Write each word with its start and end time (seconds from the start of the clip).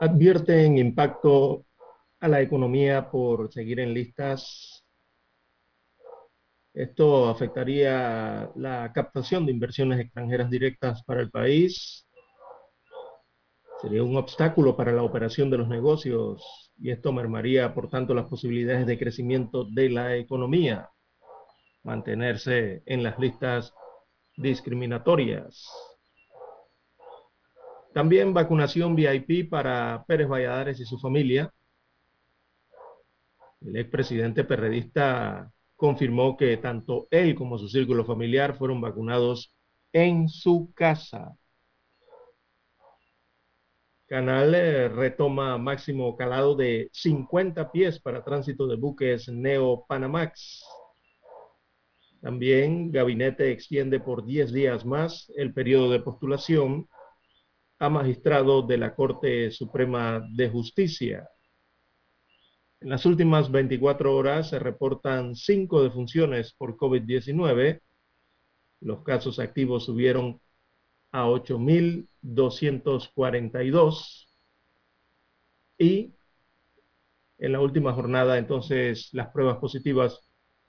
Advierten 0.00 0.78
impacto 0.78 1.66
a 2.20 2.28
la 2.28 2.40
economía 2.40 3.10
por 3.10 3.52
seguir 3.52 3.80
en 3.80 3.92
listas. 3.92 4.82
Esto 6.72 7.28
afectaría 7.28 8.50
la 8.56 8.90
captación 8.94 9.44
de 9.44 9.52
inversiones 9.52 10.00
extranjeras 10.00 10.50
directas 10.50 11.02
para 11.04 11.20
el 11.20 11.30
país. 11.30 12.06
Sería 13.82 14.02
un 14.02 14.16
obstáculo 14.16 14.76
para 14.76 14.92
la 14.92 15.02
operación 15.02 15.50
de 15.50 15.58
los 15.58 15.68
negocios 15.68 16.72
y 16.78 16.90
esto 16.90 17.12
mermaría, 17.12 17.74
por 17.74 17.90
tanto, 17.90 18.14
las 18.14 18.26
posibilidades 18.26 18.86
de 18.86 18.98
crecimiento 18.98 19.64
de 19.64 19.90
la 19.90 20.16
economía. 20.16 20.88
Mantenerse 21.82 22.82
en 22.86 23.02
las 23.02 23.18
listas 23.18 23.74
discriminatorias. 24.36 25.89
También 27.92 28.32
vacunación 28.32 28.94
VIP 28.94 29.50
para 29.50 30.04
Pérez 30.06 30.28
Valladares 30.28 30.78
y 30.78 30.84
su 30.84 30.98
familia. 30.98 31.52
El 33.60 33.76
expresidente 33.76 34.44
perredista 34.44 35.50
confirmó 35.74 36.36
que 36.36 36.56
tanto 36.58 37.08
él 37.10 37.34
como 37.34 37.58
su 37.58 37.68
círculo 37.68 38.04
familiar 38.04 38.56
fueron 38.56 38.80
vacunados 38.80 39.54
en 39.92 40.28
su 40.28 40.72
casa. 40.74 41.36
Canal 44.06 44.54
eh, 44.54 44.88
retoma 44.88 45.58
máximo 45.58 46.16
calado 46.16 46.54
de 46.54 46.90
50 46.92 47.72
pies 47.72 48.00
para 48.00 48.24
tránsito 48.24 48.66
de 48.66 48.76
buques 48.76 49.28
Neo 49.28 49.84
Panamax. 49.88 50.64
También 52.20 52.92
Gabinete 52.92 53.50
extiende 53.50 53.98
por 54.00 54.24
10 54.24 54.52
días 54.52 54.84
más 54.84 55.32
el 55.36 55.54
periodo 55.54 55.90
de 55.90 56.00
postulación 56.00 56.88
a 57.80 57.88
magistrado 57.88 58.62
de 58.62 58.76
la 58.76 58.94
Corte 58.94 59.50
Suprema 59.50 60.22
de 60.34 60.50
Justicia. 60.50 61.28
En 62.80 62.90
las 62.90 63.06
últimas 63.06 63.50
24 63.50 64.14
horas 64.14 64.50
se 64.50 64.58
reportan 64.58 65.34
cinco 65.34 65.82
defunciones 65.82 66.52
por 66.52 66.76
COVID-19. 66.76 67.80
Los 68.80 69.02
casos 69.02 69.38
activos 69.38 69.86
subieron 69.86 70.38
a 71.10 71.24
8.242 71.26 74.26
y 75.78 76.12
en 77.38 77.52
la 77.52 77.60
última 77.60 77.94
jornada 77.94 78.36
entonces 78.36 79.08
las 79.12 79.28
pruebas 79.28 79.56
positivas 79.56 80.20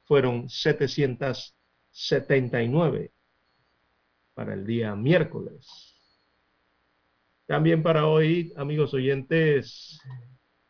fueron 0.06 0.48
779 0.50 3.12
para 4.34 4.54
el 4.54 4.66
día 4.66 4.96
miércoles. 4.96 5.91
También 7.52 7.84
para 7.84 8.08
hoy, 8.08 8.54
amigos 8.56 8.94
oyentes, 8.94 10.00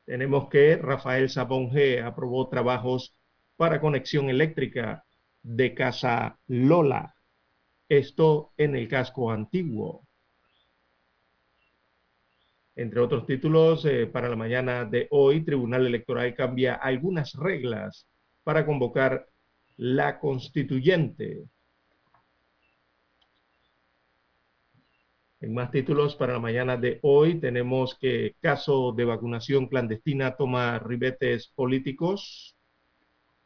tenemos 0.03 0.49
que 0.49 0.77
Rafael 0.77 1.29
Sabonge 1.29 2.01
aprobó 2.01 2.49
trabajos 2.49 3.15
para 3.55 3.79
conexión 3.79 4.31
eléctrica 4.31 5.05
de 5.43 5.75
Casa 5.75 6.39
Lola. 6.47 7.13
Esto 7.87 8.53
en 8.57 8.75
el 8.75 8.87
casco 8.87 9.29
antiguo. 9.29 10.07
Entre 12.75 12.99
otros 12.99 13.27
títulos, 13.27 13.85
eh, 13.85 14.07
para 14.07 14.27
la 14.27 14.35
mañana 14.35 14.83
de 14.83 15.07
hoy, 15.11 15.45
Tribunal 15.45 15.85
Electoral 15.85 16.33
cambia 16.33 16.73
algunas 16.73 17.33
reglas 17.33 18.07
para 18.43 18.65
convocar 18.65 19.27
la 19.77 20.17
constituyente. 20.17 21.43
En 25.41 25.55
más 25.55 25.71
títulos 25.71 26.15
para 26.15 26.33
la 26.33 26.39
mañana 26.39 26.77
de 26.77 26.99
hoy 27.01 27.39
tenemos 27.39 27.97
que 27.99 28.35
caso 28.41 28.91
de 28.91 29.05
vacunación 29.05 29.67
clandestina 29.67 30.35
toma 30.35 30.77
ribetes 30.77 31.47
políticos. 31.47 32.55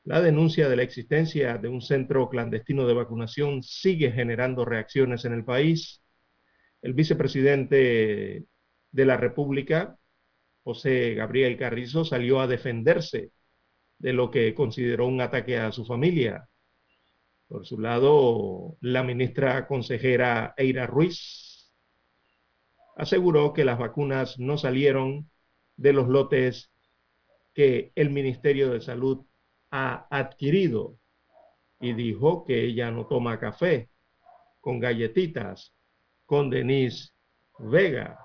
La 0.04 0.22
denuncia 0.22 0.68
de 0.68 0.76
la 0.76 0.84
existencia 0.84 1.58
de 1.58 1.70
un 1.70 1.82
centro 1.82 2.28
clandestino 2.28 2.86
de 2.86 2.94
vacunación 2.94 3.64
sigue 3.64 4.12
generando 4.12 4.66
reacciones 4.66 5.24
en 5.24 5.32
el 5.32 5.46
país. 5.46 6.04
El 6.82 6.94
vicepresidente 6.96 8.44
de 8.92 9.06
la 9.06 9.16
República, 9.16 9.98
José 10.66 11.14
Gabriel 11.14 11.58
Carrizo, 11.58 12.04
salió 12.04 12.42
a 12.42 12.48
defenderse 12.48 13.32
de 14.00 14.12
lo 14.12 14.32
que 14.32 14.54
consideró 14.54 15.08
un 15.08 15.22
ataque 15.22 15.58
a 15.60 15.72
su 15.72 15.86
familia. 15.86 16.50
Por 17.48 17.66
su 17.66 17.80
lado, 17.80 18.76
la 18.82 19.02
ministra 19.02 19.66
consejera 19.66 20.54
Eira 20.58 20.88
Ruiz 20.88 21.45
aseguró 22.96 23.54
que 23.54 23.66
las 23.66 23.78
vacunas 23.78 24.40
no 24.40 24.58
salieron 24.58 25.30
de 25.78 25.94
los 25.94 26.08
lotes 26.08 26.72
que 27.54 27.92
el 27.96 28.10
Ministerio 28.10 28.72
de 28.72 28.82
Salud 28.82 29.26
ha 29.72 30.08
adquirido 30.10 30.98
y 31.80 31.94
dijo 31.94 32.46
que 32.46 32.64
ella 32.64 32.92
no 32.92 33.06
toma 33.08 33.40
café 33.40 33.90
con 34.62 34.80
galletitas 34.80 35.74
con 36.26 36.50
Denise 36.50 37.12
Vega. 37.60 38.20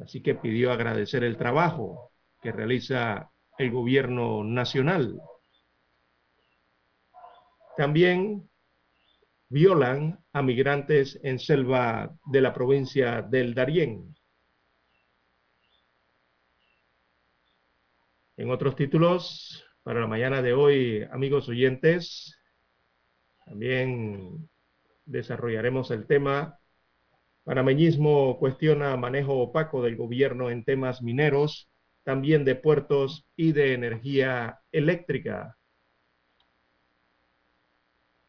Así 0.00 0.22
que 0.22 0.34
pidió 0.34 0.72
agradecer 0.72 1.24
el 1.24 1.36
trabajo 1.36 2.12
que 2.40 2.52
realiza 2.52 3.30
el 3.58 3.72
gobierno 3.72 4.44
nacional. 4.44 5.20
También 7.76 8.48
violan 9.48 10.18
a 10.32 10.42
migrantes 10.42 11.18
en 11.22 11.38
selva 11.38 12.14
de 12.26 12.40
la 12.40 12.52
provincia 12.52 13.22
del 13.22 13.54
Darién. 13.54 14.14
En 18.36 18.50
otros 18.50 18.76
títulos, 18.76 19.64
para 19.82 20.00
la 20.00 20.06
mañana 20.06 20.42
de 20.42 20.52
hoy, 20.52 21.02
amigos 21.10 21.48
oyentes, 21.48 22.38
también 23.44 24.48
desarrollaremos 25.06 25.90
el 25.90 26.06
tema. 26.06 26.58
Panameñismo 27.44 28.38
cuestiona 28.38 28.96
manejo 28.96 29.38
opaco 29.38 29.82
del 29.82 29.96
gobierno 29.96 30.50
en 30.50 30.64
temas 30.64 31.02
mineros, 31.02 31.68
también 32.04 32.44
de 32.44 32.54
puertos 32.54 33.26
y 33.34 33.52
de 33.52 33.72
energía 33.72 34.60
eléctrica. 34.70 35.57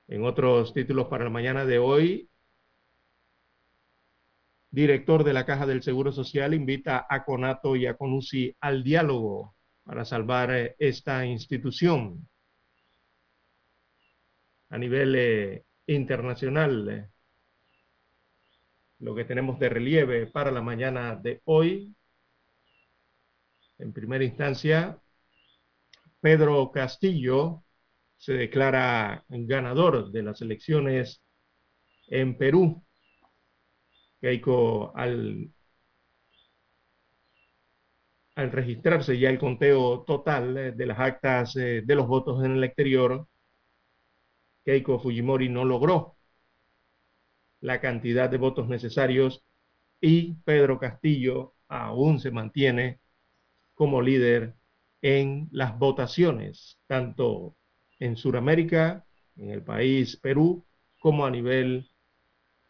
En 0.10 0.26
otros 0.26 0.74
títulos 0.74 1.06
para 1.08 1.26
la 1.26 1.30
mañana 1.30 1.66
de 1.66 1.78
hoy, 1.78 2.32
director 4.72 5.24
de 5.24 5.34
la 5.34 5.46
Caja 5.46 5.68
del 5.68 5.84
Seguro 5.84 6.12
Social 6.12 6.56
invita 6.56 7.06
a 7.08 7.24
Conato 7.24 7.76
y 7.76 7.86
a 7.86 7.96
Conusi 7.96 8.56
al 8.60 8.84
diálogo 8.84 9.56
para 9.84 10.06
salvar 10.06 10.50
eh, 10.50 10.76
esta 10.80 11.28
institución. 11.28 12.28
A 14.70 14.80
nivel 14.80 15.14
eh, 15.16 15.66
internacional, 15.86 16.90
eh, 16.90 17.10
lo 18.98 19.14
que 19.14 19.26
tenemos 19.26 19.60
de 19.60 19.70
relieve 19.70 20.26
para 20.26 20.50
la 20.50 20.64
mañana 20.64 21.16
de 21.18 21.40
hoy, 21.46 21.96
en 23.78 23.94
primera 23.94 24.24
instancia, 24.24 25.00
Pedro 26.20 26.72
Castillo 26.72 27.64
se 28.20 28.34
declara 28.34 29.26
ganador 29.30 30.12
de 30.12 30.24
las 30.24 30.42
elecciones 30.42 31.24
en 32.08 32.38
Perú. 32.38 32.84
Keiko, 34.22 34.92
al, 34.96 35.50
al 38.36 38.52
registrarse 38.52 39.18
ya 39.18 39.30
el 39.30 39.40
conteo 39.40 40.04
total 40.04 40.76
de 40.76 40.86
las 40.86 41.00
actas 41.00 41.56
eh, 41.56 41.82
de 41.86 41.96
los 41.96 42.08
votos 42.08 42.44
en 42.44 42.58
el 42.58 42.64
exterior, 42.66 43.26
Keiko 44.66 45.00
Fujimori 45.00 45.48
no 45.48 45.64
logró 45.64 46.18
la 47.62 47.80
cantidad 47.80 48.30
de 48.30 48.38
votos 48.38 48.68
necesarios 48.68 49.44
y 50.02 50.34
Pedro 50.44 50.78
Castillo 50.78 51.56
aún 51.70 52.20
se 52.20 52.32
mantiene 52.32 53.00
como 53.76 54.02
líder 54.02 54.56
en 55.02 55.48
las 55.52 55.78
votaciones, 55.80 56.80
tanto 56.88 57.56
en 58.00 58.18
Sudamérica, 58.18 59.06
en 59.36 59.52
el 59.52 59.64
país 59.64 60.18
Perú, 60.18 60.66
como 61.00 61.26
a 61.26 61.32
nivel 61.32 61.90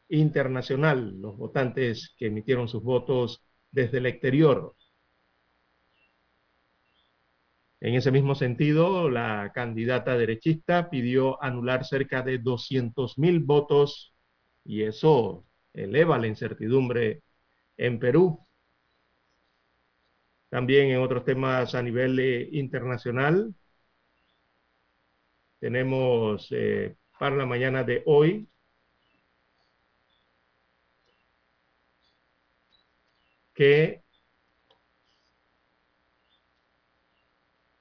internacional, 0.10 1.20
los 1.22 1.38
votantes 1.38 2.14
que 2.18 2.28
emitieron 2.28 2.68
sus 2.68 2.84
votos 2.84 3.44
desde 3.72 4.00
el 4.00 4.08
exterior. 4.08 4.76
En 7.82 7.96
ese 7.96 8.12
mismo 8.12 8.36
sentido, 8.36 9.10
la 9.10 9.52
candidata 9.54 10.18
derechista 10.18 10.90
pidió 10.90 11.42
anular 11.42 11.86
cerca 11.86 12.22
de 12.22 12.40
200 12.40 13.18
mil 13.18 13.40
votos 13.40 14.14
y 14.66 14.84
eso 14.84 15.46
eleva 15.74 16.18
la 16.18 16.28
incertidumbre 16.28 17.24
en 17.78 18.00
Perú. 18.00 18.46
También 20.50 20.90
en 20.90 21.00
otros 21.00 21.24
temas 21.26 21.74
a 21.76 21.82
nivel 21.82 22.20
eh, 22.20 22.50
internacional, 22.52 23.56
tenemos 25.60 26.48
eh, 26.52 26.96
para 27.20 27.36
la 27.36 27.46
mañana 27.46 27.84
de 27.84 28.02
hoy 28.06 28.48
que 33.54 34.04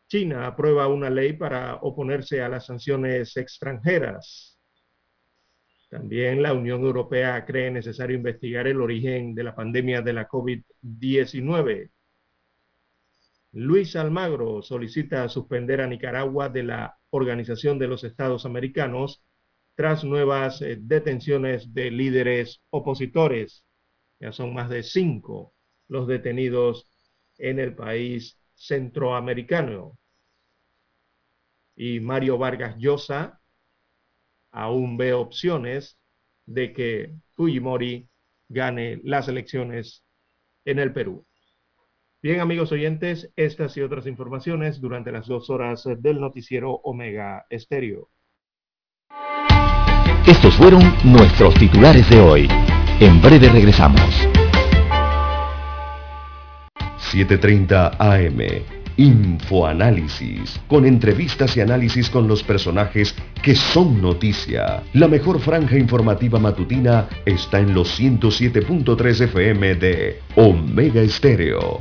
China 0.08 0.46
aprueba 0.46 0.88
una 0.88 1.10
ley 1.10 1.34
para 1.34 1.76
oponerse 1.76 2.42
a 2.42 2.48
las 2.48 2.66
sanciones 2.66 3.36
extranjeras. 3.36 4.58
También 5.90 6.42
la 6.42 6.52
Unión 6.54 6.82
Europea 6.82 7.44
cree 7.44 7.70
necesario 7.70 8.16
investigar 8.16 8.66
el 8.66 8.80
origen 8.80 9.34
de 9.34 9.44
la 9.44 9.54
pandemia 9.54 10.02
de 10.02 10.12
la 10.12 10.28
COVID-19. 10.28 11.90
Luis 13.52 13.96
Almagro 13.96 14.62
solicita 14.62 15.28
suspender 15.28 15.80
a 15.80 15.86
Nicaragua 15.86 16.48
de 16.48 16.62
la 16.62 16.97
Organización 17.10 17.78
de 17.78 17.88
los 17.88 18.04
Estados 18.04 18.44
Americanos 18.44 19.22
tras 19.74 20.04
nuevas 20.04 20.60
eh, 20.62 20.76
detenciones 20.80 21.72
de 21.72 21.90
líderes 21.90 22.60
opositores. 22.70 23.64
Ya 24.20 24.32
son 24.32 24.52
más 24.52 24.68
de 24.68 24.82
cinco 24.82 25.54
los 25.88 26.06
detenidos 26.06 26.88
en 27.38 27.58
el 27.58 27.74
país 27.74 28.38
centroamericano. 28.54 29.96
Y 31.76 32.00
Mario 32.00 32.38
Vargas 32.38 32.76
Llosa 32.76 33.40
aún 34.50 34.96
ve 34.96 35.12
opciones 35.12 35.96
de 36.46 36.72
que 36.72 37.14
Fujimori 37.34 38.08
gane 38.48 39.00
las 39.04 39.28
elecciones 39.28 40.02
en 40.64 40.78
el 40.80 40.92
Perú. 40.92 41.27
Bien, 42.20 42.40
amigos 42.40 42.72
oyentes, 42.72 43.30
estas 43.36 43.76
y 43.76 43.80
otras 43.80 44.08
informaciones 44.08 44.80
durante 44.80 45.12
las 45.12 45.28
dos 45.28 45.50
horas 45.50 45.84
del 45.98 46.20
noticiero 46.20 46.72
Omega 46.72 47.46
Estéreo. 47.48 48.10
Estos 50.26 50.56
fueron 50.56 50.82
nuestros 51.04 51.54
titulares 51.54 52.10
de 52.10 52.18
hoy. 52.18 52.48
En 52.98 53.22
breve 53.22 53.48
regresamos. 53.50 54.00
7.30 57.12 57.96
AM. 58.00 58.64
Infoanálisis, 58.96 60.60
con 60.66 60.86
entrevistas 60.86 61.56
y 61.56 61.60
análisis 61.60 62.10
con 62.10 62.26
los 62.26 62.42
personajes 62.42 63.14
que 63.40 63.54
son 63.54 64.02
noticia. 64.02 64.82
La 64.92 65.06
mejor 65.06 65.38
franja 65.38 65.78
informativa 65.78 66.40
matutina 66.40 67.08
está 67.24 67.60
en 67.60 67.74
los 67.74 68.00
107.3 68.00 69.20
FM 69.20 69.76
de 69.76 70.20
Omega 70.34 71.00
Estéreo 71.00 71.80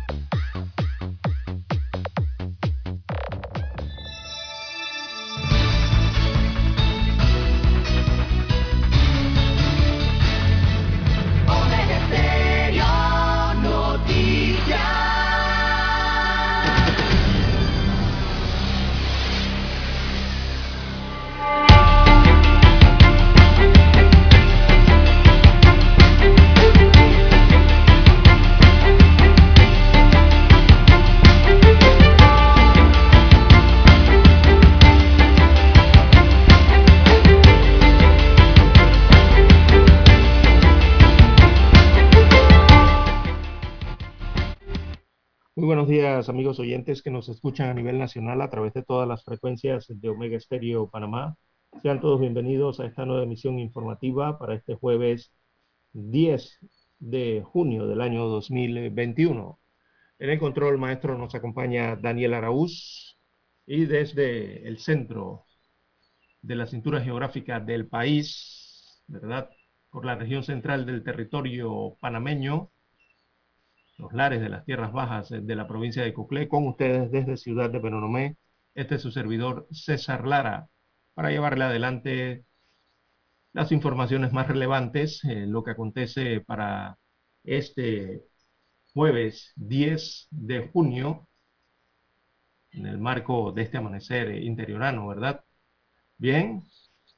Amigos 46.29 46.59
oyentes 46.59 47.01
que 47.01 47.11
nos 47.11 47.29
escuchan 47.29 47.69
a 47.69 47.73
nivel 47.73 47.97
nacional 47.97 48.41
a 48.41 48.49
través 48.49 48.73
de 48.73 48.83
todas 48.83 49.07
las 49.07 49.23
frecuencias 49.23 49.85
de 49.87 50.09
Omega 50.09 50.37
Estéreo 50.37 50.89
Panamá. 50.89 51.35
Sean 51.81 52.01
todos 52.01 52.19
bienvenidos 52.19 52.79
a 52.79 52.85
esta 52.85 53.05
nueva 53.05 53.23
emisión 53.23 53.59
informativa 53.59 54.37
para 54.39 54.55
este 54.55 54.75
jueves 54.75 55.31
10 55.93 56.59
de 56.99 57.43
junio 57.45 57.87
del 57.87 58.01
año 58.01 58.27
2021. 58.27 59.59
En 60.19 60.29
el 60.29 60.39
control 60.39 60.77
maestro 60.77 61.17
nos 61.17 61.35
acompaña 61.35 61.95
Daniel 61.95 62.33
Araúz 62.33 63.17
y 63.65 63.85
desde 63.85 64.67
el 64.67 64.79
centro 64.79 65.45
de 66.41 66.55
la 66.55 66.65
cintura 66.65 67.01
geográfica 67.01 67.59
del 67.59 67.87
país, 67.87 69.03
¿verdad? 69.07 69.49
Por 69.89 70.05
la 70.05 70.15
región 70.15 70.43
central 70.43 70.85
del 70.85 71.03
territorio 71.03 71.97
panameño, 71.99 72.70
los 74.01 74.13
lares 74.13 74.41
de 74.41 74.49
las 74.49 74.65
tierras 74.65 74.91
bajas 74.91 75.29
de 75.29 75.55
la 75.55 75.67
provincia 75.67 76.03
de 76.03 76.13
Coclé, 76.13 76.47
con 76.47 76.67
ustedes 76.67 77.11
desde 77.11 77.37
Ciudad 77.37 77.69
de 77.69 77.79
Penonomé. 77.79 78.37
Este 78.73 78.95
es 78.95 79.01
su 79.01 79.11
servidor 79.11 79.67
César 79.71 80.27
Lara, 80.27 80.67
para 81.13 81.29
llevarle 81.29 81.65
adelante 81.65 82.45
las 83.53 83.71
informaciones 83.71 84.33
más 84.33 84.47
relevantes, 84.47 85.23
eh, 85.25 85.45
lo 85.45 85.63
que 85.63 85.71
acontece 85.71 86.41
para 86.41 86.97
este 87.43 88.23
jueves 88.93 89.53
10 89.55 90.27
de 90.31 90.69
junio, 90.69 91.27
en 92.71 92.87
el 92.87 92.97
marco 92.97 93.51
de 93.51 93.63
este 93.63 93.77
amanecer 93.77 94.33
interiorano, 94.43 95.07
¿verdad? 95.07 95.43
Bien, 96.17 96.63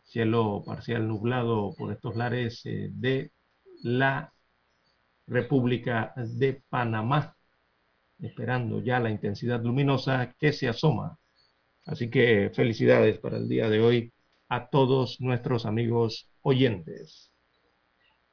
cielo 0.04 0.64
parcial 0.66 1.08
nublado 1.08 1.74
por 1.78 1.94
estos 1.94 2.16
lares 2.16 2.62
eh, 2.66 2.90
de 2.92 3.32
la 3.84 4.33
República 5.28 6.14
de 6.16 6.62
Panamá, 6.70 7.36
esperando 8.20 8.82
ya 8.82 9.00
la 9.00 9.10
intensidad 9.10 9.62
luminosa 9.62 10.34
que 10.40 10.54
se 10.54 10.68
asoma. 10.68 11.18
Así 11.86 12.10
que 12.10 12.52
felicidades 12.54 13.20
para 13.20 13.38
el 13.38 13.48
día 13.48 13.70
de 13.70 13.82
hoy 13.82 14.14
a 14.50 14.70
todos 14.70 15.20
nuestros 15.20 15.66
amigos 15.66 16.30
oyentes. 16.42 17.32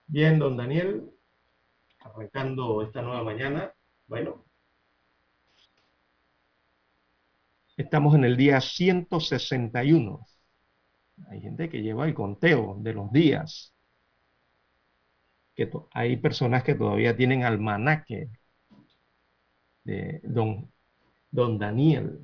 Bien, 0.06 0.38
don 0.38 0.56
Daniel, 0.56 1.10
arrancando 2.00 2.82
esta 2.82 3.02
nueva 3.02 3.22
mañana, 3.22 3.72
bueno, 4.06 4.44
estamos 7.76 8.14
en 8.14 8.24
el 8.24 8.36
día 8.36 8.60
161. 8.60 10.26
Hay 11.28 11.40
gente 11.40 11.68
que 11.68 11.82
lleva 11.82 12.06
el 12.06 12.14
conteo 12.14 12.76
de 12.80 12.92
los 12.92 13.10
días 13.12 13.74
hay 15.92 16.16
personas 16.16 16.62
que 16.62 16.74
todavía 16.74 17.16
tienen 17.16 17.44
almanaque 17.44 18.30
de 19.84 20.20
don, 20.24 20.70
don 21.30 21.58
Daniel. 21.58 22.20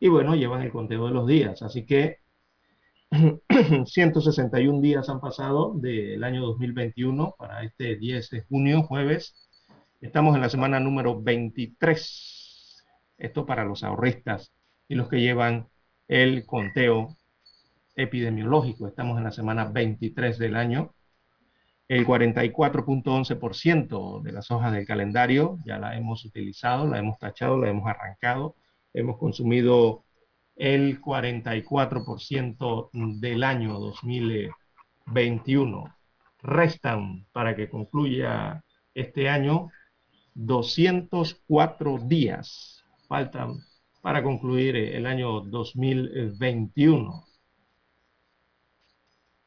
Y 0.00 0.08
bueno, 0.08 0.34
llevan 0.34 0.62
el 0.62 0.72
conteo 0.72 1.06
de 1.06 1.12
los 1.12 1.26
días. 1.26 1.62
Así 1.62 1.86
que 1.86 2.18
161 3.86 4.80
días 4.80 5.08
han 5.08 5.20
pasado 5.20 5.74
del 5.74 6.22
año 6.24 6.42
2021 6.42 7.34
para 7.38 7.62
este 7.62 7.96
10 7.96 8.30
de 8.30 8.42
junio, 8.42 8.82
jueves. 8.82 9.34
Estamos 10.00 10.34
en 10.34 10.42
la 10.42 10.48
semana 10.48 10.80
número 10.80 11.20
23. 11.22 12.84
Esto 13.18 13.46
para 13.46 13.64
los 13.64 13.84
ahorristas 13.84 14.52
y 14.88 14.96
los 14.96 15.08
que 15.08 15.20
llevan 15.20 15.68
el 16.08 16.44
conteo 16.44 17.16
epidemiológico. 17.94 18.88
Estamos 18.88 19.18
en 19.18 19.24
la 19.24 19.30
semana 19.30 19.66
23 19.66 20.38
del 20.38 20.56
año. 20.56 20.94
El 21.86 22.06
44.11% 22.06 24.22
de 24.22 24.32
las 24.32 24.50
hojas 24.50 24.72
del 24.72 24.86
calendario 24.86 25.58
ya 25.66 25.78
la 25.78 25.94
hemos 25.96 26.24
utilizado, 26.24 26.88
la 26.88 26.98
hemos 26.98 27.18
tachado, 27.18 27.58
la 27.58 27.68
hemos 27.68 27.86
arrancado. 27.86 28.56
Hemos 28.94 29.18
consumido 29.18 30.04
el 30.56 30.98
44% 31.00 32.90
del 33.20 33.44
año 33.44 33.78
2021. 33.78 35.94
Restan 36.42 37.26
para 37.32 37.54
que 37.54 37.68
concluya 37.68 38.64
este 38.94 39.28
año 39.28 39.68
204 40.34 41.98
días. 41.98 42.82
Faltan 43.08 43.58
para 44.00 44.22
concluir 44.22 44.76
el 44.76 45.04
año 45.06 45.40
2021. 45.40 47.24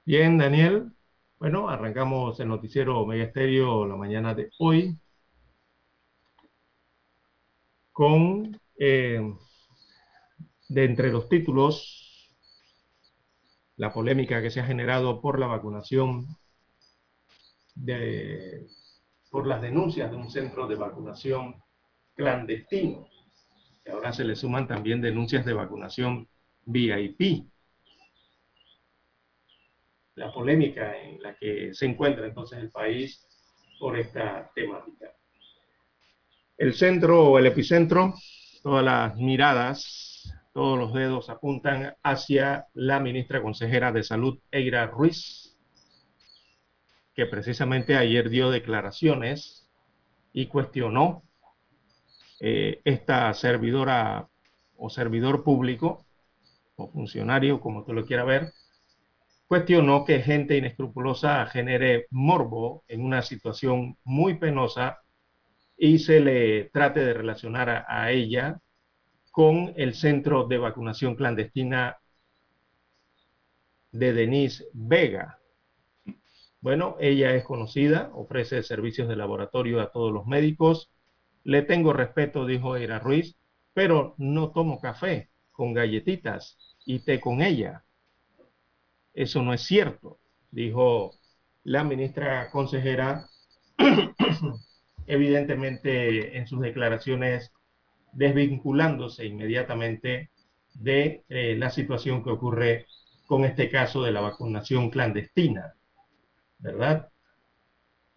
Bien, 0.06 0.38
Daniel. 0.38 0.97
Bueno, 1.40 1.70
arrancamos 1.70 2.40
el 2.40 2.48
noticiero 2.48 3.00
Omega 3.00 3.26
Estéreo 3.26 3.86
la 3.86 3.96
mañana 3.96 4.34
de 4.34 4.50
hoy 4.58 4.98
con 7.92 8.60
eh, 8.80 9.22
de 10.68 10.84
entre 10.84 11.12
los 11.12 11.30
títulos 11.30 12.34
la 13.76 13.94
polémica 13.94 14.42
que 14.42 14.50
se 14.50 14.62
ha 14.62 14.66
generado 14.66 15.22
por 15.22 15.38
la 15.40 15.46
vacunación 15.46 16.26
de, 17.76 18.66
por 19.30 19.46
las 19.46 19.62
denuncias 19.62 20.10
de 20.10 20.18
un 20.18 20.32
centro 20.32 20.66
de 20.66 20.76
vacunación 20.76 21.62
clandestino. 22.16 23.08
Y 23.86 23.92
ahora 23.92 24.12
se 24.12 24.24
le 24.24 24.36
suman 24.36 24.68
también 24.68 25.02
denuncias 25.02 25.46
de 25.46 25.54
vacunación 25.54 26.28
VIP 26.66 27.48
la 30.18 30.34
polémica 30.34 30.98
en 30.98 31.22
la 31.22 31.36
que 31.36 31.74
se 31.74 31.86
encuentra 31.86 32.26
entonces 32.26 32.60
el 32.60 32.72
país 32.72 33.26
por 33.80 33.98
esta 33.98 34.52
temática. 34.54 35.14
El 36.58 36.74
centro 36.74 37.24
o 37.24 37.40
el 37.40 37.46
epicentro, 37.46 38.16
todas 38.64 38.84
las 38.84 39.16
miradas, 39.16 40.34
todos 40.54 40.78
los 40.78 40.92
dedos 40.94 41.30
apuntan 41.30 41.96
hacia 42.02 42.66
la 42.74 43.00
ministra 43.00 43.44
consejera 43.44 43.92
de 43.92 44.02
Salud, 44.02 44.40
Eira 44.50 44.88
Ruiz, 44.88 45.56
que 47.14 47.28
precisamente 47.28 47.96
ayer 47.96 48.30
dio 48.30 48.50
declaraciones 48.50 49.70
y 50.34 50.48
cuestionó 50.48 51.22
eh, 52.40 52.82
esta 52.86 53.32
servidora 53.36 54.28
o 54.78 54.90
servidor 54.90 55.44
público 55.44 56.06
o 56.76 56.88
funcionario, 56.88 57.62
como 57.62 57.84
tú 57.84 57.94
lo 57.94 58.06
quieras 58.06 58.26
ver, 58.26 58.54
cuestionó 59.48 60.04
que 60.06 60.22
gente 60.22 60.58
inescrupulosa 60.58 61.46
genere 61.48 62.08
morbo 62.12 62.84
en 62.88 63.04
una 63.04 63.22
situación 63.22 63.98
muy 64.04 64.36
penosa 64.36 65.00
y 65.78 66.00
se 66.00 66.20
le 66.20 66.66
trate 66.66 67.00
de 67.06 67.14
relacionar 67.14 67.86
a, 67.88 68.12
ella 68.12 68.60
con 69.32 69.74
el 69.78 69.94
centro 69.94 70.48
de 70.48 70.58
vacunación 70.58 71.16
clandestina 71.16 71.98
de 73.92 74.14
Denise 74.14 74.66
Vega. 74.74 75.40
Bueno, 76.60 76.98
ella 77.00 77.34
es 77.36 77.44
conocida, 77.44 78.10
ofrece 78.14 78.64
servicios 78.64 79.08
de 79.08 79.16
laboratorio 79.16 79.80
a 79.80 79.92
todos 79.92 80.12
los 80.12 80.26
médicos. 80.26 80.92
Le 81.44 81.62
tengo 81.62 81.94
respeto, 81.94 82.46
dijo 82.46 82.76
Eira 82.76 83.00
Ruiz, 83.00 83.38
pero 83.74 84.16
no 84.18 84.52
tomo 84.52 84.82
café 84.82 85.30
con 85.52 85.74
galletitas 85.74 86.58
y 86.86 87.00
té 87.00 87.20
con 87.20 87.42
ella. 87.42 87.86
Eso 89.18 89.42
no 89.42 89.52
es 89.52 89.62
cierto, 89.62 90.20
dijo 90.52 91.16
la 91.64 91.84
ministra 91.84 92.52
consejera, 92.52 93.28
evidentemente 95.08 96.38
en 96.38 96.46
sus 96.46 96.62
declaraciones 96.62 97.52
desvinculándose 98.14 99.26
inmediatamente 99.26 100.30
de 100.76 101.24
eh, 101.30 101.56
la 101.58 101.72
situación 101.72 102.24
que 102.24 102.30
ocurre 102.30 102.86
con 103.26 103.44
este 103.44 103.72
caso 103.72 104.04
de 104.04 104.12
la 104.12 104.22
vacunación 104.22 104.92
clandestina, 104.92 105.74
¿verdad? 106.60 107.10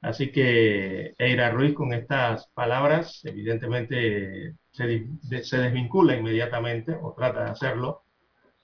Así 0.02 0.30
que 0.30 1.14
Eira 1.16 1.50
Ruiz 1.50 1.73
con 1.73 1.95
estas 1.95 2.49
palabras 2.49 3.25
evidentemente 3.25 4.54
se, 4.71 5.07
se 5.45 5.57
desvincula 5.57 6.14
inmediatamente 6.14 6.95
o 7.00 7.14
trata 7.14 7.45
de 7.45 7.50
hacerlo 7.52 8.02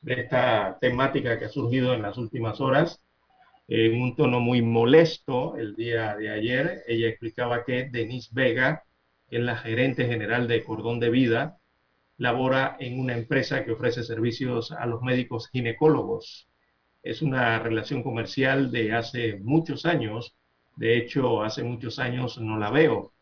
de 0.07 0.21
esta 0.21 0.79
temática 0.81 1.37
que 1.37 1.47
ha 1.47 1.49
surgido 1.49 1.93
en 1.93 2.03
las 2.03 2.17
últimas 2.17 2.61
horas 2.61 3.03
en 3.67 4.01
un 4.01 4.15
tono 4.15 4.39
muy 4.39 4.63
molesto 4.63 5.57
el 5.57 5.75
día 5.75 6.15
de 6.15 6.31
ayer. 6.31 6.85
Ella 6.87 7.09
explicaba 7.09 7.65
que 7.65 7.89
Denise 7.91 8.31
Vega, 8.33 8.85
que 9.29 9.39
es 9.39 9.43
la 9.43 9.57
gerente 9.57 10.07
general 10.07 10.47
de 10.47 10.63
Cordón 10.63 11.01
de 11.01 11.11
Vida, 11.11 11.59
labora 12.19 12.77
en 12.79 13.01
una 13.01 13.15
empresa 13.17 13.65
que 13.65 13.73
ofrece 13.73 14.05
servicios 14.05 14.71
a 14.71 14.87
los 14.87 15.03
médicos 15.03 15.49
ginecólogos. 15.49 16.47
Es 17.03 17.21
una 17.21 17.59
relación 17.59 18.05
comercial 18.05 18.71
de 18.71 18.93
hace 18.93 19.41
muchos 19.43 19.87
años. 19.87 20.37
De 20.77 20.97
hecho, 20.99 21.43
hace 21.43 21.65
muchos 21.65 21.99
años 21.99 22.39
no 22.39 22.59
la 22.61 22.71
veo. 22.71 23.13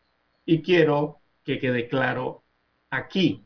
Y 0.45 0.61
quiero 0.61 1.17
que 1.43 1.57
quede 1.57 1.87
claro 1.87 2.43
aquí, 2.91 3.43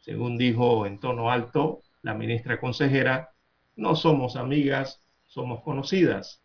según 0.00 0.38
dijo 0.38 0.86
en 0.86 0.98
tono 0.98 1.30
alto, 1.30 1.82
la 2.02 2.14
ministra 2.14 2.60
consejera, 2.60 3.30
no 3.76 3.94
somos 3.94 4.36
amigas, 4.36 5.02
somos 5.26 5.62
conocidas. 5.62 6.42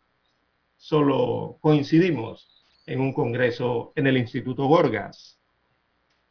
Solo 0.77 1.57
coincidimos 1.61 2.65
en 2.85 2.99
un 2.99 3.13
congreso 3.13 3.93
en 3.95 4.07
el 4.07 4.17
Instituto 4.17 4.65
Gorgas, 4.67 5.39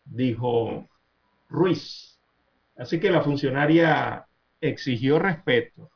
dijo 0.05 0.89
Ruiz. 1.49 2.21
Así 2.77 3.01
que 3.01 3.11
la 3.11 3.23
funcionaria 3.23 4.27
exigió 4.61 5.19
respeto 5.19 5.91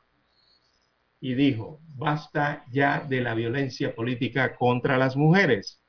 y 1.19 1.33
dijo, 1.33 1.79
basta 1.95 2.63
ya 2.71 2.99
de 2.99 3.21
la 3.21 3.33
violencia 3.33 3.95
política 3.95 4.55
contra 4.55 4.97
las 4.97 5.15
mujeres. 5.15 5.81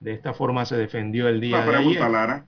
De 0.00 0.12
esta 0.12 0.32
forma 0.32 0.64
se 0.64 0.76
defendió 0.76 1.28
el 1.28 1.40
día 1.40 1.64
de 1.64 1.76
ayer. 1.76 2.44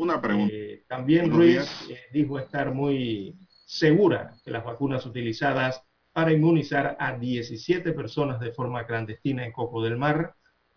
Una 0.00 0.18
pregunta. 0.18 0.54
Eh, 0.56 0.84
también 0.88 1.30
Ruiz 1.30 1.86
eh, 1.90 1.98
dijo 2.10 2.38
estar 2.38 2.72
muy 2.72 3.38
segura 3.66 4.32
que 4.42 4.50
las 4.50 4.64
vacunas 4.64 5.04
utilizadas 5.04 5.82
para 6.14 6.32
inmunizar 6.32 6.96
a 6.98 7.18
17 7.18 7.92
personas 7.92 8.40
de 8.40 8.50
forma 8.50 8.86
clandestina 8.86 9.44
en 9.44 9.52
Coco 9.52 9.82
del 9.82 9.98
Mar, 9.98 10.36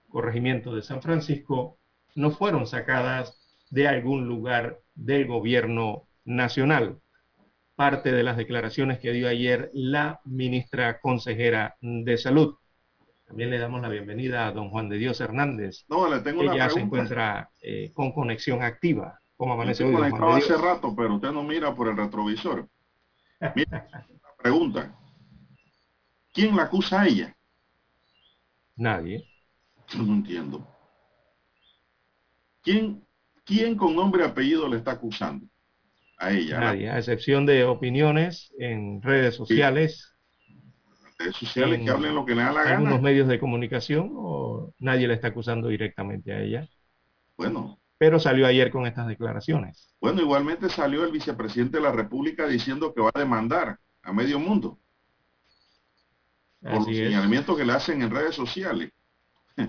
corregimiento 0.09 0.75
de 0.75 0.81
San 0.81 1.01
Francisco, 1.01 1.77
no 2.15 2.31
fueron 2.31 2.67
sacadas 2.67 3.39
de 3.69 3.87
algún 3.87 4.27
lugar 4.27 4.81
del 4.93 5.25
gobierno 5.25 6.09
nacional. 6.25 6.99
Parte 7.75 8.11
de 8.11 8.23
las 8.23 8.35
declaraciones 8.35 8.99
que 8.99 9.13
dio 9.13 9.29
ayer 9.29 9.71
la 9.73 10.19
ministra 10.25 10.99
consejera 10.99 11.77
de 11.79 12.17
Salud. 12.17 12.55
También 13.25 13.49
le 13.49 13.57
damos 13.57 13.81
la 13.81 13.89
bienvenida 13.89 14.47
a 14.47 14.51
don 14.51 14.69
Juan 14.69 14.89
de 14.89 14.97
Dios 14.97 15.19
Hernández. 15.21 15.85
No, 15.87 16.09
le 16.09 16.19
tengo 16.21 16.41
que 16.41 16.57
ya 16.57 16.69
se 16.69 16.81
encuentra 16.81 17.49
eh, 17.61 17.91
con 17.93 18.11
conexión 18.11 18.61
activa. 18.61 19.19
¿Cómo 19.37 19.53
amanece 19.53 19.83
hoy? 19.83 19.95
hace 20.35 20.57
rato, 20.57 20.93
pero 20.95 21.15
usted 21.15 21.31
no 21.31 21.43
mira 21.43 21.73
por 21.73 21.87
el 21.87 21.97
retrovisor. 21.97 22.67
Mira, 23.55 23.87
pregunta. 24.41 24.95
¿Quién 26.31 26.55
la 26.55 26.63
acusa 26.63 27.01
a 27.01 27.07
ella? 27.07 27.35
Nadie. 28.75 29.27
Yo 29.87 30.03
no 30.03 30.13
entiendo. 30.13 30.67
¿Quién, 32.61 33.05
¿Quién 33.43 33.75
con 33.75 33.95
nombre 33.95 34.23
y 34.23 34.27
apellido 34.27 34.67
le 34.67 34.77
está 34.77 34.91
acusando? 34.91 35.45
A 36.17 36.31
ella. 36.31 36.59
Nadie, 36.59 36.89
a 36.89 36.97
excepción 36.97 37.45
de 37.45 37.65
opiniones 37.65 38.53
en 38.57 39.01
redes 39.01 39.35
sociales 39.35 40.12
sociales 41.33 41.81
que 41.81 41.89
hablen 41.89 42.15
lo 42.15 42.25
que 42.25 42.35
le 42.35 42.43
da 42.43 42.51
la 42.51 42.63
gana. 42.63 42.77
Algunos 42.77 43.01
medios 43.01 43.27
de 43.27 43.39
comunicación 43.39 44.11
o 44.15 44.73
nadie 44.79 45.07
le 45.07 45.13
está 45.13 45.29
acusando 45.29 45.67
directamente 45.67 46.33
a 46.33 46.41
ella. 46.41 46.69
Bueno. 47.37 47.79
Pero 47.97 48.19
salió 48.19 48.45
ayer 48.45 48.71
con 48.71 48.85
estas 48.85 49.07
declaraciones. 49.07 49.95
Bueno, 50.01 50.21
igualmente 50.21 50.69
salió 50.69 51.03
el 51.05 51.11
vicepresidente 51.11 51.77
de 51.77 51.83
la 51.83 51.91
República 51.91 52.47
diciendo 52.47 52.93
que 52.93 53.01
va 53.01 53.11
a 53.13 53.19
demandar 53.19 53.79
a 54.01 54.13
medio 54.13 54.39
mundo 54.39 54.79
por 56.61 56.73
los 56.73 56.85
señalamientos 56.85 57.57
que 57.57 57.65
le 57.65 57.73
hacen 57.73 58.01
en 58.01 58.11
redes 58.11 58.35
sociales. 58.35 58.91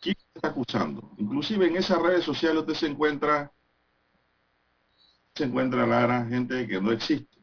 ¿Quién 0.00 0.16
está 0.34 0.48
acusando? 0.48 1.12
Inclusive 1.18 1.66
en 1.66 1.76
esas 1.76 2.00
redes 2.00 2.24
sociales 2.24 2.60
usted 2.60 2.74
se 2.74 2.86
encuentra 2.86 3.52
se 5.34 5.44
encuentra 5.44 5.86
Lara 5.86 6.26
gente 6.26 6.66
que 6.66 6.80
no 6.80 6.90
existe 6.90 7.37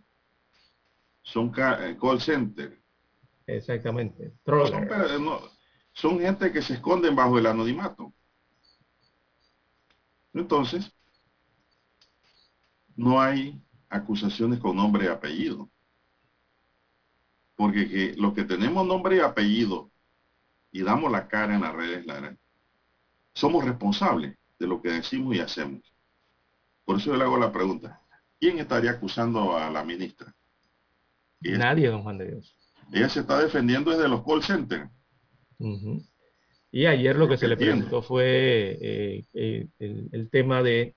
son 1.26 1.52
eh, 1.58 1.98
call 2.00 2.22
center. 2.22 2.80
Exactamente. 3.48 4.34
Son, 5.92 6.20
gente 6.20 6.52
que 6.52 6.62
se 6.62 6.74
esconden 6.74 7.16
bajo 7.16 7.38
el 7.38 7.48
anonimato. 7.48 8.14
Entonces, 10.34 10.92
no 12.96 13.20
hay 13.20 13.62
acusaciones 13.90 14.60
con 14.60 14.76
nombre 14.76 15.06
y 15.06 15.08
apellido. 15.08 15.70
Porque 17.56 17.88
que 17.88 18.14
los 18.18 18.34
que 18.34 18.44
tenemos 18.44 18.86
nombre 18.86 19.18
y 19.18 19.20
apellido 19.20 19.92
y 20.72 20.84
damos 20.84 21.12
la 21.12 21.28
cara 21.28 21.56
en 21.56 21.62
las 21.62 21.74
redes, 21.74 22.06
Lara, 22.06 22.38
somos 23.34 23.64
responsables 23.64 24.38
de 24.60 24.68
lo 24.68 24.82
que 24.82 24.90
decimos 24.90 25.36
y 25.36 25.40
hacemos. 25.40 25.82
Por 26.84 26.98
eso 26.98 27.12
yo 27.12 27.18
le 27.18 27.24
hago 27.24 27.38
la 27.38 27.52
pregunta. 27.52 28.02
¿Quién 28.40 28.60
estaría 28.60 28.92
acusando 28.92 29.58
a 29.58 29.72
la 29.72 29.84
ministra? 29.84 30.36
Nadie, 31.42 31.90
don 31.90 32.04
Juan 32.04 32.18
de 32.18 32.28
Dios. 32.28 32.58
Ella 32.92 33.10
se 33.10 33.22
está 33.22 33.40
defendiendo 33.40 33.92
desde 33.92 34.08
los 34.08 34.24
call 34.24 34.44
centers. 34.44 34.90
Y 36.72 36.86
ayer 36.86 37.16
lo 37.16 37.28
que 37.28 37.38
se 37.38 37.48
le 37.48 37.58
preguntó 37.58 38.02
fue 38.02 38.78
eh, 38.82 39.26
eh, 39.34 39.68
el, 39.80 40.30
tema 40.30 40.62
de 40.62 40.96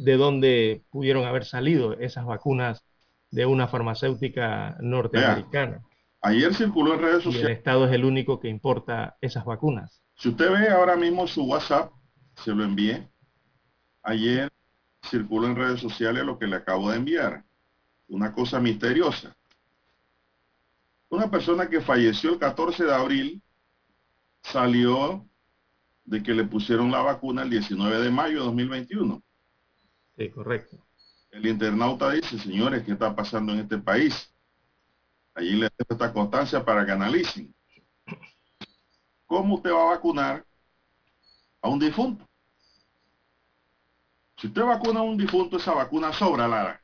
de 0.00 0.16
dónde 0.16 0.82
pudieron 0.90 1.26
haber 1.26 1.44
salido 1.44 1.92
esas 1.98 2.24
vacunas 2.24 2.84
de 3.30 3.44
una 3.46 3.68
farmacéutica 3.68 4.76
norteamericana. 4.80 5.82
ayer 6.22 6.54
circuló 6.54 6.94
en 6.94 7.00
redes 7.00 7.22
sociales. 7.22 7.50
el 7.50 7.56
Estado 7.56 7.86
es 7.86 7.92
el 7.92 8.04
único 8.04 8.40
que 8.40 8.48
importa 8.48 9.16
esas 9.20 9.44
vacunas. 9.44 10.02
Si 10.16 10.30
usted 10.30 10.50
ve 10.50 10.68
ahora 10.68 10.96
mismo 10.96 11.26
su 11.26 11.44
WhatsApp, 11.44 11.92
se 12.36 12.54
lo 12.54 12.64
envié. 12.64 13.08
Ayer 14.02 14.50
circuló 15.04 15.46
en 15.46 15.56
redes 15.56 15.80
sociales 15.80 16.24
lo 16.24 16.38
que 16.38 16.46
le 16.46 16.56
acabo 16.56 16.90
de 16.90 16.96
enviar. 16.96 17.44
Una 18.08 18.32
cosa 18.32 18.58
misteriosa. 18.58 19.36
Una 21.10 21.28
persona 21.28 21.68
que 21.68 21.80
falleció 21.80 22.32
el 22.32 22.38
14 22.38 22.84
de 22.84 22.94
abril 22.94 23.42
salió 24.42 25.26
de 26.04 26.22
que 26.22 26.32
le 26.32 26.44
pusieron 26.44 26.90
la 26.90 27.02
vacuna 27.02 27.42
el 27.42 27.50
19 27.50 27.98
de 28.00 28.10
mayo 28.10 28.38
de 28.38 28.44
2021. 28.44 29.22
Sí, 30.16 30.30
correcto. 30.30 30.86
El 31.32 31.46
internauta 31.46 32.10
dice, 32.12 32.38
señores, 32.38 32.84
¿qué 32.84 32.92
está 32.92 33.14
pasando 33.14 33.52
en 33.52 33.60
este 33.60 33.78
país? 33.78 34.32
Allí 35.34 35.52
le 35.52 35.68
dejo 35.76 35.92
esta 35.92 36.12
constancia 36.12 36.64
para 36.64 36.86
que 36.86 36.92
analicen. 36.92 37.52
¿Cómo 39.26 39.56
usted 39.56 39.72
va 39.72 39.82
a 39.82 39.94
vacunar 39.96 40.46
a 41.60 41.68
un 41.68 41.78
difunto? 41.80 42.24
Si 44.36 44.46
usted 44.46 44.62
vacuna 44.62 45.00
a 45.00 45.02
un 45.04 45.16
difunto, 45.16 45.56
esa 45.56 45.74
vacuna 45.74 46.12
sobra, 46.12 46.46
Lara. 46.46 46.80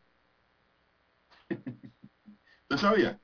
¿Usted 1.48 2.76
sabía? 2.76 3.20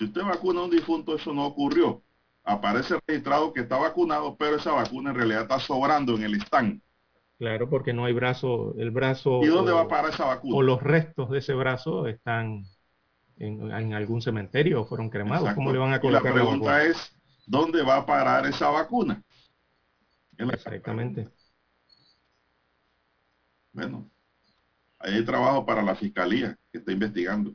Si 0.00 0.06
usted 0.06 0.22
vacuna 0.22 0.60
a 0.60 0.64
un 0.64 0.70
difunto, 0.70 1.14
eso 1.14 1.34
no 1.34 1.44
ocurrió. 1.44 2.02
Aparece 2.42 2.98
registrado 3.06 3.52
que 3.52 3.60
está 3.60 3.76
vacunado, 3.76 4.34
pero 4.34 4.56
esa 4.56 4.72
vacuna 4.72 5.10
en 5.10 5.16
realidad 5.16 5.42
está 5.42 5.60
sobrando 5.60 6.16
en 6.16 6.22
el 6.22 6.40
stand. 6.40 6.80
Claro, 7.36 7.68
porque 7.68 7.92
no 7.92 8.06
hay 8.06 8.14
brazo, 8.14 8.74
el 8.78 8.92
brazo... 8.92 9.40
¿Y 9.42 9.48
dónde 9.48 9.72
va 9.72 9.88
para 9.88 10.08
esa 10.08 10.24
vacuna? 10.24 10.56
O 10.56 10.62
los 10.62 10.82
restos 10.82 11.28
de 11.28 11.40
ese 11.40 11.52
brazo 11.52 12.06
están 12.06 12.64
en, 13.36 13.92
algún 13.92 14.22
cementerio 14.22 14.80
o 14.80 14.84
fueron 14.86 15.10
cremados. 15.10 15.52
¿Cómo 15.52 15.70
le 15.70 15.78
van 15.78 15.92
a 15.92 16.00
colocar 16.00 16.24
la 16.24 16.32
pregunta 16.32 16.82
es, 16.82 17.14
¿dónde 17.46 17.82
va 17.82 17.96
a 17.96 18.06
parar 18.06 18.46
esa 18.46 18.70
vacuna? 18.70 19.22
Exactamente. 20.38 21.28
Bueno, 23.70 24.10
ahí 24.98 25.16
hay 25.16 25.24
trabajo 25.26 25.66
para 25.66 25.82
la 25.82 25.94
fiscalía 25.94 26.56
que 26.72 26.78
está 26.78 26.90
investigando. 26.90 27.54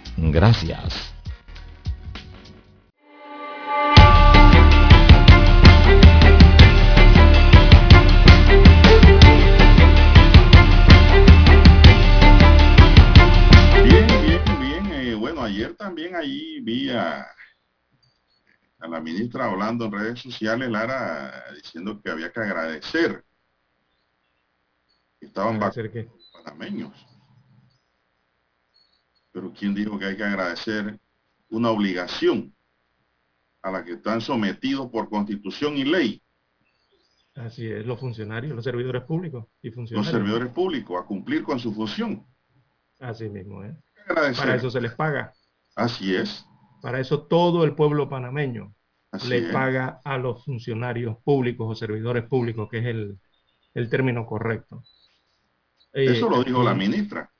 Gracias. 0.17 1.13
Bien, 13.83 14.07
bien, 14.21 14.59
bien. 14.59 14.91
Eh, 14.93 15.15
bueno, 15.15 15.41
ayer 15.41 15.75
también 15.75 16.15
ahí 16.15 16.61
vi 16.61 16.89
a, 16.91 17.27
la 18.79 18.99
ministra 18.99 19.45
hablando 19.45 19.85
en 19.85 19.91
redes 19.91 20.19
sociales, 20.19 20.69
Lara, 20.69 21.45
diciendo 21.55 22.01
que 22.01 22.11
había 22.11 22.31
que 22.31 22.39
agradecer. 22.39 23.23
Estaban 25.19 25.55
¿Agradecer 25.57 26.09
panameños. 26.33 27.10
Pero 29.31 29.53
¿quién 29.53 29.73
dijo 29.73 29.97
que 29.97 30.05
hay 30.05 30.17
que 30.17 30.23
agradecer 30.23 30.99
una 31.49 31.69
obligación 31.69 32.53
a 33.61 33.71
la 33.71 33.83
que 33.83 33.93
están 33.93 34.21
sometidos 34.21 34.89
por 34.89 35.09
constitución 35.09 35.77
y 35.77 35.85
ley? 35.85 36.21
Así 37.35 37.67
es, 37.67 37.85
los 37.85 37.99
funcionarios, 37.99 38.53
los 38.55 38.63
servidores 38.63 39.03
públicos 39.03 39.45
y 39.61 39.71
funcionarios. 39.71 40.13
Los 40.13 40.21
servidores 40.21 40.53
públicos, 40.53 41.01
a 41.01 41.05
cumplir 41.05 41.43
con 41.43 41.59
su 41.59 41.73
función. 41.73 42.25
Así 42.99 43.29
mismo, 43.29 43.63
¿eh? 43.63 43.75
Para 44.07 44.55
eso 44.55 44.69
se 44.69 44.81
les 44.81 44.93
paga. 44.93 45.33
Así 45.75 46.13
es. 46.15 46.45
Para 46.81 46.99
eso 46.99 47.23
todo 47.23 47.63
el 47.63 47.73
pueblo 47.73 48.09
panameño 48.09 48.73
le 49.27 49.51
paga 49.51 50.01
a 50.03 50.17
los 50.17 50.43
funcionarios 50.43 51.17
públicos 51.23 51.67
o 51.69 51.75
servidores 51.75 52.25
públicos, 52.25 52.69
que 52.69 52.79
es 52.79 52.85
el, 52.85 53.19
el 53.73 53.89
término 53.89 54.25
correcto. 54.25 54.83
Eso 55.93 56.29
lo 56.29 56.43
dijo 56.43 56.63
la 56.63 56.73
ministra. 56.73 57.31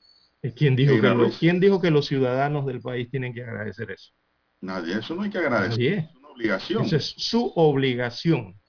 ¿Quién 0.56 0.76
dijo, 0.76 1.00
que 1.00 1.10
los, 1.10 1.38
¿Quién 1.38 1.60
dijo 1.60 1.80
que 1.80 1.92
los 1.92 2.08
ciudadanos 2.08 2.66
del 2.66 2.82
país 2.82 3.10
tienen 3.12 3.34
que 3.34 3.44
agradecer 3.44 3.92
eso? 3.92 4.12
Nadie, 4.60 4.98
eso 4.98 5.16
no 5.16 5.22
hay 5.22 5.30
que 5.30 5.38
agradecer. 5.38 5.94
Es 5.94 6.16
una 6.16 6.30
obligación. 6.30 6.86
Esa 6.86 6.96
es 6.96 7.14
su 7.18 7.52
obligación. 7.56 8.60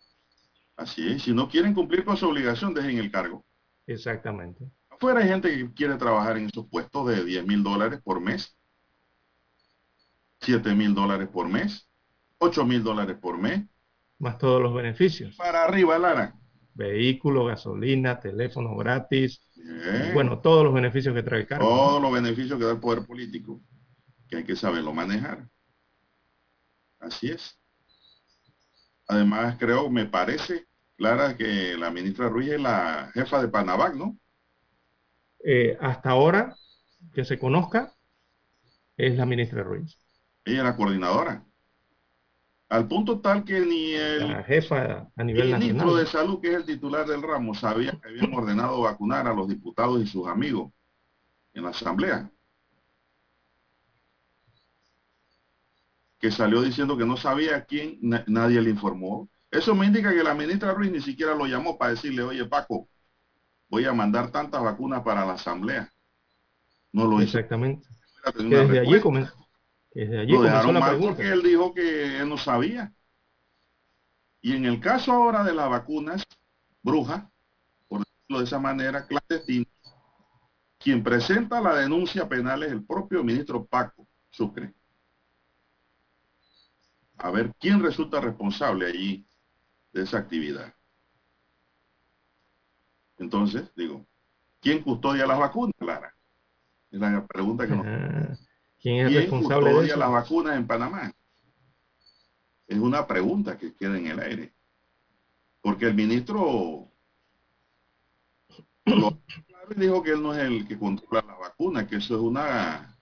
Así 0.77 1.07
es, 1.13 1.23
si 1.23 1.33
no 1.33 1.49
quieren 1.49 1.75
cumplir 1.75 2.05
con 2.05 2.17
su 2.17 2.29
obligación, 2.29 2.75
dejen 2.75 2.99
el 2.99 3.11
cargo. 3.11 3.45
Exactamente. 3.87 4.65
Afuera 4.91 5.21
hay 5.21 5.29
gente 5.29 5.49
que 5.51 5.73
quiere 5.73 5.97
trabajar 5.97 6.37
en 6.37 6.47
esos 6.47 6.67
puestos 6.69 7.09
de 7.09 7.25
10 7.25 7.47
mil 7.47 7.63
dólares 7.63 8.01
por 8.03 8.21
mes, 8.21 8.57
7 10.41 10.75
mil 10.75 10.95
dólares 10.95 11.29
por 11.29 11.49
mes, 11.49 11.89
8 12.39 12.65
mil 12.67 12.83
dólares 12.83 13.17
por 13.21 13.39
mes. 13.39 13.65
Más 14.19 14.39
todos 14.39 14.63
los 14.63 14.75
beneficios. 14.75 15.37
Para 15.37 15.65
arriba, 15.65 15.99
Lara. 15.99 16.35
Vehículo, 16.75 17.47
gasolina, 17.47 18.21
teléfono 18.21 18.77
gratis. 18.77 19.43
Bueno, 20.15 20.41
todos 20.41 20.65
los 20.65 20.75
beneficios 20.75 21.15
que 21.15 21.23
trae 21.23 21.41
el 21.41 21.47
cargo. 21.47 21.69
Todos 21.69 22.03
los 22.03 22.13
beneficios 22.13 22.59
que 22.59 22.65
da 22.65 22.73
el 22.73 22.81
poder 22.81 23.07
político, 23.07 23.61
que 24.29 24.37
hay 24.37 24.45
que 24.45 24.57
saberlo 24.57 24.93
manejar. 24.93 25.49
Así 27.01 27.31
es. 27.31 27.59
Además, 29.09 29.57
creo, 29.59 29.91
me 29.91 30.07
parece, 30.07 30.67
Clara, 30.97 31.37
que 31.37 31.77
la 31.77 31.91
ministra 31.91 32.29
Ruiz 32.29 32.53
es 32.53 32.61
la 32.61 33.11
jefa 33.13 33.43
de 33.43 33.49
Panavac, 33.49 33.95
¿no? 33.95 34.19
Eh, 35.45 35.77
hasta 35.81 36.11
ahora, 36.11 36.57
que 37.13 37.25
se 37.25 37.39
conozca, 37.39 37.95
es 38.97 39.17
la 39.17 39.27
ministra 39.27 39.63
Ruiz. 39.63 39.99
Ella 40.45 40.59
es 40.59 40.65
la 40.65 40.77
coordinadora. 40.77 41.45
Al 42.73 42.89
punto 42.89 43.21
tal 43.21 43.45
que 43.45 43.61
ni 43.61 43.93
el 43.93 44.31
la 44.31 44.43
jefa 44.45 45.07
a 45.15 45.25
nivel 45.25 45.59
ministro 45.59 45.95
de 45.95 46.07
salud, 46.07 46.41
que 46.41 46.49
es 46.49 46.55
el 46.55 46.65
titular 46.65 47.07
del 47.07 47.21
ramo, 47.21 47.53
sabía 47.53 47.93
que 48.01 48.09
habían 48.09 48.33
ordenado 48.33 48.81
vacunar 48.81 49.27
a 49.27 49.35
los 49.35 49.47
diputados 49.47 50.01
y 50.01 50.07
sus 50.07 50.27
amigos 50.27 50.73
en 51.53 51.65
la 51.65 51.69
asamblea. 51.69 52.31
Que 56.19 56.31
salió 56.31 56.63
diciendo 56.63 56.97
que 56.97 57.05
no 57.05 57.19
sabía 57.19 57.57
a 57.57 57.65
quién, 57.67 57.99
nadie 58.01 58.63
le 58.63 58.71
informó. 58.71 59.29
Eso 59.51 59.75
me 59.75 59.85
indica 59.85 60.11
que 60.11 60.25
la 60.25 60.33
ministra 60.33 60.73
Ruiz 60.73 60.91
ni 60.91 61.03
siquiera 61.03 61.35
lo 61.35 61.45
llamó 61.45 61.77
para 61.77 61.91
decirle, 61.91 62.23
oye 62.23 62.47
Paco, 62.47 62.89
voy 63.69 63.85
a 63.85 63.93
mandar 63.93 64.31
tantas 64.31 64.63
vacunas 64.63 65.03
para 65.03 65.27
la 65.27 65.35
asamblea. 65.35 65.93
No 66.91 67.05
lo 67.05 67.17
hizo. 67.21 67.37
Exactamente. 67.37 67.87
Desde 68.35 68.79
allí 68.79 68.99
comenzó 68.99 69.42
desde 69.95 70.21
allí 70.21 70.33
lo 70.33 70.43
dejaron 70.43 70.79
mal 70.79 70.99
porque 70.99 71.31
él 71.31 71.43
dijo 71.43 71.75
que 71.75 72.19
él 72.19 72.29
no 72.29 72.39
sabía. 72.39 72.93
Y 74.41 74.57
en 74.57 74.65
el 74.65 74.81
caso 74.81 75.13
ahora 75.13 75.45
de 75.45 75.55
las 75.55 75.69
vacunas, 75.69 76.25
bruja, 76.83 77.31
por 77.89 78.01
decirlo 78.01 78.39
de 78.39 78.45
esa 78.45 78.59
manera, 78.59 79.07
clandestina, 79.07 79.67
quien 80.79 81.03
presenta 81.03 81.61
la 81.61 81.75
denuncia 81.77 82.29
penal 82.29 82.63
es 82.65 82.73
el 82.73 82.85
propio 82.85 83.23
ministro 83.23 83.65
Paco 83.65 84.09
Sucre. 84.31 84.75
A 87.19 87.31
ver 87.31 87.53
quién 87.61 87.81
resulta 87.81 88.21
responsable 88.21 88.87
allí 88.87 89.25
de 89.93 90.03
esa 90.03 90.19
actividad. 90.19 90.75
Entonces, 93.19 93.71
digo, 93.77 94.05
¿quién 94.61 94.83
custodia 94.83 95.27
las 95.27 95.39
vacunas, 95.39 95.75
Lara? 95.79 96.13
Es 96.91 96.99
la 96.99 97.25
pregunta 97.27 97.67
que 97.67 97.77
nos... 97.77 98.52
¿Quién 98.83 99.07
es 99.07 99.15
responsable 99.15 99.73
de 99.73 99.97
las 99.97 100.11
vacunas 100.11 100.57
en 100.57 100.67
Panamá? 100.67 101.13
Es 102.67 102.79
una 102.79 103.07
pregunta 103.07 103.57
que 103.57 103.75
queda 103.75 103.97
en 103.97 104.09
el 104.09 104.19
aire. 104.19 104.53
Porque 105.61 105.87
el 105.87 105.95
ministro 105.95 106.91
dijo 109.77 110.03
que 110.03 110.11
él 110.11 110.23
no 110.23 110.35
es 110.35 110.41
el 110.41 110.67
que 110.67 110.77
controla 110.77 111.25
las 111.27 111.39
vacunas, 111.39 111.87
que 111.87 111.97
eso 111.97 112.17
es 112.17 112.21
una 112.21 112.99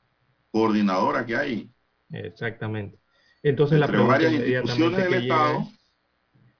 coordinadora 0.51 1.25
que 1.25 1.35
hay. 1.35 1.71
Exactamente. 2.11 2.99
Entonces 3.43 3.81
entre 3.81 3.99
varias 3.99 4.33
instituciones 4.35 5.05
del 5.05 5.15
Estado, 5.15 5.69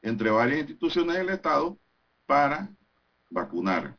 entre 0.01 0.31
varias 0.31 0.61
instituciones 0.61 1.17
del 1.19 1.29
Estado 1.29 1.79
para 2.25 2.71
vacunar. 3.29 3.99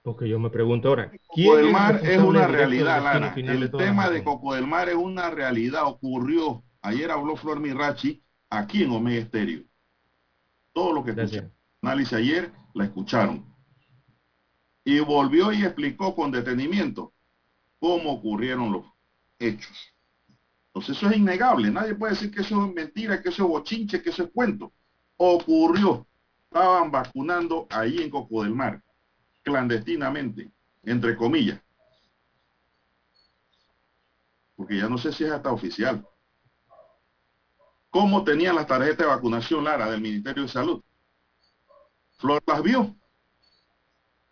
Porque 0.00 0.26
yo 0.26 0.38
me 0.38 0.48
pregunto 0.48 0.88
ahora. 0.88 1.12
Coco 1.28 1.56
del 1.56 1.70
Mar 1.70 2.00
es, 2.02 2.18
una 2.18 2.46
realidad, 2.46 3.02
Lara. 3.02 3.34
El 3.36 3.70
tema 3.70 4.08
de 4.08 4.24
Coco 4.24 4.54
del 4.54 4.66
Mar 4.66 4.88
es 4.88 4.94
una 4.94 5.30
realidad. 5.30 5.84
Ocurrió. 5.84 6.64
Ayer 6.80 7.10
habló 7.10 7.36
Flor 7.36 7.60
Mirachi 7.60 8.22
aquí 8.48 8.82
en 8.82 8.92
Omega 8.92 9.20
Estéreo. 9.20 9.62
Todo 10.72 10.92
lo 10.94 11.04
que 11.04 11.10
escucharon. 11.10 11.52
Análisis 11.82 12.14
ayer 12.14 12.52
la 12.74 12.84
escucharon. 12.84 13.44
Y 14.84 15.00
volvió 15.00 15.52
y 15.52 15.64
explicó 15.64 16.14
con 16.14 16.30
detenimiento 16.30 17.12
cómo 17.78 18.12
ocurrieron 18.12 18.72
los 18.72 18.84
hechos. 19.38 19.94
Entonces 20.68 20.96
eso 20.96 21.10
es 21.10 21.16
innegable. 21.18 21.70
Nadie 21.70 21.94
puede 21.94 22.14
decir 22.14 22.30
que 22.30 22.40
eso 22.40 22.64
es 22.64 22.72
mentira, 22.72 23.20
que 23.20 23.28
eso 23.28 23.44
es 23.44 23.48
bochinche, 23.50 24.02
que 24.02 24.10
eso 24.10 24.24
es 24.24 24.30
cuento. 24.30 24.72
Ocurrió. 25.18 26.06
Estaban 26.44 26.90
vacunando 26.90 27.66
ahí 27.68 27.98
en 27.98 28.08
Coco 28.08 28.42
del 28.42 28.54
Mar 28.54 28.82
clandestinamente, 29.42 30.50
entre 30.90 31.16
comillas. 31.16 31.60
Porque 34.56 34.78
ya 34.78 34.88
no 34.88 34.98
sé 34.98 35.12
si 35.12 35.24
es 35.24 35.30
hasta 35.30 35.52
oficial. 35.52 36.06
¿Cómo 37.90 38.24
tenían 38.24 38.56
las 38.56 38.66
tarjetas 38.66 38.98
de 38.98 39.06
vacunación, 39.06 39.64
Lara, 39.64 39.90
del 39.90 40.00
Ministerio 40.00 40.42
de 40.42 40.48
Salud? 40.48 40.82
Flor 42.18 42.42
las 42.46 42.62
vio. 42.62 42.94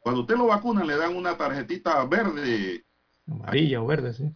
Cuando 0.01 0.23
usted 0.23 0.37
lo 0.37 0.47
vacuna, 0.47 0.85
le 0.85 0.97
dan 0.97 1.17
una 1.17 1.37
tarjetita 1.37 2.05
verde. 2.05 2.85
Amarilla 3.27 3.81
o 3.81 3.87
verde, 3.87 4.15
sí. 4.15 4.33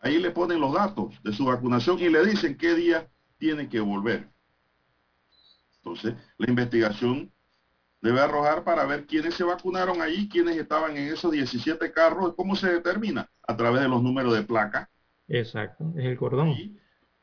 Ahí 0.00 0.18
le 0.18 0.30
ponen 0.30 0.60
los 0.60 0.72
datos 0.72 1.14
de 1.22 1.32
su 1.32 1.44
vacunación 1.44 1.98
y 2.00 2.08
le 2.08 2.24
dicen 2.24 2.56
qué 2.56 2.74
día 2.74 3.08
tiene 3.38 3.68
que 3.68 3.80
volver. 3.80 4.28
Entonces, 5.76 6.14
la 6.38 6.48
investigación 6.48 7.32
debe 8.02 8.20
arrojar 8.20 8.64
para 8.64 8.84
ver 8.84 9.06
quiénes 9.06 9.34
se 9.34 9.44
vacunaron 9.44 10.02
allí, 10.02 10.28
quiénes 10.28 10.56
estaban 10.56 10.96
en 10.96 11.12
esos 11.12 11.30
17 11.30 11.92
carros, 11.92 12.34
cómo 12.36 12.56
se 12.56 12.70
determina 12.70 13.30
a 13.46 13.56
través 13.56 13.80
de 13.80 13.88
los 13.88 14.02
números 14.02 14.34
de 14.34 14.42
placa. 14.42 14.90
Exacto, 15.28 15.92
es 15.96 16.04
el 16.04 16.18
cordón. 16.18 16.54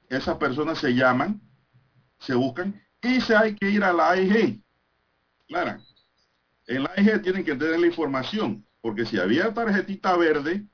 esas 0.09 0.37
personas 0.37 0.79
se 0.79 0.95
llaman, 0.95 1.41
se 2.17 2.33
buscan 2.33 2.81
y 3.01 3.19
se 3.21 3.35
hay 3.35 3.55
que 3.55 3.69
ir 3.69 3.83
a 3.83 3.91
la 3.91 4.11
AIG. 4.11 4.63
Clara, 5.47 5.81
en 6.67 6.83
la 6.83 6.91
AIG 6.95 7.21
tienen 7.21 7.43
que 7.43 7.55
tener 7.55 7.79
la 7.79 7.87
información, 7.87 8.65
porque 8.81 9.05
si 9.05 9.19
había 9.19 9.53
tarjetita 9.53 10.15
verde, 10.15 10.65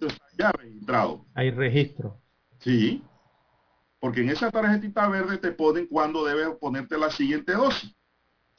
está 0.00 0.24
ya 0.36 0.52
registrado. 0.52 1.24
Hay 1.34 1.50
registro. 1.50 2.20
Sí, 2.58 3.04
porque 4.00 4.22
en 4.22 4.30
esa 4.30 4.50
tarjetita 4.50 5.08
verde 5.08 5.38
te 5.38 5.52
ponen 5.52 5.86
cuándo 5.86 6.24
debes 6.24 6.48
ponerte 6.58 6.98
la 6.98 7.10
siguiente 7.10 7.52
dosis. 7.52 7.94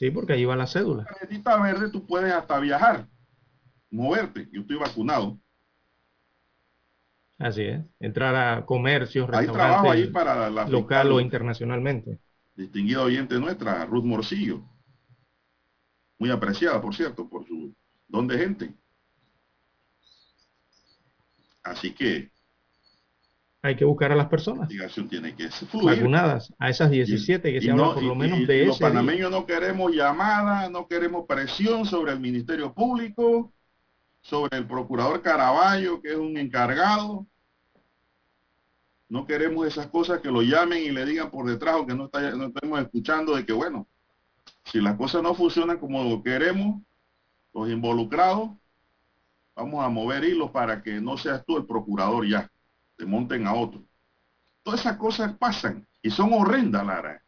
Sí, 0.02 0.10
porque 0.10 0.34
ahí 0.34 0.46
va 0.46 0.56
la 0.56 0.66
cédula. 0.66 1.06
La 1.44 1.58
verde 1.62 1.92
tú 1.92 2.08
puedes 2.08 2.34
hasta 2.34 2.60
viajar, 2.60 3.08
moverte. 3.92 4.50
Yo 4.52 4.62
estoy 4.62 4.78
vacunado. 4.78 5.40
Así 7.38 7.62
es. 7.62 7.86
Entrar 8.00 8.36
a 8.36 8.66
comercios, 8.66 9.30
Hay 9.32 9.46
trabajo 9.46 9.92
ahí 9.92 10.08
para 10.08 10.50
la 10.50 10.68
local 10.68 11.12
o 11.12 11.22
internacionalmente. 11.22 12.18
Distinguida 12.56 13.04
oyente 13.04 13.40
nuestra, 13.40 13.86
Ruth 13.86 14.04
Morcillo. 14.04 14.64
Muy 16.18 16.32
apreciada, 16.32 16.82
por 16.82 16.96
cierto, 16.96 17.30
por 17.30 17.46
su 17.46 17.72
don 18.08 18.28
de 18.28 18.40
gente. 18.40 18.74
Así 21.62 21.94
que 21.94 22.31
hay 23.63 23.76
que 23.76 23.86
buscar 23.86 24.12
a 24.12 24.15
las 24.15 24.28
personas 24.28 24.69
tiene 25.10 25.36
que 25.36 25.50
vacunadas 25.84 26.54
a 26.58 26.69
esas 26.69 26.89
17 26.89 27.54
que 27.54 27.62
se 27.62 27.71
habla 27.71 27.93
por 27.93 28.04
lo 28.04 28.15
menos 28.15 28.47
de 28.47 28.65
los 28.65 28.80
panameños 28.80 29.30
no 29.30 29.45
queremos 29.45 29.91
llamada 29.93 30.69
no 30.69 30.88
queremos 30.88 31.26
presión 31.28 31.86
sobre 31.86 32.12
el 32.13 32.19
ministerio 32.19 32.74
público 32.74 33.52
sobre 34.21 34.58
el 34.58 34.67
procurador 34.67 35.21
Caraballo 35.21 36.02
que 36.02 36.10
es 36.10 36.17
un 36.17 36.38
encargado. 36.38 37.28
No 39.10 39.26
queremos 39.26 39.67
esas 39.67 39.88
cosas 39.88 40.21
que 40.21 40.32
lo 40.32 40.41
llamen 40.41 40.84
y 40.84 40.91
le 40.91 41.06
digan 41.06 41.30
por 41.30 41.45
detrás 41.45 41.76
o 41.76 41.86
que 41.86 41.93
no, 41.93 42.06
está, 42.06 42.32
no 42.32 42.45
estemos 42.45 42.80
escuchando 42.80 43.36
de 43.36 43.45
que 43.45 43.52
bueno 43.52 43.88
si 44.63 44.80
las 44.80 44.95
cosas 44.95 45.21
no 45.21 45.34
funcionan 45.34 45.80
como 45.80 46.24
queremos 46.24 46.82
los 47.54 47.69
involucrados 47.69 48.52
vamos 49.56 49.84
a 49.84 49.89
mover 49.89 50.24
hilos 50.24 50.52
para 50.52 50.82
que 50.82 51.02
no 51.02 51.17
seas 51.17 51.43
tú 51.45 51.58
el 51.58 51.65
procurador 51.65 52.26
ya 52.26 52.50
monten 53.06 53.48
a 53.48 53.54
otro. 53.54 53.84
Todas 54.64 54.82
esas 54.82 54.98
cosas 54.98 55.36
pasan 55.38 55.88
y 56.02 56.12
son 56.12 56.34
horrendas, 56.34 56.86
Lara. 56.86 57.24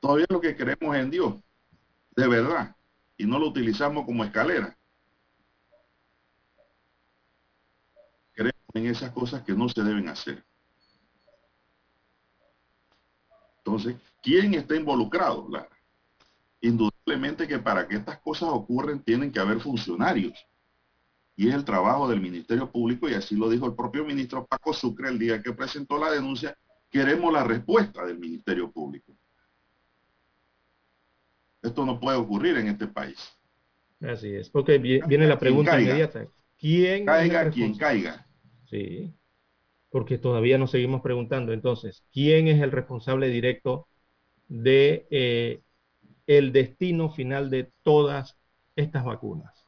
Todavía 0.00 0.26
lo 0.28 0.40
que 0.40 0.56
creemos 0.56 0.96
en 0.96 1.10
Dios, 1.10 1.34
de 2.14 2.28
verdad, 2.28 2.76
y 3.16 3.24
no 3.24 3.38
lo 3.38 3.48
utilizamos 3.48 4.04
como 4.04 4.24
escalera. 4.24 4.76
Creemos 8.32 8.74
en 8.74 8.86
esas 8.86 9.10
cosas 9.12 9.42
que 9.42 9.54
no 9.54 9.68
se 9.68 9.82
deben 9.82 10.08
hacer. 10.08 10.44
Entonces, 13.58 13.96
¿quién 14.22 14.54
está 14.54 14.76
involucrado, 14.76 15.48
Lara? 15.48 15.68
Indudablemente 16.60 17.48
que 17.48 17.58
para 17.58 17.88
que 17.88 17.96
estas 17.96 18.18
cosas 18.20 18.50
ocurran 18.50 19.02
tienen 19.02 19.32
que 19.32 19.40
haber 19.40 19.60
funcionarios 19.60 20.46
y 21.36 21.48
es 21.48 21.54
el 21.54 21.64
trabajo 21.64 22.08
del 22.08 22.20
Ministerio 22.20 22.70
Público, 22.70 23.08
y 23.08 23.14
así 23.14 23.36
lo 23.36 23.48
dijo 23.48 23.66
el 23.66 23.74
propio 23.74 24.04
ministro 24.04 24.46
Paco 24.46 24.72
Sucre 24.72 25.08
el 25.08 25.18
día 25.18 25.42
que 25.42 25.52
presentó 25.52 25.98
la 25.98 26.10
denuncia, 26.10 26.56
queremos 26.90 27.32
la 27.32 27.44
respuesta 27.44 28.06
del 28.06 28.18
Ministerio 28.18 28.70
Público. 28.70 29.16
Esto 31.60 31.84
no 31.84 31.98
puede 31.98 32.18
ocurrir 32.18 32.56
en 32.58 32.68
este 32.68 32.86
país. 32.86 33.18
Así 34.00 34.34
es, 34.34 34.50
porque 34.50 34.78
viene 34.78 35.26
la 35.26 35.38
pregunta 35.38 35.80
inmediata. 35.80 36.26
¿Quién 36.58 37.06
caiga 37.06 37.50
quien 37.50 37.76
caiga? 37.76 38.26
Sí, 38.66 39.12
porque 39.90 40.18
todavía 40.18 40.58
nos 40.58 40.70
seguimos 40.70 41.00
preguntando. 41.00 41.52
Entonces, 41.52 42.04
¿quién 42.12 42.48
es 42.48 42.60
el 42.62 42.70
responsable 42.70 43.28
directo 43.28 43.88
de 44.48 45.06
eh, 45.10 45.62
el 46.26 46.52
destino 46.52 47.10
final 47.10 47.50
de 47.50 47.72
todas 47.82 48.36
estas 48.76 49.04
vacunas? 49.04 49.63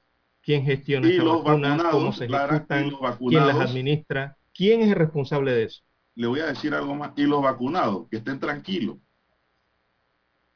¿Quién 0.46 0.64
gestiona 0.64 1.08
estas 1.08 1.26
vacunas? 1.26 1.82
¿Cómo 1.90 2.12
se 2.12 2.26
ejecutan? 2.26 2.96
¿Quién 3.18 3.46
las 3.48 3.56
administra? 3.58 4.38
¿Quién 4.54 4.80
es 4.80 4.90
el 4.90 4.94
responsable 4.94 5.50
de 5.50 5.64
eso? 5.64 5.82
Le 6.14 6.28
voy 6.28 6.38
a 6.38 6.46
decir 6.46 6.72
algo 6.72 6.94
más. 6.94 7.10
Y 7.16 7.24
los 7.24 7.42
vacunados, 7.42 8.06
que 8.08 8.18
estén 8.18 8.38
tranquilos. 8.38 8.96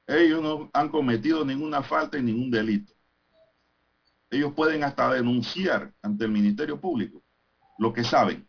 Ellos 0.06 0.40
no 0.40 0.70
han 0.72 0.90
cometido 0.90 1.44
ninguna 1.44 1.82
falta 1.82 2.16
y 2.18 2.22
ningún 2.22 2.52
delito. 2.52 2.92
Ellos 4.30 4.52
pueden 4.54 4.84
hasta 4.84 5.12
denunciar 5.12 5.92
ante 6.02 6.24
el 6.24 6.30
Ministerio 6.30 6.80
Público 6.80 7.20
lo 7.76 7.92
que 7.92 8.04
saben 8.04 8.48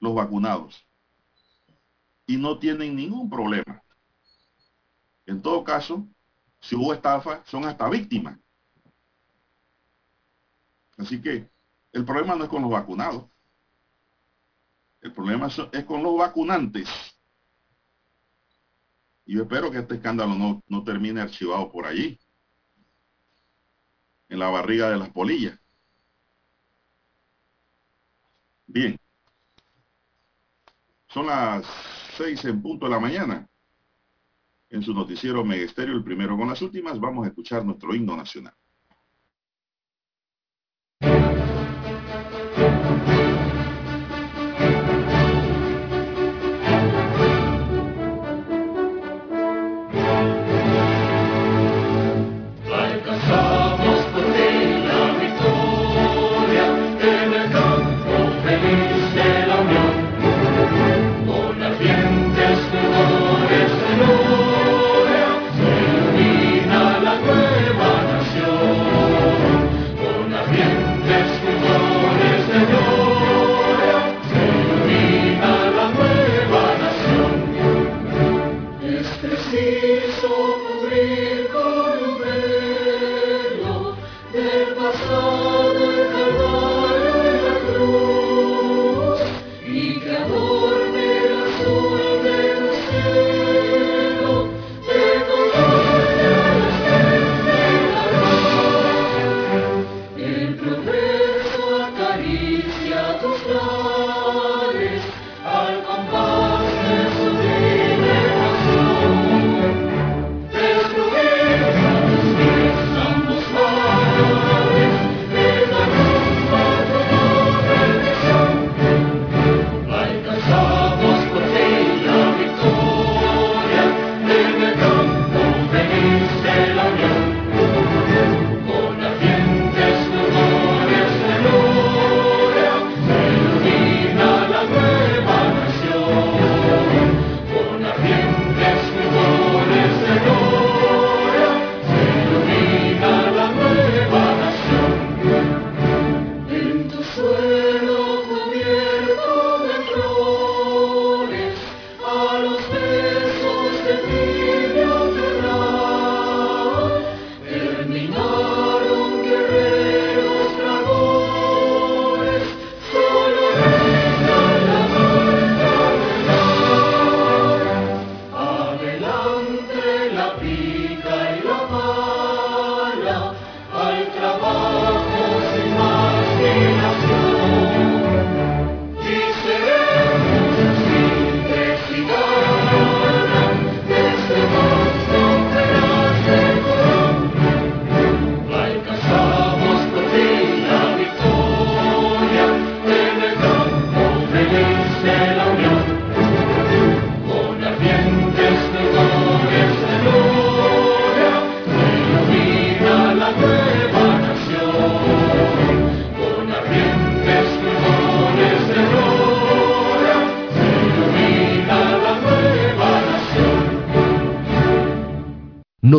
los 0.00 0.14
vacunados. 0.14 0.86
Y 2.26 2.36
no 2.36 2.58
tienen 2.58 2.94
ningún 2.94 3.30
problema. 3.30 3.82
En 5.24 5.40
todo 5.40 5.64
caso, 5.64 6.06
si 6.60 6.76
hubo 6.76 6.92
estafa, 6.92 7.42
son 7.46 7.64
hasta 7.64 7.88
víctimas. 7.88 8.38
Así 10.96 11.20
que 11.20 11.50
el 11.92 12.04
problema 12.04 12.34
no 12.34 12.44
es 12.44 12.50
con 12.50 12.62
los 12.62 12.70
vacunados. 12.70 13.26
El 15.00 15.12
problema 15.12 15.48
es 15.72 15.84
con 15.84 16.02
los 16.02 16.16
vacunantes. 16.16 16.88
Y 19.24 19.34
yo 19.34 19.42
espero 19.42 19.70
que 19.70 19.78
este 19.78 19.96
escándalo 19.96 20.34
no, 20.34 20.62
no 20.68 20.84
termine 20.84 21.20
archivado 21.20 21.70
por 21.70 21.86
allí 21.86 22.18
en 24.28 24.38
la 24.38 24.48
barriga 24.48 24.90
de 24.90 24.96
las 24.96 25.10
polillas. 25.10 25.58
Bien. 28.66 28.98
Son 31.08 31.26
las 31.26 31.64
seis 32.16 32.44
en 32.44 32.60
punto 32.60 32.86
de 32.86 32.90
la 32.90 33.00
mañana. 33.00 33.48
En 34.68 34.82
su 34.82 34.92
noticiero 34.92 35.44
Megesterio, 35.44 35.94
el 35.94 36.04
primero 36.04 36.36
con 36.36 36.48
las 36.48 36.60
últimas, 36.60 36.98
vamos 36.98 37.24
a 37.24 37.28
escuchar 37.28 37.64
nuestro 37.64 37.94
himno 37.94 38.16
nacional. 38.16 38.54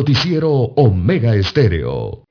Noticiero 0.08 0.50
Omega 0.50 1.34
Estéreo. 1.34 2.24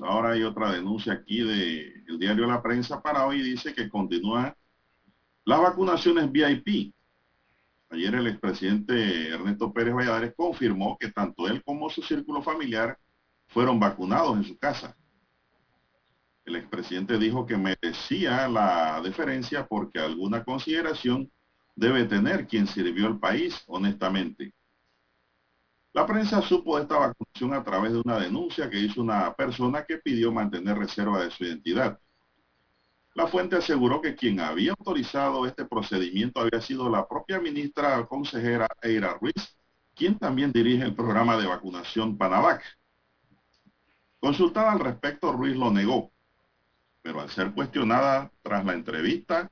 Ahora 0.00 0.32
hay 0.32 0.42
otra 0.42 0.72
denuncia 0.72 1.14
aquí 1.14 1.40
del 1.40 2.18
diario 2.18 2.46
La 2.46 2.62
Prensa 2.62 3.00
para 3.00 3.26
hoy. 3.26 3.40
Dice 3.40 3.72
que 3.72 3.88
continúa 3.88 4.54
las 5.46 5.60
vacunaciones 5.62 6.30
VIP. 6.30 6.92
Ayer 7.88 8.14
el 8.14 8.26
expresidente 8.26 9.30
Ernesto 9.30 9.72
Pérez 9.72 9.94
Valladares 9.94 10.34
confirmó 10.36 10.98
que 11.00 11.10
tanto 11.10 11.48
él 11.48 11.62
como 11.64 11.88
su 11.88 12.02
círculo 12.02 12.42
familiar 12.42 12.98
fueron 13.56 13.80
vacunados 13.80 14.36
en 14.36 14.44
su 14.44 14.58
casa. 14.58 14.94
El 16.44 16.56
expresidente 16.56 17.16
dijo 17.16 17.46
que 17.46 17.56
merecía 17.56 18.46
la 18.48 19.00
deferencia 19.00 19.66
porque 19.66 19.98
alguna 19.98 20.44
consideración 20.44 21.32
debe 21.74 22.04
tener 22.04 22.46
quien 22.46 22.66
sirvió 22.66 23.06
al 23.06 23.18
país 23.18 23.64
honestamente. 23.66 24.52
La 25.94 26.04
prensa 26.04 26.42
supo 26.42 26.76
de 26.76 26.82
esta 26.82 26.98
vacunación 26.98 27.54
a 27.54 27.64
través 27.64 27.92
de 27.92 28.02
una 28.04 28.18
denuncia 28.18 28.68
que 28.68 28.78
hizo 28.78 29.00
una 29.00 29.32
persona 29.32 29.86
que 29.86 29.96
pidió 29.96 30.30
mantener 30.30 30.76
reserva 30.76 31.24
de 31.24 31.30
su 31.30 31.44
identidad. 31.44 31.98
La 33.14 33.26
fuente 33.26 33.56
aseguró 33.56 34.02
que 34.02 34.14
quien 34.14 34.38
había 34.38 34.72
autorizado 34.72 35.46
este 35.46 35.64
procedimiento 35.64 36.42
había 36.42 36.60
sido 36.60 36.90
la 36.90 37.08
propia 37.08 37.40
ministra 37.40 38.04
consejera 38.04 38.68
Eira 38.82 39.14
Ruiz, 39.14 39.56
quien 39.94 40.18
también 40.18 40.52
dirige 40.52 40.84
el 40.84 40.94
programa 40.94 41.38
de 41.38 41.46
vacunación 41.46 42.18
Panavac. 42.18 42.62
Consultada 44.20 44.72
al 44.72 44.80
respecto, 44.80 45.32
Ruiz 45.32 45.56
lo 45.56 45.70
negó, 45.70 46.10
pero 47.02 47.20
al 47.20 47.30
ser 47.30 47.52
cuestionada 47.52 48.32
tras 48.42 48.64
la 48.64 48.72
entrevista 48.72 49.50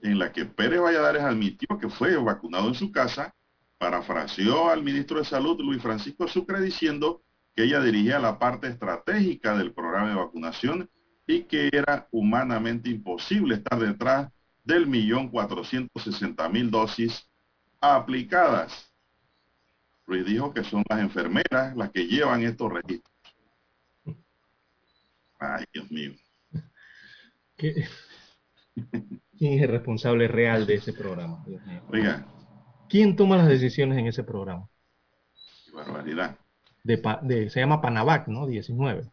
en 0.00 0.18
la 0.18 0.32
que 0.32 0.44
Pérez 0.44 0.80
Valladares 0.80 1.22
admitió 1.22 1.78
que 1.78 1.88
fue 1.88 2.16
vacunado 2.16 2.68
en 2.68 2.74
su 2.74 2.90
casa, 2.90 3.34
parafraseó 3.78 4.68
al 4.70 4.82
ministro 4.82 5.18
de 5.18 5.24
Salud, 5.24 5.60
Luis 5.60 5.80
Francisco 5.80 6.28
Sucre, 6.28 6.60
diciendo 6.60 7.22
que 7.54 7.64
ella 7.64 7.80
dirigía 7.80 8.18
la 8.18 8.38
parte 8.38 8.68
estratégica 8.68 9.56
del 9.56 9.72
programa 9.72 10.08
de 10.08 10.16
vacunación 10.16 10.90
y 11.26 11.44
que 11.44 11.68
era 11.72 12.08
humanamente 12.10 12.90
imposible 12.90 13.56
estar 13.56 13.78
detrás 13.78 14.30
del 14.64 14.86
millón 14.86 15.28
cuatrocientos 15.28 16.02
sesenta 16.02 16.48
mil 16.48 16.70
dosis 16.70 17.28
aplicadas. 17.80 18.92
Ruiz 20.06 20.24
dijo 20.24 20.52
que 20.52 20.64
son 20.64 20.82
las 20.88 21.00
enfermeras 21.00 21.76
las 21.76 21.90
que 21.90 22.06
llevan 22.06 22.42
estos 22.42 22.72
registros. 22.72 23.11
Ay, 25.42 25.64
Dios 25.72 25.90
mío. 25.90 26.12
¿Quién 27.56 29.54
es 29.54 29.62
el 29.62 29.68
responsable 29.68 30.28
real 30.28 30.66
de 30.66 30.74
ese 30.74 30.92
programa? 30.92 31.44
Oiga. 31.88 32.26
¿Quién 32.88 33.16
toma 33.16 33.36
las 33.36 33.48
decisiones 33.48 33.98
en 33.98 34.06
ese 34.06 34.22
programa? 34.22 34.68
Qué 35.64 35.72
barbaridad. 35.72 36.38
De, 36.84 37.50
se 37.50 37.60
llama 37.60 37.80
Panavac, 37.80 38.28
¿no? 38.28 38.46
19. 38.46 39.10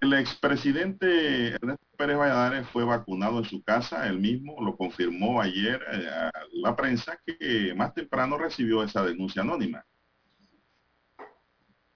El 0.00 0.14
expresidente 0.14 1.48
Ernesto 1.48 1.84
Pérez 1.96 2.16
Valladares 2.16 2.66
fue 2.68 2.84
vacunado 2.84 3.38
en 3.38 3.44
su 3.44 3.62
casa, 3.62 4.08
él 4.08 4.18
mismo 4.18 4.56
lo 4.62 4.76
confirmó 4.76 5.40
ayer 5.42 5.80
eh, 5.92 6.08
a 6.08 6.32
la 6.54 6.74
prensa 6.74 7.18
que 7.24 7.74
más 7.76 7.92
temprano 7.92 8.38
recibió 8.38 8.82
esa 8.82 9.04
denuncia 9.04 9.42
anónima. 9.42 9.84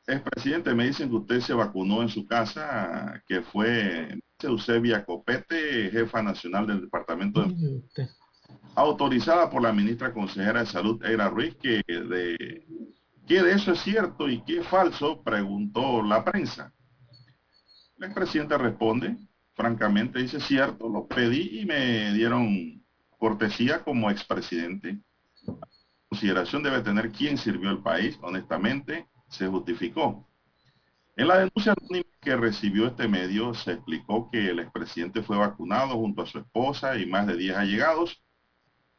Expresidente, 0.08 0.74
me 0.74 0.86
dicen 0.86 1.10
que 1.10 1.16
usted 1.16 1.40
se 1.40 1.52
vacunó 1.52 2.00
en 2.00 2.08
su 2.08 2.26
casa, 2.26 3.22
que 3.28 3.42
fue 3.42 4.18
Eusebia 4.40 5.04
Copete, 5.04 5.90
jefa 5.90 6.22
nacional 6.22 6.66
del 6.66 6.80
Departamento 6.80 7.42
de... 7.42 8.08
Autorizada 8.74 9.50
por 9.50 9.60
la 9.60 9.72
ministra 9.72 10.14
consejera 10.14 10.60
de 10.60 10.66
Salud, 10.66 11.04
Eira 11.04 11.28
Ruiz, 11.28 11.56
que 11.56 11.82
de, 11.86 12.64
que 13.26 13.42
de 13.42 13.52
eso 13.52 13.72
es 13.72 13.80
cierto 13.80 14.30
y 14.30 14.42
que 14.44 14.60
es 14.60 14.66
falso, 14.66 15.22
preguntó 15.22 16.02
la 16.02 16.24
prensa. 16.24 16.72
El 17.98 18.04
expresidente 18.04 18.56
responde, 18.56 19.18
francamente, 19.54 20.20
dice, 20.20 20.40
cierto, 20.40 20.88
lo 20.88 21.06
pedí 21.06 21.60
y 21.60 21.66
me 21.66 22.14
dieron 22.14 22.82
cortesía 23.18 23.84
como 23.84 24.10
expresidente. 24.10 25.02
Consideración 26.08 26.62
debe 26.62 26.80
tener 26.80 27.12
quién 27.12 27.36
sirvió 27.36 27.70
el 27.70 27.82
país, 27.82 28.18
honestamente, 28.22 29.06
se 29.28 29.46
justificó. 29.46 30.26
En 31.16 31.28
la 31.28 31.38
denuncia 31.38 31.74
que 32.20 32.36
recibió 32.36 32.86
este 32.86 33.08
medio 33.08 33.52
se 33.54 33.72
explicó 33.72 34.30
que 34.30 34.50
el 34.50 34.60
expresidente 34.60 35.22
fue 35.22 35.36
vacunado 35.36 35.94
junto 35.94 36.22
a 36.22 36.26
su 36.26 36.38
esposa 36.38 36.96
y 36.96 37.06
más 37.06 37.26
de 37.26 37.36
10 37.36 37.56
allegados. 37.56 38.22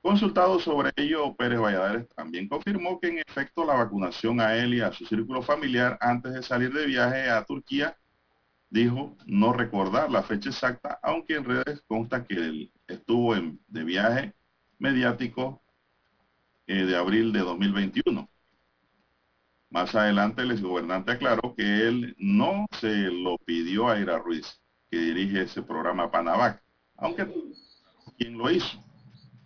Consultado 0.02 0.60
sobre 0.60 0.92
ello, 0.96 1.36
Pérez 1.36 1.60
Valladares 1.60 2.08
también 2.16 2.48
confirmó 2.48 3.00
que 3.00 3.08
en 3.08 3.20
efecto 3.20 3.66
la 3.66 3.76
vacunación 3.76 4.42
a 4.42 4.56
él 4.56 4.74
y 4.74 4.82
a 4.82 4.92
su 4.92 5.06
círculo 5.06 5.42
familiar 5.42 5.98
antes 6.02 6.34
de 6.34 6.44
salir 6.44 6.74
de 6.74 6.86
viaje 6.86 7.30
a 7.30 7.44
Turquía 7.46 7.98
dijo 8.70 9.18
no 9.26 9.54
recordar 9.54 10.12
la 10.12 10.24
fecha 10.24 10.50
exacta, 10.50 11.00
aunque 11.02 11.36
en 11.36 11.46
redes 11.46 11.82
consta 11.88 12.26
que 12.26 12.36
él 12.36 12.72
estuvo 12.88 13.36
en, 13.36 13.60
de 13.68 13.84
viaje 13.84 14.34
mediático 14.78 15.62
eh, 16.68 16.86
de 16.86 16.96
abril 16.96 17.34
de 17.34 17.40
2021. 17.40 18.30
Más 19.70 19.94
adelante 19.94 20.42
el 20.42 20.52
exgobernante 20.52 21.12
aclaró 21.12 21.54
que 21.56 21.88
él 21.88 22.16
no 22.18 22.66
se 22.80 22.90
lo 22.90 23.38
pidió 23.38 23.88
a 23.88 24.00
Ira 24.00 24.18
Ruiz, 24.18 24.60
que 24.90 24.98
dirige 24.98 25.44
ese 25.44 25.62
programa 25.62 26.10
Panavac, 26.10 26.64
aunque 26.98 27.28
quien 28.18 28.38
lo 28.38 28.50
hizo. 28.50 28.84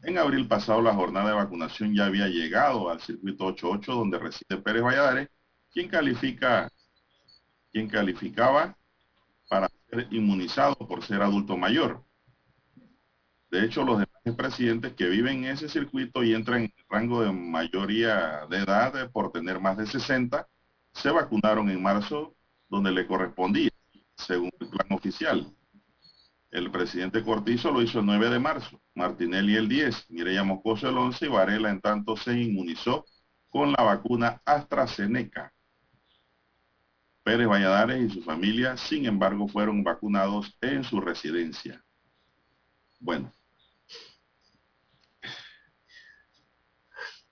En 0.03 0.17
abril 0.17 0.47
pasado 0.47 0.81
la 0.81 0.93
jornada 0.93 1.29
de 1.29 1.36
vacunación 1.36 1.93
ya 1.93 2.05
había 2.05 2.27
llegado 2.27 2.89
al 2.89 3.01
circuito 3.01 3.45
88 3.45 3.93
donde 3.93 4.19
reside 4.19 4.57
Pérez 4.57 4.83
Valladares, 4.83 5.29
quien 5.71 5.89
califica, 5.89 6.69
quien 7.71 7.89
calificaba 7.89 8.77
para 9.49 9.69
ser 9.89 10.07
inmunizado 10.12 10.75
por 10.75 11.03
ser 11.03 11.21
adulto 11.21 11.57
mayor. 11.57 12.03
De 13.51 13.63
hecho, 13.65 13.83
los 13.83 13.99
demás 13.99 14.12
presidentes 14.31 14.93
que 14.93 15.09
viven 15.09 15.43
en 15.43 15.51
ese 15.51 15.67
circuito 15.67 16.23
y 16.23 16.33
entran 16.33 16.63
en 16.63 16.73
el 16.77 16.86
rango 16.89 17.21
de 17.21 17.31
mayoría 17.33 18.45
de 18.49 18.59
edad 18.59 19.12
por 19.12 19.31
tener 19.33 19.59
más 19.59 19.77
de 19.77 19.86
60, 19.86 20.47
se 20.93 21.12
vacunaron 21.12 21.69
en 21.69 21.83
marzo 21.83 22.33
donde 22.69 22.91
le 22.91 23.05
correspondía, 23.05 23.69
según 24.15 24.49
el 24.59 24.69
plan 24.69 24.88
oficial. 24.91 25.53
El 26.51 26.71
presidente 26.71 27.23
Cortizo 27.23 27.71
lo 27.71 27.81
hizo 27.81 27.99
el 27.99 28.05
9 28.05 28.29
de 28.29 28.39
marzo, 28.39 28.81
Martinelli 28.95 29.55
el 29.55 29.67
10, 29.67 30.12
Mireya 30.12 30.43
Moscoso 30.43 30.88
el 30.88 30.97
11 30.97 31.25
y 31.25 31.29
Varela 31.29 31.69
en 31.69 31.81
tanto 31.81 32.15
se 32.15 32.39
inmunizó 32.39 33.05
con 33.49 33.73
la 33.73 33.83
vacuna 33.83 34.41
AstraZeneca. 34.45 35.53
Pérez 37.23 37.47
Valladares 37.47 38.03
y 38.03 38.13
su 38.13 38.21
familia, 38.21 38.77
sin 38.77 39.05
embargo, 39.05 39.47
fueron 39.47 39.83
vacunados 39.83 40.57
en 40.62 40.83
su 40.83 41.01
residencia. 41.01 41.83
Bueno. 42.99 43.31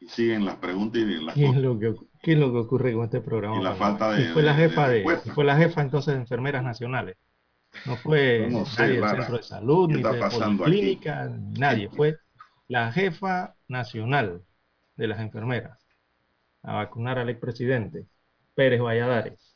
Y 0.01 0.07
siguen 0.07 0.45
las 0.45 0.55
preguntas 0.55 0.99
y 0.99 1.05
las 1.23 1.35
¿Qué 1.35 1.45
es, 1.45 1.55
lo 1.55 1.77
que, 1.77 1.93
¿Qué 2.23 2.33
es 2.33 2.39
lo 2.39 2.51
que 2.51 2.57
ocurre 2.57 2.91
con 2.93 3.03
este 3.05 3.21
programa? 3.21 3.59
Y 3.59 3.63
la 3.63 3.75
falta 3.75 4.11
de, 4.11 4.33
fue 4.33 4.41
la 4.41 4.55
jefa 4.55 4.89
de, 4.89 5.05
fue 5.35 5.45
la 5.45 5.55
jefa 5.55 5.81
entonces 5.81 6.15
de 6.15 6.21
enfermeras 6.21 6.63
nacionales. 6.63 7.17
No 7.85 7.95
fue 7.97 8.47
no 8.49 8.63
nadie 8.77 8.99
del 8.99 9.09
centro 9.09 9.37
de 9.37 9.43
salud, 9.43 9.89
ni 9.89 10.01
de 10.01 10.63
clínica, 10.65 11.31
nadie. 11.57 11.87
Fue 11.89 12.17
la 12.67 12.91
jefa 12.91 13.55
nacional 13.67 14.43
de 14.95 15.07
las 15.07 15.19
enfermeras 15.19 15.77
a 16.63 16.73
vacunar 16.77 17.19
al 17.19 17.29
expresidente 17.29 18.07
Pérez 18.55 18.81
Valladares. 18.81 19.55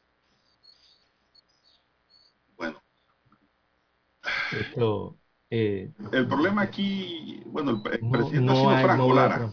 Eh, 5.49 5.91
el 6.11 6.27
problema 6.27 6.63
aquí, 6.63 7.41
bueno, 7.45 7.71
el, 7.71 7.81
presidente 7.81 8.51
ha 8.51 8.55
sido 8.55 8.77
franco, 8.79 9.13
Lara. 9.13 9.51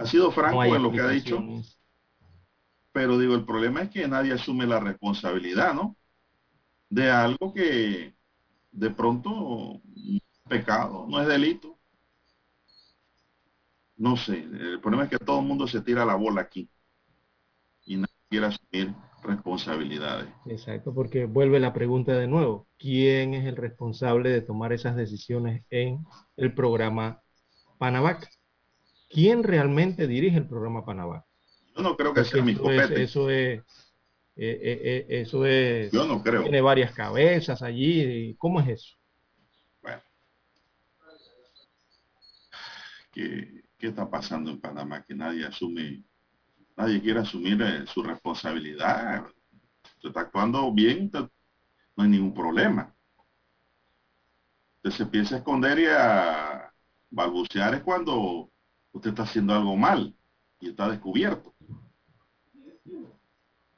Ha 0.00 0.06
sido 0.06 0.30
franco 0.30 0.64
en 0.64 0.82
lo 0.82 0.90
que 0.90 1.00
ha 1.00 1.08
dicho. 1.08 1.42
Pero 2.92 3.18
digo, 3.18 3.34
el 3.34 3.44
problema 3.44 3.82
es 3.82 3.90
que 3.90 4.06
nadie 4.08 4.32
asume 4.32 4.66
la 4.66 4.80
responsabilidad, 4.80 5.74
¿no? 5.74 5.96
De 6.88 7.10
algo 7.10 7.52
que 7.52 8.14
de 8.70 8.90
pronto 8.90 9.80
es 9.96 10.20
pecado, 10.48 11.06
no 11.08 11.20
es 11.20 11.26
delito. 11.26 11.78
No 13.96 14.16
sé, 14.16 14.38
el 14.38 14.80
problema 14.80 15.04
es 15.04 15.10
que 15.10 15.18
todo 15.18 15.40
el 15.40 15.46
mundo 15.46 15.68
se 15.68 15.80
tira 15.80 16.04
la 16.04 16.16
bola 16.16 16.42
aquí 16.42 16.68
y 17.86 17.96
nadie 17.96 18.14
quiere 18.28 18.46
asumir 18.46 18.94
responsabilidades. 19.24 20.28
Exacto, 20.46 20.94
porque 20.94 21.26
vuelve 21.26 21.58
la 21.58 21.72
pregunta 21.72 22.12
de 22.12 22.28
nuevo. 22.28 22.68
¿Quién 22.78 23.34
es 23.34 23.46
el 23.46 23.56
responsable 23.56 24.30
de 24.30 24.42
tomar 24.42 24.72
esas 24.72 24.96
decisiones 24.96 25.64
en 25.70 26.04
el 26.36 26.54
programa 26.54 27.22
Panavac? 27.78 28.28
¿Quién 29.10 29.42
realmente 29.42 30.06
dirige 30.06 30.38
el 30.38 30.48
programa 30.48 30.84
Panavac? 30.84 31.24
Yo 31.76 31.82
no 31.82 31.96
creo 31.96 32.14
que 32.14 32.24
sea 32.24 32.42
mi 32.42 32.54
copete. 32.54 33.02
eso 33.02 33.30
es, 33.30 33.60
eh, 34.36 34.58
eh, 34.62 34.80
eh, 34.84 35.06
eso 35.08 35.44
es... 35.44 35.90
Yo 35.90 36.06
no 36.06 36.22
creo. 36.22 36.42
Tiene 36.42 36.60
varias 36.60 36.92
cabezas 36.92 37.62
allí. 37.62 38.34
¿Cómo 38.38 38.60
es 38.60 38.68
eso? 38.68 38.96
Bueno. 39.82 40.02
¿Qué, 43.12 43.64
¿Qué 43.78 43.88
está 43.88 44.08
pasando 44.08 44.50
en 44.50 44.60
Panamá 44.60 45.02
que 45.02 45.14
nadie 45.14 45.44
asume 45.44 46.04
nadie 46.76 47.00
quiere 47.00 47.20
asumir 47.20 47.60
eh, 47.62 47.86
su 47.86 48.02
responsabilidad. 48.02 49.26
Usted 49.96 50.08
está 50.08 50.20
actuando 50.20 50.72
bien, 50.72 51.10
no 51.12 52.02
hay 52.02 52.08
ningún 52.08 52.34
problema. 52.34 52.94
Usted 54.76 54.90
se 54.90 55.02
empieza 55.04 55.36
a 55.36 55.38
esconder 55.38 55.78
y 55.78 55.86
a 55.86 56.72
balbucear 57.10 57.74
es 57.74 57.82
cuando 57.82 58.50
usted 58.92 59.10
está 59.10 59.22
haciendo 59.22 59.54
algo 59.54 59.76
mal 59.76 60.14
y 60.60 60.70
está 60.70 60.88
descubierto. 60.88 61.54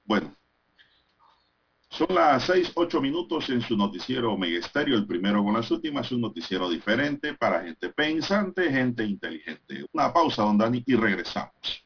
Bueno, 0.04 0.34
son 1.88 2.08
las 2.14 2.44
seis, 2.44 2.70
ocho 2.74 3.00
minutos 3.00 3.48
en 3.50 3.60
su 3.60 3.76
noticiero 3.76 4.36
Megesterio, 4.36 4.96
el 4.96 5.06
primero 5.06 5.42
con 5.42 5.54
las 5.54 5.70
últimas, 5.70 6.10
un 6.12 6.20
noticiero 6.20 6.68
diferente 6.68 7.34
para 7.34 7.62
gente 7.62 7.88
pensante, 7.90 8.70
gente 8.70 9.04
inteligente. 9.04 9.86
Una 9.92 10.12
pausa, 10.12 10.42
don 10.42 10.58
Dani, 10.58 10.82
y 10.84 10.94
regresamos. 10.94 11.85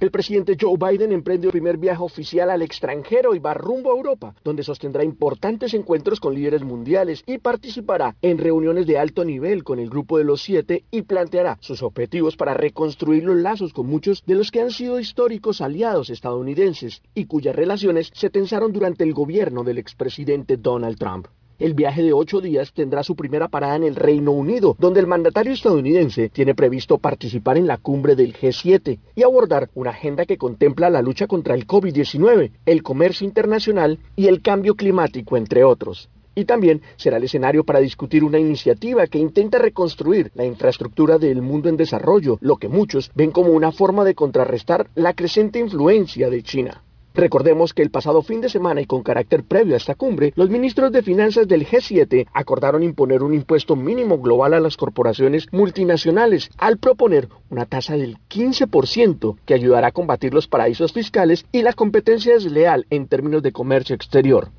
El 0.00 0.10
presidente 0.10 0.56
Joe 0.58 0.78
Biden 0.78 1.12
emprende 1.12 1.48
el 1.48 1.52
primer 1.52 1.76
viaje 1.76 2.02
oficial 2.02 2.48
al 2.48 2.62
extranjero 2.62 3.34
y 3.34 3.38
va 3.38 3.52
rumbo 3.52 3.92
a 3.92 3.96
Europa, 3.96 4.34
donde 4.42 4.62
sostendrá 4.62 5.04
importantes 5.04 5.74
encuentros 5.74 6.20
con 6.20 6.34
líderes 6.34 6.64
mundiales 6.64 7.22
y 7.26 7.36
participará 7.36 8.16
en 8.22 8.38
reuniones 8.38 8.86
de 8.86 8.96
alto 8.96 9.26
nivel 9.26 9.62
con 9.62 9.78
el 9.78 9.90
Grupo 9.90 10.16
de 10.16 10.24
los 10.24 10.40
Siete 10.40 10.84
y 10.90 11.02
planteará 11.02 11.58
sus 11.60 11.82
objetivos 11.82 12.38
para 12.38 12.54
reconstruir 12.54 13.24
los 13.24 13.36
lazos 13.36 13.74
con 13.74 13.88
muchos 13.88 14.24
de 14.24 14.36
los 14.36 14.50
que 14.50 14.62
han 14.62 14.70
sido 14.70 14.98
históricos 14.98 15.60
aliados 15.60 16.08
estadounidenses 16.08 17.02
y 17.14 17.26
cuyas 17.26 17.54
relaciones 17.54 18.10
se 18.14 18.30
tensaron 18.30 18.72
durante 18.72 19.04
el 19.04 19.12
gobierno 19.12 19.64
del 19.64 19.76
expresidente 19.76 20.56
Donald 20.56 20.96
Trump. 20.96 21.26
El 21.60 21.74
viaje 21.74 22.02
de 22.02 22.14
ocho 22.14 22.40
días 22.40 22.72
tendrá 22.72 23.02
su 23.02 23.14
primera 23.14 23.48
parada 23.48 23.76
en 23.76 23.84
el 23.84 23.94
Reino 23.94 24.32
Unido, 24.32 24.76
donde 24.78 24.98
el 24.98 25.06
mandatario 25.06 25.52
estadounidense 25.52 26.30
tiene 26.30 26.54
previsto 26.54 26.96
participar 26.96 27.58
en 27.58 27.66
la 27.66 27.76
cumbre 27.76 28.16
del 28.16 28.32
G7 28.32 28.98
y 29.14 29.22
abordar 29.22 29.68
una 29.74 29.90
agenda 29.90 30.24
que 30.24 30.38
contempla 30.38 30.88
la 30.88 31.02
lucha 31.02 31.26
contra 31.26 31.54
el 31.54 31.66
COVID-19, 31.66 32.52
el 32.64 32.82
comercio 32.82 33.26
internacional 33.26 33.98
y 34.16 34.28
el 34.28 34.40
cambio 34.40 34.74
climático, 34.74 35.36
entre 35.36 35.62
otros 35.62 36.08
y 36.34 36.46
también 36.46 36.80
será 36.96 37.18
el 37.18 37.24
escenario 37.24 37.64
para 37.64 37.80
discutir 37.80 38.24
una 38.24 38.38
iniciativa 38.38 39.06
que 39.06 39.18
intenta 39.18 39.58
reconstruir 39.58 40.30
la 40.34 40.46
infraestructura 40.46 41.18
del 41.18 41.42
mundo 41.42 41.68
en 41.68 41.76
desarrollo, 41.76 42.38
lo 42.40 42.56
que 42.56 42.68
muchos 42.68 43.10
ven 43.14 43.30
como 43.30 43.50
una 43.50 43.72
forma 43.72 44.04
de 44.04 44.14
contrarrestar 44.14 44.88
la 44.94 45.12
creciente 45.12 45.58
influencia 45.58 46.30
de 46.30 46.42
China. 46.42 46.82
Recordemos 47.14 47.74
que 47.74 47.82
el 47.82 47.90
pasado 47.90 48.22
fin 48.22 48.40
de 48.40 48.48
semana 48.48 48.80
y 48.80 48.86
con 48.86 49.02
carácter 49.02 49.42
previo 49.42 49.74
a 49.74 49.78
esta 49.78 49.96
cumbre, 49.96 50.32
los 50.36 50.48
ministros 50.48 50.92
de 50.92 51.02
finanzas 51.02 51.48
del 51.48 51.66
G7 51.66 52.28
acordaron 52.32 52.84
imponer 52.84 53.22
un 53.22 53.34
impuesto 53.34 53.74
mínimo 53.74 54.18
global 54.18 54.54
a 54.54 54.60
las 54.60 54.76
corporaciones 54.76 55.46
multinacionales 55.50 56.50
al 56.56 56.78
proponer 56.78 57.28
una 57.50 57.66
tasa 57.66 57.96
del 57.96 58.18
15% 58.28 59.36
que 59.44 59.54
ayudará 59.54 59.88
a 59.88 59.92
combatir 59.92 60.32
los 60.34 60.46
paraísos 60.46 60.92
fiscales 60.92 61.46
y 61.50 61.62
la 61.62 61.72
competencia 61.72 62.34
desleal 62.34 62.86
en 62.90 63.08
términos 63.08 63.42
de 63.42 63.52
comercio 63.52 63.96
exterior. 63.96 64.50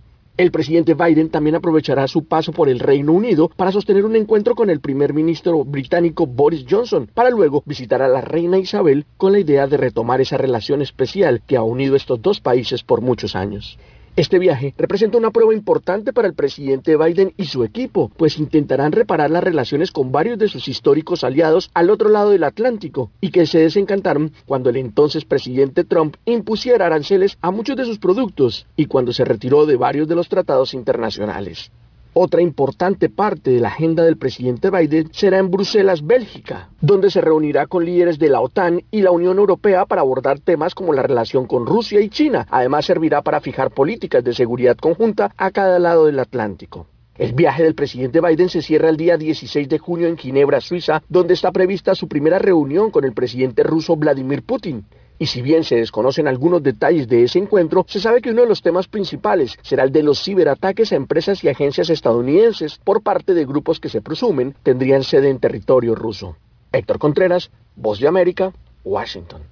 El 0.41 0.49
presidente 0.49 0.95
Biden 0.95 1.29
también 1.29 1.55
aprovechará 1.55 2.07
su 2.07 2.25
paso 2.25 2.51
por 2.51 2.67
el 2.67 2.79
Reino 2.79 3.11
Unido 3.11 3.47
para 3.47 3.71
sostener 3.71 4.05
un 4.05 4.15
encuentro 4.15 4.55
con 4.55 4.71
el 4.71 4.79
primer 4.79 5.13
ministro 5.13 5.63
británico 5.63 6.25
Boris 6.25 6.65
Johnson, 6.67 7.07
para 7.13 7.29
luego 7.29 7.61
visitar 7.63 8.01
a 8.01 8.07
la 8.07 8.21
reina 8.21 8.57
Isabel 8.57 9.05
con 9.17 9.33
la 9.33 9.39
idea 9.39 9.67
de 9.67 9.77
retomar 9.77 10.19
esa 10.19 10.37
relación 10.37 10.81
especial 10.81 11.43
que 11.45 11.57
ha 11.57 11.61
unido 11.61 11.95
estos 11.95 12.23
dos 12.23 12.39
países 12.39 12.81
por 12.81 13.01
muchos 13.01 13.35
años. 13.35 13.77
Este 14.17 14.39
viaje 14.39 14.73
representa 14.77 15.17
una 15.17 15.31
prueba 15.31 15.53
importante 15.53 16.11
para 16.11 16.27
el 16.27 16.33
presidente 16.33 16.97
Biden 16.97 17.33
y 17.37 17.45
su 17.45 17.63
equipo, 17.63 18.11
pues 18.17 18.39
intentarán 18.39 18.91
reparar 18.91 19.31
las 19.31 19.41
relaciones 19.41 19.91
con 19.91 20.11
varios 20.11 20.37
de 20.37 20.49
sus 20.49 20.67
históricos 20.67 21.23
aliados 21.23 21.71
al 21.73 21.89
otro 21.89 22.09
lado 22.09 22.31
del 22.31 22.43
Atlántico 22.43 23.09
y 23.21 23.31
que 23.31 23.45
se 23.45 23.59
desencantaron 23.59 24.33
cuando 24.45 24.69
el 24.69 24.75
entonces 24.75 25.23
presidente 25.23 25.85
Trump 25.85 26.17
impusiera 26.25 26.87
aranceles 26.87 27.37
a 27.41 27.51
muchos 27.51 27.77
de 27.77 27.85
sus 27.85 27.99
productos 27.99 28.67
y 28.75 28.87
cuando 28.87 29.13
se 29.13 29.23
retiró 29.23 29.65
de 29.65 29.77
varios 29.77 30.09
de 30.09 30.15
los 30.15 30.27
tratados 30.27 30.73
internacionales. 30.73 31.71
Otra 32.13 32.41
importante 32.41 33.07
parte 33.07 33.51
de 33.51 33.61
la 33.61 33.69
agenda 33.69 34.03
del 34.03 34.17
presidente 34.17 34.69
Biden 34.69 35.07
será 35.13 35.37
en 35.37 35.49
Bruselas, 35.49 36.05
Bélgica, 36.05 36.67
donde 36.81 37.09
se 37.09 37.21
reunirá 37.21 37.67
con 37.67 37.85
líderes 37.85 38.19
de 38.19 38.27
la 38.27 38.41
OTAN 38.41 38.81
y 38.91 39.01
la 39.01 39.11
Unión 39.11 39.37
Europea 39.37 39.85
para 39.85 40.01
abordar 40.01 40.39
temas 40.39 40.75
como 40.75 40.91
la 40.91 41.03
relación 41.03 41.47
con 41.47 41.65
Rusia 41.65 42.01
y 42.01 42.09
China. 42.09 42.45
Además, 42.51 42.85
servirá 42.85 43.21
para 43.21 43.39
fijar 43.39 43.71
políticas 43.71 44.25
de 44.25 44.33
seguridad 44.33 44.75
conjunta 44.75 45.33
a 45.37 45.51
cada 45.51 45.79
lado 45.79 46.05
del 46.05 46.19
Atlántico. 46.19 46.85
El 47.17 47.31
viaje 47.31 47.63
del 47.63 47.75
presidente 47.75 48.19
Biden 48.19 48.49
se 48.49 48.61
cierra 48.61 48.89
el 48.89 48.97
día 48.97 49.15
16 49.15 49.69
de 49.69 49.79
junio 49.79 50.07
en 50.09 50.17
Ginebra, 50.17 50.59
Suiza, 50.59 51.03
donde 51.07 51.33
está 51.33 51.53
prevista 51.53 51.95
su 51.95 52.09
primera 52.09 52.39
reunión 52.39 52.91
con 52.91 53.05
el 53.05 53.13
presidente 53.13 53.63
ruso 53.63 53.95
Vladimir 53.95 54.43
Putin. 54.43 54.83
Y 55.21 55.27
si 55.27 55.43
bien 55.43 55.63
se 55.63 55.75
desconocen 55.75 56.27
algunos 56.27 56.63
detalles 56.63 57.07
de 57.07 57.23
ese 57.23 57.37
encuentro, 57.37 57.85
se 57.87 57.99
sabe 57.99 58.21
que 58.21 58.31
uno 58.31 58.41
de 58.41 58.47
los 58.47 58.63
temas 58.63 58.87
principales 58.87 59.55
será 59.61 59.83
el 59.83 59.91
de 59.91 60.01
los 60.01 60.23
ciberataques 60.23 60.91
a 60.91 60.95
empresas 60.95 61.43
y 61.43 61.47
agencias 61.47 61.91
estadounidenses 61.91 62.79
por 62.83 63.03
parte 63.03 63.35
de 63.35 63.45
grupos 63.45 63.79
que 63.79 63.87
se 63.87 64.01
presumen 64.01 64.55
tendrían 64.63 65.03
sede 65.03 65.29
en 65.29 65.37
territorio 65.37 65.93
ruso. 65.93 66.37
Héctor 66.71 66.97
Contreras, 66.97 67.51
Voz 67.75 67.99
de 67.99 68.07
América, 68.07 68.51
Washington. 68.83 69.43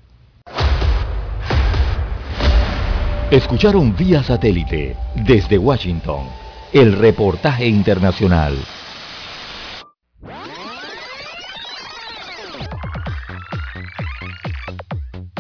Escucharon 3.29 3.95
vía 3.95 4.23
satélite 4.23 4.97
desde 5.23 5.59
Washington 5.59 6.23
el 6.73 6.93
reportaje 6.93 7.67
internacional. 7.67 8.57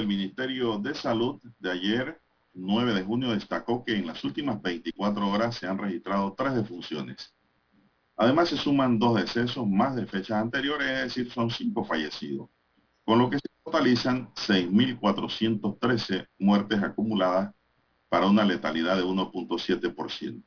Del 0.00 0.08
Ministerio 0.08 0.78
de 0.78 0.94
Salud 0.94 1.38
de 1.58 1.70
ayer, 1.70 2.18
9 2.54 2.94
de 2.94 3.02
junio, 3.02 3.32
destacó 3.32 3.84
que 3.84 3.94
en 3.94 4.06
las 4.06 4.24
últimas 4.24 4.62
24 4.62 5.28
horas 5.28 5.56
se 5.56 5.66
han 5.66 5.76
registrado 5.76 6.32
tres 6.32 6.54
defunciones. 6.54 7.34
Además, 8.16 8.48
se 8.48 8.56
suman 8.56 8.98
dos 8.98 9.20
decesos 9.20 9.68
más 9.68 9.94
de 9.94 10.06
fechas 10.06 10.42
anteriores, 10.42 10.88
es 10.88 11.02
decir, 11.02 11.30
son 11.30 11.50
cinco 11.50 11.84
fallecidos, 11.84 12.48
con 13.04 13.18
lo 13.18 13.28
que 13.28 13.36
se 13.36 13.44
totalizan 13.62 14.32
6.413 14.34 16.26
muertes 16.38 16.82
acumuladas 16.82 17.54
para 18.08 18.26
una 18.26 18.42
letalidad 18.44 18.96
de 18.96 19.04
1.7%. 19.04 20.42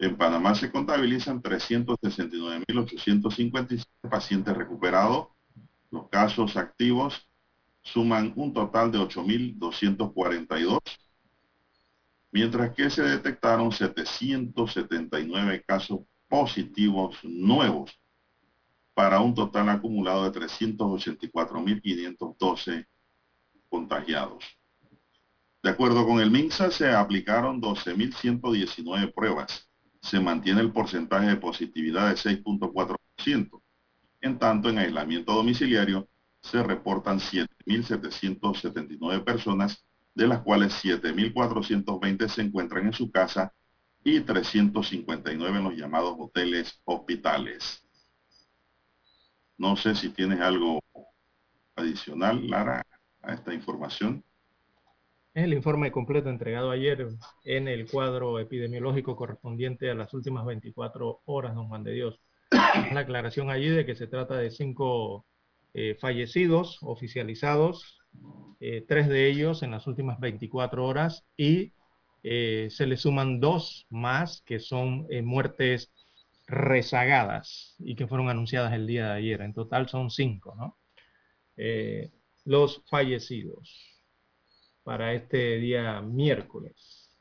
En 0.00 0.16
Panamá 0.16 0.56
se 0.56 0.72
contabilizan 0.72 1.40
369.857 1.40 3.86
pacientes 4.10 4.56
recuperados. 4.56 5.28
Los 5.90 6.08
casos 6.08 6.56
activos 6.56 7.25
suman 7.86 8.32
un 8.36 8.52
total 8.52 8.90
de 8.90 8.98
8.242, 8.98 10.80
mientras 12.32 12.74
que 12.74 12.90
se 12.90 13.02
detectaron 13.02 13.70
779 13.70 15.62
casos 15.64 16.00
positivos 16.28 17.16
nuevos 17.22 17.96
para 18.92 19.20
un 19.20 19.32
total 19.34 19.68
acumulado 19.68 20.28
de 20.28 20.40
384.512 20.40 22.86
contagiados. 23.68 24.44
De 25.62 25.70
acuerdo 25.70 26.04
con 26.06 26.20
el 26.20 26.30
MINSA, 26.30 26.70
se 26.70 26.92
aplicaron 26.92 27.60
12.119 27.60 29.14
pruebas. 29.14 29.68
Se 30.00 30.18
mantiene 30.18 30.60
el 30.60 30.72
porcentaje 30.72 31.28
de 31.28 31.36
positividad 31.36 32.08
de 32.08 32.16
6.4%. 32.16 33.62
En 34.20 34.38
tanto, 34.38 34.70
en 34.70 34.78
aislamiento 34.78 35.34
domiciliario 35.34 36.08
se 36.46 36.62
reportan 36.62 37.18
7.779 37.18 39.24
personas, 39.24 39.84
de 40.14 40.28
las 40.28 40.40
cuales 40.40 40.72
7.420 40.82 42.28
se 42.28 42.42
encuentran 42.42 42.86
en 42.86 42.92
su 42.92 43.10
casa 43.10 43.52
y 44.04 44.20
359 44.20 45.58
en 45.58 45.64
los 45.64 45.74
llamados 45.74 46.14
hoteles 46.18 46.80
hospitales. 46.84 47.82
No 49.58 49.74
sé 49.76 49.94
si 49.94 50.10
tienes 50.10 50.40
algo 50.40 50.80
adicional, 51.74 52.46
Lara, 52.48 52.86
a 53.22 53.34
esta 53.34 53.52
información. 53.52 54.22
el 55.34 55.52
informe 55.52 55.90
completo 55.90 56.30
entregado 56.30 56.70
ayer 56.70 57.08
en 57.44 57.68
el 57.68 57.90
cuadro 57.90 58.38
epidemiológico 58.38 59.16
correspondiente 59.16 59.90
a 59.90 59.94
las 59.94 60.14
últimas 60.14 60.46
24 60.46 61.20
horas, 61.26 61.54
don 61.54 61.68
Juan 61.68 61.84
de 61.84 61.92
Dios. 61.92 62.18
La 62.92 63.00
aclaración 63.00 63.50
allí 63.50 63.68
de 63.68 63.84
que 63.84 63.96
se 63.96 64.06
trata 64.06 64.36
de 64.36 64.50
cinco 64.50 65.26
eh, 65.78 65.94
fallecidos 65.94 66.78
oficializados 66.80 67.98
eh, 68.60 68.82
tres 68.88 69.08
de 69.08 69.28
ellos 69.28 69.62
en 69.62 69.72
las 69.72 69.86
últimas 69.86 70.18
24 70.18 70.82
horas 70.82 71.26
y 71.36 71.74
eh, 72.22 72.68
se 72.70 72.86
le 72.86 72.96
suman 72.96 73.40
dos 73.40 73.86
más 73.90 74.40
que 74.46 74.58
son 74.58 75.06
muertes 75.22 75.92
rezagadas 76.46 77.76
y 77.78 77.94
que 77.94 78.06
fueron 78.06 78.30
anunciadas 78.30 78.72
el 78.72 78.86
día 78.86 79.08
de 79.08 79.18
ayer. 79.18 79.42
En 79.42 79.52
total 79.52 79.86
son 79.86 80.08
cinco, 80.10 80.54
¿no? 80.56 80.78
los 82.46 82.82
fallecidos 82.88 84.00
para 84.82 85.12
este 85.12 85.58
día 85.58 86.00
miércoles. 86.00 87.14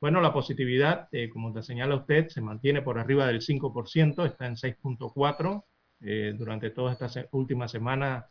Bueno, 0.00 0.22
la 0.22 0.32
positividad, 0.32 1.10
como 1.30 1.52
te 1.52 1.62
señala 1.62 1.96
usted, 1.96 2.28
se 2.28 2.40
mantiene 2.40 2.80
por 2.80 2.98
arriba 2.98 3.26
del 3.26 3.42
5%, 3.42 4.24
está 4.24 4.46
en 4.46 4.56
6.4. 4.56 5.64
durante 6.00 6.70
toda 6.70 6.92
esta 6.92 7.08
última 7.32 7.68
semana 7.68 8.30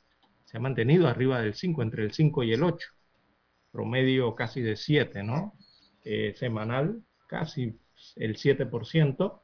se 0.50 0.58
ha 0.58 0.60
mantenido 0.60 1.08
arriba 1.08 1.40
del 1.42 1.54
5, 1.54 1.84
entre 1.84 2.04
el 2.04 2.12
5 2.12 2.44
y 2.44 2.54
el 2.54 2.64
8, 2.64 2.88
promedio 3.72 4.34
casi 4.34 4.62
de 4.62 4.76
7, 4.76 5.22
¿no? 5.22 5.54
Eh, 6.04 6.34
semanal, 6.36 7.04
casi 7.28 7.80
el 8.16 8.36
7%, 8.36 9.44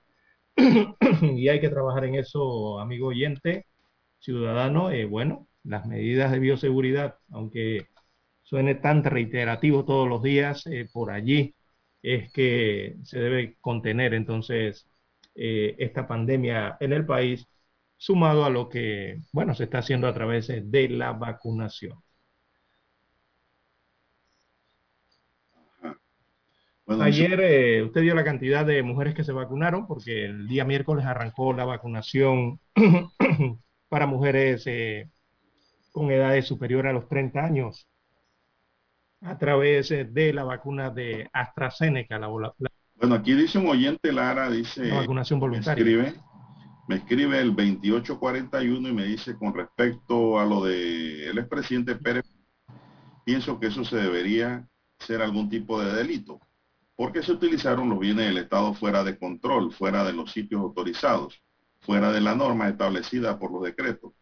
y 1.21 1.47
hay 1.47 1.59
que 1.59 1.69
trabajar 1.69 2.05
en 2.05 2.15
eso, 2.15 2.79
amigo 2.79 3.09
oyente, 3.09 3.67
ciudadano, 4.17 4.89
eh, 4.89 5.05
bueno, 5.05 5.47
las 5.63 5.85
medidas 5.85 6.31
de 6.31 6.39
bioseguridad, 6.39 7.19
aunque 7.29 7.87
suene 8.41 8.73
tan 8.73 9.03
reiterativo 9.03 9.85
todos 9.85 10.07
los 10.09 10.23
días, 10.23 10.65
eh, 10.65 10.89
por 10.91 11.11
allí 11.11 11.55
es 12.01 12.31
que 12.31 12.95
se 13.03 13.19
debe 13.19 13.57
contener 13.61 14.13
entonces 14.15 14.87
esta 15.35 16.07
pandemia 16.07 16.77
en 16.79 16.93
el 16.93 17.05
país 17.05 17.47
sumado 17.97 18.45
a 18.45 18.49
lo 18.49 18.69
que, 18.69 19.21
bueno, 19.31 19.55
se 19.55 19.65
está 19.65 19.79
haciendo 19.79 20.07
a 20.07 20.13
través 20.13 20.47
de 20.47 20.89
la 20.89 21.13
vacunación. 21.13 22.01
Ayer 26.87 27.39
eh, 27.41 27.83
usted 27.83 28.01
dio 28.01 28.13
la 28.13 28.23
cantidad 28.23 28.63
de 28.63 28.83
mujeres 28.83 29.15
que 29.15 29.23
se 29.23 29.31
vacunaron 29.31 29.87
porque 29.87 30.25
el 30.25 30.47
día 30.47 30.65
miércoles 30.65 31.05
arrancó 31.05 31.51
la 31.51 31.65
vacunación 31.65 32.59
para 33.89 34.05
mujeres 34.05 34.63
eh, 34.67 35.09
con 35.91 36.11
edades 36.11 36.45
superiores 36.45 36.91
a 36.91 36.93
los 36.93 37.07
30 37.07 37.43
años 37.43 37.87
a 39.21 39.37
través 39.39 39.89
eh, 39.89 40.05
de 40.05 40.31
la 40.31 40.43
vacuna 40.43 40.91
de 40.91 41.27
AstraZeneca. 41.33 42.19
La, 42.19 42.27
bueno, 42.27 43.15
aquí 43.15 43.33
dice 43.33 43.57
un 43.57 43.67
oyente, 43.67 44.11
Lara, 44.11 44.51
dice... 44.51 44.85
La 44.85 44.99
vacunación 44.99 45.39
voluntaria 45.39 46.13
me 46.87 46.95
escribe 46.97 47.39
el 47.39 47.55
2841 47.55 48.89
y 48.89 48.93
me 48.93 49.05
dice 49.05 49.35
con 49.37 49.53
respecto 49.53 50.39
a 50.39 50.45
lo 50.45 50.65
de 50.65 51.29
el 51.29 51.37
expresidente 51.37 51.95
Pérez, 51.95 52.25
pienso 53.23 53.59
que 53.59 53.67
eso 53.67 53.83
se 53.83 53.97
debería 53.97 54.67
ser 54.99 55.21
algún 55.21 55.49
tipo 55.49 55.81
de 55.81 55.93
delito, 55.93 56.39
porque 56.95 57.23
se 57.23 57.31
utilizaron 57.31 57.89
los 57.89 57.99
bienes 57.99 58.27
del 58.27 58.37
Estado 58.37 58.73
fuera 58.73 59.03
de 59.03 59.17
control, 59.17 59.73
fuera 59.73 60.03
de 60.03 60.13
los 60.13 60.31
sitios 60.31 60.61
autorizados, 60.61 61.41
fuera 61.79 62.11
de 62.11 62.21
la 62.21 62.35
norma 62.35 62.69
establecida 62.69 63.39
por 63.39 63.51
los 63.51 63.63
decretos. 63.63 64.13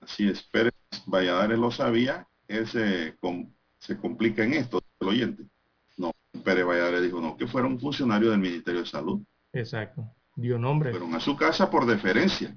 Así 0.00 0.28
es, 0.28 0.42
Pérez 0.42 0.74
Valladares 1.06 1.58
lo 1.58 1.70
sabía, 1.70 2.28
él 2.48 2.66
se, 2.66 3.16
se 3.78 3.98
complica 3.98 4.44
en 4.44 4.54
esto, 4.54 4.82
el 5.00 5.08
oyente. 5.08 5.44
No, 5.96 6.12
Pérez 6.42 6.66
Valladares 6.66 7.02
dijo, 7.02 7.20
no, 7.20 7.36
que 7.36 7.46
fuera 7.46 7.68
un 7.68 7.78
funcionario 7.78 8.30
del 8.30 8.40
Ministerio 8.40 8.80
de 8.80 8.86
Salud. 8.86 9.22
Exacto 9.52 10.12
dio 10.36 10.58
nombre. 10.58 10.90
Fueron 10.90 11.14
a 11.14 11.20
su 11.20 11.36
casa 11.36 11.70
por 11.70 11.86
deferencia. 11.86 12.56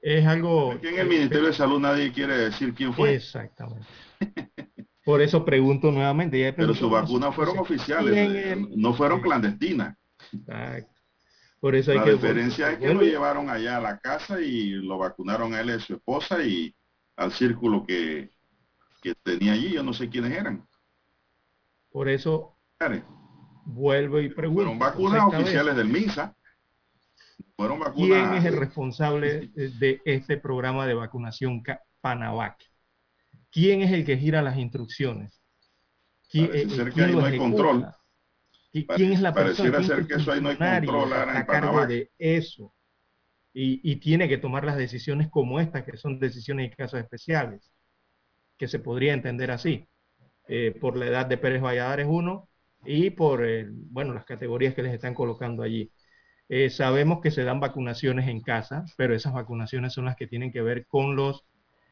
Es 0.00 0.26
algo... 0.26 0.72
Aquí 0.72 0.88
en 0.88 0.98
el 0.98 1.08
Ministerio 1.08 1.46
de 1.46 1.54
Salud 1.54 1.80
nadie 1.80 2.12
quiere 2.12 2.36
decir 2.36 2.74
quién 2.74 2.92
fue. 2.92 3.14
Exactamente. 3.14 3.86
Por 5.04 5.20
eso 5.20 5.44
pregunto 5.44 5.90
nuevamente. 5.90 6.52
Pero 6.54 6.74
sus 6.74 6.90
vacunas 6.90 7.34
fueron 7.34 7.58
oficiales, 7.58 8.14
eh, 8.16 8.56
no 8.76 8.94
fueron 8.94 9.20
clandestinas. 9.20 9.96
Exacto. 10.32 10.94
Por 11.60 11.74
eso 11.74 11.92
hay 11.92 11.98
la 11.98 12.04
diferencia 12.04 12.72
es 12.72 12.78
que 12.78 12.92
lo 12.92 13.00
llevaron 13.00 13.48
allá 13.48 13.78
a 13.78 13.80
la 13.80 13.98
casa 13.98 14.40
y 14.40 14.70
lo 14.70 14.98
vacunaron 14.98 15.54
a 15.54 15.60
él 15.60 15.70
y 15.70 15.72
a 15.72 15.78
su 15.78 15.94
esposa 15.94 16.42
y 16.42 16.74
al 17.16 17.32
círculo 17.32 17.86
que, 17.86 18.30
que 19.02 19.14
tenía 19.14 19.52
allí. 19.52 19.72
Yo 19.72 19.82
no 19.82 19.94
sé 19.94 20.10
quiénes 20.10 20.32
eran. 20.32 20.66
Por 21.90 22.08
eso 22.08 22.58
vuelvo 23.64 24.20
y 24.20 24.28
pregunto. 24.28 24.62
Fueron 24.62 24.78
vacunas 24.78 25.22
oficiales 25.26 25.76
del 25.76 25.88
MINSA. 25.88 26.36
¿Quién 27.94 28.34
es 28.34 28.44
el 28.44 28.56
responsable 28.56 29.48
de 29.54 30.00
este 30.04 30.36
programa 30.36 30.86
de 30.86 30.94
vacunación 30.94 31.62
Panavac? 32.00 32.58
¿Quién 33.50 33.82
es 33.82 33.92
el 33.92 34.04
que 34.04 34.16
gira 34.16 34.42
las 34.42 34.58
instrucciones? 34.58 35.40
¿Quién, 36.28 36.48
Parece 36.48 36.76
ser 36.76 36.92
que 36.92 37.02
ahí 37.04 37.12
no 37.12 37.24
hay 37.24 37.38
control. 37.38 37.86
¿Quién 38.72 39.12
es 39.12 39.20
la 39.20 39.32
persona? 39.32 39.70
Pareciera 39.70 39.82
ser 39.82 40.06
que 40.06 40.14
eso 40.14 40.32
ahí 40.32 40.40
no 40.40 40.48
hay 40.48 40.86
control 40.86 41.88
de 41.88 42.10
eso. 42.18 42.74
Y, 43.52 43.80
y, 43.88 43.96
tiene 43.96 44.28
que 44.28 44.38
tomar 44.38 44.64
las 44.64 44.76
decisiones 44.76 45.30
como 45.30 45.60
estas, 45.60 45.84
que 45.84 45.96
son 45.96 46.18
decisiones 46.18 46.70
en 46.70 46.76
casos 46.76 46.98
especiales, 46.98 47.70
que 48.58 48.66
se 48.66 48.80
podría 48.80 49.12
entender 49.12 49.52
así. 49.52 49.86
Eh, 50.46 50.76
por 50.78 50.96
la 50.98 51.06
edad 51.06 51.26
de 51.26 51.38
Pérez 51.38 51.62
Valladares 51.62 52.06
uno 52.06 52.50
y 52.84 53.08
por, 53.08 53.42
bueno, 53.90 54.12
las 54.12 54.26
categorías 54.26 54.74
que 54.74 54.82
les 54.82 54.92
están 54.92 55.14
colocando 55.14 55.62
allí. 55.62 55.90
Eh, 56.48 56.70
sabemos 56.70 57.20
que 57.22 57.30
se 57.30 57.44
dan 57.44 57.60
vacunaciones 57.60 58.28
en 58.28 58.40
casa, 58.40 58.84
pero 58.96 59.14
esas 59.14 59.32
vacunaciones 59.32 59.92
son 59.92 60.04
las 60.04 60.16
que 60.16 60.26
tienen 60.26 60.52
que 60.52 60.62
ver 60.62 60.86
con 60.86 61.16
los 61.16 61.44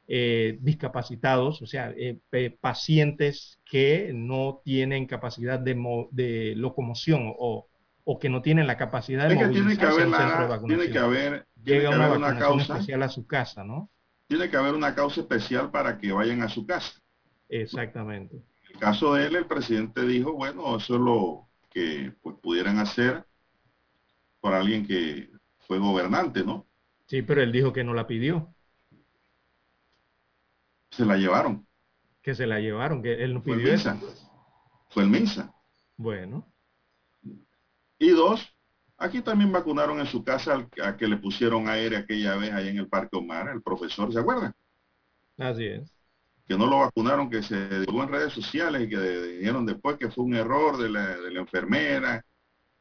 eh, 0.08 0.58
discapacitados, 0.60 1.62
o 1.62 1.66
sea, 1.66 1.94
eh, 1.96 2.18
pacientes 2.60 3.60
que 3.64 4.10
no 4.12 4.60
tienen 4.62 5.06
capacidad 5.06 5.58
de, 5.58 6.54
locomoción 6.56 7.32
o, 7.38 7.68
que 8.20 8.28
no 8.28 8.42
tienen 8.42 8.66
la 8.66 8.76
capacidad 8.76 9.28
de 9.28 9.36
tiene 9.36 9.78
que 9.78 9.86
haber, 9.86 10.08
Tiene 10.66 10.90
que 10.90 10.98
haber, 10.98 11.46
Llega 11.62 11.90
una, 11.90 12.08
vacunación 12.08 12.38
causa 12.38 12.72
especial 12.74 13.02
a 13.04 13.08
su 13.08 13.26
casa, 13.26 13.64
¿no? 13.64 13.90
Tiene 14.26 14.50
que 14.50 14.56
haber 14.56 14.74
una 14.74 14.94
causa 14.94 15.20
especial 15.20 15.70
para 15.70 15.96
que 15.98 16.12
vayan 16.12 16.42
a 16.42 16.48
su 16.48 16.66
casa. 16.66 17.00
Exactamente. 17.48 18.36
En 18.36 18.74
el 18.74 18.78
caso 18.80 19.14
de 19.14 19.26
él, 19.26 19.36
el 19.36 19.46
presidente 19.46 20.02
dijo, 20.02 20.32
bueno, 20.32 20.76
eso 20.76 20.94
es 20.96 21.00
lo 21.00 21.48
que 21.70 22.12
pues, 22.22 22.36
pudieran 22.42 22.78
hacer 22.78 23.24
por 24.42 24.52
alguien 24.54 24.84
que 24.84 25.30
fue 25.60 25.78
gobernante, 25.78 26.42
¿no? 26.44 26.66
Sí, 27.06 27.22
pero 27.22 27.40
él 27.42 27.52
dijo 27.52 27.72
que 27.72 27.84
no 27.84 27.94
la 27.94 28.06
pidió. 28.06 28.52
Se 30.90 31.06
la 31.06 31.16
llevaron. 31.16 31.66
Que 32.20 32.34
se 32.34 32.46
la 32.46 32.58
llevaron, 32.58 33.02
que 33.02 33.22
él 33.22 33.34
no 33.34 33.42
pidió 33.42 33.72
esa. 33.72 33.96
Fue 34.90 35.04
el 35.04 35.10
MINSA. 35.10 35.54
Bueno. 35.96 36.46
Y 37.98 38.10
dos, 38.10 38.44
aquí 38.98 39.22
también 39.22 39.52
vacunaron 39.52 40.00
en 40.00 40.06
su 40.06 40.24
casa 40.24 40.66
a 40.82 40.96
que 40.96 41.06
le 41.06 41.16
pusieron 41.18 41.68
aire 41.68 41.96
aquella 41.96 42.36
vez 42.36 42.52
ahí 42.52 42.68
en 42.68 42.78
el 42.78 42.88
Parque 42.88 43.16
Omar, 43.16 43.48
el 43.48 43.62
profesor, 43.62 44.12
¿se 44.12 44.18
acuerdan? 44.18 44.52
Así 45.38 45.66
es. 45.66 45.94
Que 46.48 46.58
no 46.58 46.66
lo 46.66 46.80
vacunaron, 46.80 47.30
que 47.30 47.44
se 47.44 47.68
dio 47.68 48.02
en 48.02 48.08
redes 48.08 48.32
sociales 48.32 48.82
y 48.82 48.88
que 48.88 48.98
dijeron 48.98 49.64
después 49.64 49.96
que 49.98 50.10
fue 50.10 50.24
un 50.24 50.34
error 50.34 50.76
de 50.78 50.90
la, 50.90 51.16
de 51.16 51.30
la 51.30 51.40
enfermera 51.40 52.24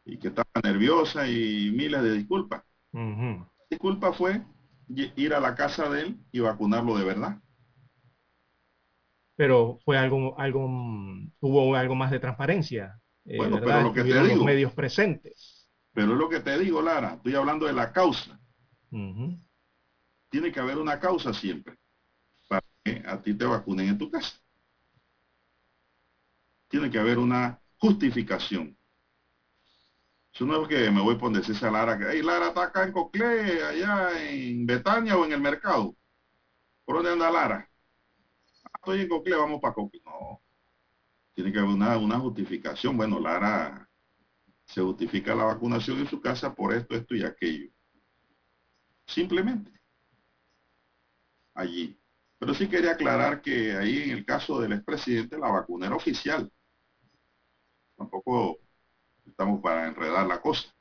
y 0.06 0.18
que 0.18 0.30
estaba 0.30 0.50
nerviosa 0.64 1.28
y 1.28 1.72
miles 1.72 2.02
de 2.04 2.14
disculpas. 2.14 2.64
La 2.94 3.48
disculpa 3.70 4.14
fue 4.14 4.44
ir 4.88 5.34
a 5.34 5.40
la 5.40 5.56
casa 5.56 5.90
de 5.90 6.02
él 6.02 6.20
y 6.32 6.40
vacunarlo 6.40 6.98
de 6.98 7.06
verdad. 7.06 7.42
Pero 9.36 9.80
fue 9.86 9.98
algo, 9.98 10.38
algo, 10.40 10.66
hubo 11.40 11.76
algo 11.76 11.96
más 11.96 12.12
de 12.12 12.20
transparencia. 12.20 13.00
Eh, 13.26 13.38
bueno, 13.38 13.60
pero 13.60 13.82
lo 13.82 13.94
que 13.94 14.04
te 14.04 14.24
digo. 14.24 14.44
medios 14.44 14.74
presentes. 14.74 15.70
Pero 15.94 16.14
es 16.14 16.18
lo 16.18 16.30
que 16.30 16.40
te 16.40 16.58
digo, 16.58 16.82
Lara, 16.82 17.16
estoy 17.16 17.36
hablando 17.36 17.66
de 17.66 17.74
la 17.74 17.92
causa. 17.92 18.40
Tiene 20.30 20.52
que 20.52 20.60
haber 20.60 20.78
una 20.78 21.00
causa 21.00 21.34
siempre 21.34 21.78
para 22.48 22.62
que 22.84 23.04
a 23.06 23.22
ti 23.22 23.34
te 23.34 23.46
vacunen 23.46 23.90
en 23.90 23.98
tu 23.98 24.10
casa. 24.10 24.38
Tiene 26.68 26.90
que 26.90 27.00
haber 27.00 27.18
una 27.18 27.60
justificación. 27.78 28.78
Eso 30.34 30.46
no 30.46 30.62
es 30.64 30.68
que 30.68 30.90
me 30.92 31.02
voy 31.02 31.16
por 31.18 31.32
decirse 31.34 31.66
a 31.66 31.72
Lara 31.72 31.98
que, 31.98 32.06
hey, 32.10 32.22
Lara 32.22 32.50
está 32.50 32.64
acá 32.64 32.84
en 32.84 32.94
Cocle, 32.94 33.64
allá 33.64 34.30
en 34.30 34.66
Betania 34.66 35.18
o 35.18 35.26
en 35.26 35.34
el 35.34 35.42
mercado. 35.42 35.96
¿Por 36.86 36.96
dónde 36.98 37.12
anda 37.12 37.32
Lara? 37.32 37.70
Ah, 38.66 38.72
estoy 38.76 39.02
en 39.02 39.10
Cocle, 39.10 39.36
vamos 39.36 39.60
para 39.62 39.74
Cocle. 39.74 40.02
No. 40.06 40.42
Tiene 41.34 41.52
que 41.52 41.60
haber 41.60 41.72
una, 41.72 41.98
una 41.98 42.20
justificación. 42.20 42.98
Bueno, 42.98 43.20
Lara 43.20 43.90
se 44.66 44.82
justifica 44.82 45.36
la 45.36 45.46
vacunación 45.46 46.00
en 46.00 46.08
su 46.08 46.22
casa 46.22 46.54
por 46.56 46.74
esto, 46.74 46.96
esto 46.96 47.16
y 47.16 47.24
aquello. 47.24 47.70
Simplemente. 49.06 49.72
Allí. 51.54 51.98
Pero 52.40 52.54
sí 52.54 52.68
quería 52.68 52.92
aclarar 52.92 53.42
que 53.42 53.74
ahí 53.78 54.04
en 54.04 54.12
el 54.12 54.26
caso 54.26 54.60
del 54.60 54.74
expresidente 54.74 55.38
la 55.38 55.50
vacuna 55.52 55.88
era 55.88 55.96
oficial. 55.96 56.52
Tampoco 57.96 58.60
estamos 59.32 59.62
para 59.62 59.88
enredar 59.88 60.28
la 60.28 60.42
cosa. 60.42 60.74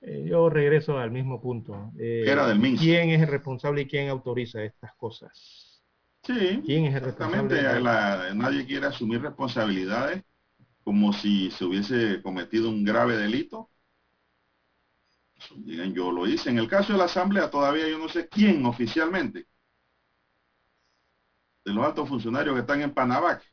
Eh, 0.00 0.24
yo 0.28 0.48
regreso 0.48 0.98
al 0.98 1.10
mismo 1.10 1.40
punto. 1.40 1.92
Eh, 1.98 2.24
Era 2.26 2.46
del 2.46 2.60
¿Quién 2.76 3.10
es 3.10 3.20
el 3.22 3.28
responsable 3.28 3.82
y 3.82 3.86
quién 3.86 4.08
autoriza 4.08 4.62
estas 4.62 4.94
cosas? 4.94 5.82
Sí, 6.22 6.62
¿Quién 6.64 6.84
es 6.86 6.94
el 6.94 7.00
responsable? 7.02 7.58
Exactamente, 7.58 8.34
nadie 8.34 8.66
quiere 8.66 8.86
asumir 8.86 9.22
responsabilidades 9.22 10.22
como 10.84 11.12
si 11.12 11.50
se 11.50 11.64
hubiese 11.64 12.22
cometido 12.22 12.68
un 12.70 12.84
grave 12.84 13.16
delito. 13.16 13.70
Digan, 15.56 15.94
yo 15.94 16.12
lo 16.12 16.26
hice. 16.26 16.50
En 16.50 16.58
el 16.58 16.68
caso 16.68 16.92
de 16.92 16.98
la 16.98 17.04
Asamblea 17.04 17.50
todavía 17.50 17.88
yo 17.88 17.98
no 17.98 18.08
sé 18.08 18.28
quién 18.28 18.64
oficialmente 18.66 19.46
de 21.64 21.72
los 21.72 21.84
altos 21.84 22.08
funcionarios 22.08 22.54
que 22.54 22.60
están 22.62 22.82
en 22.82 22.92
Panavac 22.92 23.44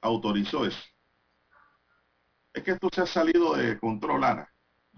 autorizó 0.00 0.64
eso. 0.66 0.78
Es 2.58 2.64
que 2.64 2.72
esto 2.72 2.88
se 2.92 3.02
ha 3.02 3.06
salido 3.06 3.54
de 3.54 3.78
control, 3.78 4.24
Ana. 4.24 4.52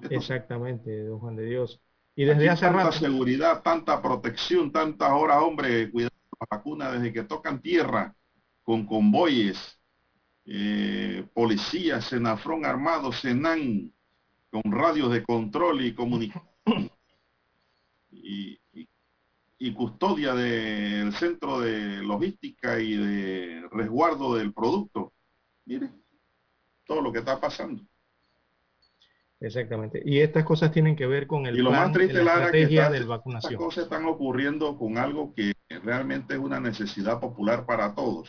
Exactamente, 0.08 1.04
don 1.04 1.18
Juan 1.18 1.36
de 1.36 1.44
Dios. 1.44 1.78
Y 2.16 2.24
desde 2.24 2.48
hace 2.48 2.64
tanta 2.64 2.84
rato. 2.84 2.92
seguridad, 2.92 3.62
tanta 3.62 4.00
protección, 4.00 4.72
tantas 4.72 5.11
horas, 5.12 5.42
hombre, 5.42 5.90
cuidando 5.90 6.16
la 6.40 6.56
vacuna 6.56 6.90
desde 6.90 7.12
que 7.12 7.24
tocan 7.24 7.61
tierra 7.61 8.16
con 8.62 8.86
convoyes, 8.86 9.78
eh, 10.46 11.26
policías, 11.34 12.06
Senafrón 12.06 12.64
armado, 12.64 13.12
Senan, 13.12 13.92
con 14.50 14.72
radios 14.72 15.12
de 15.12 15.22
control 15.22 15.84
y 15.84 15.94
comunicación. 15.94 16.90
Y, 18.11 18.58
y, 18.72 18.88
y 19.58 19.72
custodia 19.74 20.34
del 20.34 21.12
centro 21.12 21.61
de 21.61 22.02
logística 22.02 22.80
y 22.80 22.96
de 22.96 23.68
resguardo 23.70 24.34
del 24.34 24.54
producto. 24.54 25.12
Mire, 25.66 25.90
todo 26.91 27.03
lo 27.03 27.12
que 27.12 27.20
está 27.20 27.41
pasando. 27.41 27.84
Exactamente. 29.38 30.03
Y 30.05 30.18
estas 30.18 30.45
cosas 30.45 30.72
tienen 30.72 30.97
que 30.97 31.07
ver 31.07 31.28
con 31.28 31.47
el 31.47 31.55
y 31.57 31.62
lo 31.62 31.70
plan, 31.70 31.84
más 31.84 31.93
triste, 31.93 32.14
la 32.14 32.24
Lara, 32.24 32.41
que 32.51 32.62
estrategia 32.62 32.80
está- 32.80 32.91
de 32.91 32.97
estas 32.97 33.09
vacunación. 33.09 33.55
cosas 33.55 33.84
están 33.84 34.07
ocurriendo 34.07 34.76
con 34.76 34.99
algo 34.99 35.32
que 35.32 35.53
realmente 35.84 36.34
es 36.34 36.41
una 36.41 36.59
necesidad 36.59 37.20
popular 37.20 37.64
para 37.64 37.95
todos. 37.95 38.28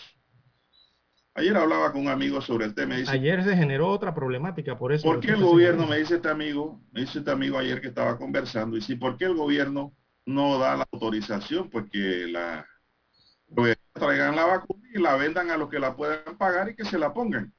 Ayer 1.34 1.58
hablaba 1.58 1.92
con 1.92 2.02
un 2.02 2.10
amigo 2.10 2.40
sobre 2.40 2.66
el 2.66 2.76
tema 2.76 2.94
y 2.94 3.00
dice, 3.00 3.12
Ayer 3.12 3.44
se 3.44 3.58
generó 3.58 3.88
otra 3.88 4.14
problemática, 4.14 4.78
por 4.78 4.94
eso. 4.94 5.08
¿por 5.08 5.20
qué 5.22 5.32
el 5.32 5.42
gobierno, 5.42 5.88
me 5.88 5.98
dice 5.98 6.18
este 6.18 6.30
amigo, 6.30 6.80
me 6.92 7.02
dice 7.02 7.18
este 7.18 7.32
amigo 7.32 7.58
ayer 7.58 7.82
que 7.82 7.88
estaba 7.88 8.20
conversando, 8.20 8.78
y 8.78 8.82
si, 8.82 8.96
¿por 8.96 9.18
qué 9.18 9.26
el 9.26 9.36
gobierno 9.36 9.92
no 10.28 10.60
da 10.60 10.78
la 10.78 10.88
autorización? 10.92 11.68
Pues 11.72 11.90
que 11.92 12.28
la 12.28 12.64
pues, 13.56 13.76
traigan 13.94 14.36
la 14.36 14.46
vacuna 14.46 14.88
y 14.94 15.00
la 15.00 15.16
vendan 15.16 15.50
a 15.50 15.58
los 15.58 15.68
que 15.68 15.80
la 15.80 15.96
puedan 15.96 16.38
pagar 16.38 16.70
y 16.70 16.76
que 16.76 16.86
se 16.86 17.00
la 17.00 17.12
pongan. 17.12 17.52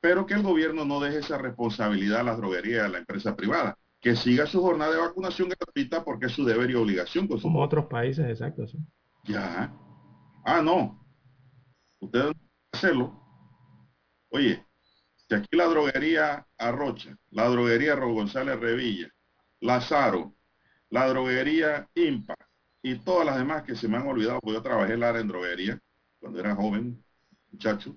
Pero 0.00 0.26
que 0.26 0.34
el 0.34 0.42
gobierno 0.42 0.84
no 0.84 1.00
deje 1.00 1.18
esa 1.18 1.38
responsabilidad 1.38 2.20
a 2.20 2.24
las 2.24 2.36
droguerías, 2.36 2.86
a 2.86 2.88
la 2.88 2.98
empresa 2.98 3.34
privada. 3.36 3.76
Que 4.00 4.14
siga 4.14 4.46
su 4.46 4.60
jornada 4.60 4.92
de 4.92 4.98
vacunación 4.98 5.48
gratuita 5.48 6.04
porque 6.04 6.26
es 6.26 6.32
su 6.32 6.44
deber 6.44 6.70
y 6.70 6.74
obligación 6.74 7.26
con 7.26 7.38
su 7.38 7.44
Como 7.44 7.60
otros 7.62 7.86
países, 7.86 8.26
exacto. 8.26 8.66
sí. 8.68 8.78
Ya. 9.24 9.72
Ah, 10.44 10.62
no. 10.62 11.04
Ustedes 12.00 12.26
no 12.26 12.32
pueden 12.32 12.50
hacerlo. 12.72 13.28
Oye, 14.30 14.64
si 15.28 15.34
aquí 15.34 15.56
la 15.56 15.66
droguería 15.66 16.46
Arrocha, 16.56 17.16
la 17.30 17.48
droguería 17.48 17.96
Ro 17.96 18.12
González 18.12 18.58
Revilla, 18.60 19.08
Lazaro, 19.60 20.34
la 20.90 21.08
droguería 21.08 21.88
Impa 21.94 22.34
y 22.82 22.96
todas 22.96 23.26
las 23.26 23.36
demás 23.36 23.62
que 23.64 23.74
se 23.74 23.88
me 23.88 23.96
han 23.96 24.06
olvidado, 24.06 24.40
porque 24.40 24.54
yo 24.54 24.62
trabajé 24.62 24.94
en 24.94 25.00
la 25.00 25.10
área 25.10 25.20
en 25.20 25.28
droguería 25.28 25.80
cuando 26.20 26.40
era 26.40 26.54
joven, 26.54 27.04
muchacho, 27.50 27.96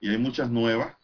y 0.00 0.08
hay 0.08 0.18
muchas 0.18 0.50
nuevas. 0.50 0.96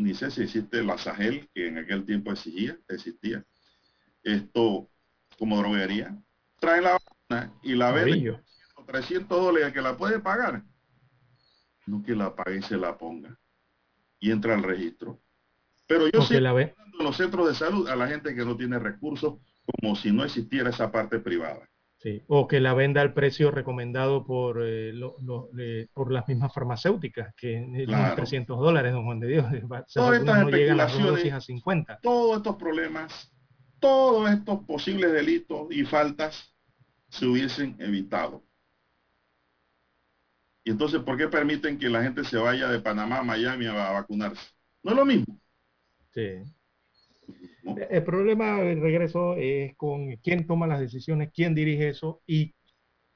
Ni 0.00 0.14
sé 0.14 0.30
si 0.30 0.42
existe 0.42 0.82
la 0.82 0.96
Sahel, 0.96 1.46
que 1.52 1.68
en 1.68 1.76
aquel 1.76 2.06
tiempo 2.06 2.32
exigía, 2.32 2.74
existía. 2.88 3.44
Esto 4.22 4.88
como 5.38 5.58
droguería. 5.58 6.16
Traen 6.58 6.84
la 6.84 6.92
vacuna 6.92 7.52
y 7.62 7.74
la 7.74 7.92
venden 7.92 8.14
Amarillo. 8.14 8.40
300 8.86 9.28
dólares 9.28 9.74
que 9.74 9.82
la 9.82 9.98
puede 9.98 10.18
pagar. 10.18 10.64
No 11.86 12.02
que 12.02 12.14
la 12.14 12.34
pague 12.34 12.60
y 12.60 12.62
se 12.62 12.78
la 12.78 12.96
ponga. 12.96 13.38
Y 14.18 14.30
entra 14.30 14.54
al 14.54 14.62
registro. 14.62 15.20
Pero 15.86 16.08
yo 16.08 16.22
sí 16.22 16.40
la 16.40 16.54
ve. 16.54 16.74
en 16.98 17.04
los 17.04 17.18
centros 17.18 17.48
de 17.48 17.54
salud 17.54 17.86
a 17.86 17.94
la 17.94 18.08
gente 18.08 18.34
que 18.34 18.44
no 18.44 18.56
tiene 18.56 18.78
recursos 18.78 19.34
como 19.66 19.96
si 19.96 20.12
no 20.12 20.24
existiera 20.24 20.70
esa 20.70 20.90
parte 20.90 21.18
privada. 21.18 21.68
Sí, 22.02 22.22
o 22.28 22.48
que 22.48 22.60
la 22.60 22.72
venda 22.72 23.02
al 23.02 23.12
precio 23.12 23.50
recomendado 23.50 24.24
por, 24.24 24.62
eh, 24.64 24.90
lo- 24.94 25.16
lo- 25.20 25.50
eh, 25.58 25.86
por 25.92 26.10
las 26.10 26.26
mismas 26.28 26.50
farmacéuticas, 26.54 27.34
que 27.36 27.84
Claro. 27.86 28.16
300 28.16 28.58
dólares, 28.58 28.92
don 28.94 29.04
Juan 29.04 29.20
de 29.20 29.28
Dios. 29.28 29.44
Todas 29.94 30.18
estas 30.20 30.42
no 30.42 30.48
especulaciones- 30.48 31.32
a 31.34 31.40
50. 31.42 31.98
Todos 32.02 32.38
estos 32.38 32.56
problemas, 32.56 33.30
todos 33.80 34.30
estos 34.30 34.60
posibles 34.64 35.12
delitos 35.12 35.66
y 35.70 35.84
faltas 35.84 36.54
se 37.10 37.26
hubiesen 37.26 37.76
evitado. 37.78 38.42
Y 40.64 40.70
entonces, 40.70 41.00
¿por 41.02 41.18
qué 41.18 41.28
permiten 41.28 41.78
que 41.78 41.88
la 41.90 42.02
gente 42.02 42.24
se 42.24 42.36
vaya 42.38 42.68
de 42.68 42.80
Panamá 42.80 43.18
a 43.18 43.22
Miami 43.22 43.66
a 43.66 43.88
a 43.88 43.92
vacunarse? 43.92 44.46
No 44.82 44.92
es 44.92 44.96
lo 44.96 45.04
mismo. 45.04 45.38
Sí. 46.14 46.42
El 47.64 48.04
problema 48.04 48.62
del 48.62 48.80
regreso 48.80 49.36
es 49.36 49.76
con 49.76 50.16
quién 50.16 50.46
toma 50.46 50.66
las 50.66 50.80
decisiones, 50.80 51.30
quién 51.34 51.54
dirige 51.54 51.88
eso 51.88 52.22
y 52.26 52.54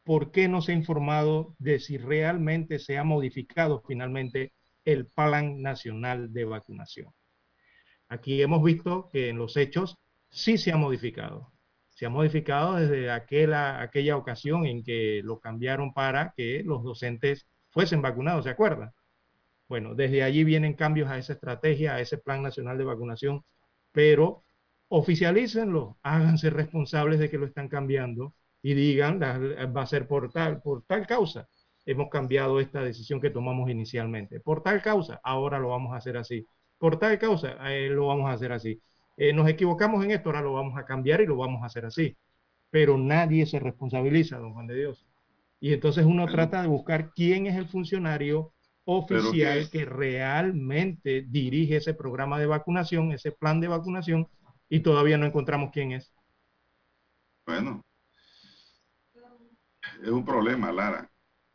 por 0.05 0.31
qué 0.31 0.49
no 0.49 0.61
se 0.61 0.73
ha 0.73 0.75
informado 0.75 1.55
de 1.59 1.81
si 1.81 1.97
realmente 1.97 2.79
se 2.79 2.99
ha 2.99 3.05
modificado 3.05 3.83
finalmente 3.87 4.53
el 4.85 5.07
Plan 5.07 5.63
Nacional 5.63 6.33
de 6.33 6.45
Vacunación. 6.45 7.13
Aquí 8.09 8.43
hemos 8.43 8.63
visto 8.63 9.09
que 9.11 9.31
en 9.31 9.39
los 9.39 9.57
hechos 9.57 9.97
sí 10.29 10.59
se 10.59 10.73
ha 10.73 10.77
modificado. 10.77 11.53
Se 11.89 12.07
ha 12.07 12.11
modificado 12.11 12.75
desde 12.75 13.11
aquella, 13.11 13.81
aquella 13.81 14.17
ocasión 14.17 14.67
en 14.67 14.83
que 14.85 15.23
lo 15.25 15.41
cambiaron 15.41 15.95
para 15.95 16.35
que 16.37 16.63
los 16.65 16.83
docentes 16.83 17.47
fuesen 17.71 18.03
vacunados, 18.03 18.45
¿se 18.45 18.51
acuerdan? 18.51 18.93
Bueno, 19.69 19.95
desde 19.95 20.23
allí 20.23 20.45
vienen 20.45 20.75
cambios 20.75 21.09
a 21.09 21.19
esa 21.19 21.33
estrategia, 21.33 21.95
a 21.95 22.01
ese 22.01 22.19
Plan 22.19 22.43
Nacional 22.43 22.77
de 22.77 22.85
Vacunación, 22.85 23.43
pero 23.95 24.45
oficialícenlo, 24.89 25.99
háganse 26.03 26.51
responsables 26.51 27.21
de 27.21 27.31
que 27.31 27.39
lo 27.39 27.47
están 27.47 27.69
cambiando 27.71 28.35
y 28.63 28.75
digan, 28.75 29.21
la- 29.21 29.39
va 29.69 29.83
a 29.83 29.87
ser 29.87 30.09
por 30.09 30.33
tal, 30.33 30.63
por 30.63 30.85
tal 30.85 31.07
causa. 31.07 31.49
Hemos 31.87 32.09
cambiado 32.11 32.61
esta 32.61 32.83
decisión 32.83 33.21
que 33.21 33.31
tomamos 33.31 33.71
inicialmente. 33.71 34.41
Por 34.41 34.63
tal 34.63 34.83
causa, 34.83 35.21
ahora 35.25 35.59
lo 35.59 35.71
vamos 35.71 35.95
a 35.95 35.99
hacer 35.99 36.17
así. 36.19 36.47
Por 36.79 36.99
tal 36.99 37.19
causa, 37.19 37.57
eh, 37.73 37.89
lo 37.91 38.09
vamos 38.09 38.31
a 38.31 38.35
hacer 38.35 38.53
así. 38.53 38.81
Eh, 39.17 39.33
nos 39.33 39.49
equivocamos 39.49 40.05
en 40.05 40.13
esto, 40.13 40.31
ahora 40.31 40.43
lo 40.43 40.55
vamos 40.55 40.79
a 40.79 40.85
cambiar 40.87 41.21
y 41.23 41.27
lo 41.27 41.37
vamos 41.37 41.63
a 41.63 41.67
hacer 41.67 41.85
así. 41.87 42.17
Pero 42.71 42.99
nadie 42.99 43.47
se 43.47 43.59
responsabiliza, 43.61 44.39
don 44.39 44.55
Juan 44.55 44.69
de 44.69 44.77
Dios. 44.77 45.07
Y 45.61 45.75
entonces 45.75 46.07
uno 46.07 46.31
trata 46.31 46.63
de 46.63 46.69
buscar 46.69 47.13
quién 47.15 47.49
es 47.49 47.57
el 47.57 47.69
funcionario 47.69 48.54
oficial 48.85 49.69
que- 49.71 49.79
que 49.81 49.85
realmente 49.85 51.23
dirige 51.29 51.77
ese 51.77 51.95
programa 51.95 52.39
de 52.39 52.47
vacunación, 52.47 53.13
ese 53.13 53.33
plan 53.33 53.61
de 53.61 53.69
vacunación, 53.69 54.29
y 54.69 54.81
todavía 54.81 55.19
no 55.19 55.27
encontramos 55.27 55.71
quién 55.73 55.93
es. 55.93 56.13
Bueno, 57.47 57.83
es 60.03 60.09
un 60.09 60.25
problema, 60.25 60.73
Lara. 60.73 61.11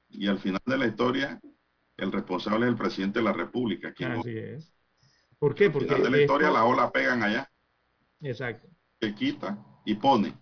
Y 0.09 0.27
al 0.27 0.39
final 0.39 0.61
de 0.65 0.77
la 0.77 0.87
historia, 0.87 1.39
el 1.97 2.11
responsable 2.11 2.65
es 2.65 2.71
el 2.71 2.77
presidente 2.77 3.19
de 3.19 3.25
la 3.25 3.33
República. 3.33 3.93
Quien 3.93 4.11
Así 4.13 4.37
es. 4.37 4.73
¿Por 5.37 5.55
qué? 5.55 5.65
al 5.65 5.71
Porque 5.71 5.87
final 5.87 6.03
de 6.03 6.09
la 6.09 6.21
historia 6.21 6.47
esto- 6.47 6.59
la 6.59 6.65
ola 6.65 6.91
pegan 6.91 7.23
allá, 7.23 7.49
Exacto. 8.21 8.67
se 8.99 9.15
quita 9.15 9.57
y 9.85 9.95
pone. 9.95 10.35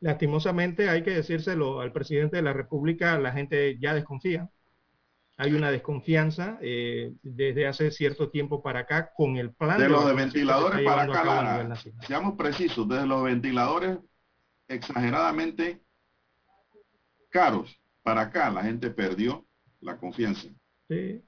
Lastimosamente 0.00 0.88
hay 0.88 1.02
que 1.02 1.10
decírselo 1.10 1.80
al 1.80 1.92
presidente 1.92 2.36
de 2.36 2.42
la 2.42 2.52
República, 2.52 3.18
la 3.18 3.32
gente 3.32 3.78
ya 3.78 3.94
desconfía. 3.94 4.48
Hay 5.38 5.52
una 5.52 5.70
desconfianza 5.70 6.58
eh, 6.62 7.12
desde 7.22 7.66
hace 7.66 7.90
cierto 7.90 8.30
tiempo 8.30 8.62
para 8.62 8.80
acá 8.80 9.12
con 9.14 9.36
el 9.36 9.52
plan 9.52 9.78
De 9.78 9.88
los 9.88 10.04
de 10.06 10.10
se 10.10 10.16
ventiladores 10.16 10.82
para 10.82 11.02
acá, 11.02 11.24
Lara, 11.24 11.76
seamos 12.06 12.36
precisos, 12.36 12.88
desde 12.88 13.06
los 13.06 13.22
ventiladores 13.22 13.98
exageradamente 14.66 15.82
caros 17.28 17.78
para 18.02 18.22
acá, 18.22 18.50
la 18.50 18.62
gente 18.62 18.90
perdió 18.90 19.46
la 19.80 19.98
confianza. 19.98 20.48
Sí. 20.88 21.22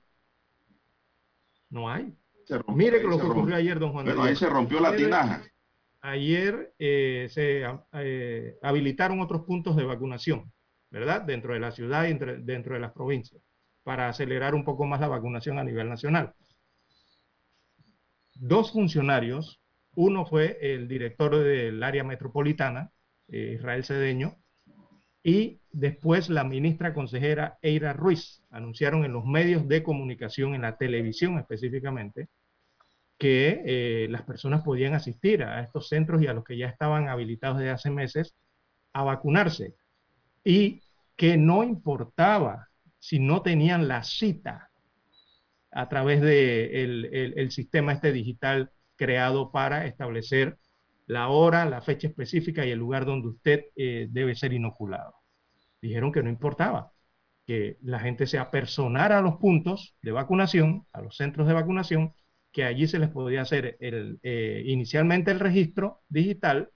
No 1.70 1.90
hay. 1.90 2.14
Rompió, 2.48 2.74
Mire 2.74 3.02
lo 3.02 3.08
que 3.10 3.14
ocurrió 3.16 3.34
rompió. 3.34 3.56
ayer, 3.56 3.78
don 3.78 3.92
Juan 3.92 4.06
Bueno, 4.06 4.22
ahí 4.22 4.36
se 4.36 4.48
rompió 4.48 4.80
la 4.80 4.96
tinaja. 4.96 5.42
Ayer 6.00 6.72
eh, 6.78 7.26
se 7.30 7.64
eh, 7.92 8.58
habilitaron 8.62 9.20
otros 9.20 9.42
puntos 9.42 9.76
de 9.76 9.84
vacunación, 9.84 10.50
¿verdad? 10.90 11.22
Dentro 11.22 11.52
de 11.52 11.60
la 11.60 11.72
ciudad 11.72 12.06
y 12.06 12.14
dentro 12.14 12.74
de 12.74 12.80
las 12.80 12.92
provincias, 12.92 13.42
para 13.88 14.10
acelerar 14.10 14.54
un 14.54 14.64
poco 14.64 14.84
más 14.84 15.00
la 15.00 15.08
vacunación 15.08 15.58
a 15.58 15.64
nivel 15.64 15.88
nacional. 15.88 16.34
Dos 18.34 18.72
funcionarios, 18.72 19.62
uno 19.94 20.26
fue 20.26 20.58
el 20.60 20.88
director 20.88 21.34
del 21.38 21.82
área 21.82 22.04
metropolitana, 22.04 22.92
eh, 23.28 23.54
Israel 23.54 23.84
Cedeño, 23.84 24.36
y 25.22 25.62
después 25.72 26.28
la 26.28 26.44
ministra 26.44 26.92
consejera 26.92 27.56
Eira 27.62 27.94
Ruiz, 27.94 28.42
anunciaron 28.50 29.06
en 29.06 29.14
los 29.14 29.24
medios 29.24 29.66
de 29.66 29.82
comunicación, 29.82 30.54
en 30.54 30.60
la 30.60 30.76
televisión 30.76 31.38
específicamente, 31.38 32.28
que 33.16 33.62
eh, 33.64 34.06
las 34.10 34.20
personas 34.20 34.64
podían 34.64 34.92
asistir 34.92 35.42
a 35.44 35.62
estos 35.62 35.88
centros 35.88 36.20
y 36.20 36.26
a 36.26 36.34
los 36.34 36.44
que 36.44 36.58
ya 36.58 36.66
estaban 36.66 37.08
habilitados 37.08 37.56
desde 37.56 37.70
hace 37.70 37.90
meses 37.90 38.36
a 38.92 39.02
vacunarse. 39.02 39.76
y 40.44 40.82
que 41.16 41.36
no 41.38 41.64
importaba 41.64 42.67
si 42.98 43.18
no 43.18 43.42
tenían 43.42 43.88
la 43.88 44.02
cita 44.02 44.70
a 45.70 45.88
través 45.88 46.20
del 46.20 47.02
de 47.10 47.32
el, 47.36 47.50
sistema 47.50 47.92
este 47.92 48.12
digital 48.12 48.70
creado 48.96 49.52
para 49.52 49.86
establecer 49.86 50.58
la 51.06 51.28
hora, 51.28 51.64
la 51.64 51.80
fecha 51.80 52.08
específica 52.08 52.66
y 52.66 52.70
el 52.70 52.78
lugar 52.78 53.06
donde 53.06 53.28
usted 53.28 53.64
eh, 53.76 54.08
debe 54.10 54.34
ser 54.34 54.52
inoculado. 54.52 55.14
Dijeron 55.80 56.12
que 56.12 56.22
no 56.22 56.28
importaba, 56.28 56.92
que 57.46 57.78
la 57.80 57.98
gente 58.00 58.26
se 58.26 58.38
apersonara 58.38 59.18
a 59.18 59.22
los 59.22 59.36
puntos 59.36 59.96
de 60.02 60.12
vacunación, 60.12 60.86
a 60.92 61.00
los 61.00 61.16
centros 61.16 61.46
de 61.46 61.54
vacunación, 61.54 62.12
que 62.52 62.64
allí 62.64 62.86
se 62.86 62.98
les 62.98 63.08
podía 63.08 63.42
hacer 63.42 63.76
el, 63.80 64.18
eh, 64.22 64.62
inicialmente 64.66 65.30
el 65.30 65.40
registro 65.40 66.02
digital 66.08 66.70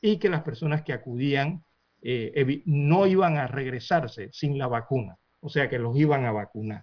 y 0.00 0.18
que 0.18 0.30
las 0.30 0.42
personas 0.42 0.82
que 0.82 0.92
acudían 0.92 1.64
eh, 2.02 2.62
no 2.66 3.06
iban 3.06 3.36
a 3.36 3.46
regresarse 3.46 4.30
sin 4.32 4.56
la 4.56 4.68
vacuna, 4.68 5.18
o 5.46 5.48
sea 5.48 5.70
que 5.70 5.78
los 5.78 5.96
iban 5.96 6.24
a 6.24 6.32
vacunar. 6.32 6.82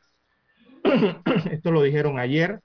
Esto 1.51 1.69
lo 1.69 1.83
dijeron 1.83 2.17
ayer 2.17 2.61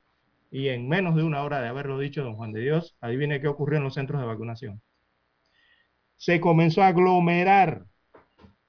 y 0.49 0.69
en 0.69 0.89
menos 0.89 1.17
de 1.17 1.25
una 1.25 1.43
hora 1.43 1.61
de 1.61 1.67
haberlo 1.67 1.99
dicho 1.99 2.23
don 2.23 2.37
Juan 2.37 2.53
de 2.53 2.61
Dios, 2.61 2.97
adivine 3.01 3.41
qué 3.41 3.49
ocurrió 3.49 3.79
en 3.79 3.85
los 3.85 3.95
centros 3.95 4.21
de 4.21 4.29
vacunación. 4.29 4.81
Se 6.15 6.41
comenzó 6.41 6.83
a 6.83 6.89
aglomerar, 6.89 7.85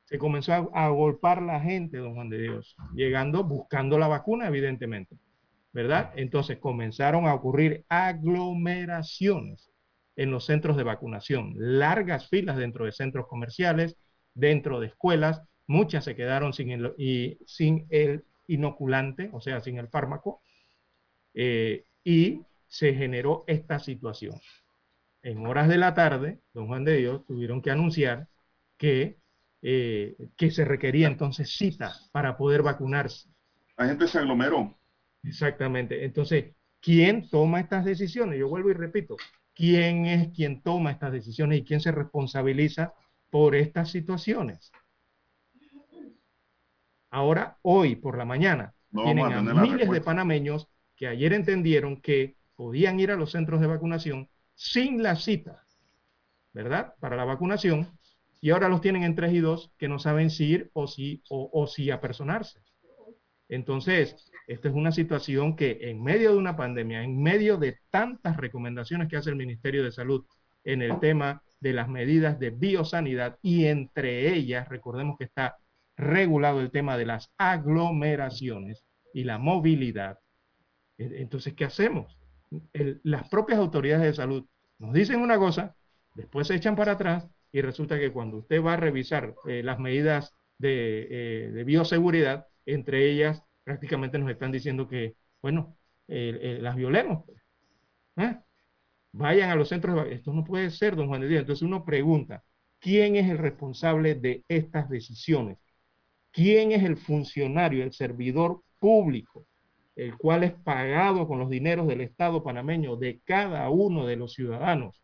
se 0.06 0.18
comenzó 0.18 0.54
a, 0.54 0.86
a 0.86 0.90
golpar 0.90 1.44
la 1.44 1.60
gente, 1.60 2.00
don 2.00 2.16
Juan 2.16 2.30
de 2.30 2.42
Dios, 2.42 2.76
llegando, 2.96 3.44
buscando 3.44 4.00
la 4.00 4.08
vacuna, 4.08 4.48
evidentemente, 4.48 5.16
¿verdad? 5.72 6.12
Entonces 6.16 6.58
comenzaron 6.58 7.28
a 7.28 7.36
ocurrir 7.36 7.86
aglomeraciones 7.90 9.70
en 10.16 10.32
los 10.32 10.48
centros 10.48 10.78
de 10.78 10.84
vacunación, 10.84 11.54
largas 11.56 12.28
filas 12.28 12.58
dentro 12.58 12.86
de 12.86 12.92
centros 12.92 13.28
comerciales, 13.28 13.98
dentro 14.34 14.80
de 14.80 14.88
escuelas, 14.88 15.44
muchas 15.70 16.04
se 16.04 16.16
quedaron 16.16 16.52
sin 16.52 16.72
el, 16.72 16.94
y, 16.98 17.38
sin 17.46 17.86
el 17.90 18.26
inoculante, 18.48 19.30
o 19.32 19.40
sea, 19.40 19.62
sin 19.62 19.78
el 19.78 19.88
fármaco, 19.88 20.42
eh, 21.36 21.86
y 22.04 22.42
se 22.68 22.96
generó 22.96 23.44
esta 23.48 23.78
situación. 23.78 24.36
En 25.22 25.46
horas 25.46 25.70
de 25.70 25.78
la 25.78 25.94
tarde, 25.94 26.40
don 26.54 26.68
Juan 26.68 26.86
de 26.86 26.98
Dios 26.98 27.26
tuvieron 27.28 27.62
que 27.62 27.70
anunciar 27.70 28.28
que, 28.78 29.20
eh, 29.62 30.16
que 30.36 30.50
se 30.50 30.66
requería 30.66 31.08
entonces 31.08 31.56
cita 31.56 31.94
para 32.12 32.36
poder 32.36 32.64
vacunarse. 32.64 33.30
La 33.78 33.86
gente 33.86 34.08
se 34.08 34.18
aglomeró. 34.18 34.76
Exactamente. 35.24 36.04
Entonces, 36.04 36.56
¿quién 36.82 37.30
toma 37.30 37.60
estas 37.60 37.86
decisiones? 37.86 38.40
Yo 38.40 38.50
vuelvo 38.50 38.72
y 38.72 38.74
repito, 38.74 39.18
quién 39.54 40.08
es 40.08 40.30
quien 40.30 40.64
toma 40.64 40.92
estas 40.92 41.12
decisiones 41.12 41.60
y 41.60 41.64
quién 41.64 41.80
se 41.80 41.92
responsabiliza 41.92 42.94
por 43.30 43.56
estas 43.56 43.92
situaciones. 43.92 44.72
Ahora, 47.10 47.58
hoy 47.62 47.96
por 47.96 48.18
la 48.18 48.26
mañana, 48.26 48.74
tienen 48.92 49.32
a, 49.32 49.42
miles 49.42 49.90
de 49.90 50.02
panameños 50.02 50.68
que 50.96 51.08
ayer 51.08 51.34
entendieron 51.34 52.02
que 52.02 52.36
podían 52.56 53.00
ir 53.00 53.12
a 53.12 53.16
los 53.16 53.32
centros 53.32 53.62
de 53.62 53.68
vacunación 53.68 54.30
sin 54.56 55.02
la 55.02 55.16
cita, 55.16 55.64
¿verdad? 56.54 56.94
Para 57.00 57.16
la 57.16 57.26
vacunación, 57.26 57.88
y 58.42 58.52
ahora 58.52 58.70
los 58.70 58.82
tienen 58.82 59.04
en 59.04 59.16
3 59.16 59.34
y 59.34 59.40
2 59.40 59.72
que 59.78 59.88
no 59.88 60.00
saben 60.00 60.30
si 60.30 60.46
ir 60.46 60.70
o 60.74 60.88
si, 60.88 61.24
o, 61.30 61.50
o 61.52 61.68
si 61.68 61.92
apersonarse. 61.92 62.60
Entonces, 63.50 64.32
esta 64.48 64.70
es 64.70 64.76
una 64.76 64.92
situación 64.92 65.56
que 65.56 65.80
en 65.82 66.04
medio 66.04 66.32
de 66.32 66.38
una 66.38 66.56
pandemia, 66.56 67.04
en 67.04 67.22
medio 67.22 67.58
de 67.58 67.78
tantas 67.90 68.38
recomendaciones 68.38 69.08
que 69.08 69.18
hace 69.18 69.30
el 69.30 69.36
Ministerio 69.36 69.84
de 69.84 69.92
Salud 69.92 70.26
en 70.64 70.82
el 70.82 71.00
tema 71.00 71.42
de 71.60 71.74
las 71.74 71.90
medidas 71.90 72.40
de 72.40 72.52
biosanidad 72.52 73.38
y 73.42 73.66
entre 73.66 74.34
ellas, 74.34 74.70
recordemos 74.70 75.18
que 75.18 75.26
está 75.26 75.58
regulado 76.00 76.62
el 76.62 76.72
tema 76.72 76.98
de 76.98 77.06
las 77.06 77.32
aglomeraciones 77.38 78.86
y 79.14 79.26
la 79.26 79.38
movilidad. 79.38 80.20
E, 80.98 81.22
entonces, 81.22 81.54
¿qué 81.54 81.66
hacemos? 81.66 82.16
las 83.04 83.30
propias 83.30 83.60
autoridades 83.60 84.04
de 84.04 84.14
salud 84.16 84.44
nos 84.80 84.92
dicen 84.92 85.22
una 85.22 85.38
cosa, 85.38 85.76
después 86.16 86.48
se 86.48 86.56
echan 86.56 86.76
para 86.76 86.94
atrás 86.94 87.28
y 87.52 87.62
resulta 87.62 88.00
que 88.00 88.12
cuando 88.12 88.38
usted 88.38 88.64
va 88.64 88.74
a 88.74 88.78
revisar 88.78 89.36
eh, 89.48 89.62
las 89.62 89.78
medidas 89.78 90.34
de, 90.58 91.08
eh, 91.12 91.52
de 91.52 91.64
bioseguridad, 91.64 92.48
entre 92.66 93.08
ellas 93.08 93.44
prácticamente 93.64 94.18
nos 94.18 94.32
están 94.32 94.52
diciendo 94.52 94.88
que, 94.88 95.16
bueno, 95.44 95.78
las 96.08 96.76
violemos. 96.76 97.24
¿eh? 98.18 98.40
Vayan 99.12 99.52
a 99.52 99.56
los 99.56 99.70
centros 99.70 100.04
de 100.04 100.16
Esto 100.16 100.34
no 100.34 100.44
puede 100.44 100.72
ser, 100.72 100.96
don 100.96 101.08
Juan 101.08 101.22
de 101.22 101.28
Dios. 101.28 101.42
Entonces 101.42 101.62
uno 101.62 101.86
pregunta, 101.86 102.44
¿quién 102.80 103.16
es 103.16 103.30
el 103.30 103.38
responsable 103.38 104.16
de 104.16 104.44
estas 104.48 104.90
decisiones? 104.90 105.60
¿Quién 106.32 106.72
es 106.72 106.84
el 106.84 106.98
funcionario, 106.98 107.84
el 107.84 107.94
servidor 107.94 108.62
público, 108.80 109.46
el 109.96 110.18
cual 110.18 110.44
es 110.44 110.54
pagado 110.54 111.28
con 111.28 111.40
los 111.40 111.50
dineros 111.50 111.88
del 111.88 112.02
Estado 112.02 112.44
panameño 112.44 112.96
de 112.96 113.20
cada 113.26 113.70
uno 113.70 114.06
de 114.06 114.16
los 114.16 114.34
ciudadanos 114.34 115.02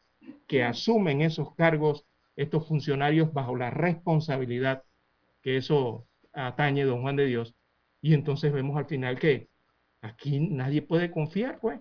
que 0.47 0.63
asumen 0.63 1.21
esos 1.21 1.53
cargos, 1.55 2.05
estos 2.35 2.67
funcionarios 2.67 3.33
bajo 3.33 3.55
la 3.55 3.69
responsabilidad 3.69 4.83
que 5.41 5.57
eso 5.57 6.07
atañe, 6.33 6.83
don 6.83 7.01
Juan 7.01 7.15
de 7.15 7.25
Dios, 7.25 7.55
y 8.01 8.13
entonces 8.13 8.51
vemos 8.51 8.77
al 8.77 8.85
final 8.85 9.19
que 9.19 9.49
aquí 10.01 10.39
nadie 10.39 10.81
puede 10.81 11.11
confiar, 11.11 11.59
pues. 11.59 11.79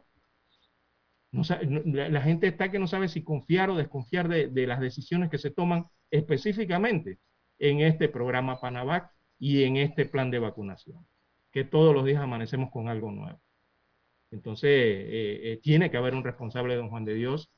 La, 1.33 2.23
gente 2.23 2.47
está 2.47 2.71
que 2.71 2.79
no 2.79 2.87
sabe 2.87 3.09
si 3.09 3.25
confiar 3.25 3.69
o 3.69 3.77
desconfiar 3.77 4.29
de, 4.29 4.67
las 4.67 4.81
decisiones 4.81 5.31
que 5.31 5.39
se 5.39 5.51
toman 5.51 5.87
específicamente 6.11 7.19
en 7.59 7.81
este 7.81 8.09
programa 8.09 8.61
Panavac 8.61 9.11
y 9.45 9.65
en 9.65 9.77
este 9.77 10.07
plan 10.07 10.31
de 10.31 10.39
vacunación, 10.39 11.07
que 11.53 11.65
todos 11.65 11.95
los 11.95 12.07
días 12.07 12.23
amanecemos 12.23 12.71
con 12.71 12.89
algo 12.89 13.13
nuevo. 13.13 13.39
Entonces, 14.31 14.71
eh, 14.71 15.41
eh, 15.43 15.61
tiene 15.63 15.91
que 15.91 15.99
haber 15.99 16.15
un 16.15 16.25
responsable, 16.25 16.77
don 16.77 16.89
Juan 16.89 17.05
de 17.05 17.13
Dios, 17.13 17.51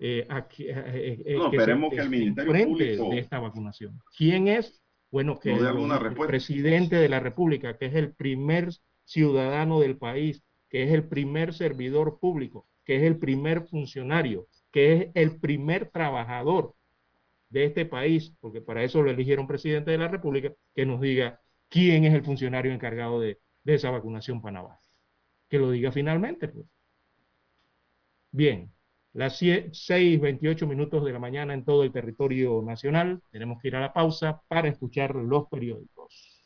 eh, 0.00 0.26
aquí, 0.28 0.66
no, 0.66 1.46
esperemos 1.46 1.90
que, 1.94 2.00
el 2.00 2.10
Ministerio 2.10 2.66
Público 2.66 3.10
de 3.10 3.18
esta 3.20 3.38
vacunación. 3.38 4.00
¿Quién 4.18 4.48
es? 4.48 4.82
Bueno, 5.12 5.38
que 5.38 5.52
el, 5.52 6.26
presidente 6.26 6.96
de 6.96 7.08
la 7.08 7.20
República, 7.20 7.78
que 7.78 7.86
es 7.86 7.94
el 7.94 8.12
primer 8.14 8.70
ciudadano 9.04 9.78
del 9.78 9.98
país, 9.98 10.42
que 10.68 10.82
es 10.82 10.90
el 10.90 11.06
primer 11.06 11.54
servidor 11.54 12.18
público, 12.18 12.66
que 12.84 12.96
es 12.96 13.04
el 13.04 13.16
primer 13.16 13.68
funcionario, 13.68 14.48
que 14.72 14.92
es 14.94 15.08
el 15.14 15.38
primer 15.38 15.88
trabajador 15.88 16.74
de 17.52 17.66
este 17.66 17.86
país, 17.86 18.34
porque 18.40 18.62
para 18.62 18.82
eso 18.82 19.02
lo 19.02 19.10
eligieron 19.10 19.46
presidente 19.46 19.90
de 19.90 19.98
la 19.98 20.08
República, 20.08 20.52
que 20.74 20.86
nos 20.86 21.00
diga 21.00 21.40
quién 21.68 22.04
es 22.04 22.14
el 22.14 22.24
funcionario 22.24 22.72
encargado 22.72 23.20
de, 23.20 23.38
esa 23.64 23.90
vacunación 23.90 24.40
Panamá. 24.40 24.80
Que 25.48 25.58
lo 25.58 25.70
diga 25.70 25.92
finalmente. 25.92 26.48
Pues. 26.48 26.66
Bien, 28.30 28.72
las 29.12 29.40
6.28 29.40 30.66
minutos 30.66 31.04
de 31.04 31.12
la 31.12 31.18
mañana 31.18 31.52
en 31.52 31.64
todo 31.64 31.84
el 31.84 31.92
territorio 31.92 32.62
nacional. 32.62 33.22
Tenemos 33.30 33.60
que 33.60 33.68
ir 33.68 33.76
a 33.76 33.80
la 33.80 33.92
pausa 33.92 34.40
para 34.48 34.68
escuchar 34.68 35.14
los 35.14 35.46
periódicos. 35.48 36.44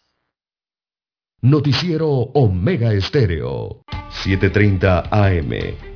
Noticiero 1.42 2.08
Omega 2.08 2.92
Estéreo, 2.92 3.84
7.30 4.10 5.08
AM. 5.12 5.95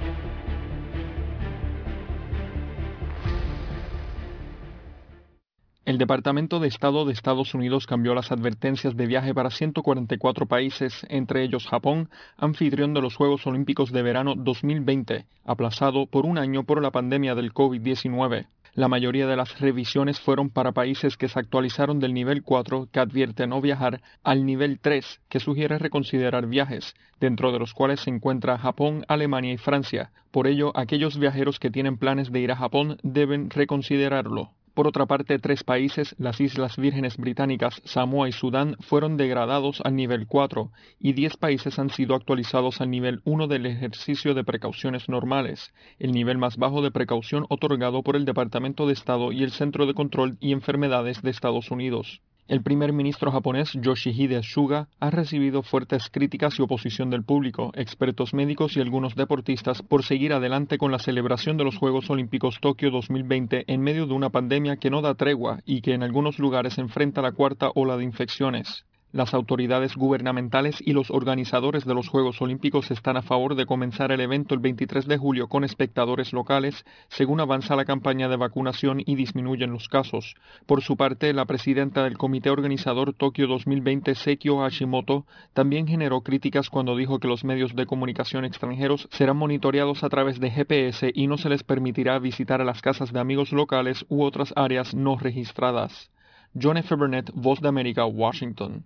El 5.83 5.97
Departamento 5.97 6.59
de 6.59 6.67
Estado 6.67 7.05
de 7.05 7.13
Estados 7.13 7.55
Unidos 7.55 7.87
cambió 7.87 8.13
las 8.13 8.31
advertencias 8.31 8.95
de 8.95 9.07
viaje 9.07 9.33
para 9.33 9.49
144 9.49 10.45
países, 10.45 11.07
entre 11.09 11.43
ellos 11.43 11.67
Japón, 11.67 12.07
anfitrión 12.37 12.93
de 12.93 13.01
los 13.01 13.15
Juegos 13.15 13.47
Olímpicos 13.47 13.91
de 13.91 14.03
Verano 14.03 14.35
2020, 14.37 15.25
aplazado 15.43 16.05
por 16.05 16.27
un 16.27 16.37
año 16.37 16.65
por 16.65 16.83
la 16.83 16.91
pandemia 16.91 17.33
del 17.33 17.51
COVID-19. 17.51 18.45
La 18.75 18.89
mayoría 18.89 19.25
de 19.25 19.35
las 19.35 19.59
revisiones 19.59 20.19
fueron 20.19 20.51
para 20.51 20.71
países 20.71 21.17
que 21.17 21.27
se 21.27 21.39
actualizaron 21.39 21.99
del 21.99 22.13
nivel 22.13 22.43
4 22.43 22.89
que 22.91 22.99
advierte 22.99 23.47
no 23.47 23.59
viajar 23.59 24.01
al 24.23 24.45
nivel 24.45 24.79
3 24.79 25.21
que 25.29 25.39
sugiere 25.39 25.79
reconsiderar 25.79 26.45
viajes, 26.45 26.93
dentro 27.19 27.51
de 27.51 27.57
los 27.57 27.73
cuales 27.73 28.01
se 28.01 28.11
encuentra 28.11 28.59
Japón, 28.59 29.03
Alemania 29.07 29.53
y 29.53 29.57
Francia. 29.57 30.11
Por 30.29 30.45
ello, 30.45 30.71
aquellos 30.77 31.17
viajeros 31.17 31.59
que 31.59 31.71
tienen 31.71 31.97
planes 31.97 32.31
de 32.31 32.39
ir 32.39 32.51
a 32.51 32.55
Japón 32.55 32.97
deben 33.01 33.49
reconsiderarlo. 33.49 34.51
Por 34.73 34.87
otra 34.87 35.05
parte, 35.05 35.37
tres 35.37 35.65
países, 35.65 36.15
las 36.17 36.39
Islas 36.39 36.77
Vírgenes 36.77 37.17
Británicas, 37.17 37.81
Samoa 37.83 38.29
y 38.29 38.31
Sudán, 38.31 38.77
fueron 38.79 39.17
degradados 39.17 39.81
al 39.83 39.97
nivel 39.97 40.27
4 40.27 40.71
y 40.97 41.11
10 41.11 41.35
países 41.35 41.77
han 41.77 41.89
sido 41.89 42.15
actualizados 42.15 42.79
al 42.79 42.89
nivel 42.89 43.21
1 43.25 43.47
del 43.47 43.65
ejercicio 43.65 44.33
de 44.33 44.45
precauciones 44.45 45.09
normales, 45.09 45.73
el 45.99 46.13
nivel 46.13 46.37
más 46.37 46.55
bajo 46.55 46.81
de 46.81 46.91
precaución 46.91 47.45
otorgado 47.49 48.01
por 48.01 48.15
el 48.15 48.23
Departamento 48.23 48.87
de 48.87 48.93
Estado 48.93 49.33
y 49.33 49.43
el 49.43 49.51
Centro 49.51 49.85
de 49.85 49.93
Control 49.93 50.37
y 50.39 50.53
Enfermedades 50.53 51.21
de 51.21 51.31
Estados 51.31 51.69
Unidos. 51.69 52.21
El 52.51 52.63
primer 52.63 52.91
ministro 52.91 53.31
japonés 53.31 53.71
Yoshihide 53.81 54.43
Suga 54.43 54.89
ha 54.99 55.09
recibido 55.09 55.63
fuertes 55.63 56.09
críticas 56.11 56.59
y 56.59 56.61
oposición 56.61 57.09
del 57.09 57.23
público, 57.23 57.71
expertos 57.75 58.33
médicos 58.33 58.75
y 58.75 58.81
algunos 58.81 59.15
deportistas 59.15 59.81
por 59.81 60.03
seguir 60.03 60.33
adelante 60.33 60.77
con 60.77 60.91
la 60.91 60.99
celebración 60.99 61.55
de 61.55 61.63
los 61.63 61.77
Juegos 61.77 62.09
Olímpicos 62.09 62.59
Tokio 62.59 62.91
2020 62.91 63.63
en 63.67 63.81
medio 63.81 64.05
de 64.05 64.15
una 64.15 64.31
pandemia 64.31 64.75
que 64.75 64.89
no 64.89 65.01
da 65.01 65.15
tregua 65.15 65.61
y 65.65 65.79
que 65.79 65.93
en 65.93 66.03
algunos 66.03 66.39
lugares 66.39 66.77
enfrenta 66.77 67.21
la 67.21 67.31
cuarta 67.31 67.71
ola 67.73 67.95
de 67.95 68.03
infecciones. 68.03 68.83
Las 69.13 69.33
autoridades 69.33 69.97
gubernamentales 69.97 70.77
y 70.79 70.93
los 70.93 71.11
organizadores 71.11 71.83
de 71.83 71.93
los 71.93 72.07
Juegos 72.07 72.41
Olímpicos 72.41 72.91
están 72.91 73.17
a 73.17 73.21
favor 73.21 73.55
de 73.55 73.65
comenzar 73.65 74.13
el 74.13 74.21
evento 74.21 74.55
el 74.55 74.61
23 74.61 75.05
de 75.05 75.17
julio 75.17 75.49
con 75.49 75.65
espectadores 75.65 76.31
locales, 76.31 76.85
según 77.09 77.41
avanza 77.41 77.75
la 77.75 77.83
campaña 77.83 78.29
de 78.29 78.37
vacunación 78.37 79.01
y 79.05 79.15
disminuyen 79.15 79.73
los 79.73 79.89
casos. 79.89 80.35
Por 80.65 80.81
su 80.81 80.95
parte, 80.95 81.33
la 81.33 81.43
presidenta 81.43 82.05
del 82.05 82.17
comité 82.17 82.51
organizador 82.51 83.13
Tokio 83.13 83.47
2020, 83.47 84.15
Sekio 84.15 84.59
Hashimoto, 84.59 85.25
también 85.51 85.87
generó 85.87 86.21
críticas 86.21 86.69
cuando 86.69 86.95
dijo 86.95 87.19
que 87.19 87.27
los 87.27 87.43
medios 87.43 87.75
de 87.75 87.85
comunicación 87.85 88.45
extranjeros 88.45 89.09
serán 89.11 89.35
monitoreados 89.35 90.05
a 90.05 90.09
través 90.09 90.39
de 90.39 90.51
GPS 90.51 91.11
y 91.13 91.27
no 91.27 91.37
se 91.37 91.49
les 91.49 91.63
permitirá 91.63 92.17
visitar 92.19 92.61
a 92.61 92.65
las 92.65 92.81
casas 92.81 93.11
de 93.11 93.19
amigos 93.19 93.51
locales 93.51 94.05
u 94.07 94.23
otras 94.23 94.53
áreas 94.55 94.95
no 94.95 95.17
registradas. 95.17 96.09
John 96.53 96.77
F. 96.77 96.95
Burnett, 96.95 97.29
Voz 97.33 97.59
de 97.59 97.67
América, 97.67 98.05
Washington. 98.05 98.85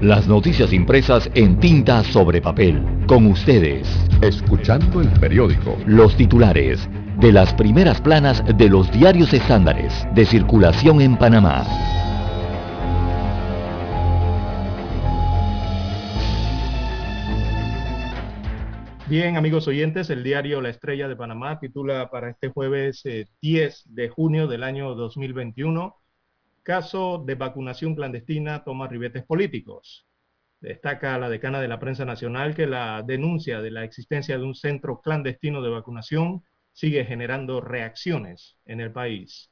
Las 0.00 0.26
noticias 0.26 0.72
impresas 0.72 1.30
en 1.34 1.60
tinta 1.60 2.02
sobre 2.02 2.40
papel. 2.40 2.82
Con 3.06 3.26
ustedes. 3.26 3.86
Escuchando 4.22 5.02
el 5.02 5.10
periódico. 5.20 5.76
Los 5.84 6.16
titulares 6.16 6.88
de 7.18 7.30
las 7.30 7.52
primeras 7.52 8.00
planas 8.00 8.42
de 8.56 8.70
los 8.70 8.90
diarios 8.92 9.34
estándares 9.34 10.06
de 10.14 10.24
circulación 10.24 11.02
en 11.02 11.18
Panamá. 11.18 11.66
Bien, 19.06 19.36
amigos 19.36 19.68
oyentes, 19.68 20.08
el 20.08 20.24
diario 20.24 20.62
La 20.62 20.70
Estrella 20.70 21.08
de 21.08 21.16
Panamá 21.16 21.60
titula 21.60 22.08
para 22.08 22.30
este 22.30 22.48
jueves 22.48 23.02
10 23.02 23.26
eh, 23.44 23.90
de 23.90 24.08
junio 24.08 24.46
del 24.46 24.62
año 24.62 24.94
2021 24.94 25.99
Caso 26.70 27.18
de 27.26 27.34
vacunación 27.34 27.96
clandestina 27.96 28.62
toma 28.62 28.86
ribetes 28.86 29.24
políticos. 29.24 30.06
Destaca 30.60 31.18
la 31.18 31.28
decana 31.28 31.60
de 31.60 31.66
la 31.66 31.80
prensa 31.80 32.04
nacional 32.04 32.54
que 32.54 32.68
la 32.68 33.02
denuncia 33.02 33.60
de 33.60 33.72
la 33.72 33.82
existencia 33.82 34.38
de 34.38 34.44
un 34.44 34.54
centro 34.54 35.00
clandestino 35.00 35.62
de 35.62 35.70
vacunación 35.70 36.44
sigue 36.72 37.04
generando 37.04 37.60
reacciones 37.60 38.56
en 38.66 38.80
el 38.80 38.92
país. 38.92 39.50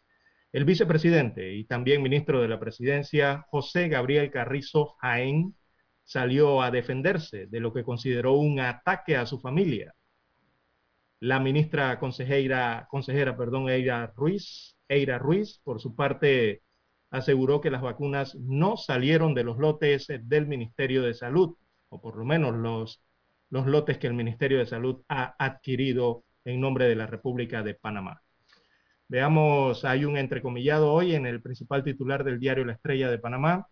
El 0.52 0.64
vicepresidente 0.64 1.54
y 1.54 1.64
también 1.64 2.04
ministro 2.04 2.40
de 2.40 2.46
la 2.46 2.60
presidencia, 2.60 3.44
José 3.50 3.88
Gabriel 3.88 4.30
Carrizo 4.30 4.94
Jaén, 5.00 5.56
salió 6.04 6.62
a 6.62 6.70
defenderse 6.70 7.48
de 7.48 7.58
lo 7.58 7.72
que 7.72 7.82
consideró 7.82 8.34
un 8.34 8.60
ataque 8.60 9.16
a 9.16 9.26
su 9.26 9.40
familia. 9.40 9.92
La 11.18 11.40
ministra 11.40 11.98
consejera, 11.98 12.86
consejera 12.88 13.36
perdón, 13.36 13.68
Eira 13.68 14.06
Ruiz, 14.14 14.76
Eira 14.86 15.18
Ruiz, 15.18 15.60
por 15.64 15.80
su 15.80 15.96
parte, 15.96 16.62
aseguró 17.10 17.60
que 17.60 17.70
las 17.70 17.82
vacunas 17.82 18.34
no 18.36 18.76
salieron 18.76 19.34
de 19.34 19.44
los 19.44 19.58
lotes 19.58 20.06
del 20.22 20.46
Ministerio 20.46 21.02
de 21.02 21.14
Salud, 21.14 21.56
o 21.88 22.00
por 22.00 22.16
lo 22.16 22.24
menos 22.24 22.54
los, 22.54 23.02
los 23.50 23.66
lotes 23.66 23.98
que 23.98 24.06
el 24.06 24.14
Ministerio 24.14 24.58
de 24.58 24.66
Salud 24.66 25.02
ha 25.08 25.34
adquirido 25.38 26.24
en 26.44 26.60
nombre 26.60 26.86
de 26.86 26.96
la 26.96 27.06
República 27.06 27.62
de 27.62 27.74
Panamá. 27.74 28.22
Veamos, 29.08 29.84
hay 29.86 30.04
un 30.04 30.18
entrecomillado 30.18 30.92
hoy 30.92 31.14
en 31.14 31.24
el 31.24 31.40
principal 31.40 31.82
titular 31.82 32.24
del 32.24 32.38
diario 32.38 32.66
La 32.66 32.74
Estrella 32.74 33.10
de 33.10 33.18
Panamá. 33.18 33.66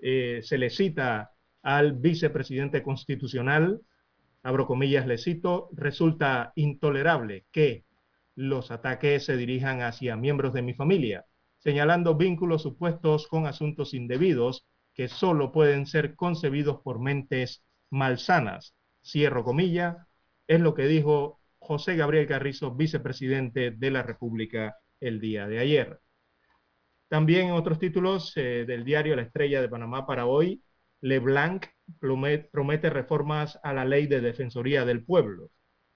Eh, 0.00 0.40
se 0.42 0.58
le 0.58 0.68
cita 0.70 1.30
al 1.62 1.92
vicepresidente 1.92 2.82
constitucional, 2.82 3.80
abro 4.42 4.66
comillas, 4.66 5.06
le 5.06 5.16
cito, 5.16 5.70
resulta 5.72 6.52
intolerable 6.56 7.46
que 7.52 7.84
los 8.34 8.72
ataques 8.72 9.24
se 9.24 9.36
dirijan 9.36 9.80
hacia 9.80 10.16
miembros 10.16 10.52
de 10.52 10.62
mi 10.62 10.74
familia 10.74 11.24
señalando 11.64 12.14
vínculos 12.14 12.62
supuestos 12.62 13.26
con 13.26 13.46
asuntos 13.46 13.94
indebidos 13.94 14.66
que 14.94 15.08
solo 15.08 15.50
pueden 15.50 15.86
ser 15.86 16.14
concebidos 16.14 16.80
por 16.82 17.00
mentes 17.00 17.64
malsanas. 17.90 18.74
Cierro 19.02 19.44
comilla, 19.44 20.06
es 20.46 20.60
lo 20.60 20.74
que 20.74 20.86
dijo 20.86 21.40
José 21.58 21.96
Gabriel 21.96 22.26
Carrizo, 22.26 22.74
vicepresidente 22.74 23.70
de 23.70 23.90
la 23.90 24.02
República, 24.02 24.76
el 25.00 25.20
día 25.20 25.46
de 25.46 25.58
ayer. 25.58 26.00
También 27.08 27.48
en 27.48 27.52
otros 27.52 27.78
títulos 27.78 28.32
eh, 28.36 28.64
del 28.66 28.84
diario 28.84 29.16
La 29.16 29.22
Estrella 29.22 29.60
de 29.60 29.68
Panamá 29.68 30.06
para 30.06 30.26
hoy, 30.26 30.62
Leblanc 31.00 31.66
promete 31.98 32.90
reformas 32.90 33.58
a 33.62 33.72
la 33.72 33.84
ley 33.84 34.06
de 34.06 34.20
defensoría 34.20 34.84
del 34.84 35.04
pueblo. 35.04 35.50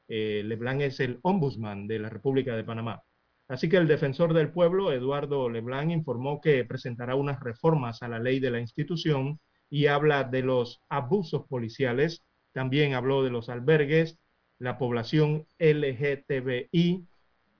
Eh, 0.07 0.43
Leblanc 0.45 0.81
es 0.83 1.01
el 1.01 1.19
ombudsman 1.23 1.87
de 1.87 1.99
la 1.99 2.09
República 2.09 2.57
de 2.57 2.65
Panamá. 2.65 3.03
Así 3.49 3.71
que 3.71 3.79
el 3.79 3.89
defensor 3.89 4.35
del 4.35 4.53
pueblo, 4.53 4.93
Eduardo 4.93 5.49
Leblanc, 5.49 5.91
informó 5.91 6.41
que 6.41 6.65
presentará 6.67 7.15
unas 7.15 7.41
reformas 7.41 8.03
a 8.03 8.09
la 8.09 8.19
ley 8.19 8.41
de 8.41 8.51
la 8.51 8.61
institución 8.61 9.41
y 9.71 9.87
habla 9.87 10.25
de 10.25 10.43
los 10.43 10.83
abusos 10.91 11.47
policiales. 11.49 12.23
También 12.53 12.93
habló 12.93 13.25
de 13.25 13.31
los 13.31 13.49
albergues, 13.49 14.19
la 14.59 14.77
población 14.77 15.47
LGTBI 15.59 17.07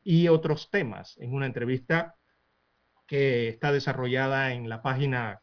y 0.05 0.29
otros 0.29 0.69
temas 0.71 1.17
en 1.19 1.33
una 1.33 1.47
entrevista 1.47 2.17
que 3.07 3.49
está 3.49 3.73
desarrollada 3.73 4.53
en 4.53 4.69
la 4.69 4.83
página 4.83 5.41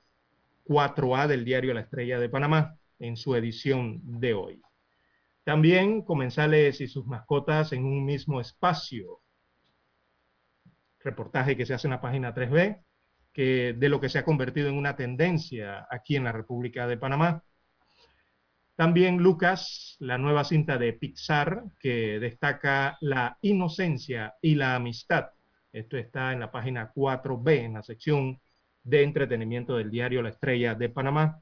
4A 0.65 1.25
del 1.25 1.43
diario 1.43 1.73
La 1.73 1.81
Estrella 1.81 2.19
de 2.19 2.29
Panamá 2.29 2.77
en 2.99 3.17
su 3.17 3.35
edición 3.35 3.99
de 4.03 4.35
hoy. 4.35 4.61
También 5.43 6.03
comensales 6.03 6.81
y 6.81 6.87
sus 6.87 7.07
mascotas 7.07 7.71
en 7.73 7.85
un 7.85 8.05
mismo 8.05 8.39
espacio 8.39 9.21
reportaje 11.05 11.55
que 11.55 11.65
se 11.65 11.73
hace 11.73 11.87
en 11.87 11.91
la 11.91 12.01
página 12.01 12.33
3B, 12.33 12.81
que, 13.31 13.73
de 13.77 13.89
lo 13.89 14.01
que 14.01 14.09
se 14.09 14.17
ha 14.17 14.25
convertido 14.25 14.67
en 14.67 14.77
una 14.77 14.95
tendencia 14.95 15.87
aquí 15.89 16.15
en 16.15 16.25
la 16.25 16.31
República 16.33 16.87
de 16.87 16.97
Panamá. 16.97 17.43
También 18.75 19.19
Lucas, 19.19 19.95
la 19.99 20.17
nueva 20.17 20.43
cinta 20.43 20.77
de 20.77 20.91
Pixar, 20.91 21.63
que 21.79 22.19
destaca 22.19 22.97
la 22.99 23.37
inocencia 23.41 24.33
y 24.41 24.55
la 24.55 24.75
amistad. 24.75 25.27
Esto 25.71 25.97
está 25.97 26.33
en 26.33 26.41
la 26.41 26.51
página 26.51 26.91
4B, 26.93 27.63
en 27.63 27.73
la 27.75 27.83
sección 27.83 28.39
de 28.83 29.03
entretenimiento 29.03 29.77
del 29.77 29.91
diario 29.91 30.21
La 30.21 30.29
Estrella 30.29 30.75
de 30.75 30.89
Panamá. 30.89 31.39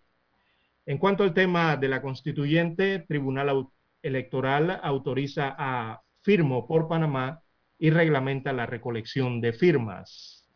En 0.86 0.97
cuanto 0.97 1.24
al 1.24 1.34
tema 1.34 1.78
de 1.78 1.88
la 1.88 2.01
constituyente, 2.01 2.99
Tribunal 2.99 3.68
Electoral 4.01 4.80
autoriza 4.84 5.55
a 5.57 6.01
Firmo 6.22 6.68
por 6.68 6.88
Panamá 6.88 7.43
y 7.84 7.90
reglamenta 7.90 8.54
la 8.54 8.66
recolección 8.66 9.42
de 9.42 9.52
firmas. 9.52 10.50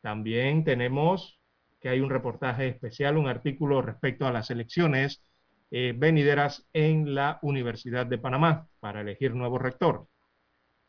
También 0.00 0.64
tenemos 0.64 1.40
que 1.80 1.88
hay 1.88 2.00
un 2.00 2.10
reportaje 2.10 2.66
especial, 2.66 3.16
un 3.16 3.28
artículo 3.28 3.80
respecto 3.80 4.26
a 4.26 4.32
las 4.32 4.50
elecciones 4.50 5.22
eh, 5.70 5.94
venideras 5.96 6.66
en 6.72 7.14
la 7.14 7.38
Universidad 7.42 8.06
de 8.06 8.18
Panamá 8.18 8.66
para 8.80 9.02
elegir 9.02 9.36
nuevo 9.36 9.60
rector. 9.60 10.08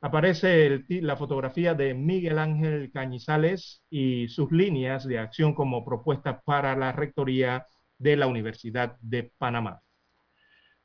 Aparece 0.01 0.85
la 0.89 1.15
fotografía 1.15 1.75
de 1.75 1.93
Miguel 1.93 2.39
Ángel 2.39 2.89
Cañizales 2.91 3.83
y 3.91 4.27
sus 4.27 4.51
líneas 4.51 5.05
de 5.05 5.19
acción 5.19 5.53
como 5.53 5.85
propuesta 5.85 6.41
para 6.41 6.75
la 6.75 6.93
rectoría 6.93 7.67
de 7.99 8.15
la 8.15 8.25
Universidad 8.25 8.97
de 9.01 9.31
Panamá. 9.37 9.83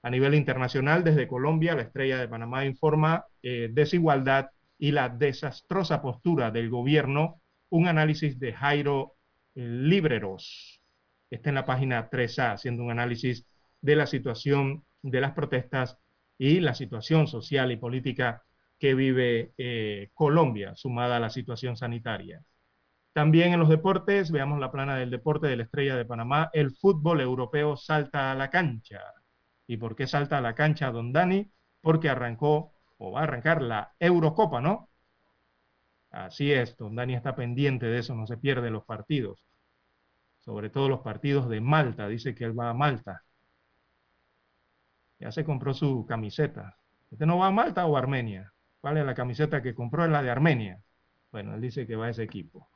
A 0.03 0.11
nivel 0.11 0.35
internacional, 0.35 1.03
desde 1.05 1.27
Colombia, 1.27 1.75
la 1.75 1.81
Estrella 1.81 2.19
de 2.19 2.29
Panamá 2.29 2.67
informa 2.67 3.25
eh, 3.43 3.71
desigualdad 3.73 4.51
y 4.85 4.93
la 4.93 5.09
desastrosa 5.09 6.03
postura 6.03 6.51
del 6.51 6.69
gobierno, 6.69 7.41
un 7.71 7.89
análisis 7.89 8.39
de 8.39 8.53
Jairo 8.53 9.17
Libreros. 9.55 10.83
Está 11.31 11.49
en 11.49 11.55
la 11.55 11.65
página 11.65 12.11
3A, 12.11 12.53
haciendo 12.53 12.83
un 12.83 12.91
análisis 12.91 13.47
de 13.81 13.97
la 13.97 14.07
situación 14.07 14.85
de 15.01 15.23
las 15.23 15.33
protestas 15.33 15.97
y 16.37 16.61
la 16.61 16.75
situación 16.75 17.29
social 17.29 17.73
y 17.73 17.79
política 17.79 18.43
que 18.79 18.95
vive 18.95 19.55
eh, 19.57 20.11
Colombia, 20.13 20.77
sumada 20.77 21.17
a 21.17 21.21
la 21.21 21.31
situación 21.31 21.79
sanitaria. 21.79 22.45
También 23.15 23.55
en 23.55 23.61
los 23.61 23.71
deportes, 23.71 24.31
veamos 24.31 24.61
la 24.61 24.71
plana 24.71 24.97
del 24.97 25.09
deporte 25.09 25.47
de 25.47 25.57
la 25.57 25.63
estrella 25.63 25.97
de 25.97 26.05
Panamá, 26.05 26.51
el 26.53 26.73
fútbol 26.73 27.23
europeo 27.23 27.79
salta 27.79 28.33
a 28.33 28.35
la 28.35 28.51
cancha. 28.51 29.01
¿Y 29.67 29.79
por 29.79 29.97
qué 29.97 30.07
salta 30.07 30.37
a 30.37 30.43
la 30.43 30.55
cancha, 30.55 30.91
don 30.91 31.11
Dani? 31.11 31.51
Porque 31.81 32.11
arrancó 32.11 32.74
o 32.99 33.13
va 33.13 33.21
a 33.21 33.23
arrancar 33.25 33.63
la 33.63 33.95
Eurocopa, 33.99 34.61
¿no? 34.61 34.89
Así 36.11 36.53
es, 36.53 36.77
don 36.77 36.95
Dani 36.95 37.15
está 37.15 37.35
pendiente 37.35 37.87
de 37.87 37.99
eso, 37.99 38.15
no 38.15 38.27
se 38.27 38.37
pierde 38.37 38.71
los 38.71 38.85
partidos. 38.85 39.45
Sobre 40.41 40.71
todo 40.71 40.89
los 40.89 41.01
partidos 41.01 41.49
de 41.49 41.61
Malta, 41.61 42.07
dice 42.09 42.35
que 42.35 42.45
él 42.45 42.59
va 42.59 42.71
a 42.71 42.75
Malta. 42.75 43.25
Ya 45.19 45.33
se 45.33 45.45
compró 45.45 45.75
su 45.75 46.07
camiseta. 46.07 46.77
¿Usted 47.11 47.27
no 47.27 47.39
va 47.39 47.49
a 47.49 47.51
Malta 47.51 47.87
o 47.87 47.97
a 47.97 47.99
Armenia? 47.99 48.53
¿Cuál 48.81 48.99
es 48.99 49.07
la 49.07 49.15
camiseta 49.15 49.63
que 49.63 49.75
compró? 49.75 50.05
Es 50.05 50.11
la 50.11 50.23
de 50.23 50.31
Armenia. 50.31 50.81
Bueno, 51.33 51.55
él 51.55 51.61
dice 51.61 51.87
que 51.87 51.97
va 51.97 52.07
a 52.07 52.11
ese 52.11 52.23
equipo. 52.23 52.69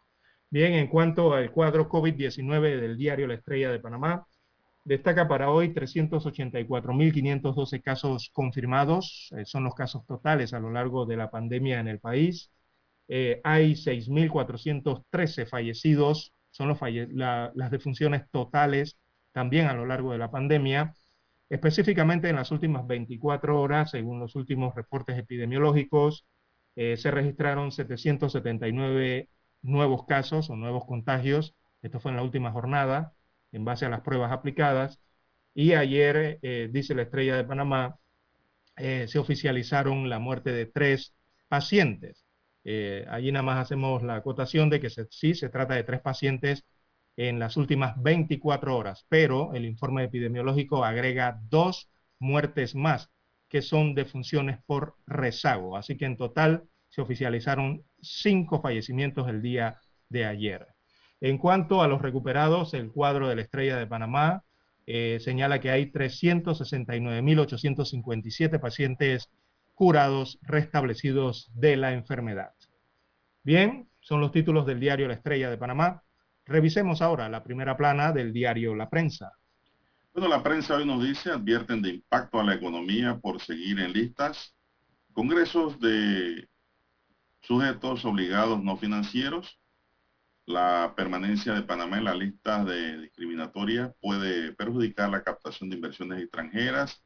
Bien, 0.50 0.72
en 0.72 0.88
cuanto 0.88 1.34
al 1.34 1.52
cuadro 1.52 1.88
COVID-19 1.88 2.80
del 2.80 2.96
diario 2.96 3.26
La 3.26 3.34
Estrella 3.34 3.70
de 3.70 3.80
Panamá, 3.80 4.26
destaca 4.88 5.28
para 5.28 5.50
hoy 5.50 5.72
384.512 5.74 7.82
casos 7.82 8.30
confirmados, 8.32 9.28
eh, 9.36 9.44
son 9.44 9.64
los 9.64 9.74
casos 9.74 10.06
totales 10.06 10.54
a 10.54 10.60
lo 10.60 10.70
largo 10.70 11.04
de 11.06 11.16
la 11.18 11.30
pandemia 11.30 11.80
en 11.80 11.88
el 11.88 12.00
país. 12.00 12.50
Eh, 13.08 13.40
hay 13.44 13.76
6.413 13.76 15.46
fallecidos, 15.46 16.32
son 16.50 16.68
los 16.68 16.78
las 17.12 17.70
defunciones 17.70 18.28
totales 18.30 18.96
también 19.32 19.66
a 19.66 19.74
lo 19.74 19.84
largo 19.86 20.12
de 20.12 20.18
la 20.18 20.30
pandemia. 20.30 20.94
Específicamente 21.50 22.28
en 22.30 22.36
las 22.36 22.50
últimas 22.50 22.86
24 22.86 23.60
horas, 23.60 23.90
según 23.90 24.20
los 24.20 24.34
últimos 24.36 24.74
reportes 24.74 25.18
epidemiológicos, 25.18 26.24
eh, 26.76 26.96
se 26.96 27.10
registraron 27.10 27.72
779 27.72 29.28
nuevos 29.62 30.06
casos 30.06 30.48
o 30.50 30.56
nuevos 30.56 30.84
contagios. 30.86 31.54
Esto 31.82 32.00
fue 32.00 32.10
en 32.12 32.16
la 32.16 32.22
última 32.22 32.52
jornada, 32.52 33.12
en 33.52 33.64
base 33.64 33.86
a 33.86 33.88
las 33.90 34.02
pruebas 34.02 34.32
aplicadas. 34.32 35.00
Y 35.54 35.74
ayer, 35.74 36.38
eh, 36.42 36.68
dice 36.72 36.94
la 36.94 37.02
estrella 37.02 37.36
de 37.36 37.44
Panamá, 37.44 37.98
eh, 38.76 39.06
se 39.08 39.18
oficializaron 39.18 40.08
la 40.08 40.18
muerte 40.18 40.52
de 40.52 40.66
tres 40.66 41.14
pacientes. 41.48 42.24
allí 43.08 43.32
nada 43.32 43.42
más 43.42 43.58
hacemos 43.58 44.02
la 44.02 44.16
acotación 44.16 44.68
de 44.70 44.80
que 44.80 44.90
sí 44.90 45.34
se 45.34 45.48
trata 45.48 45.74
de 45.74 45.84
tres 45.84 46.00
pacientes 46.02 46.64
en 47.18 47.40
las 47.40 47.56
últimas 47.56 48.00
24 48.00 48.76
horas, 48.76 49.04
pero 49.08 49.52
el 49.54 49.64
informe 49.64 50.04
epidemiológico 50.04 50.84
agrega 50.84 51.40
dos 51.50 51.90
muertes 52.20 52.76
más, 52.76 53.10
que 53.48 53.60
son 53.60 53.94
defunciones 53.94 54.58
por 54.66 54.96
rezago. 55.06 55.76
Así 55.76 55.96
que 55.96 56.04
en 56.04 56.16
total 56.16 56.68
se 56.88 57.00
oficializaron 57.02 57.84
cinco 58.00 58.60
fallecimientos 58.60 59.28
el 59.28 59.42
día 59.42 59.80
de 60.08 60.26
ayer. 60.26 60.68
En 61.20 61.38
cuanto 61.38 61.82
a 61.82 61.88
los 61.88 62.00
recuperados, 62.00 62.74
el 62.74 62.92
cuadro 62.92 63.28
de 63.28 63.34
la 63.36 63.42
Estrella 63.42 63.76
de 63.76 63.86
Panamá 63.86 64.44
eh, 64.86 65.18
señala 65.20 65.60
que 65.60 65.70
hay 65.70 65.90
369.857 65.90 68.60
pacientes 68.60 69.28
curados, 69.74 70.38
restablecidos 70.42 71.50
de 71.54 71.76
la 71.76 71.92
enfermedad. 71.92 72.52
Bien, 73.42 73.88
son 74.00 74.20
los 74.20 74.32
títulos 74.32 74.66
del 74.66 74.80
diario 74.80 75.08
La 75.08 75.14
Estrella 75.14 75.50
de 75.50 75.58
Panamá. 75.58 76.02
Revisemos 76.46 77.02
ahora 77.02 77.28
la 77.28 77.44
primera 77.44 77.76
plana 77.76 78.12
del 78.12 78.32
diario 78.32 78.74
La 78.74 78.88
Prensa. 78.88 79.32
Bueno, 80.14 80.28
la 80.28 80.42
prensa 80.42 80.76
hoy 80.76 80.86
nos 80.86 81.04
dice, 81.04 81.30
advierten 81.30 81.82
de 81.82 81.90
impacto 81.90 82.40
a 82.40 82.44
la 82.44 82.54
economía 82.54 83.18
por 83.18 83.40
seguir 83.40 83.78
en 83.78 83.92
listas, 83.92 84.54
congresos 85.12 85.78
de 85.78 86.48
sujetos 87.40 88.04
obligados 88.04 88.62
no 88.62 88.76
financieros, 88.76 89.57
la 90.48 90.94
permanencia 90.96 91.52
de 91.52 91.62
Panamá 91.62 91.98
en 91.98 92.04
la 92.04 92.14
lista 92.14 92.64
de 92.64 92.98
discriminatoria 93.02 93.94
puede 94.00 94.52
perjudicar 94.54 95.10
la 95.10 95.22
captación 95.22 95.68
de 95.68 95.76
inversiones 95.76 96.22
extranjeras 96.22 97.04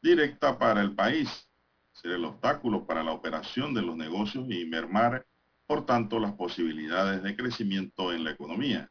directa 0.00 0.56
para 0.58 0.80
el 0.80 0.94
país, 0.94 1.48
ser 1.90 2.12
el 2.12 2.24
obstáculo 2.24 2.86
para 2.86 3.02
la 3.02 3.10
operación 3.10 3.74
de 3.74 3.82
los 3.82 3.96
negocios 3.96 4.46
y 4.48 4.64
mermar 4.66 5.26
por 5.66 5.86
tanto 5.86 6.20
las 6.20 6.34
posibilidades 6.34 7.20
de 7.24 7.34
crecimiento 7.34 8.12
en 8.12 8.22
la 8.22 8.30
economía. 8.30 8.88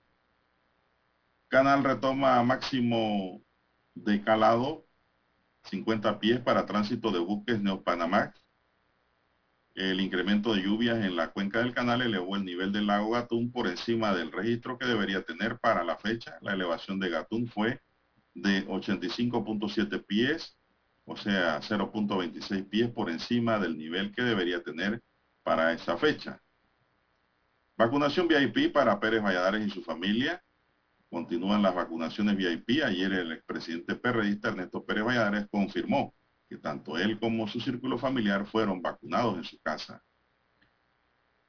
Canal 1.48 1.84
retoma 1.86 2.44
máximo 2.44 3.42
de 3.94 4.22
calado 4.22 4.86
50 5.64 6.20
pies 6.20 6.42
para 6.42 6.66
tránsito 6.66 7.10
de 7.10 7.20
buques 7.20 7.62
Neopanamax. 7.62 8.43
El 9.76 10.00
incremento 10.02 10.54
de 10.54 10.62
lluvias 10.62 11.04
en 11.04 11.16
la 11.16 11.32
cuenca 11.32 11.60
del 11.60 11.74
canal 11.74 12.04
elevó 12.04 12.36
el 12.36 12.46
nivel 12.46 12.72
del 12.72 12.86
lago 12.86 13.10
Gatún 13.10 13.52
por 13.52 13.68
encima 13.68 14.14
del 14.14 14.32
registro 14.32 14.78
que 14.78 14.86
debería 14.86 15.24
tener 15.24 15.58
para 15.58 15.84
la 15.84 15.98
fecha. 15.98 16.38
La 16.42 16.54
elevación 16.54 17.00
de 17.00 17.10
Gatún 17.10 17.48
fue 17.48 17.82
de 18.36 18.68
85.7 18.68 20.06
pies, 20.06 20.56
o 21.06 21.18
sea, 21.18 21.60
0.26 21.60 22.70
pies 22.70 22.92
por 22.92 23.10
encima 23.10 23.58
del 23.58 23.76
nivel 23.76 24.14
que 24.14 24.22
debería 24.22 24.62
tener 24.62 25.02
para 25.42 25.74
esa 25.74 25.98
fecha. 25.98 26.40
Vacunación 27.76 28.28
VIP 28.28 28.72
para 28.72 29.00
Pérez 29.00 29.24
Valladares 29.24 29.66
y 29.66 29.72
su 29.72 29.82
familia. 29.82 30.44
Continúan 31.10 31.64
las 31.64 31.74
vacunaciones 31.74 32.38
VIP. 32.38 32.84
Ayer 32.84 33.12
el 33.12 33.32
expresidente 33.32 33.96
perredista 33.96 34.50
Ernesto 34.50 34.86
Pérez 34.86 35.04
Valladares 35.04 35.48
confirmó 35.50 36.14
que 36.54 36.60
tanto 36.60 37.00
él 37.00 37.20
como 37.20 37.48
su 37.48 37.60
círculo 37.60 37.98
familiar 37.98 38.46
fueron 38.46 38.80
vacunados 38.80 39.38
en 39.38 39.44
su 39.44 39.60
casa. 39.60 40.04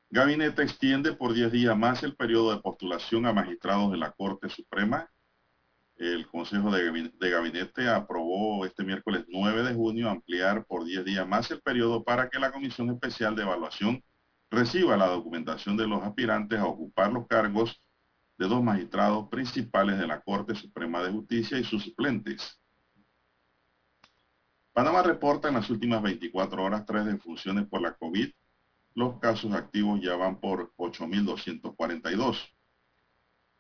Gabinete 0.09 0.63
extiende 0.63 1.13
por 1.13 1.35
10 1.35 1.53
días 1.53 1.77
más 1.77 2.03
el 2.03 2.17
periodo 2.17 2.55
de 2.55 2.63
postulación 2.63 3.27
a 3.27 3.33
magistrados 3.35 3.91
de 3.91 3.99
la 3.99 4.13
Corte 4.13 4.49
Suprema. 4.49 5.11
El 5.97 6.27
Consejo 6.27 6.71
de 6.71 7.31
Gabinete 7.31 7.87
aprobó 7.91 8.65
este 8.65 8.83
miércoles 8.83 9.27
9 9.29 9.65
de 9.65 9.75
junio 9.75 10.09
ampliar 10.09 10.65
por 10.65 10.87
10 10.87 11.05
días 11.05 11.29
más 11.29 11.51
el 11.51 11.61
periodo 11.61 12.03
para 12.03 12.31
que 12.31 12.39
la 12.39 12.51
Comisión 12.51 12.89
Especial 12.89 13.37
de 13.37 13.43
Evaluación 13.43 14.03
reciba 14.51 14.97
la 14.97 15.09
documentación 15.09 15.77
de 15.77 15.87
los 15.87 16.03
aspirantes 16.03 16.59
a 16.59 16.67
ocupar 16.67 17.13
los 17.13 17.27
cargos 17.27 17.79
de 18.39 18.47
dos 18.47 18.63
magistrados 18.63 19.29
principales 19.29 19.99
de 19.99 20.07
la 20.07 20.23
Corte 20.23 20.55
Suprema 20.55 21.03
de 21.03 21.13
Justicia 21.13 21.59
y 21.59 21.65
sus 21.65 21.85
suplentes. 21.85 22.59
Panamá 24.75 25.05
reporta 25.05 25.47
en 25.47 25.55
las 25.55 25.71
últimas 25.71 26.03
24 26.03 26.65
horas 26.65 26.85
tres 26.85 27.07
defunciones 27.07 27.65
por 27.69 27.81
la 27.81 27.95
COVID. 27.95 28.29
Los 28.95 29.21
casos 29.21 29.53
activos 29.53 30.01
ya 30.01 30.17
van 30.17 30.41
por 30.41 30.75
8.242. 30.75 32.37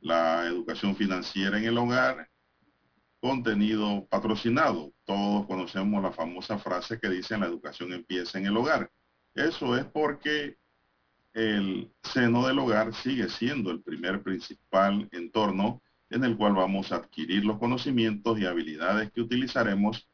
La 0.01 0.45
educación 0.45 0.97
financiera 0.97 1.57
en 1.57 1.67
el 1.67 1.79
hogar, 1.79 2.29
contenido 3.21 4.05
patrocinado. 4.11 4.93
Todos 5.05 5.47
conocemos 5.47 6.03
la 6.03 6.11
famosa 6.11 6.59
frase 6.59 6.99
que 6.99 7.09
dice 7.09 7.39
la 7.39 7.47
educación 7.47 7.93
empieza 7.93 8.39
en 8.39 8.47
el 8.47 8.57
hogar. 8.57 8.91
Eso 9.37 9.77
es 9.77 9.85
porque 9.85 10.59
el 11.33 11.93
seno 12.03 12.45
del 12.45 12.59
hogar 12.59 12.93
sigue 12.93 13.29
siendo 13.29 13.71
el 13.71 13.85
primer 13.85 14.21
principal 14.21 15.09
entorno 15.13 15.81
en 16.11 16.25
el 16.25 16.37
cual 16.37 16.55
vamos 16.55 16.91
a 16.91 16.97
adquirir 16.97 17.45
los 17.45 17.59
conocimientos 17.61 18.37
y 18.41 18.47
habilidades 18.47 19.13
que 19.13 19.21
utilizaremos 19.21 20.09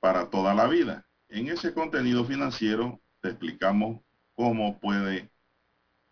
para 0.00 0.30
toda 0.30 0.54
la 0.54 0.66
vida. 0.66 1.06
En 1.28 1.48
ese 1.48 1.72
contenido 1.72 2.24
financiero 2.24 3.00
te 3.20 3.28
explicamos 3.28 4.00
cómo 4.34 4.80
puede 4.80 5.30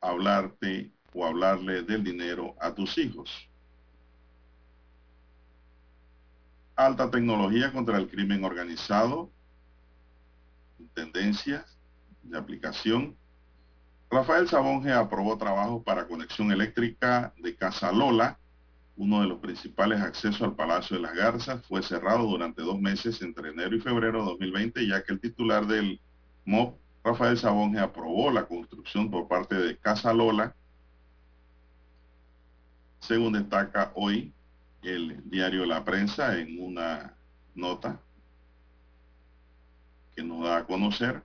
hablarte 0.00 0.92
o 1.12 1.26
hablarle 1.26 1.82
del 1.82 2.04
dinero 2.04 2.54
a 2.60 2.74
tus 2.74 2.96
hijos. 2.98 3.48
Alta 6.76 7.10
tecnología 7.10 7.72
contra 7.72 7.98
el 7.98 8.08
crimen 8.08 8.44
organizado, 8.44 9.32
tendencias 10.94 11.76
de 12.22 12.38
aplicación 12.38 13.16
Rafael 14.10 14.48
Sabonge 14.48 14.90
aprobó 14.92 15.36
trabajo 15.36 15.82
para 15.82 16.06
conexión 16.06 16.50
eléctrica 16.50 17.34
de 17.36 17.54
Casa 17.54 17.92
Lola. 17.92 18.38
Uno 18.98 19.20
de 19.20 19.28
los 19.28 19.38
principales 19.38 20.00
accesos 20.00 20.42
al 20.42 20.56
Palacio 20.56 20.96
de 20.96 21.02
las 21.02 21.14
Garzas 21.14 21.64
fue 21.64 21.84
cerrado 21.84 22.26
durante 22.26 22.62
dos 22.62 22.80
meses 22.80 23.22
entre 23.22 23.50
enero 23.50 23.76
y 23.76 23.80
febrero 23.80 24.18
de 24.18 24.30
2020, 24.30 24.88
ya 24.88 25.04
que 25.04 25.12
el 25.12 25.20
titular 25.20 25.68
del 25.68 26.00
MOB, 26.44 26.74
Rafael 27.04 27.38
Sabonge, 27.38 27.78
aprobó 27.78 28.32
la 28.32 28.46
construcción 28.46 29.08
por 29.08 29.28
parte 29.28 29.54
de 29.54 29.78
Casa 29.78 30.12
Lola, 30.12 30.52
según 32.98 33.34
destaca 33.34 33.92
hoy 33.94 34.32
el 34.82 35.22
diario 35.30 35.64
La 35.64 35.84
Prensa 35.84 36.36
en 36.36 36.60
una 36.60 37.14
nota 37.54 38.00
que 40.16 40.24
nos 40.24 40.42
da 40.42 40.56
a 40.56 40.66
conocer 40.66 41.22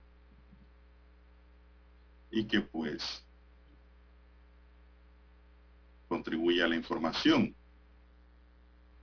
y 2.30 2.44
que 2.44 2.60
pues 2.60 3.24
contribuye 6.06 6.62
a 6.62 6.68
la 6.68 6.76
información. 6.76 7.52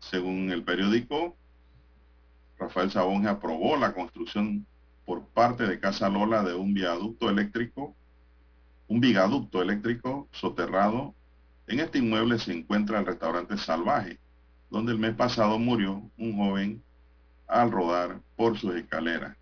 Según 0.01 0.51
el 0.51 0.63
periódico, 0.63 1.37
Rafael 2.59 2.91
Sabonge 2.91 3.29
aprobó 3.29 3.77
la 3.77 3.93
construcción 3.93 4.65
por 5.05 5.25
parte 5.27 5.65
de 5.65 5.79
Casa 5.79 6.09
Lola 6.09 6.43
de 6.43 6.53
un 6.53 6.73
viaducto 6.73 7.29
eléctrico, 7.29 7.95
un 8.87 8.99
viaducto 8.99 9.61
eléctrico 9.61 10.27
soterrado. 10.31 11.13
En 11.67 11.79
este 11.79 11.99
inmueble 11.99 12.39
se 12.39 12.51
encuentra 12.51 12.99
el 12.99 13.05
restaurante 13.05 13.57
Salvaje, 13.57 14.19
donde 14.69 14.91
el 14.91 14.99
mes 14.99 15.15
pasado 15.15 15.57
murió 15.57 16.03
un 16.17 16.35
joven 16.35 16.83
al 17.47 17.71
rodar 17.71 18.19
por 18.35 18.57
sus 18.57 18.75
escaleras. 18.75 19.37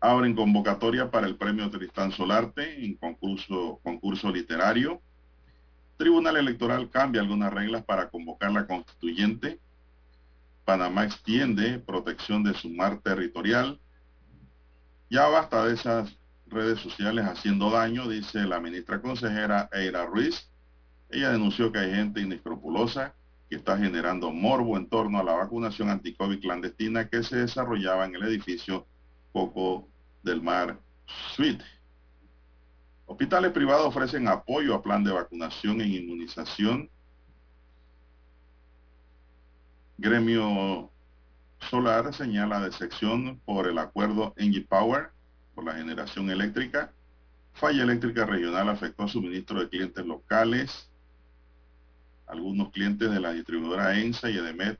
Abren 0.00 0.34
convocatoria 0.34 1.10
para 1.10 1.26
el 1.26 1.36
premio 1.36 1.70
Tristán 1.70 2.12
Solarte 2.12 2.84
en 2.84 2.94
concurso, 2.94 3.80
concurso 3.82 4.30
literario. 4.30 5.02
Tribunal 6.00 6.38
Electoral 6.38 6.88
cambia 6.88 7.20
algunas 7.20 7.52
reglas 7.52 7.84
para 7.84 8.08
convocar 8.08 8.50
la 8.52 8.66
constituyente. 8.66 9.60
Panamá 10.64 11.04
extiende 11.04 11.78
protección 11.78 12.42
de 12.42 12.54
su 12.54 12.70
mar 12.70 13.02
territorial. 13.02 13.78
Ya 15.10 15.26
basta 15.26 15.66
de 15.66 15.74
esas 15.74 16.16
redes 16.46 16.80
sociales 16.80 17.26
haciendo 17.26 17.70
daño, 17.70 18.08
dice 18.08 18.46
la 18.46 18.60
ministra 18.60 19.02
consejera 19.02 19.68
Eira 19.72 20.06
Ruiz. 20.06 20.48
Ella 21.10 21.32
denunció 21.32 21.70
que 21.70 21.80
hay 21.80 21.94
gente 21.94 22.22
inescrupulosa 22.22 23.12
que 23.50 23.56
está 23.56 23.76
generando 23.76 24.32
morbo 24.32 24.78
en 24.78 24.88
torno 24.88 25.18
a 25.18 25.22
la 25.22 25.34
vacunación 25.34 25.90
anti-COVID 25.90 26.40
clandestina 26.40 27.10
que 27.10 27.22
se 27.22 27.36
desarrollaba 27.36 28.06
en 28.06 28.14
el 28.14 28.22
edificio 28.22 28.86
Coco 29.34 29.86
del 30.22 30.40
Mar 30.40 30.78
Suite. 31.36 31.62
Hospitales 33.10 33.50
privados 33.50 33.88
ofrecen 33.88 34.28
apoyo 34.28 34.72
a 34.72 34.82
plan 34.82 35.02
de 35.02 35.10
vacunación 35.10 35.80
e 35.80 35.86
inmunización. 35.88 36.88
Gremio 39.98 40.88
Solar 41.58 42.14
señala 42.14 42.60
decepción 42.60 43.40
por 43.44 43.66
el 43.66 43.78
acuerdo 43.78 44.32
Engie 44.36 44.64
Power 44.64 45.10
por 45.56 45.64
la 45.64 45.74
generación 45.74 46.30
eléctrica. 46.30 46.92
Falla 47.52 47.82
eléctrica 47.82 48.26
regional 48.26 48.68
afectó 48.68 49.08
suministro 49.08 49.58
de 49.58 49.68
clientes 49.68 50.06
locales. 50.06 50.88
Algunos 52.28 52.70
clientes 52.70 53.10
de 53.10 53.18
la 53.18 53.32
distribuidora 53.32 53.98
ENSA 53.98 54.30
y 54.30 54.38
EDEMET 54.38 54.78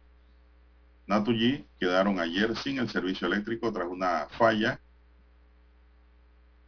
Naturgy 1.09 1.64
quedaron 1.81 2.20
ayer 2.20 2.57
sin 2.57 2.78
el 2.78 2.89
servicio 2.89 3.26
eléctrico 3.26 3.72
tras 3.72 3.89
una 3.89 4.28
falla 4.39 4.81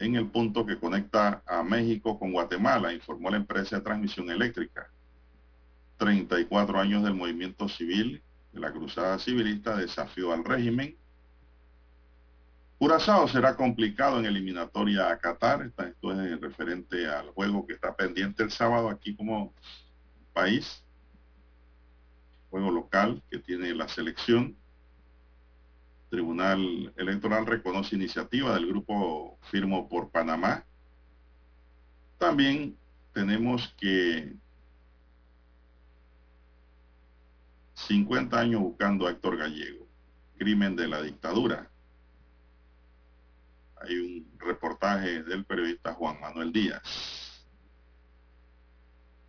en 0.03 0.16
el 0.16 0.26
punto 0.28 0.66
que 0.66 0.78
conecta 0.78 1.42
a 1.46 1.62
México 1.62 2.18
con 2.18 2.32
Guatemala, 2.32 2.92
informó 2.92 3.30
la 3.30 3.36
empresa 3.36 3.76
de 3.76 3.82
transmisión 3.82 4.30
eléctrica. 4.30 4.90
34 5.98 6.80
años 6.80 7.05
del 7.05 7.14
movimiento 7.14 7.68
civil, 7.68 8.20
de 8.53 8.61
la 8.61 8.72
cruzada 8.72 9.18
civilista, 9.18 9.76
desafío 9.76 10.32
al 10.32 10.44
régimen. 10.44 10.96
Curazao 12.78 13.28
será 13.28 13.55
complicado 13.57 14.18
en 14.18 14.26
eliminatoria 14.26 15.09
a 15.09 15.18
Qatar. 15.18 15.62
Esto 15.78 16.12
es 16.20 16.40
referente 16.40 17.07
al 17.09 17.28
juego 17.28 17.64
que 17.64 17.74
está 17.74 17.94
pendiente 17.94 18.42
el 18.42 18.50
sábado 18.50 18.88
aquí 18.88 19.14
como 19.14 19.55
país. 20.32 20.82
Juego 22.50 22.72
local 22.72 23.22
que 23.30 23.38
tiene 23.38 23.72
la 23.72 23.86
selección. 23.86 24.57
Tribunal 26.12 26.92
Electoral 26.98 27.46
reconoce 27.46 27.96
iniciativa 27.96 28.52
del 28.52 28.66
grupo 28.66 29.38
Firmo 29.50 29.88
por 29.88 30.10
Panamá. 30.10 30.62
También 32.18 32.76
tenemos 33.14 33.74
que 33.78 34.34
50 37.72 38.38
años 38.38 38.60
buscando 38.60 39.06
a 39.06 39.12
Héctor 39.12 39.38
Gallego, 39.38 39.88
crimen 40.36 40.76
de 40.76 40.86
la 40.86 41.00
dictadura. 41.00 41.70
Hay 43.80 43.96
un 43.96 44.38
reportaje 44.38 45.22
del 45.22 45.46
periodista 45.46 45.94
Juan 45.94 46.20
Manuel 46.20 46.52
Díaz. 46.52 47.42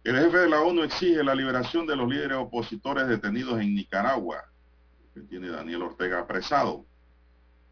El 0.03 0.19
jefe 0.19 0.38
de 0.38 0.49
la 0.49 0.59
ONU 0.59 0.84
exige 0.84 1.23
la 1.23 1.34
liberación 1.34 1.88
de 1.88 1.95
los 1.95 2.09
líderes 2.09 2.39
opositores 2.39 3.07
detenidos 3.07 3.61
en 3.61 3.73
Nicaragua 3.73 4.52
que 5.14 5.22
tiene 5.22 5.49
Daniel 5.49 5.84
Ortega 5.84 6.20
apresado. 6.20 6.86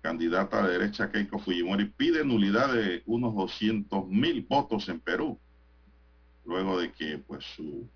Candidata 0.02 0.64
de 0.64 0.78
derecha 0.80 1.12
Keiko 1.12 1.40
Fujimori 1.40 1.86
pide 1.86 2.26
nulidad 2.26 2.74
de 2.74 3.04
unos 3.06 3.36
200 3.36 4.08
mil 4.08 4.46
votos 4.50 4.90
en 4.90 5.00
Perú, 5.00 5.38
luego 6.46 6.80
de 6.80 6.92
que 6.92 7.20
pues 7.20 7.46
su 7.56 7.88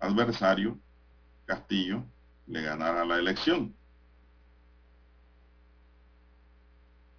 adversario, 0.00 0.78
Castillo, 1.44 2.04
le 2.46 2.62
ganara 2.62 3.04
la 3.04 3.18
elección. 3.18 3.74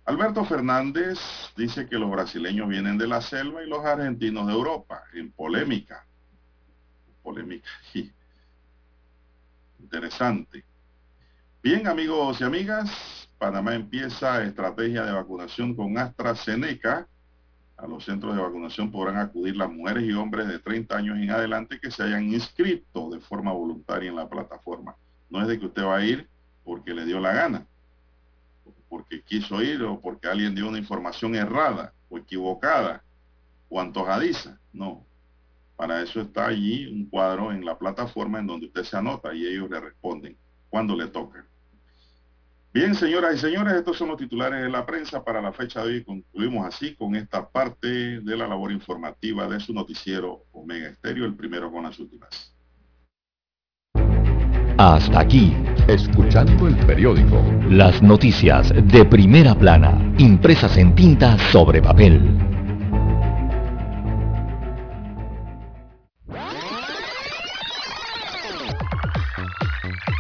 Alberto 0.06 0.46
Fernández 0.46 1.20
dice 1.58 1.86
que 1.86 1.98
los 1.98 2.10
brasileños 2.10 2.70
vienen 2.70 2.98
de 2.98 3.08
la 3.08 3.22
selva 3.22 3.62
y 3.64 3.68
los 3.68 3.84
argentinos 3.86 4.48
de 4.48 4.54
Europa, 4.54 5.04
en 5.14 5.32
polémica. 5.32 6.06
Polémica. 7.24 7.70
Interesante. 9.80 10.64
Bien, 11.64 11.88
amigos 11.88 12.40
y 12.42 12.44
amigas, 12.44 12.90
Panamá 13.38 13.76
empieza 13.76 14.44
estrategia 14.44 15.04
de 15.04 15.12
vacunación 15.12 15.76
con 15.76 15.98
AstraZeneca. 15.98 17.08
A 17.78 17.86
los 17.86 18.06
centros 18.06 18.36
de 18.36 18.42
vacunación 18.42 18.92
podrán 18.92 19.18
acudir 19.18 19.56
las 19.56 19.70
mujeres 19.70 20.04
y 20.04 20.14
hombres 20.14 20.48
de 20.48 20.60
30 20.60 20.98
años 20.98 21.18
en 21.18 21.30
adelante 21.30 21.80
que 21.80 21.92
se 21.92 22.04
hayan 22.04 22.24
inscrito 22.34 23.10
de 23.12 23.20
forma 23.20 23.52
voluntaria 23.52 24.10
en 24.10 24.16
la 24.16 24.28
plataforma. 24.28 24.96
No 25.30 25.42
es 25.42 25.48
de 25.48 25.60
que 25.60 25.68
usted 25.68 25.84
va 25.84 25.98
a 25.98 26.06
ir 26.06 26.28
porque 26.64 26.94
le 26.94 27.06
dio 27.06 27.20
la 27.20 27.34
gana, 27.34 27.68
porque 28.90 29.22
quiso 29.22 29.62
ir 29.62 29.84
o 29.84 30.00
porque 30.00 30.28
alguien 30.28 30.56
dio 30.56 30.68
una 30.68 30.80
información 30.80 31.36
errada 31.36 31.94
o 32.10 32.18
equivocada 32.18 33.04
o 33.70 33.80
antojadiza. 33.80 34.60
No, 34.74 35.07
para 35.78 36.02
eso 36.02 36.20
está 36.20 36.48
allí 36.48 36.88
un 36.88 37.06
cuadro 37.06 37.52
en 37.52 37.64
la 37.64 37.78
plataforma 37.78 38.40
en 38.40 38.48
donde 38.48 38.66
usted 38.66 38.84
se 38.84 38.98
anota 38.98 39.34
y 39.34 39.46
ellos 39.46 39.70
le 39.70 39.80
responden 39.80 40.36
cuando 40.70 40.96
le 40.96 41.08
toca. 41.08 41.46
Bien, 42.74 42.94
señoras 42.94 43.36
y 43.36 43.40
señores, 43.40 43.74
estos 43.74 43.98
son 43.98 44.10
los 44.10 44.18
titulares 44.18 44.62
de 44.62 44.70
la 44.70 44.86
prensa 44.86 45.24
para 45.24 45.42
la 45.42 45.54
fecha 45.54 45.84
de 45.84 45.94
hoy. 45.94 46.04
Concluimos 46.04 46.66
así 46.66 46.96
con 46.96 47.16
esta 47.16 47.48
parte 47.48 47.88
de 48.20 48.38
la 48.38 48.48
labor 48.48 48.72
informativa 48.72 49.48
de 49.48 49.60
su 49.60 49.74
noticiero 49.74 50.44
Omega 50.52 50.90
Estéreo, 50.90 51.26
el 51.26 51.36
primero 51.36 51.72
con 51.72 51.84
las 51.84 51.98
últimas. 52.00 52.54
Hasta 54.78 55.22
aquí, 55.22 55.56
escuchando 55.88 56.68
el 56.68 56.76
periódico. 56.86 57.44
Las 57.70 58.04
noticias 58.04 58.72
de 58.72 59.06
primera 59.06 59.56
plana, 59.56 60.14
impresas 60.20 60.78
en 60.78 60.94
tinta 60.94 61.36
sobre 61.52 61.82
papel. 61.82 62.57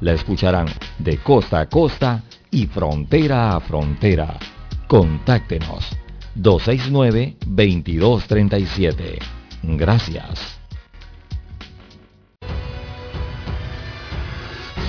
la 0.00 0.12
escucharán 0.12 0.68
de 0.98 1.18
costa 1.18 1.60
a 1.60 1.66
costa 1.66 2.22
y 2.50 2.66
frontera 2.66 3.56
a 3.56 3.60
frontera. 3.60 4.38
Contáctenos 4.86 5.96
269-2237. 6.36 9.18
Gracias. 9.62 10.56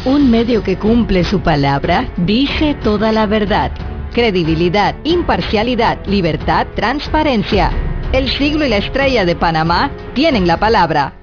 Un 0.05 0.29
medio 0.31 0.63
que 0.63 0.77
cumple 0.77 1.23
su 1.23 1.39
palabra 1.41 2.13
dice 2.17 2.75
toda 2.75 3.11
la 3.11 3.25
verdad. 3.25 3.71
Credibilidad, 4.13 4.95
imparcialidad, 5.03 6.05
libertad, 6.05 6.67
transparencia. 6.75 7.71
El 8.13 8.29
siglo 8.29 8.65
y 8.65 8.69
la 8.69 8.77
estrella 8.77 9.25
de 9.25 9.35
Panamá 9.35 9.91
tienen 10.13 10.47
la 10.47 10.57
palabra. 10.57 11.16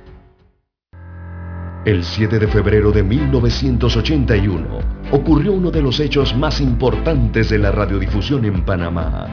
El 1.85 2.03
7 2.03 2.39
de 2.39 2.49
febrero 2.49 2.93
de 2.93 3.03
1981 3.03 4.79
ocurrió 5.11 5.53
uno 5.53 5.71
de 5.71 5.83
los 5.83 6.01
hechos 6.01 6.35
más 6.35 6.63
importantes 6.63 7.51
de 7.51 7.59
la 7.59 7.73
radiodifusión 7.73 8.47
en 8.47 8.65
Panamá. 8.65 9.29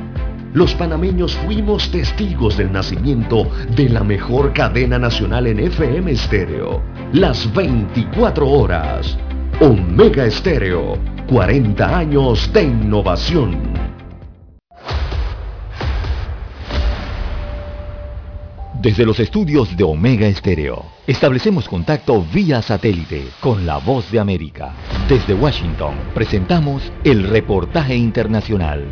los 0.53 0.75
panameños 0.75 1.33
fuimos 1.37 1.89
testigos 1.91 2.57
del 2.57 2.73
nacimiento 2.73 3.49
de 3.73 3.87
la 3.87 4.03
mejor 4.03 4.51
cadena 4.51 4.99
nacional 4.99 5.47
en 5.47 5.61
FM 5.61 6.11
estéreo. 6.11 6.81
Las 7.13 7.53
24 7.53 8.45
horas. 8.45 9.17
Omega 9.61 10.25
Estéreo. 10.25 10.97
40 11.29 11.97
años 11.97 12.51
de 12.51 12.63
innovación. 12.63 13.80
Desde 18.81 19.05
los 19.05 19.19
estudios 19.19 19.77
de 19.77 19.83
Omega 19.83 20.25
Estéreo, 20.25 20.83
establecemos 21.05 21.69
contacto 21.69 22.25
vía 22.33 22.63
satélite 22.63 23.27
con 23.39 23.63
la 23.63 23.77
voz 23.77 24.09
de 24.09 24.19
América. 24.19 24.73
Desde 25.07 25.35
Washington, 25.35 25.93
presentamos 26.15 26.91
el 27.03 27.27
reportaje 27.27 27.95
internacional. 27.95 28.87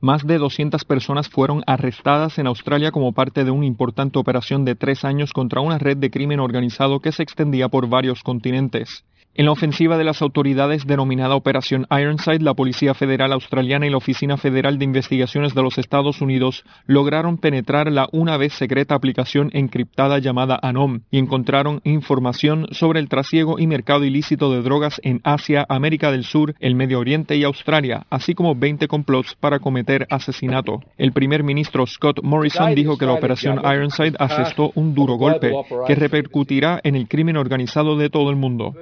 Más 0.00 0.26
de 0.26 0.38
200 0.38 0.84
personas 0.84 1.28
fueron 1.28 1.62
arrestadas 1.68 2.40
en 2.40 2.48
Australia 2.48 2.90
como 2.90 3.12
parte 3.12 3.44
de 3.44 3.52
una 3.52 3.66
importante 3.66 4.18
operación 4.18 4.64
de 4.64 4.74
tres 4.74 5.04
años 5.04 5.32
contra 5.32 5.60
una 5.60 5.78
red 5.78 5.96
de 5.96 6.10
crimen 6.10 6.40
organizado 6.40 6.98
que 6.98 7.12
se 7.12 7.22
extendía 7.22 7.68
por 7.68 7.88
varios 7.88 8.24
continentes. 8.24 9.04
En 9.38 9.44
la 9.44 9.52
ofensiva 9.52 9.96
de 9.96 10.02
las 10.02 10.20
autoridades 10.20 10.84
denominada 10.84 11.36
Operación 11.36 11.86
Ironside, 11.92 12.40
la 12.40 12.54
Policía 12.54 12.92
Federal 12.92 13.32
Australiana 13.32 13.86
y 13.86 13.90
la 13.90 13.98
Oficina 13.98 14.36
Federal 14.36 14.80
de 14.80 14.84
Investigaciones 14.84 15.54
de 15.54 15.62
los 15.62 15.78
Estados 15.78 16.20
Unidos 16.20 16.64
lograron 16.86 17.38
penetrar 17.38 17.92
la 17.92 18.08
una 18.10 18.36
vez 18.36 18.52
secreta 18.54 18.96
aplicación 18.96 19.50
encriptada 19.52 20.18
llamada 20.18 20.58
ANOM 20.60 21.02
y 21.12 21.18
encontraron 21.18 21.80
información 21.84 22.66
sobre 22.72 22.98
el 22.98 23.08
trasiego 23.08 23.60
y 23.60 23.68
mercado 23.68 24.02
ilícito 24.02 24.52
de 24.52 24.60
drogas 24.60 25.00
en 25.04 25.20
Asia, 25.22 25.64
América 25.68 26.10
del 26.10 26.24
Sur, 26.24 26.56
el 26.58 26.74
Medio 26.74 26.98
Oriente 26.98 27.36
y 27.36 27.44
Australia, 27.44 28.06
así 28.10 28.34
como 28.34 28.56
20 28.56 28.88
complots 28.88 29.36
para 29.36 29.60
cometer 29.60 30.08
asesinato. 30.10 30.80
El 30.96 31.12
primer 31.12 31.44
ministro 31.44 31.86
Scott 31.86 32.24
Morrison 32.24 32.74
dijo 32.74 32.98
que 32.98 33.06
la 33.06 33.12
Operación 33.12 33.60
Ironside 33.64 34.16
asestó 34.18 34.72
un 34.74 34.96
duro 34.96 35.14
golpe 35.14 35.52
que 35.86 35.94
repercutirá 35.94 36.80
en 36.82 36.96
el 36.96 37.06
crimen 37.06 37.36
organizado 37.36 37.96
de 37.96 38.10
todo 38.10 38.30
el 38.30 38.36
mundo. 38.36 38.74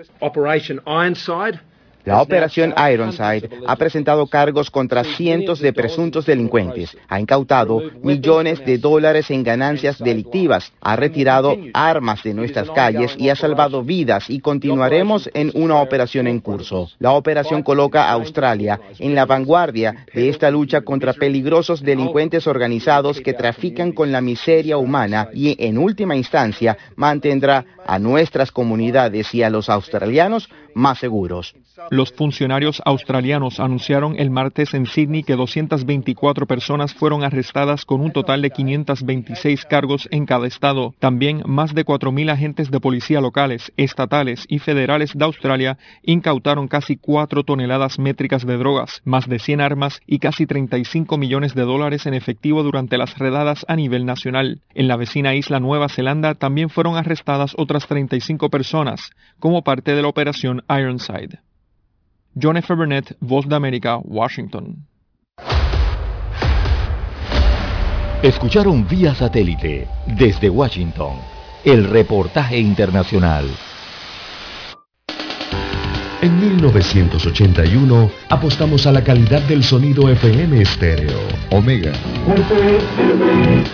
Operation 0.46 0.78
Ironside 0.86 1.58
La 2.06 2.22
operación 2.22 2.72
Ironside 2.78 3.50
ha 3.66 3.74
presentado 3.74 4.28
cargos 4.28 4.70
contra 4.70 5.02
cientos 5.02 5.58
de 5.58 5.72
presuntos 5.72 6.24
delincuentes, 6.24 6.96
ha 7.08 7.18
incautado 7.18 7.82
millones 8.00 8.64
de 8.64 8.78
dólares 8.78 9.28
en 9.32 9.42
ganancias 9.42 9.98
delictivas, 9.98 10.72
ha 10.80 10.94
retirado 10.94 11.56
armas 11.74 12.22
de 12.22 12.32
nuestras 12.32 12.70
calles 12.70 13.16
y 13.18 13.28
ha 13.28 13.34
salvado 13.34 13.82
vidas. 13.82 14.30
Y 14.30 14.38
continuaremos 14.38 15.28
en 15.34 15.50
una 15.54 15.80
operación 15.80 16.28
en 16.28 16.38
curso. 16.38 16.88
La 17.00 17.10
operación 17.10 17.64
coloca 17.64 18.04
a 18.04 18.12
Australia 18.12 18.80
en 19.00 19.16
la 19.16 19.26
vanguardia 19.26 20.06
de 20.14 20.28
esta 20.28 20.48
lucha 20.48 20.82
contra 20.82 21.12
peligrosos 21.12 21.82
delincuentes 21.82 22.46
organizados 22.46 23.20
que 23.20 23.32
trafican 23.32 23.90
con 23.90 24.12
la 24.12 24.20
miseria 24.20 24.76
humana 24.76 25.28
y 25.34 25.56
en 25.58 25.76
última 25.76 26.14
instancia 26.14 26.78
mantendrá 26.94 27.64
a 27.84 27.98
nuestras 27.98 28.52
comunidades 28.52 29.34
y 29.34 29.42
a 29.42 29.50
los 29.50 29.68
australianos 29.68 30.48
más 30.76 30.98
seguros. 30.98 31.54
Los 31.90 32.12
funcionarios 32.12 32.82
australianos 32.84 33.60
anunciaron 33.60 34.14
el 34.18 34.30
martes 34.30 34.74
en 34.74 34.86
Sydney 34.86 35.22
que 35.22 35.34
224 35.34 36.46
personas 36.46 36.94
fueron 36.94 37.24
arrestadas 37.24 37.84
con 37.86 38.02
un 38.02 38.12
total 38.12 38.42
de 38.42 38.50
526 38.50 39.64
cargos 39.64 40.06
en 40.10 40.26
cada 40.26 40.46
estado. 40.46 40.94
También 40.98 41.42
más 41.46 41.74
de 41.74 41.84
4.000 41.84 42.30
agentes 42.30 42.70
de 42.70 42.80
policía 42.80 43.22
locales, 43.22 43.72
estatales 43.78 44.44
y 44.48 44.58
federales 44.58 45.12
de 45.14 45.24
Australia 45.24 45.78
incautaron 46.02 46.68
casi 46.68 46.96
4 46.96 47.42
toneladas 47.44 47.98
métricas 47.98 48.44
de 48.44 48.58
drogas, 48.58 49.00
más 49.04 49.26
de 49.28 49.38
100 49.38 49.62
armas 49.62 50.00
y 50.06 50.18
casi 50.18 50.46
35 50.46 51.16
millones 51.16 51.54
de 51.54 51.62
dólares 51.62 52.04
en 52.04 52.12
efectivo 52.12 52.62
durante 52.62 52.98
las 52.98 53.18
redadas 53.18 53.64
a 53.68 53.76
nivel 53.76 54.04
nacional. 54.04 54.60
En 54.74 54.88
la 54.88 54.96
vecina 54.96 55.34
isla 55.34 55.58
Nueva 55.58 55.88
Zelanda 55.88 56.34
también 56.34 56.68
fueron 56.68 56.96
arrestadas 56.96 57.54
otras 57.56 57.86
35 57.86 58.50
personas 58.50 59.10
como 59.38 59.62
parte 59.62 59.94
de 59.94 60.02
la 60.02 60.08
operación 60.08 60.62
Ironside. 60.68 61.38
John 62.34 62.56
F. 62.56 62.74
Burnett, 62.74 63.16
Voz 63.20 63.48
de 63.48 63.56
América, 63.56 63.98
Washington. 63.98 64.86
Escucharon 68.22 68.86
vía 68.88 69.14
satélite 69.14 69.86
desde 70.06 70.50
Washington 70.50 71.16
el 71.64 71.84
reportaje 71.88 72.58
internacional. 72.58 73.44
En 76.22 76.40
1981 76.40 78.10
apostamos 78.30 78.86
a 78.86 78.92
la 78.92 79.04
calidad 79.04 79.42
del 79.42 79.62
sonido 79.62 80.08
FM 80.08 80.60
estéreo. 80.60 81.18
Omega. 81.50 81.92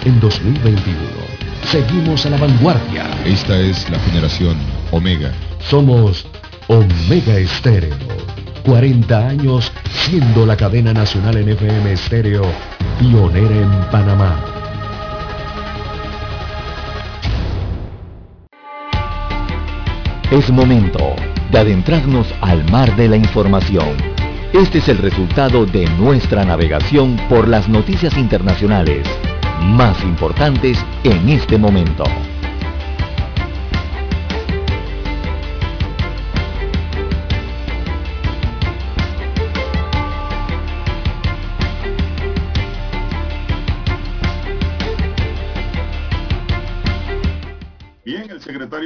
En 0.05 0.21
2021 0.21 0.99
seguimos 1.65 2.27
a 2.27 2.31
la 2.31 2.37
vanguardia. 2.37 3.05
Esta 3.25 3.59
es 3.59 3.89
la 3.91 3.99
generación 4.01 4.57
Omega. 4.91 5.33
Somos 5.61 6.27
Omega 6.69 7.37
Estéreo. 7.37 7.97
40 8.65 9.29
años 9.29 9.73
siendo 9.91 10.47
la 10.47 10.57
cadena 10.57 10.93
nacional 10.93 11.37
en 11.37 11.49
FM 11.49 11.93
estéreo 11.93 12.43
pionera 12.99 13.57
en 13.57 13.71
Panamá. 13.91 14.39
Es 20.31 20.51
momento 20.51 21.17
de 21.51 21.59
adentrarnos 21.59 22.33
al 22.41 22.65
mar 22.71 22.95
de 22.97 23.09
la 23.09 23.17
información. 23.17 23.97
Este 24.53 24.79
es 24.79 24.89
el 24.89 24.99
resultado 24.99 25.67
de 25.67 25.87
nuestra 25.99 26.45
navegación 26.45 27.17
por 27.29 27.49
las 27.49 27.69
noticias 27.69 28.17
internacionales 28.17 29.07
más 29.63 30.03
importantes 30.05 30.79
en 31.05 31.29
este 31.29 31.59
momento. 31.59 32.05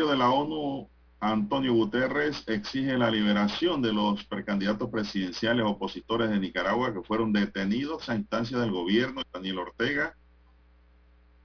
De 0.08 0.16
la 0.16 0.30
ONU, 0.30 0.88
Antonio 1.20 1.72
Guterres, 1.72 2.44
exige 2.46 2.96
la 2.98 3.10
liberación 3.10 3.82
de 3.82 3.92
los 3.92 4.24
precandidatos 4.24 4.90
presidenciales 4.90 5.64
opositores 5.64 6.30
de 6.30 6.38
Nicaragua 6.38 6.92
que 6.92 7.02
fueron 7.02 7.32
detenidos 7.32 8.08
a 8.08 8.14
instancia 8.14 8.58
del 8.58 8.70
gobierno 8.70 9.22
Daniel 9.32 9.58
Ortega, 9.58 10.14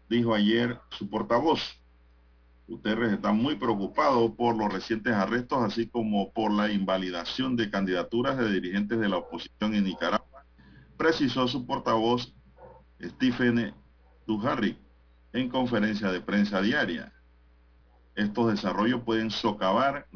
dijo 0.10 0.34
ayer 0.34 0.80
su 0.90 1.10
portavoz. 1.10 1.62
Guterres 2.68 3.14
está 3.14 3.32
muy 3.32 3.56
preocupado 3.56 4.34
por 4.36 4.56
los 4.56 4.72
recientes 4.72 5.14
arrestos, 5.14 5.64
así 5.64 5.88
como 5.88 6.32
por 6.32 6.52
la 6.52 6.72
invalidación 6.72 7.56
de 7.56 7.70
candidaturas 7.70 8.38
de 8.38 8.52
dirigentes 8.52 9.00
de 9.00 9.10
la 9.10 9.18
oposición 9.18 9.74
en 9.74 9.86
Nicaragua, 9.86 10.46
precisó 10.98 11.48
su 11.48 11.66
portavoz 11.66 12.34
Stephen 13.02 13.74
Dujarric 14.28 14.78
en 15.34 15.50
conferencia 15.50 16.12
de 16.12 16.22
prensa 16.22 16.62
diaria. 16.62 17.14
Estos 18.16 18.52
desarrollos 18.52 19.02
pueden 19.04 19.32
socavar 19.32 20.08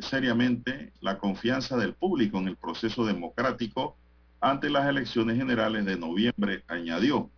seriamente 0.00 0.92
la 1.00 1.18
confianza 1.18 1.76
del 1.76 1.94
público 1.94 2.38
en 2.38 2.48
el 2.48 2.56
proceso 2.56 3.04
democrático 3.04 3.96
ante 4.40 4.70
las 4.70 4.88
elecciones 4.88 5.36
generales 5.36 5.84
de 5.84 5.98
noviembre, 5.98 6.64
añadió. 6.68 7.28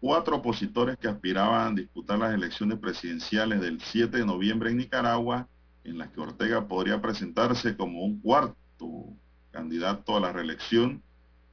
Cuatro 0.00 0.36
opositores 0.36 0.98
que 0.98 1.08
aspiraban 1.08 1.72
a 1.72 1.74
disputar 1.74 2.18
las 2.18 2.34
elecciones 2.34 2.78
presidenciales 2.78 3.60
del 3.60 3.80
7 3.80 4.18
de 4.18 4.26
noviembre 4.26 4.70
en 4.70 4.76
Nicaragua, 4.76 5.48
en 5.82 5.98
las 5.98 6.10
que 6.10 6.20
Ortega 6.20 6.68
podría 6.68 7.00
presentarse 7.00 7.76
como 7.76 8.02
un 8.02 8.20
cuarto 8.20 8.56
candidato 9.50 10.16
a 10.16 10.20
la 10.20 10.32
reelección, 10.32 11.02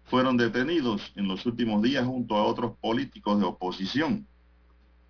fueron 0.04 0.36
detenidos 0.36 1.14
en 1.16 1.30
los 1.30 1.46
últimos 1.46 1.82
días 1.82 2.06
junto 2.06 2.36
a 2.36 2.44
otros 2.44 2.78
políticos 2.80 3.40
de 3.40 3.46
oposición. 3.46 4.28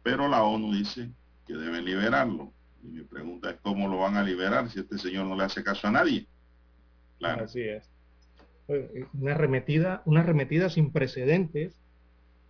Pero 0.04 0.28
la 0.28 0.44
ONU 0.44 0.72
dice 0.74 1.12
que 1.46 1.54
deben 1.54 1.86
liberarlo. 1.86 2.52
Y 2.84 2.88
mi 2.88 3.04
pregunta 3.04 3.52
es 3.52 3.58
cómo 3.62 3.88
lo 3.88 4.00
van 4.00 4.18
a 4.18 4.24
liberar 4.24 4.70
si 4.70 4.80
este 4.80 4.98
señor 4.98 5.26
no 5.26 5.36
le 5.36 5.44
hace 5.44 5.64
caso 5.64 5.88
a 5.88 5.92
nadie. 5.92 6.28
Claro. 7.20 7.46
Así 7.46 7.62
es. 7.62 7.90
Una 9.14 9.32
arremetida, 9.32 10.02
una 10.06 10.22
arremetida 10.22 10.70
sin 10.70 10.92
precedentes 10.92 11.78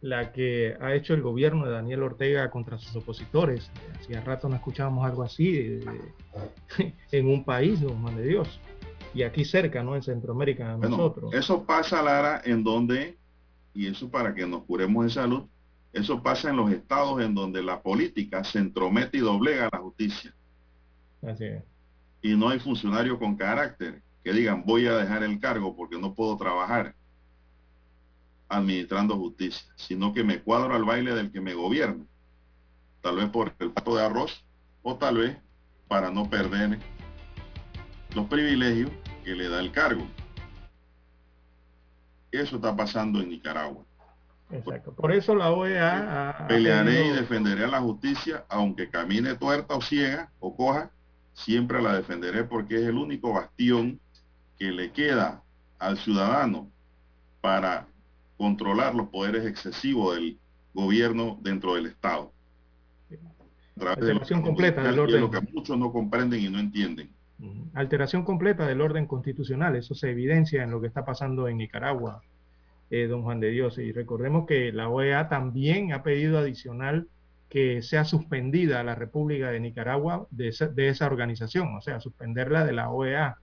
la 0.04 0.34
que 0.34 0.76
ha 0.82 0.94
hecho 0.94 1.14
el 1.14 1.22
gobierno 1.22 1.66
de 1.66 1.72
Daniel 1.72 2.04
Ortega 2.04 2.52
contra 2.52 2.78
sus 2.78 2.94
opositores. 2.94 3.72
Hacía 3.98 4.20
rato 4.20 4.50
no 4.50 4.56
escuchábamos 4.56 5.06
algo 5.06 5.24
así 5.24 5.80
en 7.12 7.28
un 7.28 7.46
país, 7.46 7.80
no 7.82 8.12
de 8.12 8.28
Dios. 8.28 8.60
Y 9.14 9.24
aquí 9.24 9.46
cerca, 9.46 9.82
¿no? 9.82 9.96
En 9.96 10.04
Centroamérica, 10.04 10.76
nosotros. 10.76 11.34
Eso 11.34 11.64
pasa, 11.64 12.02
Lara, 12.02 12.42
en 12.44 12.66
donde, 12.66 13.18
y 13.74 13.88
eso 13.88 14.10
para 14.10 14.36
que 14.36 14.46
nos 14.46 14.64
curemos 14.64 15.06
de 15.06 15.12
salud, 15.12 15.46
eso 15.94 16.24
pasa 16.24 16.50
en 16.50 16.58
los 16.58 16.72
estados 16.72 17.22
en 17.22 17.36
donde 17.36 17.62
la 17.62 17.82
política 17.82 18.44
se 18.44 18.58
entromete 18.58 19.20
y 19.20 19.22
doblega 19.22 19.70
la 19.72 19.78
justicia. 19.78 20.34
Así 21.22 21.46
es. 21.46 21.64
Y 22.22 22.36
no 22.36 22.50
hay 22.50 22.60
funcionarios 22.60 23.20
con 23.20 23.36
carácter 23.36 24.02
que 24.24 24.34
digan 24.34 24.64
voy 24.66 24.88
a 24.88 24.98
dejar 24.98 25.24
el 25.24 25.40
cargo 25.40 25.76
porque 25.76 26.00
no 26.00 26.16
puedo 26.16 26.36
trabajar 26.36 26.96
administrando 28.50 29.18
justicia, 29.18 29.72
sino 29.76 30.14
que 30.14 30.24
me 30.24 30.40
cuadro 30.40 30.74
al 30.74 30.84
baile 30.84 31.14
del 31.14 31.32
que 31.32 31.42
me 31.42 31.54
gobierna. 31.54 32.06
Tal 33.02 33.18
vez 33.18 33.30
por 33.30 33.54
el 33.60 33.72
plato 33.72 33.96
de 33.96 34.04
arroz 34.04 34.44
o 34.82 34.96
tal 34.96 35.18
vez 35.18 35.38
para 35.88 36.10
no 36.10 36.28
perder 36.28 36.80
los 38.16 38.26
privilegios 38.28 38.90
que 39.24 39.36
le 39.36 39.48
da 39.48 39.60
el 39.60 39.72
cargo. 39.72 40.08
Eso 42.32 42.56
está 42.56 42.76
pasando 42.76 43.22
en 43.22 43.30
Nicaragua. 43.30 43.86
Exacto. 44.54 44.94
Por 44.94 45.12
eso 45.12 45.36
la 45.36 45.52
OEA 45.52 46.46
pelearé 46.48 47.08
y 47.08 47.12
defenderé 47.12 47.66
a 47.66 47.68
la 47.68 47.82
justicia, 47.82 48.46
aunque 48.50 48.90
camine 48.90 49.36
tuerta 49.36 49.76
o 49.76 49.82
ciega 49.82 50.32
o 50.40 50.56
coja, 50.56 50.92
siempre 51.34 51.82
la 51.82 51.96
defenderé 51.96 52.44
porque 52.44 52.76
es 52.76 52.84
el 52.84 52.98
único 52.98 53.34
bastión 53.34 54.00
que 54.58 54.72
le 54.72 54.92
queda 54.92 55.42
al 55.80 55.98
ciudadano 55.98 56.70
para 57.42 57.88
controlar 58.38 58.96
los 58.96 59.10
poderes 59.10 59.46
excesivos 59.46 60.16
del 60.16 60.38
gobierno 60.74 61.38
dentro 61.42 61.76
del 61.76 61.88
Estado. 61.88 62.32
Alteración 63.80 64.42
completa 64.44 64.84
del 64.84 65.00
orden. 65.00 65.22
lo 65.22 65.32
que 65.32 65.42
muchos 65.42 65.78
no 65.78 65.92
comprenden 65.92 66.40
y 66.40 66.50
no 66.50 66.60
entienden. 66.60 67.10
Alteración 67.74 68.24
completa 68.24 68.68
del 68.68 68.82
orden 68.82 69.08
constitucional. 69.08 69.76
Eso 69.76 69.96
se 69.96 70.12
evidencia 70.12 70.64
en 70.64 70.72
lo 70.72 70.80
que 70.80 70.88
está 70.88 71.04
pasando 71.04 71.48
en 71.48 71.58
Nicaragua, 71.58 72.22
eh, 72.90 73.08
don 73.08 73.24
Juan 73.24 73.40
de 73.40 73.50
Dios. 73.50 73.78
Y 73.78 73.92
recordemos 73.92 74.46
que 74.46 74.72
la 74.72 74.90
OEA 74.90 75.30
también 75.30 75.94
ha 75.94 76.04
pedido 76.04 76.38
adicional 76.38 77.08
que 77.50 77.82
sea 77.82 78.04
suspendida 78.04 78.84
la 78.84 78.96
República 78.96 79.52
de 79.52 79.60
Nicaragua 79.60 80.28
de 80.32 80.48
esa, 80.48 80.68
de 80.68 80.90
esa 80.90 81.06
organización, 81.06 81.76
o 81.76 81.82
sea, 81.82 82.00
suspenderla 82.00 82.66
de 82.66 82.74
la 82.74 82.90
OEA 82.90 83.38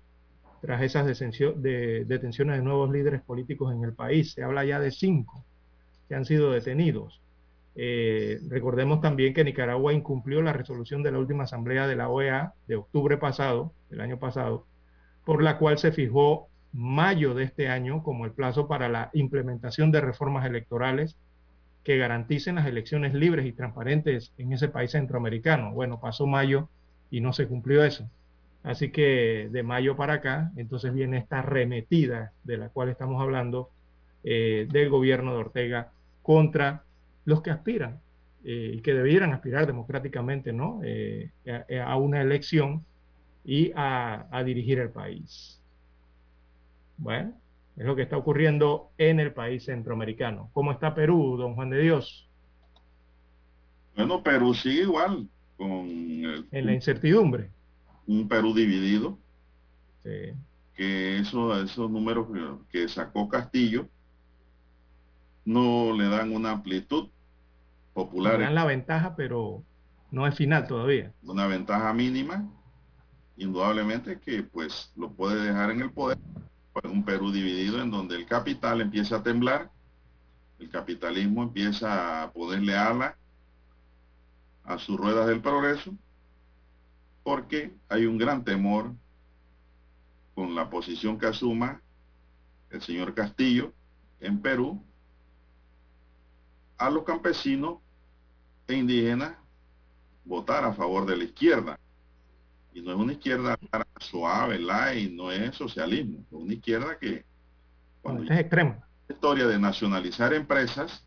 tras 0.60 0.82
esas 0.82 1.06
de 1.06 2.04
detenciones 2.06 2.56
de 2.56 2.62
nuevos 2.62 2.90
líderes 2.90 3.22
políticos 3.22 3.72
en 3.72 3.84
el 3.84 3.94
país. 3.94 4.32
Se 4.32 4.42
habla 4.42 4.64
ya 4.64 4.78
de 4.78 4.90
cinco 4.90 5.44
que 6.08 6.14
han 6.14 6.24
sido 6.24 6.52
detenidos. 6.52 7.20
Eh, 7.76 8.40
recordemos 8.48 9.00
también 9.00 9.32
que 9.32 9.44
Nicaragua 9.44 9.92
incumplió 9.92 10.42
la 10.42 10.52
resolución 10.52 11.02
de 11.02 11.12
la 11.12 11.18
última 11.18 11.44
asamblea 11.44 11.86
de 11.86 11.96
la 11.96 12.08
OEA 12.08 12.52
de 12.66 12.76
octubre 12.76 13.16
pasado, 13.16 13.72
del 13.88 14.00
año 14.02 14.18
pasado, 14.18 14.66
por 15.24 15.42
la 15.42 15.56
cual 15.56 15.78
se 15.78 15.92
fijó 15.92 16.49
mayo 16.72 17.34
de 17.34 17.44
este 17.44 17.68
año 17.68 18.02
como 18.02 18.24
el 18.24 18.32
plazo 18.32 18.68
para 18.68 18.88
la 18.88 19.10
implementación 19.12 19.90
de 19.90 20.00
reformas 20.00 20.46
electorales 20.46 21.16
que 21.84 21.96
garanticen 21.96 22.56
las 22.56 22.66
elecciones 22.66 23.14
libres 23.14 23.46
y 23.46 23.52
transparentes 23.52 24.32
en 24.38 24.52
ese 24.52 24.68
país 24.68 24.92
centroamericano. 24.92 25.72
Bueno, 25.72 26.00
pasó 26.00 26.26
mayo 26.26 26.68
y 27.10 27.20
no 27.20 27.32
se 27.32 27.48
cumplió 27.48 27.84
eso. 27.84 28.08
Así 28.62 28.90
que 28.90 29.48
de 29.50 29.62
mayo 29.62 29.96
para 29.96 30.14
acá, 30.14 30.52
entonces 30.56 30.92
viene 30.92 31.16
esta 31.16 31.40
remetida 31.40 32.32
de 32.44 32.58
la 32.58 32.68
cual 32.68 32.90
estamos 32.90 33.20
hablando 33.22 33.70
eh, 34.22 34.68
del 34.70 34.90
gobierno 34.90 35.32
de 35.32 35.38
Ortega 35.38 35.92
contra 36.22 36.84
los 37.24 37.40
que 37.40 37.50
aspiran 37.50 38.00
eh, 38.44 38.72
y 38.74 38.80
que 38.82 38.92
debieran 38.92 39.32
aspirar 39.32 39.66
democráticamente 39.66 40.52
¿no? 40.52 40.80
Eh, 40.84 41.30
a, 41.82 41.96
una 41.96 42.20
elección 42.20 42.84
y 43.44 43.72
a 43.74 44.42
dirigir 44.44 44.78
el 44.78 44.90
país. 44.90 45.59
Bueno, 47.00 47.32
es 47.76 47.84
lo 47.84 47.96
que 47.96 48.02
está 48.02 48.16
ocurriendo 48.16 48.90
en 48.98 49.20
el 49.20 49.32
país 49.32 49.64
centroamericano. 49.64 50.50
¿Cómo 50.52 50.70
está 50.70 50.94
Perú, 50.94 51.36
don 51.36 51.54
Juan 51.54 51.70
de 51.70 51.80
Dios? 51.80 52.28
Bueno, 53.96 54.22
Perú 54.22 54.54
sigue 54.54 54.82
igual, 54.82 55.28
con 55.56 55.88
en 55.88 56.66
la 56.66 56.72
incertidumbre 56.72 57.50
un 58.06 58.28
Perú 58.28 58.54
dividido. 58.54 59.18
Que 60.74 61.18
eso, 61.18 61.62
esos 61.62 61.90
números 61.90 62.26
que 62.70 62.88
sacó 62.88 63.28
Castillo 63.28 63.88
no 65.44 65.92
le 65.96 66.08
dan 66.08 66.32
una 66.32 66.52
amplitud 66.52 67.08
popular. 67.92 68.38
Le 68.38 68.44
dan 68.44 68.54
la 68.54 68.64
ventaja, 68.64 69.14
pero 69.14 69.62
no 70.10 70.26
es 70.26 70.34
final 70.34 70.66
todavía. 70.66 71.12
Una 71.22 71.46
ventaja 71.46 71.92
mínima, 71.92 72.48
indudablemente 73.36 74.18
que 74.18 74.42
pues 74.42 74.92
lo 74.96 75.10
puede 75.12 75.44
dejar 75.44 75.70
en 75.70 75.82
el 75.82 75.92
poder. 75.92 76.18
Un 76.84 77.04
Perú 77.04 77.32
dividido 77.32 77.80
en 77.82 77.90
donde 77.90 78.16
el 78.16 78.26
capital 78.26 78.80
empieza 78.80 79.16
a 79.16 79.22
temblar, 79.22 79.70
el 80.58 80.70
capitalismo 80.70 81.42
empieza 81.42 82.22
a 82.22 82.32
ponerle 82.32 82.76
ala 82.76 83.16
a 84.64 84.78
sus 84.78 84.96
ruedas 84.96 85.26
del 85.26 85.40
progreso 85.40 85.94
porque 87.22 87.74
hay 87.88 88.06
un 88.06 88.18
gran 88.18 88.44
temor 88.44 88.92
con 90.34 90.54
la 90.54 90.70
posición 90.70 91.18
que 91.18 91.26
asuma 91.26 91.80
el 92.70 92.80
señor 92.82 93.14
Castillo 93.14 93.72
en 94.20 94.40
Perú 94.40 94.82
a 96.78 96.88
los 96.88 97.04
campesinos 97.04 97.78
e 98.66 98.74
indígenas 98.74 99.36
votar 100.24 100.64
a 100.64 100.72
favor 100.72 101.04
de 101.06 101.16
la 101.16 101.24
izquierda. 101.24 101.78
Y 102.72 102.82
no 102.82 102.92
es 102.92 102.96
una 102.96 103.12
izquierda 103.12 103.58
suave, 103.98 104.60
y 104.96 105.10
no 105.10 105.32
es 105.32 105.56
socialismo, 105.56 106.20
es 106.20 106.32
una 106.32 106.54
izquierda 106.54 106.98
que 106.98 107.24
cuando 108.00 108.22
es 108.22 108.30
extrema. 108.30 108.78
La 109.08 109.14
historia 109.14 109.46
de 109.46 109.58
nacionalizar 109.58 110.32
empresas 110.32 111.04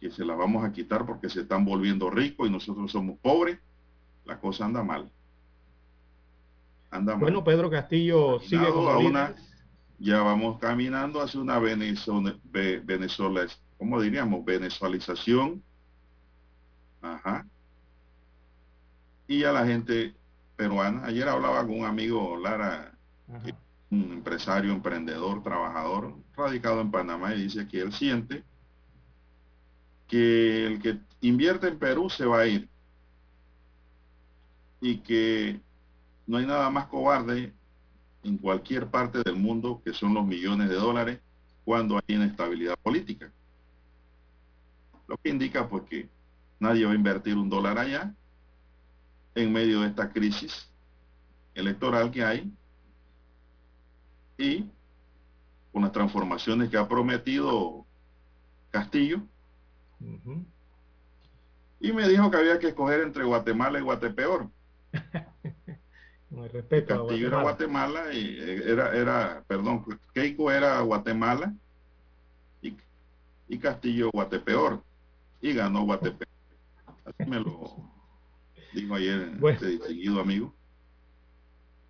que 0.00 0.10
se 0.10 0.24
las 0.24 0.36
vamos 0.36 0.64
a 0.64 0.72
quitar 0.72 1.06
porque 1.06 1.30
se 1.30 1.42
están 1.42 1.64
volviendo 1.64 2.10
ricos 2.10 2.48
y 2.48 2.50
nosotros 2.50 2.90
somos 2.92 3.18
pobres, 3.18 3.58
la 4.24 4.38
cosa 4.38 4.66
anda 4.66 4.82
mal. 4.82 5.10
Anda 6.90 7.14
bueno, 7.14 7.42
Pedro 7.42 7.70
Castillo 7.70 8.40
sigue 8.40 8.66
con 8.66 9.06
una, 9.06 9.34
ya 9.98 10.20
vamos 10.22 10.58
caminando 10.58 11.20
hacia 11.20 11.40
una 11.40 11.58
Venezuela, 11.58 12.36
Venezuela, 12.44 13.46
¿cómo 13.78 14.00
diríamos? 14.00 14.44
Venezualización. 14.44 15.62
Ajá. 17.00 17.46
Y 19.28 19.44
a 19.44 19.52
la 19.52 19.66
gente 19.66 20.14
peruana. 20.56 21.04
Ayer 21.04 21.28
hablaba 21.28 21.62
con 21.66 21.80
un 21.80 21.84
amigo 21.84 22.36
Lara, 22.36 22.92
un 23.90 24.12
empresario, 24.12 24.72
emprendedor, 24.72 25.42
trabajador, 25.42 26.14
radicado 26.36 26.80
en 26.80 26.90
Panamá, 26.90 27.34
y 27.34 27.42
dice 27.42 27.66
que 27.68 27.80
él 27.80 27.92
siente 27.92 28.44
que 30.06 30.66
el 30.66 30.80
que 30.80 30.98
invierte 31.20 31.68
en 31.68 31.78
Perú 31.78 32.08
se 32.08 32.24
va 32.24 32.40
a 32.40 32.46
ir 32.46 32.68
y 34.80 34.98
que 34.98 35.60
no 36.26 36.36
hay 36.36 36.46
nada 36.46 36.70
más 36.70 36.86
cobarde 36.86 37.52
en 38.22 38.38
cualquier 38.38 38.88
parte 38.88 39.22
del 39.24 39.36
mundo 39.36 39.80
que 39.84 39.92
son 39.92 40.14
los 40.14 40.24
millones 40.24 40.68
de 40.68 40.76
dólares 40.76 41.20
cuando 41.64 41.96
hay 41.96 42.14
inestabilidad 42.14 42.76
política. 42.80 43.32
Lo 45.08 45.16
que 45.16 45.30
indica 45.30 45.68
pues 45.68 45.84
que 45.84 46.08
nadie 46.60 46.84
va 46.84 46.92
a 46.92 46.96
invertir 46.96 47.36
un 47.36 47.48
dólar 47.48 47.78
allá 47.78 48.14
en 49.36 49.52
medio 49.52 49.82
de 49.82 49.88
esta 49.88 50.10
crisis 50.10 50.68
electoral 51.54 52.10
que 52.10 52.24
hay 52.24 52.52
y 54.38 54.66
con 55.72 55.82
las 55.82 55.92
transformaciones 55.92 56.70
que 56.70 56.78
ha 56.78 56.88
prometido 56.88 57.84
Castillo. 58.70 59.20
Y 61.80 61.92
me 61.92 62.08
dijo 62.08 62.30
que 62.30 62.36
había 62.38 62.58
que 62.58 62.68
escoger 62.68 63.02
entre 63.02 63.24
Guatemala 63.24 63.78
y 63.78 63.82
Guatepeor. 63.82 64.48
Con 66.30 66.48
respeto 66.48 67.06
Castillo 67.06 67.28
era 67.28 67.42
Guatemala 67.42 68.12
y 68.12 68.38
eh, 68.38 68.62
era, 68.72 68.96
era, 68.96 69.44
perdón, 69.46 69.84
Keiko 70.12 70.50
era 70.50 70.80
Guatemala 70.80 71.54
y, 72.60 72.76
y 73.48 73.58
Castillo 73.58 74.10
Guatepeor 74.10 74.82
y 75.40 75.52
ganó 75.52 75.84
Guatepeor. 75.84 76.28
Así 77.04 77.30
me 77.30 77.38
lo 77.38 77.95
dijo 78.72 78.94
ayer 78.94 79.32
este 79.48 79.66
distinguido 79.66 80.20
amigo. 80.20 80.54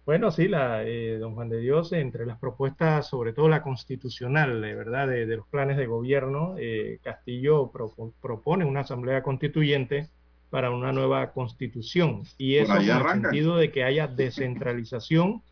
Bueno, 0.07 0.31
sí, 0.31 0.47
la, 0.47 0.85
eh, 0.85 1.19
don 1.19 1.35
Juan 1.35 1.49
de 1.49 1.59
Dios, 1.59 1.93
entre 1.93 2.27
las 2.27 2.39
propuestas, 2.39 3.09
sobre 3.09 3.33
todo 3.33 3.49
la 3.49 3.63
constitucional, 3.63 4.61
de 4.61 4.75
verdad, 4.77 5.09
de, 5.09 5.27
los 5.27 5.49
planes 5.49 5.77
de 5.77 5.87
gobierno, 5.87 6.55
eh, 6.59 7.01
Castillo 7.03 7.73
propone 8.21 8.65
una 8.65 8.81
asamblea 8.81 9.25
constituyente 9.25 10.09
para 10.49 10.71
una 10.71 10.93
nueva 10.93 11.33
constitución. 11.33 12.23
Y 12.39 12.55
eso 12.55 12.77
en 12.77 12.89
el 12.89 13.03
sentido 13.03 13.57
de 13.57 13.73
que 13.73 13.83
haya 13.83 14.07
descentralización 14.07 15.43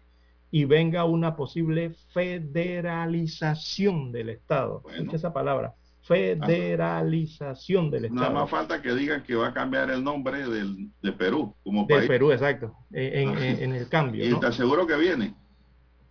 y 0.52 0.66
venga 0.66 1.05
una 1.05 1.34
posible 1.34 1.90
federalización 2.12 4.12
del 4.12 4.28
Estado. 4.28 4.84
Escucha 4.88 5.16
esa 5.16 5.32
palabra. 5.32 5.74
Federalización 6.05 7.90
del 7.90 8.05
Estado. 8.06 8.20
Nada 8.20 8.40
más 8.43 8.51
falta 8.51 8.82
que 8.82 8.94
digan 8.94 9.22
que 9.22 9.35
va 9.35 9.48
a 9.48 9.55
cambiar 9.55 9.90
el 9.90 10.05
nombre 10.05 10.47
del, 10.47 10.90
de 11.02 11.12
Perú 11.12 11.55
como 11.64 11.86
de 11.86 12.06
Perú, 12.06 12.31
exacto. 12.31 12.76
En, 12.93 13.31
ah. 13.31 13.76
el 13.76 13.89
cambio. 13.89 14.24
¿Y 14.24 14.39
te 14.39 14.47
aseguro 14.47 14.86
que 14.86 14.97
viene? 14.97 15.35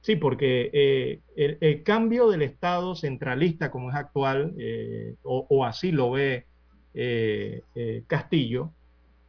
Sí, 0.01 0.15
porque 0.15 0.71
eh, 0.73 1.21
el, 1.61 1.83
cambio 1.83 2.27
del 2.29 2.41
Estado 2.41 2.95
centralista 2.95 3.69
como 3.69 3.91
es 3.91 3.95
actual, 3.95 4.55
eh, 4.57 5.15
o, 5.21 5.63
así 5.63 5.91
lo 5.91 6.09
ve 6.11 6.47
eh, 6.95 7.61
Castillo, 8.07 8.71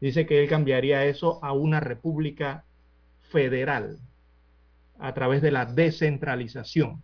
dice 0.01 0.25
que 0.25 0.43
él 0.43 0.49
cambiaría 0.49 1.05
eso 1.05 1.45
a 1.45 1.53
una 1.53 1.81
república 1.81 2.65
federal 3.21 3.99
a 4.99 5.13
través 5.13 5.43
de 5.43 5.51
la 5.51 5.67
descentralización. 5.67 7.03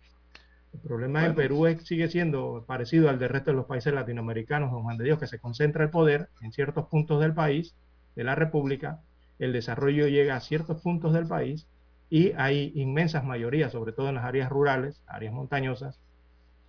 El 0.73 0.79
problema 0.79 1.25
en 1.25 1.35
Perú 1.35 1.67
es, 1.67 1.83
sigue 1.83 2.07
siendo 2.07 2.63
parecido 2.65 3.09
al 3.09 3.19
del 3.19 3.29
resto 3.29 3.51
de 3.51 3.57
los 3.57 3.65
países 3.65 3.93
latinoamericanos, 3.93 4.71
don 4.71 4.83
Juan 4.83 4.97
de 4.97 5.03
Dios, 5.03 5.19
que 5.19 5.27
se 5.27 5.39
concentra 5.39 5.83
el 5.83 5.89
poder 5.89 6.29
en 6.41 6.51
ciertos 6.51 6.87
puntos 6.87 7.19
del 7.19 7.33
país, 7.33 7.75
de 8.15 8.23
la 8.23 8.35
república, 8.35 9.01
el 9.39 9.53
desarrollo 9.53 10.07
llega 10.07 10.35
a 10.35 10.39
ciertos 10.39 10.81
puntos 10.81 11.13
del 11.13 11.27
país 11.27 11.67
y 12.09 12.33
hay 12.33 12.71
inmensas 12.75 13.23
mayorías, 13.23 13.71
sobre 13.71 13.91
todo 13.93 14.09
en 14.09 14.15
las 14.15 14.25
áreas 14.25 14.49
rurales, 14.49 15.01
áreas 15.07 15.33
montañosas, 15.33 15.99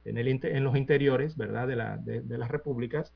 en, 0.04 0.18
el, 0.18 0.28
en 0.28 0.64
los 0.64 0.76
interiores, 0.76 1.36
¿verdad?, 1.36 1.68
de, 1.68 1.76
la, 1.76 1.96
de, 1.98 2.38
las 2.38 2.50
repúblicas, 2.50 3.12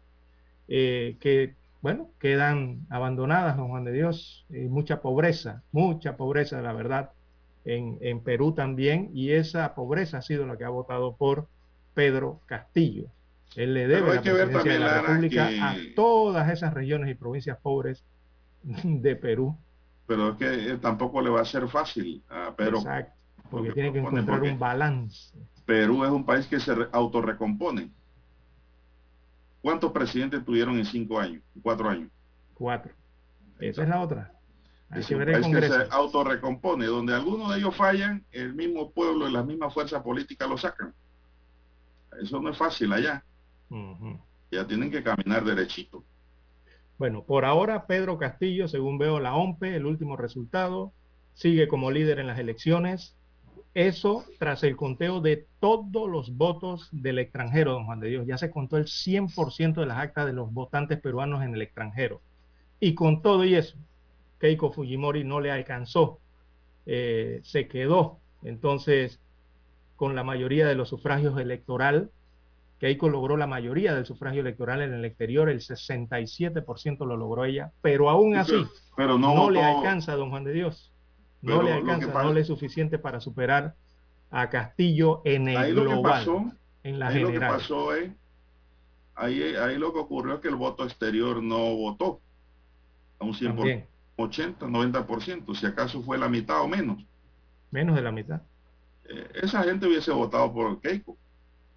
eh, 0.69 1.17
que, 1.21 1.55
bueno, 1.81 2.11
quedan 2.21 2.87
abandonadas, 2.91 3.57
don 3.57 3.69
Juan 3.69 3.85
de 3.85 3.93
Dios, 3.93 4.45
y 4.51 4.69
mucha 4.69 5.01
pobreza, 5.01 5.63
mucha 5.73 6.17
pobreza, 6.17 6.61
la 6.61 6.73
verdad, 6.73 7.13
en, 7.67 7.99
en, 8.01 8.21
Perú 8.21 8.53
también, 8.53 9.11
y 9.13 9.33
esa 9.33 9.75
pobreza 9.75 10.19
ha 10.19 10.23
sido 10.23 10.47
la 10.47 10.57
que 10.57 10.65
ha 10.65 10.69
votado 10.69 11.17
por 11.17 11.49
Pedro 11.95 12.41
Castillo. 12.47 13.09
Él 13.57 13.75
le 13.75 13.89
debe 13.89 14.15
la 14.15 14.23
presidencia 14.23 14.73
de 14.73 14.79
la 14.79 15.01
República 15.03 15.49
a 15.49 15.77
todas 15.95 16.51
esas 16.51 16.73
regiones 16.73 17.11
y 17.11 17.15
provincias 17.15 17.59
pobres 17.59 18.05
de 18.63 19.17
Perú. 19.17 19.57
Pero 20.07 20.31
es 20.31 20.37
que 20.37 20.73
eh, 20.73 20.79
tampoco 20.79 21.21
le 21.21 21.31
va 21.31 21.41
a 21.41 21.45
ser 21.45 21.67
fácil 21.69 22.23
a 22.29 22.55
Perú. 22.55 22.79
Exacto, 22.79 23.13
porque, 23.51 23.73
tiene 23.73 23.93
que 23.93 23.99
encontrar 23.99 24.43
un 24.43 24.59
balance. 24.59 25.37
Perú 25.65 26.05
es 26.05 26.11
un 26.11 26.25
país 26.25 26.47
que 26.47 26.61
se 26.61 26.73
autorrecompone. 26.93 27.91
¿Cuántos 29.61 29.91
presidentes 29.91 30.45
tuvieron 30.45 30.79
en 30.79 30.85
cinco 30.85 31.19
años, 31.19 31.43
cuatro 31.61 31.89
años? 31.89 32.11
Cuatro. 32.55 32.93
Esa 33.59 33.83
es 33.83 33.89
la 33.89 34.01
otra. 34.01 34.36
Es 34.95 35.11
un 35.11 35.25
país 35.25 35.47
que 35.47 35.69
se 35.69 35.87
autorrecompone. 35.91 36.87
Donde 36.87 37.15
algunos 37.15 37.51
de 37.51 37.59
ellos 37.59 37.75
fallan, 37.75 38.25
el 38.33 38.55
mismo 38.55 38.91
pueblo 38.91 39.29
y 39.29 39.33
las 39.33 39.45
mismas 39.45 39.75
fuerzas 39.75 40.03
políticas 40.03 40.49
lo 40.49 40.57
sacan. 40.57 40.95
Eso 42.21 42.41
no 42.41 42.51
es 42.51 42.57
fácil 42.57 42.93
allá. 42.93 43.25
Ya 44.51 44.67
tienen 44.67 44.91
que 44.91 45.03
caminar 45.03 45.45
derechito. 45.45 46.05
Bueno, 46.99 47.25
por 47.25 47.45
ahora 47.45 47.87
Pedro 47.87 48.17
Castillo, 48.17 48.69
según 48.69 48.97
veo 48.97 49.21
la 49.21 49.35
OMPE, 49.35 49.77
el 49.77 49.85
último 49.85 50.17
resultado, 50.17 50.93
sigue 51.35 51.69
como 51.69 51.91
líder 51.91 52.19
en 52.21 52.27
las 52.27 52.39
elecciones. 52.39 53.15
Eso 53.75 54.25
tras 54.39 54.65
el 54.65 54.77
conteo 54.77 55.21
de 55.21 55.47
todos 55.61 56.09
los 56.09 56.35
votos 56.35 56.89
del 56.93 57.19
extranjero, 57.19 57.73
don 57.73 57.85
Juan 57.85 58.01
de 58.01 58.09
Dios. 58.09 58.27
Ya 58.27 58.39
se 58.39 58.51
contó 58.51 58.79
el 58.79 58.87
100% 58.87 59.75
de 59.75 59.87
las 59.87 59.99
actas 59.99 60.25
de 60.25 60.33
los 60.33 60.51
votantes 60.51 60.99
peruanos 60.99 61.43
en 61.43 61.55
el 61.55 61.61
extranjero. 61.61 62.23
Y 62.81 62.95
con 62.95 63.21
todo 63.21 63.45
y 63.45 63.55
eso, 63.55 63.77
Keiko 64.39 64.73
Fujimori 64.73 65.25
no 65.25 65.41
le 65.41 65.51
alcanzó. 65.51 66.21
Eh, 66.87 67.41
se 67.43 67.67
quedó 67.67 68.19
entonces 68.43 69.21
con 69.97 70.15
la 70.15 70.23
mayoría 70.23 70.67
de 70.67 70.77
los 70.77 70.89
sufragios 70.89 71.39
electoral 71.41 72.11
Keiko 72.79 73.09
logró 73.09 73.37
la 73.37 73.47
mayoría 73.47 73.95
del 73.95 74.05
sufragio 74.05 74.43
electoral 74.43 74.83
en 74.83 74.93
el 74.93 75.05
exterior, 75.05 75.49
el 75.49 75.61
67% 75.61 77.07
lo 77.07 77.17
logró 77.17 77.45
ella, 77.45 77.73
pero 77.81 78.11
aún 78.11 78.37
así 78.37 78.67
pero, 78.97 79.19
no, 79.19 79.51
le 79.51 79.63
alcanza 79.63 80.13
a 80.13 80.17
don 80.17 80.31
Juan 80.31 80.45
de 80.45 80.53
Dios. 80.53 80.93
No 81.43 81.63
le 81.63 81.73
alcanza, 81.73 82.23
no 82.23 82.33
le 82.33 82.41
es 82.41 82.47
suficiente 82.47 82.99
para 82.99 83.21
superar 83.21 83.75
a 84.31 84.51
Castillo 84.51 85.23
en 85.25 85.49
el 85.49 85.75
global, 85.75 86.53
en 86.83 86.99
la 86.99 87.09
ahí 87.09 87.15
general. 87.15 87.35
Lo 87.35 87.41
que 87.41 87.63
pasó 87.63 87.95
es, 87.95 88.11
ahí, 89.15 89.43
ahí 89.55 89.79
lo 89.79 89.93
que 89.93 90.01
ocurrió 90.01 90.35
es 90.35 90.41
que 90.41 90.49
el 90.49 90.57
voto 90.57 90.85
exterior 90.85 91.43
no 91.43 91.77
votó 91.77 92.21
a 93.19 93.25
un 93.25 93.33
100%, 93.33 93.87
80, 94.17 94.67
90%, 94.67 95.55
si 95.55 95.67
acaso 95.67 96.03
fue 96.03 96.19
la 96.19 96.29
mitad 96.29 96.63
o 96.63 96.69
menos. 96.69 97.05
Menos 97.71 97.97
de 97.97 98.03
la 98.03 98.13
mitad. 98.13 98.43
Eh, 99.09 99.29
esa 99.35 99.63
gente 99.63 99.87
hubiese 99.87 100.11
votado 100.11 100.53
por 100.53 100.81
Keiko, 100.81 101.17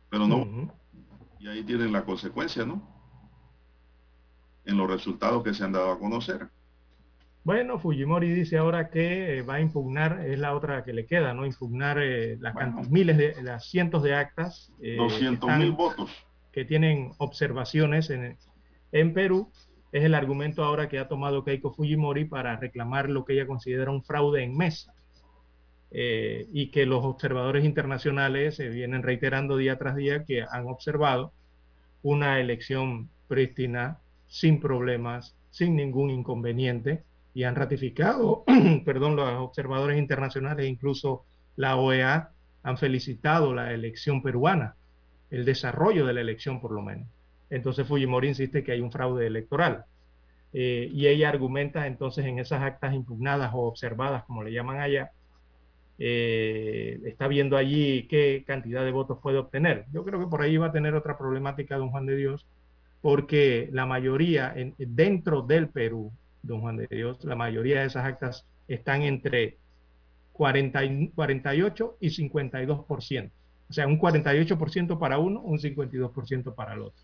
pero 0.09 0.27
no. 0.27 0.71
Y 1.39 1.47
ahí 1.47 1.63
tienen 1.63 1.91
la 1.91 2.03
consecuencia, 2.03 2.65
¿no? 2.65 2.81
En 4.65 4.77
los 4.77 4.89
resultados 4.89 5.43
que 5.43 5.53
se 5.53 5.63
han 5.63 5.71
dado 5.71 5.91
a 5.91 5.99
conocer. 5.99 6.49
Bueno, 7.43 7.79
Fujimori 7.79 8.31
dice 8.31 8.57
ahora 8.57 8.89
que 8.89 9.37
eh, 9.37 9.41
va 9.41 9.55
a 9.55 9.61
impugnar, 9.61 10.25
es 10.25 10.37
la 10.37 10.53
otra 10.53 10.83
que 10.83 10.93
le 10.93 11.05
queda, 11.05 11.33
¿no? 11.33 11.45
Impugnar 11.45 11.97
eh, 11.99 12.37
las 12.39 12.53
miles 12.89 13.17
de, 13.17 13.41
las 13.41 13.65
cientos 13.65 14.03
de 14.03 14.13
actas. 14.13 14.71
Eh, 14.81 14.97
200 14.97 15.57
mil 15.57 15.71
votos. 15.71 16.11
Que 16.51 16.65
tienen 16.65 17.11
observaciones 17.17 18.09
en, 18.09 18.37
en 18.91 19.13
Perú. 19.13 19.51
Es 19.91 20.03
el 20.03 20.13
argumento 20.13 20.63
ahora 20.63 20.87
que 20.87 20.99
ha 20.99 21.07
tomado 21.07 21.43
Keiko 21.43 21.73
Fujimori 21.73 22.25
para 22.25 22.57
reclamar 22.57 23.09
lo 23.09 23.25
que 23.25 23.33
ella 23.33 23.47
considera 23.47 23.91
un 23.91 24.03
fraude 24.03 24.43
en 24.43 24.55
mesa. 24.55 24.93
Eh, 25.91 26.47
y 26.53 26.67
que 26.67 26.85
los 26.85 27.03
observadores 27.03 27.65
internacionales 27.65 28.55
se 28.55 28.69
vienen 28.69 29.01
reiterando 29.01 29.57
día 29.57 29.79
tras 29.79 29.95
día 29.95 30.23
que 30.23 30.43
han 30.43 30.67
observado 30.67 31.33
una 32.03 32.39
elección 32.39 33.09
prístina, 33.27 33.97
sin 34.27 34.59
problemas, 34.59 35.35
sin 35.49 35.75
ningún 35.75 36.11
inconveniente, 36.11 37.03
y 37.33 37.43
han 37.43 37.55
ratificado, 37.55 38.43
perdón, 38.85 39.15
los 39.15 39.27
observadores 39.39 39.97
internacionales, 39.97 40.69
incluso 40.69 41.25
la 41.55 41.75
OEA, 41.75 42.31
han 42.61 42.77
felicitado 42.77 43.53
la 43.53 43.73
elección 43.73 44.21
peruana, 44.21 44.75
el 45.31 45.45
desarrollo 45.45 46.05
de 46.05 46.13
la 46.13 46.21
elección 46.21 46.61
por 46.61 46.71
lo 46.71 46.81
menos. 46.81 47.07
Entonces 47.49 47.87
Fujimori 47.87 48.29
insiste 48.29 48.63
que 48.63 48.71
hay 48.71 48.81
un 48.81 48.91
fraude 48.91 49.27
electoral. 49.27 49.85
Eh, 50.53 50.89
y 50.91 51.07
ella 51.07 51.29
argumenta 51.29 51.87
entonces 51.87 52.25
en 52.25 52.39
esas 52.39 52.61
actas 52.63 52.93
impugnadas 52.93 53.51
o 53.53 53.59
observadas, 53.59 54.23
como 54.23 54.43
le 54.43 54.51
llaman 54.51 54.79
allá, 54.79 55.11
eh, 55.99 56.99
está 57.05 57.27
viendo 57.27 57.57
allí 57.57 58.07
qué 58.07 58.43
cantidad 58.47 58.83
de 58.83 58.91
votos 58.91 59.19
puede 59.21 59.37
obtener. 59.37 59.85
Yo 59.91 60.03
creo 60.03 60.19
que 60.19 60.27
por 60.27 60.41
ahí 60.41 60.57
va 60.57 60.67
a 60.67 60.71
tener 60.71 60.95
otra 60.95 61.17
problemática 61.17 61.77
don 61.77 61.91
Juan 61.91 62.05
de 62.05 62.15
Dios, 62.15 62.45
porque 63.01 63.69
la 63.71 63.85
mayoría 63.85 64.53
dentro 64.77 65.41
del 65.41 65.69
Perú, 65.69 66.11
don 66.41 66.61
Juan 66.61 66.77
de 66.77 66.87
Dios, 66.87 67.23
la 67.25 67.35
mayoría 67.35 67.81
de 67.81 67.87
esas 67.87 68.05
actas 68.05 68.45
están 68.67 69.03
entre 69.03 69.57
40 70.33 70.81
48 71.15 71.97
y 71.99 72.09
52%. 72.09 73.31
O 73.69 73.73
sea, 73.73 73.85
un 73.85 73.99
48% 73.99 74.97
para 74.97 75.19
uno, 75.19 75.41
un 75.41 75.59
52% 75.59 76.55
para 76.55 76.73
el 76.73 76.81
otro. 76.81 77.03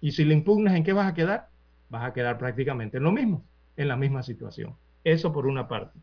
Y 0.00 0.12
si 0.12 0.24
le 0.24 0.34
impugnas, 0.34 0.74
¿en 0.74 0.84
qué 0.84 0.92
vas 0.92 1.08
a 1.08 1.14
quedar? 1.14 1.48
Vas 1.88 2.04
a 2.04 2.12
quedar 2.12 2.38
prácticamente 2.38 2.96
en 2.98 3.04
lo 3.04 3.12
mismo, 3.12 3.44
en 3.76 3.88
la 3.88 3.96
misma 3.96 4.22
situación. 4.22 4.76
Eso 5.04 5.32
por 5.32 5.46
una 5.46 5.68
parte. 5.68 5.98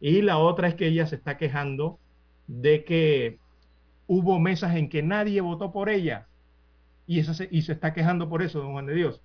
Y 0.00 0.22
la 0.22 0.38
otra 0.38 0.68
es 0.68 0.74
que 0.74 0.86
ella 0.86 1.06
se 1.06 1.16
está 1.16 1.36
quejando 1.36 1.98
de 2.46 2.84
que 2.84 3.38
hubo 4.06 4.38
mesas 4.38 4.74
en 4.76 4.88
que 4.88 5.02
nadie 5.02 5.40
votó 5.40 5.72
por 5.72 5.88
ella. 5.88 6.26
Y, 7.06 7.22
se, 7.22 7.48
y 7.50 7.62
se 7.62 7.72
está 7.72 7.92
quejando 7.92 8.28
por 8.28 8.42
eso, 8.42 8.60
don 8.60 8.72
Juan 8.72 8.86
de 8.86 8.94
Dios. 8.94 9.20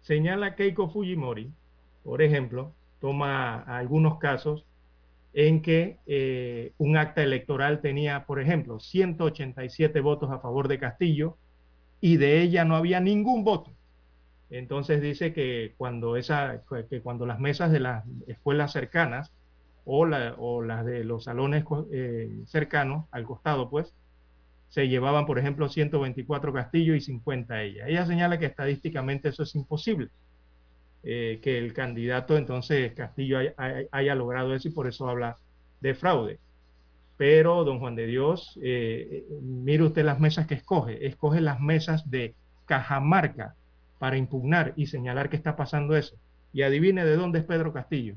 Señala 0.00 0.54
Keiko 0.56 0.88
Fujimori, 0.88 1.52
por 2.02 2.22
ejemplo, 2.22 2.72
toma 3.00 3.60
algunos 3.62 4.18
casos 4.18 4.64
en 5.34 5.62
que 5.62 5.98
eh, 6.06 6.72
un 6.78 6.96
acta 6.96 7.22
electoral 7.22 7.80
tenía, 7.80 8.26
por 8.26 8.40
ejemplo, 8.40 8.80
187 8.80 10.00
votos 10.00 10.30
a 10.30 10.40
favor 10.40 10.68
de 10.68 10.78
Castillo 10.78 11.36
y 12.02 12.16
de 12.18 12.42
ella 12.42 12.66
no 12.66 12.76
había 12.76 13.00
ningún 13.00 13.44
voto. 13.44 13.70
Entonces 14.50 15.00
dice 15.00 15.32
que 15.32 15.72
cuando, 15.78 16.16
esa, 16.16 16.60
que 16.90 17.00
cuando 17.00 17.24
las 17.24 17.38
mesas 17.38 17.72
de 17.72 17.80
las 17.80 18.04
escuelas 18.26 18.72
cercanas 18.72 19.32
o, 19.84 20.04
las 20.04 20.84
de 20.84 21.04
los 21.04 21.24
salones 21.24 21.64
eh, 21.92 22.42
cercanos, 22.46 23.06
al 23.12 23.24
costado, 23.24 23.70
pues, 23.70 23.94
se 24.68 24.88
llevaban, 24.88 25.26
por 25.26 25.38
ejemplo, 25.38 25.68
124 25.68 26.52
Castillo 26.52 26.94
y 26.96 27.00
50 27.00 27.62
ella. 27.62 27.86
Ella 27.86 28.04
señala 28.04 28.38
que 28.38 28.46
estadísticamente 28.46 29.28
eso 29.28 29.44
es 29.44 29.54
imposible, 29.54 30.08
eh, 31.04 31.38
que 31.40 31.56
el 31.56 31.72
candidato 31.72 32.36
entonces 32.36 32.92
Castillo 32.94 33.38
haya, 33.90 34.14
logrado 34.16 34.54
eso 34.54 34.68
y 34.68 34.72
por 34.72 34.88
eso 34.88 35.08
habla 35.08 35.38
de 35.80 35.94
fraude. 35.94 36.40
Pero, 37.16 37.64
don 37.64 37.78
Juan 37.78 37.94
de 37.94 38.06
Dios, 38.06 38.58
eh, 38.62 39.24
mire 39.42 39.84
usted 39.84 40.04
las 40.04 40.18
mesas 40.18 40.46
que 40.46 40.54
escoge. 40.54 41.06
Escoge 41.06 41.40
las 41.40 41.60
mesas 41.60 42.10
de 42.10 42.34
Cajamarca 42.66 43.54
para 43.98 44.16
impugnar 44.16 44.72
y 44.76 44.86
señalar 44.86 45.30
que 45.30 45.36
está 45.36 45.54
pasando 45.54 45.96
eso. 45.96 46.16
Y 46.52 46.62
adivine 46.62 47.04
de 47.04 47.16
dónde 47.16 47.40
es 47.40 47.44
Pedro 47.44 47.72
Castillo. 47.72 48.16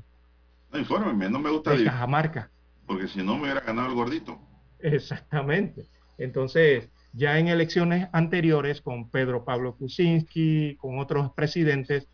No, 0.72 0.78
infórmeme, 0.78 1.28
no 1.28 1.38
me 1.38 1.50
gusta. 1.50 1.72
De 1.72 1.84
Cajamarca. 1.84 2.50
Porque 2.86 3.08
si 3.08 3.22
no 3.22 3.36
me 3.36 3.44
hubiera 3.44 3.60
ganado 3.60 3.88
el 3.88 3.94
gordito. 3.94 4.38
Exactamente. 4.80 5.86
Entonces, 6.18 6.88
ya 7.12 7.38
en 7.38 7.48
elecciones 7.48 8.08
anteriores, 8.12 8.80
con 8.80 9.10
Pedro 9.10 9.44
Pablo 9.44 9.76
Kuczynski, 9.76 10.76
con 10.76 10.98
otros 10.98 11.32
presidentes, 11.32 12.08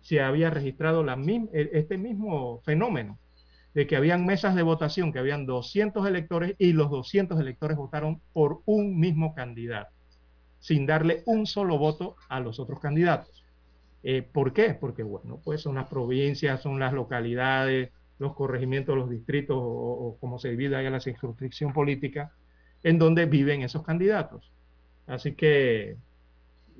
se 0.00 0.20
había 0.20 0.50
registrado 0.50 1.02
la, 1.02 1.14
e, 1.14 1.70
este 1.72 1.98
mismo 1.98 2.60
fenómeno 2.64 3.18
de 3.76 3.86
que 3.86 3.94
habían 3.94 4.24
mesas 4.24 4.54
de 4.54 4.62
votación, 4.62 5.12
que 5.12 5.18
habían 5.18 5.44
200 5.44 6.08
electores 6.08 6.54
y 6.58 6.72
los 6.72 6.88
200 6.88 7.38
electores 7.38 7.76
votaron 7.76 8.22
por 8.32 8.62
un 8.64 8.98
mismo 8.98 9.34
candidato, 9.34 9.90
sin 10.58 10.86
darle 10.86 11.22
un 11.26 11.44
solo 11.44 11.76
voto 11.76 12.16
a 12.30 12.40
los 12.40 12.58
otros 12.58 12.80
candidatos. 12.80 13.44
Eh, 14.02 14.22
¿Por 14.22 14.54
qué? 14.54 14.72
Porque, 14.72 15.02
bueno, 15.02 15.42
pues 15.44 15.60
son 15.60 15.74
las 15.74 15.90
provincias, 15.90 16.62
son 16.62 16.80
las 16.80 16.94
localidades, 16.94 17.90
los 18.18 18.34
corregimientos, 18.34 18.96
los 18.96 19.10
distritos, 19.10 19.58
o, 19.60 20.16
como 20.20 20.38
se 20.38 20.48
divide 20.48 20.76
ahí 20.76 20.88
la 20.88 20.98
circunscripción 20.98 21.74
política, 21.74 22.32
en 22.82 22.98
donde 22.98 23.26
viven 23.26 23.60
esos 23.60 23.82
candidatos. 23.82 24.50
Así 25.06 25.34
que 25.34 25.98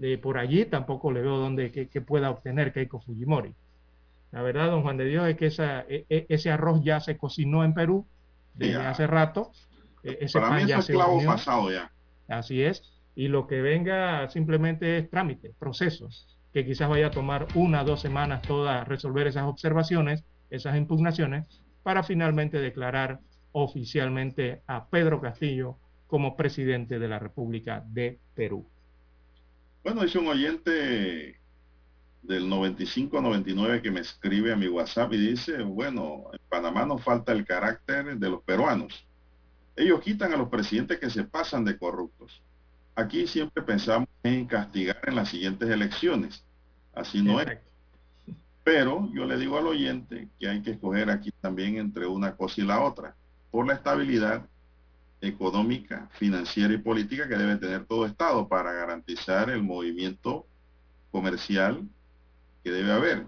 eh, 0.00 0.16
por 0.16 0.38
allí 0.38 0.64
tampoco 0.64 1.12
le 1.12 1.20
veo 1.20 1.36
dónde 1.36 1.70
que, 1.70 2.00
pueda 2.00 2.30
obtener 2.30 2.72
Keiko 2.72 3.00
Fujimori. 3.00 3.52
La 4.36 4.42
verdad, 4.42 4.70
don 4.70 4.82
Juan 4.82 4.98
de 4.98 5.06
Dios, 5.06 5.26
es 5.26 5.36
que 5.38 5.46
e, 5.88 6.04
e, 6.10 6.26
ese 6.28 6.50
arroz 6.50 6.82
ya 6.84 7.00
se 7.00 7.16
cocinó 7.16 7.64
en 7.64 7.72
Perú 7.72 8.06
desde 8.52 8.76
hace 8.76 9.06
rato. 9.06 9.50
E, 10.02 10.18
ese 10.20 10.38
Para 10.38 10.56
mí 10.56 10.66
ya 10.66 10.80
es 10.80 10.88
clavo 10.88 11.24
pasado 11.24 11.72
ya. 11.72 11.90
Así 12.28 12.62
es. 12.62 12.82
Y 13.14 13.28
lo 13.28 13.46
que 13.46 13.62
venga 13.62 14.28
simplemente 14.28 14.98
es 14.98 15.08
trámite, 15.08 15.54
procesos, 15.58 16.36
que 16.52 16.66
quizás 16.66 16.86
vaya 16.86 17.06
a 17.06 17.10
tomar 17.10 17.46
una 17.54 17.80
o 17.80 17.84
dos 17.86 18.02
semanas 18.02 18.42
todas 18.42 18.86
resolver 18.86 19.26
esas 19.26 19.44
observaciones, 19.44 20.22
esas 20.50 20.76
impugnaciones, 20.76 21.46
para 21.82 22.02
finalmente 22.02 22.58
declarar 22.58 23.20
oficialmente 23.52 24.60
a 24.66 24.90
Pedro 24.90 25.22
Castillo 25.22 25.78
como 26.08 26.36
presidente 26.36 26.98
de 26.98 27.08
la 27.08 27.18
República 27.18 27.82
de 27.86 28.18
Perú. 28.34 28.68
Bueno, 29.82 30.02
es 30.02 30.14
un 30.14 30.26
oyente 30.26 31.40
del 32.26 32.48
95-99 32.50 33.82
que 33.82 33.90
me 33.90 34.00
escribe 34.00 34.52
a 34.52 34.56
mi 34.56 34.68
WhatsApp 34.68 35.12
y 35.12 35.18
dice, 35.18 35.62
bueno, 35.62 36.24
en 36.32 36.40
Panamá 36.48 36.84
nos 36.84 37.02
falta 37.02 37.32
el 37.32 37.44
carácter 37.44 38.18
de 38.18 38.30
los 38.30 38.42
peruanos. 38.42 39.06
Ellos 39.76 40.00
quitan 40.00 40.32
a 40.32 40.36
los 40.36 40.48
presidentes 40.48 40.98
que 40.98 41.10
se 41.10 41.24
pasan 41.24 41.64
de 41.64 41.78
corruptos. 41.78 42.42
Aquí 42.94 43.26
siempre 43.26 43.62
pensamos 43.62 44.08
en 44.22 44.46
castigar 44.46 45.00
en 45.06 45.16
las 45.16 45.28
siguientes 45.28 45.68
elecciones. 45.68 46.44
Así 46.94 47.22
no 47.22 47.40
es. 47.40 47.58
Pero 48.64 49.08
yo 49.12 49.26
le 49.26 49.36
digo 49.36 49.58
al 49.58 49.66
oyente 49.66 50.28
que 50.40 50.48
hay 50.48 50.62
que 50.62 50.72
escoger 50.72 51.10
aquí 51.10 51.30
también 51.40 51.76
entre 51.76 52.06
una 52.06 52.34
cosa 52.34 52.60
y 52.60 52.64
la 52.64 52.82
otra, 52.82 53.14
por 53.50 53.66
la 53.66 53.74
estabilidad 53.74 54.46
económica, 55.20 56.08
financiera 56.14 56.72
y 56.72 56.78
política 56.78 57.28
que 57.28 57.36
debe 57.36 57.56
tener 57.56 57.84
todo 57.84 58.06
Estado 58.06 58.48
para 58.48 58.72
garantizar 58.72 59.50
el 59.50 59.62
movimiento 59.62 60.46
comercial 61.10 61.86
que 62.66 62.72
debe 62.72 62.90
haber. 62.90 63.26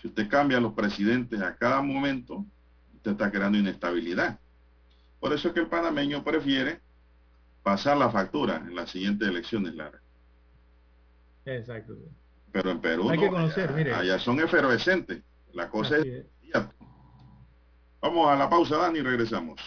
Si 0.00 0.08
usted 0.08 0.26
cambia 0.26 0.56
a 0.56 0.62
los 0.62 0.72
presidentes 0.72 1.42
a 1.42 1.54
cada 1.56 1.82
momento, 1.82 2.42
usted 2.94 3.10
está 3.10 3.30
creando 3.30 3.58
inestabilidad. 3.58 4.38
Por 5.20 5.34
eso 5.34 5.48
es 5.48 5.54
que 5.54 5.60
el 5.60 5.66
panameño 5.66 6.24
prefiere 6.24 6.80
pasar 7.62 7.98
la 7.98 8.08
factura 8.08 8.56
en 8.56 8.74
las 8.74 8.88
siguientes 8.88 9.28
elecciones, 9.28 9.74
Lara. 9.74 10.00
Exacto. 11.44 11.98
Pero 12.50 12.70
en 12.70 12.80
Perú 12.80 13.10
allá, 13.10 14.18
son 14.18 14.40
efervescentes. 14.40 15.22
La 15.52 15.68
cosa 15.68 15.98
es... 15.98 16.24
Vamos 18.00 18.26
a 18.26 18.36
la 18.36 18.48
pausa, 18.48 18.78
Dani, 18.78 19.00
y 19.00 19.02
regresamos. 19.02 19.60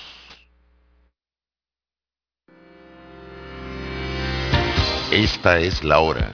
Esta 5.11 5.59
es 5.59 5.83
la 5.83 5.99
hora. 5.99 6.33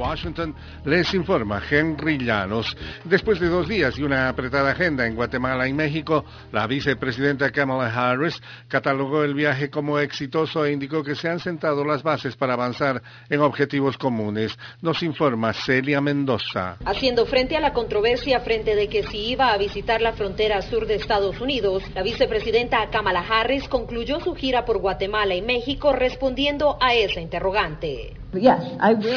Washington, 0.00 0.54
les 0.86 1.12
informa 1.12 1.60
Henry 1.70 2.16
Llanos. 2.16 2.74
Después 3.04 3.38
de 3.38 3.48
dos 3.48 3.68
días 3.68 3.98
y 3.98 4.02
una 4.02 4.30
apretada 4.30 4.70
agenda 4.70 5.06
en 5.06 5.14
Guatemala 5.14 5.68
y 5.68 5.74
México, 5.74 6.24
la 6.52 6.66
vicepresidenta 6.66 7.50
Kamala 7.50 7.92
Harris 7.94 8.40
catalogó 8.66 9.22
el 9.22 9.34
viaje 9.34 9.68
como 9.68 9.98
exitoso 9.98 10.64
e 10.64 10.72
indicó 10.72 11.04
que 11.04 11.14
se 11.14 11.28
han 11.28 11.38
sentado 11.38 11.84
las 11.84 12.02
bases 12.02 12.34
para 12.34 12.54
avanzar 12.54 13.02
en 13.28 13.40
objetivos 13.40 13.98
comunes. 13.98 14.58
Nos 14.80 15.02
informa 15.02 15.52
Celia 15.52 16.00
Mendoza. 16.00 16.78
Haciendo 16.86 17.26
frente 17.26 17.56
a 17.56 17.60
la 17.60 17.74
controversia 17.74 18.40
frente 18.40 18.74
de 18.74 18.88
que 18.88 19.02
si 19.02 19.32
iba 19.32 19.52
a 19.52 19.58
visitar 19.58 20.00
la 20.00 20.14
frontera 20.14 20.62
sur 20.62 20.86
de 20.86 20.94
Estados 20.94 21.40
Unidos, 21.42 21.84
la 21.94 22.02
vicepresidenta 22.02 22.88
Kamala 22.90 23.20
Harris 23.20 23.68
concluyó 23.68 24.18
su 24.20 24.34
gira 24.34 24.64
por 24.64 24.78
Guatemala 24.78 25.34
y 25.34 25.42
México 25.42 25.92
respondiendo 25.92 26.78
a 26.80 26.94
esa 26.94 27.20
interrogante. 27.20 28.14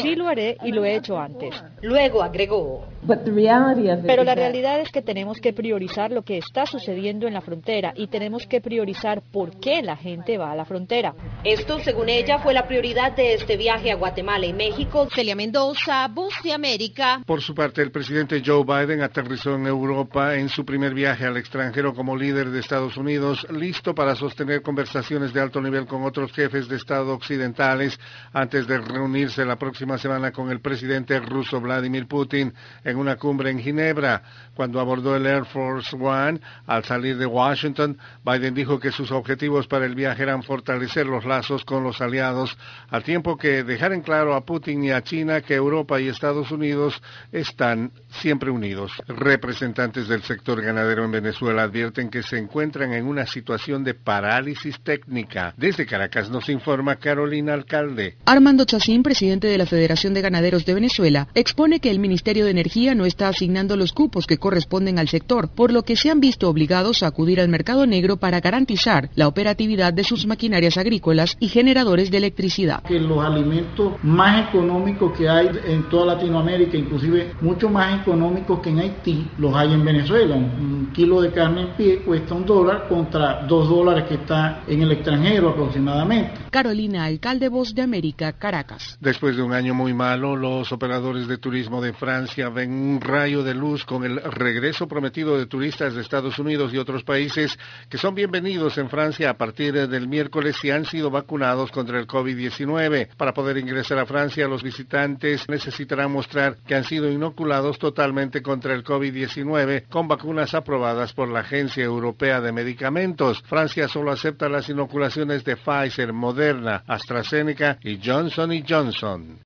Sí 0.01 0.15
lo 0.15 0.27
haré 0.27 0.57
y 0.64 0.72
lo 0.73 0.83
he 0.85 0.95
hecho 0.95 1.17
antes. 1.17 1.53
Luego 1.81 2.21
agregó, 2.23 2.85
pero 3.05 4.23
la 4.23 4.35
realidad 4.35 4.80
es 4.80 4.91
que 4.91 5.01
tenemos 5.01 5.39
que 5.39 5.53
priorizar 5.53 6.11
lo 6.11 6.21
que 6.21 6.38
está 6.38 6.65
sucediendo 6.65 7.27
en 7.27 7.34
la 7.34 7.41
frontera 7.41 7.93
y 7.95 8.07
tenemos 8.07 8.47
que 8.47 8.61
priorizar 8.61 9.21
por 9.31 9.59
qué 9.59 9.81
la 9.81 9.95
gente 9.95 10.38
va 10.38 10.51
a 10.51 10.55
la 10.55 10.65
frontera. 10.65 11.13
Esto, 11.43 11.80
según 11.80 12.09
ella, 12.09 12.39
fue 12.39 12.53
la 12.53 12.67
prioridad 12.67 13.15
de 13.15 13.34
este 13.34 13.57
viaje 13.57 13.91
a 13.91 13.95
Guatemala 13.95 14.45
y 14.45 14.53
México. 14.53 15.07
Celia 15.13 15.35
Mendoza, 15.35 16.07
Voz 16.07 16.34
de 16.43 16.53
América. 16.53 17.21
Por 17.25 17.41
su 17.41 17.53
parte, 17.53 17.81
el 17.81 17.91
presidente 17.91 18.41
Joe 18.45 18.63
Biden 18.63 19.01
aterrizó 19.01 19.55
en 19.55 19.67
Europa 19.67 20.35
en 20.35 20.49
su 20.49 20.65
primer 20.65 20.93
viaje 20.93 21.25
al 21.25 21.38
extranjero 21.38 21.93
como 21.93 22.15
líder 22.15 22.49
de 22.49 22.59
Estados 22.59 22.97
Unidos, 22.97 23.45
listo 23.51 23.93
para 23.93 24.15
sostener 24.15 24.61
conversaciones 24.61 25.34
de 25.34 25.41
alto 25.41 25.61
nivel 25.61 25.85
con 25.85 26.03
otros 26.03 26.31
jefes 26.31 26.67
de 26.67 26.77
Estado 26.77 27.13
occidentales 27.13 27.99
antes 28.31 28.67
de 28.67 28.77
reunirse 28.80 29.45
la 29.45 29.57
próxima 29.57 29.97
semana 29.97 30.31
con 30.31 30.49
el 30.49 30.61
presidente 30.61 31.19
ruso 31.19 31.59
Vladimir 31.59 32.07
Putin 32.07 32.53
en 32.84 32.93
una 32.95 33.18
cumbre 33.18 33.49
en 33.49 33.60
Ginebra. 33.60 34.24
Cuando 34.55 34.80
abordó 34.80 35.15
el 35.15 35.25
Air 35.25 35.45
Force 35.45 35.95
One 35.95 36.39
al 36.67 36.84
salir 36.84 37.17
de 37.17 37.25
Washington, 37.25 37.97
Biden 38.23 38.53
dijo 38.53 38.80
que 38.80 38.91
sus 38.91 39.11
objetivos 39.11 39.67
para 39.67 39.85
el 39.85 39.95
viaje 39.95 40.23
eran 40.23 40.43
fortalecer 40.43 41.07
los 41.07 41.25
lazos 41.25 41.65
con 41.65 41.84
los 41.84 42.01
aliados, 42.01 42.55
al 42.89 43.03
tiempo 43.03 43.38
que 43.38 43.63
dejar 43.63 43.93
en 43.93 44.01
claro 44.01 44.35
a 44.35 44.41
Putin 44.41 44.84
y 44.84 44.91
a 44.91 45.01
China 45.01 45.41
que 45.41 45.55
Europa 45.55 45.99
y 45.99 46.07
Estados 46.07 46.51
Unidos 46.51 47.01
están 47.31 47.91
siempre 48.09 48.51
unidos. 48.51 48.91
Representantes 49.07 50.07
del 50.07 50.21
sector 50.23 50.61
ganadero 50.61 51.03
en 51.03 51.11
Venezuela 51.11 51.63
advierten 51.63 52.09
que 52.09 52.23
se 52.23 52.38
encuentran 52.38 52.93
en 52.93 53.05
una 53.05 53.25
situación 53.25 53.84
de 53.84 53.93
parálisis 53.93 54.80
técnica. 54.81 55.53
Desde 55.57 55.85
Caracas 55.85 56.30
nos 56.30 56.49
informa 56.49 56.97
Carolina 56.97 57.53
Alcalde. 57.53 58.17
Armando 58.25 58.65
Chacín, 58.65 59.03
presidente 59.03 59.47
de 59.47 59.57
la 59.57 59.65
Federación 59.65 60.13
de 60.13 60.21
Ganaderos 60.21 60.65
de 60.65 60.73
Venezuela, 60.73 61.27
expone 61.34 61.80
que 61.80 61.89
el 61.89 61.99
Ministerio 61.99 62.45
de 62.45 62.51
Energía 62.51 62.93
no 62.95 63.05
está 63.05 63.30
asignando 63.30 63.75
los 63.75 63.93
cupos 63.93 64.27
que 64.27 64.38
corresponden 64.44 64.99
al 64.99 65.07
sector, 65.07 65.48
por 65.48 65.72
lo 65.72 65.84
que 65.84 65.95
se 65.95 66.11
han 66.11 66.20
visto 66.20 66.49
obligados 66.49 67.02
a 67.02 67.07
acudir 67.07 67.40
al 67.40 67.48
mercado 67.48 67.86
negro 67.86 68.18
para 68.18 68.41
garantizar 68.41 69.10
la 69.15 69.30
operatividad 69.30 69.94
de 69.94 70.03
sus 70.03 70.28
maquinarias 70.28 70.76
agrícolas 70.76 71.38
y 71.40 71.48
generadores 71.48 72.11
de 72.11 72.18
electricidad. 72.18 72.84
Que 72.84 72.99
los 72.99 73.24
alimentos 73.24 73.94
más 74.03 74.49
económicos 74.49 75.18
que 75.18 75.30
hay 75.30 75.49
en 75.65 75.88
toda 75.88 76.15
Latinoamérica, 76.15 76.76
inclusive 76.76 77.32
mucho 77.40 77.70
más 77.70 78.02
económicos 78.02 78.60
que 78.60 78.72
en 78.72 78.80
Haití, 78.80 79.26
los 79.38 79.56
hay 79.56 79.72
en 79.72 79.86
Venezuela. 79.86 80.36
Un 80.36 80.91
kilo 80.94 81.22
de 81.22 81.32
carne 81.32 81.61
en 81.61 81.68
pie 81.78 81.99
cuesta 81.99 82.36
un 82.36 82.45
dólar 82.45 82.90
contra 82.90 83.45
dos 83.48 83.70
dólares 83.70 84.03
que 84.10 84.15
está 84.15 84.64
en 84.68 84.82
el 84.82 84.91
extranjero 84.91 85.52
aproximadamente. 85.52 86.34
Carolina, 86.52 87.06
alcalde 87.06 87.48
Voz 87.48 87.74
de 87.74 87.82
América, 87.82 88.34
Caracas. 88.34 88.98
Después 88.99 89.38
de 89.38 89.41
un 89.41 89.53
año 89.53 89.74
muy 89.74 89.94
malo, 89.94 90.36
los 90.36 90.74
operadores 90.74 91.30
de 91.30 91.38
turismo 91.38 91.82
de 91.82 91.94
Francia 91.94 92.49
ven 92.49 92.74
un 92.74 92.99
rayo 92.99 93.41
de 93.44 93.53
luz 93.53 93.86
con 93.86 94.03
el 94.03 94.20
regreso 94.35 94.88
prometido 94.88 95.38
de 95.38 95.45
turistas 95.45 95.93
de 95.93 96.01
Estados 96.01 96.39
Unidos 96.39 96.73
y 96.73 96.77
otros 96.77 97.03
países 97.03 97.57
que 97.89 97.97
son 97.97 98.15
bienvenidos 98.15 98.77
en 98.77 98.89
Francia 98.89 99.30
a 99.30 99.38
partir 99.38 99.88
del 99.88 100.07
miércoles 100.07 100.57
si 100.60 100.72
han 100.72 100.85
sido 100.85 101.10
vacunados 101.10 101.72
contra 101.72 101.99
el 101.99 102.07
COVID-19. 102.07 103.15
Para 103.15 103.34
poder 103.34 103.57
ingresar 103.57 103.99
a 103.99 104.05
Francia, 104.05 104.47
los 104.47 104.64
visitantes 104.64 105.47
necesitarán 105.49 106.11
mostrar 106.11 106.57
que 106.65 106.76
han 106.76 106.84
sido 106.84 107.11
inoculados 107.11 107.80
totalmente 107.80 108.41
contra 108.41 108.73
el 108.73 108.84
COVID-19 108.84 109.88
con 109.89 110.07
vacunas 110.07 110.53
aprobadas 110.53 111.14
por 111.14 111.30
la 111.30 111.41
Agencia 111.41 111.84
Europea 111.84 112.41
de 112.41 112.51
Medicamentos. 112.51 113.41
Francia 113.43 113.88
solo 113.88 114.11
acepta 114.11 114.49
las 114.49 114.69
inoculaciones 114.69 115.43
de 115.43 115.57
Pfizer, 115.57 116.14
Moderna, 116.14 116.84
AstraZeneca 116.88 117.77
y 117.81 117.99
Johnson 118.03 118.51
Johnson. 118.68 119.39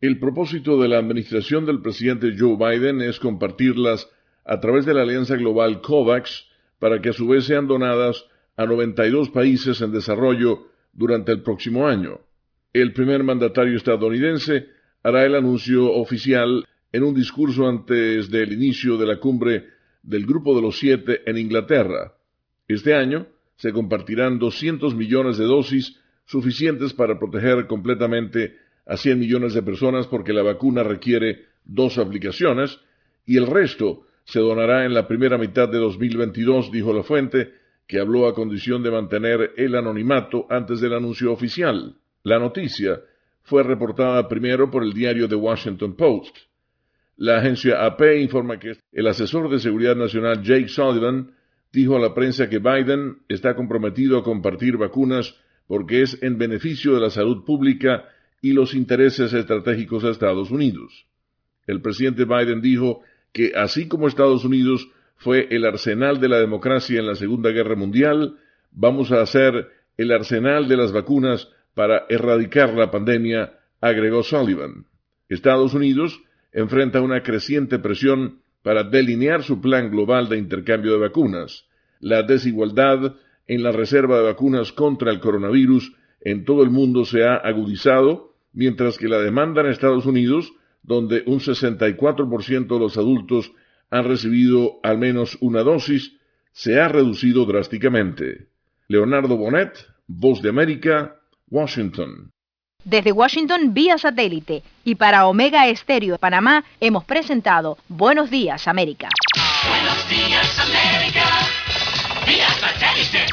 El 0.00 0.18
propósito 0.18 0.80
de 0.80 0.88
la 0.88 0.96
administración 0.96 1.66
del 1.66 1.82
presidente 1.82 2.34
Joe 2.38 2.56
Biden 2.56 3.02
es 3.02 3.20
compartirlas 3.20 4.08
a 4.46 4.58
través 4.58 4.86
de 4.86 4.94
la 4.94 5.02
alianza 5.02 5.36
global 5.36 5.82
COVAX 5.82 6.46
para 6.78 7.02
que 7.02 7.10
a 7.10 7.12
su 7.12 7.28
vez 7.28 7.44
sean 7.44 7.66
donadas 7.66 8.24
a 8.56 8.64
92 8.64 9.28
países 9.28 9.78
en 9.82 9.92
desarrollo 9.92 10.68
durante 10.94 11.32
el 11.32 11.42
próximo 11.42 11.86
año. 11.86 12.20
El 12.72 12.94
primer 12.94 13.24
mandatario 13.24 13.76
estadounidense 13.76 14.68
hará 15.02 15.26
el 15.26 15.34
anuncio 15.34 15.92
oficial 15.92 16.66
en 16.92 17.02
un 17.02 17.14
discurso 17.14 17.68
antes 17.68 18.30
del 18.30 18.54
inicio 18.54 18.96
de 18.96 19.04
la 19.06 19.20
cumbre 19.20 19.66
del 20.02 20.24
Grupo 20.24 20.56
de 20.56 20.62
los 20.62 20.78
Siete 20.78 21.20
en 21.26 21.36
Inglaterra. 21.36 22.14
Este 22.68 22.94
año 22.94 23.26
se 23.56 23.70
compartirán 23.70 24.38
200 24.38 24.94
millones 24.94 25.36
de 25.36 25.44
dosis 25.44 26.00
suficientes 26.24 26.94
para 26.94 27.18
proteger 27.18 27.66
completamente 27.66 28.69
a 28.90 28.96
100 28.96 29.20
millones 29.20 29.54
de 29.54 29.62
personas 29.62 30.08
porque 30.08 30.32
la 30.32 30.42
vacuna 30.42 30.82
requiere 30.82 31.46
dos 31.64 31.96
aplicaciones 31.96 32.80
y 33.24 33.36
el 33.36 33.46
resto 33.46 34.02
se 34.24 34.40
donará 34.40 34.84
en 34.84 34.94
la 34.94 35.06
primera 35.06 35.38
mitad 35.38 35.68
de 35.68 35.78
2022, 35.78 36.72
dijo 36.72 36.92
la 36.92 37.04
fuente, 37.04 37.52
que 37.86 38.00
habló 38.00 38.26
a 38.26 38.34
condición 38.34 38.82
de 38.82 38.90
mantener 38.90 39.52
el 39.56 39.76
anonimato 39.76 40.44
antes 40.50 40.80
del 40.80 40.94
anuncio 40.94 41.32
oficial. 41.32 41.94
La 42.24 42.40
noticia 42.40 43.00
fue 43.44 43.62
reportada 43.62 44.26
primero 44.26 44.72
por 44.72 44.82
el 44.82 44.92
diario 44.92 45.28
The 45.28 45.36
Washington 45.36 45.94
Post. 45.94 46.36
La 47.16 47.38
agencia 47.38 47.86
AP 47.86 48.02
informa 48.20 48.58
que 48.58 48.72
el 48.90 49.06
asesor 49.06 49.48
de 49.50 49.60
seguridad 49.60 49.94
nacional 49.94 50.42
Jake 50.42 50.68
Sullivan 50.68 51.30
dijo 51.72 51.94
a 51.94 52.00
la 52.00 52.12
prensa 52.12 52.48
que 52.48 52.58
Biden 52.58 53.18
está 53.28 53.54
comprometido 53.54 54.18
a 54.18 54.24
compartir 54.24 54.76
vacunas 54.76 55.38
porque 55.68 56.02
es 56.02 56.20
en 56.22 56.38
beneficio 56.38 56.94
de 56.94 57.00
la 57.00 57.10
salud 57.10 57.44
pública 57.44 58.04
y 58.40 58.52
los 58.52 58.74
intereses 58.74 59.32
estratégicos 59.32 60.02
de 60.02 60.10
Estados 60.10 60.50
Unidos. 60.50 61.06
El 61.66 61.80
presidente 61.80 62.24
Biden 62.24 62.60
dijo 62.60 63.02
que 63.32 63.52
así 63.54 63.88
como 63.88 64.08
Estados 64.08 64.44
Unidos 64.44 64.88
fue 65.16 65.48
el 65.50 65.64
arsenal 65.66 66.20
de 66.20 66.28
la 66.28 66.38
democracia 66.38 66.98
en 66.98 67.06
la 67.06 67.14
Segunda 67.14 67.50
Guerra 67.50 67.76
Mundial, 67.76 68.38
vamos 68.70 69.12
a 69.12 69.20
hacer 69.20 69.70
el 69.96 70.12
arsenal 70.12 70.68
de 70.68 70.76
las 70.76 70.92
vacunas 70.92 71.48
para 71.74 72.06
erradicar 72.08 72.74
la 72.74 72.90
pandemia, 72.90 73.58
agregó 73.80 74.22
Sullivan. 74.22 74.86
Estados 75.28 75.74
Unidos 75.74 76.20
enfrenta 76.52 77.00
una 77.00 77.22
creciente 77.22 77.78
presión 77.78 78.40
para 78.62 78.82
delinear 78.82 79.42
su 79.42 79.60
plan 79.60 79.90
global 79.90 80.28
de 80.28 80.38
intercambio 80.38 80.92
de 80.92 80.98
vacunas. 80.98 81.66
La 82.00 82.22
desigualdad 82.22 83.16
en 83.46 83.62
la 83.62 83.72
reserva 83.72 84.18
de 84.18 84.24
vacunas 84.24 84.72
contra 84.72 85.10
el 85.10 85.20
coronavirus 85.20 85.92
en 86.20 86.44
todo 86.44 86.62
el 86.62 86.70
mundo 86.70 87.04
se 87.04 87.24
ha 87.24 87.36
agudizado, 87.36 88.29
mientras 88.52 88.98
que 88.98 89.08
la 89.08 89.18
demanda 89.18 89.60
en 89.60 89.68
Estados 89.68 90.06
Unidos, 90.06 90.52
donde 90.82 91.22
un 91.26 91.40
64% 91.40 92.66
de 92.66 92.78
los 92.78 92.96
adultos 92.96 93.52
han 93.90 94.04
recibido 94.04 94.80
al 94.82 94.98
menos 94.98 95.36
una 95.40 95.62
dosis, 95.62 96.16
se 96.52 96.80
ha 96.80 96.88
reducido 96.88 97.44
drásticamente. 97.44 98.48
Leonardo 98.88 99.36
Bonet, 99.36 99.86
Voz 100.06 100.42
de 100.42 100.48
América, 100.48 101.16
Washington. 101.48 102.32
Desde 102.84 103.12
Washington 103.12 103.74
vía 103.74 103.98
satélite 103.98 104.62
y 104.84 104.94
para 104.94 105.26
Omega 105.26 105.68
Estéreo 105.68 106.14
de 106.14 106.18
Panamá 106.18 106.64
hemos 106.80 107.04
presentado 107.04 107.76
Buenos 107.88 108.30
Días 108.30 108.66
América. 108.66 109.08
Buenos 109.68 110.08
días, 110.08 110.58
América. 110.58 111.26
Vía 112.26 112.48
satélite. 112.48 113.26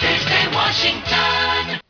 Desde 0.00 0.56
Washington. 0.56 1.89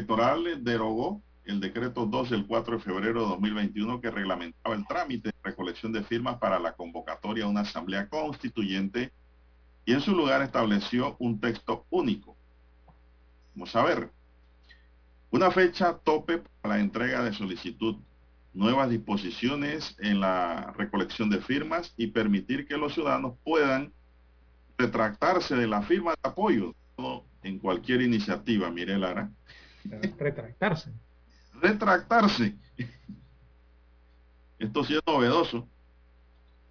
Electoral 0.00 0.64
derogó 0.64 1.20
el 1.44 1.60
decreto 1.60 2.06
2 2.06 2.30
del 2.30 2.46
4 2.46 2.78
de 2.78 2.82
febrero 2.82 3.20
de 3.20 3.28
2021 3.28 4.00
que 4.00 4.10
reglamentaba 4.10 4.74
el 4.74 4.86
trámite 4.86 5.28
de 5.28 5.34
recolección 5.42 5.92
de 5.92 6.02
firmas 6.02 6.38
para 6.38 6.58
la 6.58 6.72
convocatoria 6.72 7.44
a 7.44 7.48
una 7.48 7.60
asamblea 7.60 8.08
constituyente 8.08 9.12
y 9.84 9.92
en 9.92 10.00
su 10.00 10.12
lugar 10.12 10.40
estableció 10.40 11.16
un 11.18 11.38
texto 11.38 11.84
único. 11.90 12.34
Vamos 13.54 13.76
a 13.76 13.84
ver. 13.84 14.10
Una 15.30 15.50
fecha 15.50 15.98
tope 15.98 16.42
para 16.62 16.76
la 16.76 16.80
entrega 16.80 17.22
de 17.22 17.34
solicitud, 17.34 17.96
nuevas 18.54 18.88
disposiciones 18.88 19.96
en 19.98 20.20
la 20.20 20.72
recolección 20.78 21.28
de 21.28 21.42
firmas 21.42 21.92
y 21.98 22.06
permitir 22.06 22.66
que 22.66 22.78
los 22.78 22.94
ciudadanos 22.94 23.34
puedan 23.44 23.92
retractarse 24.78 25.56
de 25.56 25.66
la 25.66 25.82
firma 25.82 26.12
de 26.12 26.30
apoyo 26.30 26.74
en 27.42 27.58
cualquier 27.58 28.00
iniciativa, 28.00 28.70
mire 28.70 28.96
Lara. 28.96 29.30
Retractarse. 29.84 30.92
Retractarse. 31.60 32.54
Esto 34.58 34.84
sí 34.84 34.94
es 34.94 35.00
novedoso. 35.06 35.66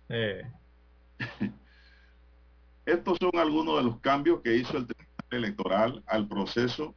Eh, 0.10 0.44
Estos 2.86 3.18
son 3.20 3.32
algunos 3.38 3.78
de 3.78 3.84
los 3.84 4.00
cambios 4.00 4.42
que 4.42 4.56
hizo 4.56 4.78
el 4.78 4.88
Tribunal 4.88 5.08
Electoral 5.32 6.04
al 6.08 6.28
proceso 6.28 6.96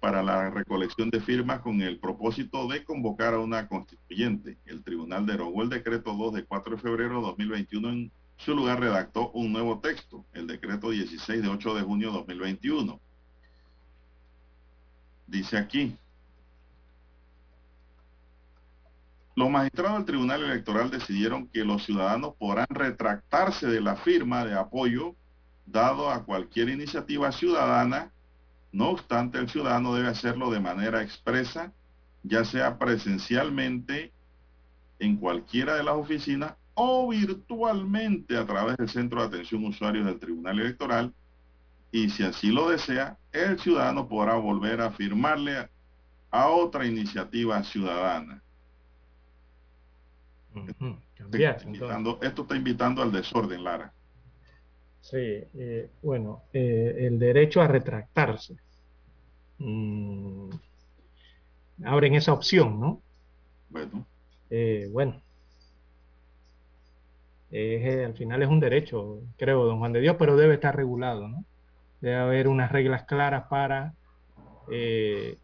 para 0.00 0.22
la 0.22 0.50
recolección 0.50 1.10
de 1.10 1.20
firmas 1.20 1.60
con 1.60 1.80
el 1.82 1.98
propósito 1.98 2.66
de 2.68 2.84
convocar 2.84 3.34
a 3.34 3.38
una 3.38 3.68
constituyente. 3.68 4.58
El 4.66 4.82
tribunal 4.82 5.26
derogó 5.26 5.62
el 5.62 5.68
decreto 5.68 6.14
2 6.14 6.34
de 6.34 6.44
4 6.44 6.76
de 6.76 6.82
febrero 6.82 7.16
de 7.16 7.22
2021. 7.22 7.88
En 7.90 8.12
su 8.36 8.54
lugar 8.54 8.80
redactó 8.80 9.30
un 9.32 9.52
nuevo 9.52 9.80
texto, 9.80 10.24
el 10.32 10.46
decreto 10.46 10.90
16 10.90 11.42
de 11.42 11.48
8 11.48 11.74
de 11.74 11.82
junio 11.82 12.08
de 12.08 12.18
2021. 12.18 13.00
Dice 15.30 15.56
aquí, 15.56 15.96
los 19.36 19.48
magistrados 19.48 19.98
del 19.98 20.06
Tribunal 20.06 20.42
Electoral 20.42 20.90
decidieron 20.90 21.46
que 21.46 21.64
los 21.64 21.84
ciudadanos 21.84 22.34
podrán 22.34 22.66
retractarse 22.68 23.68
de 23.68 23.80
la 23.80 23.94
firma 23.94 24.44
de 24.44 24.58
apoyo 24.58 25.14
dado 25.66 26.10
a 26.10 26.24
cualquier 26.24 26.68
iniciativa 26.68 27.30
ciudadana. 27.30 28.10
No 28.72 28.88
obstante, 28.88 29.38
el 29.38 29.48
ciudadano 29.48 29.94
debe 29.94 30.08
hacerlo 30.08 30.50
de 30.50 30.58
manera 30.58 31.00
expresa, 31.00 31.72
ya 32.24 32.44
sea 32.44 32.76
presencialmente 32.76 34.12
en 34.98 35.16
cualquiera 35.16 35.76
de 35.76 35.84
las 35.84 35.94
oficinas 35.94 36.54
o 36.74 37.08
virtualmente 37.08 38.36
a 38.36 38.44
través 38.44 38.76
del 38.78 38.88
Centro 38.88 39.20
de 39.20 39.28
Atención 39.28 39.64
Usuarios 39.64 40.06
del 40.06 40.18
Tribunal 40.18 40.58
Electoral. 40.58 41.14
Y 41.92 42.08
si 42.10 42.22
así 42.22 42.50
lo 42.50 42.68
desea, 42.68 43.16
el 43.32 43.58
ciudadano 43.58 44.06
podrá 44.06 44.34
volver 44.36 44.80
a 44.80 44.92
firmarle 44.92 45.68
a, 46.30 46.48
otra 46.48 46.86
iniciativa 46.86 47.62
ciudadana. 47.64 48.42
cambiar. 51.16 51.62
Invitando- 51.64 52.18
esto 52.22 52.42
está 52.42 52.56
invitando 52.56 53.02
al 53.02 53.12
desorden, 53.12 53.62
Lara. 53.62 53.92
Sí, 55.00 55.16
eh, 55.16 55.90
bueno, 56.02 56.42
eh, 56.52 56.94
el 57.00 57.18
derecho 57.18 57.60
a 57.60 57.68
retractarse. 57.68 58.56
Mm, 59.58 60.50
abren 61.84 62.14
esa 62.14 62.32
opción, 62.32 62.80
¿no? 62.80 63.02
Bueno, 63.68 64.06
Eh, 64.50 64.88
bueno. 64.92 65.20
Eh, 67.52 68.04
al 68.04 68.14
final 68.14 68.42
es 68.42 68.48
un 68.48 68.60
derecho, 68.60 69.20
creo, 69.36 69.64
don 69.64 69.78
Juan 69.78 69.92
de 69.92 70.00
Dios, 70.00 70.16
pero 70.18 70.36
debe 70.36 70.54
estar 70.54 70.74
regulado, 70.76 71.28
¿no? 71.28 71.44
Debe 72.00 72.16
haber 72.16 72.48
unas 72.48 72.72
reglas 72.72 73.04
claras 73.04 73.46
para 73.48 73.94
eh, 74.70 75.38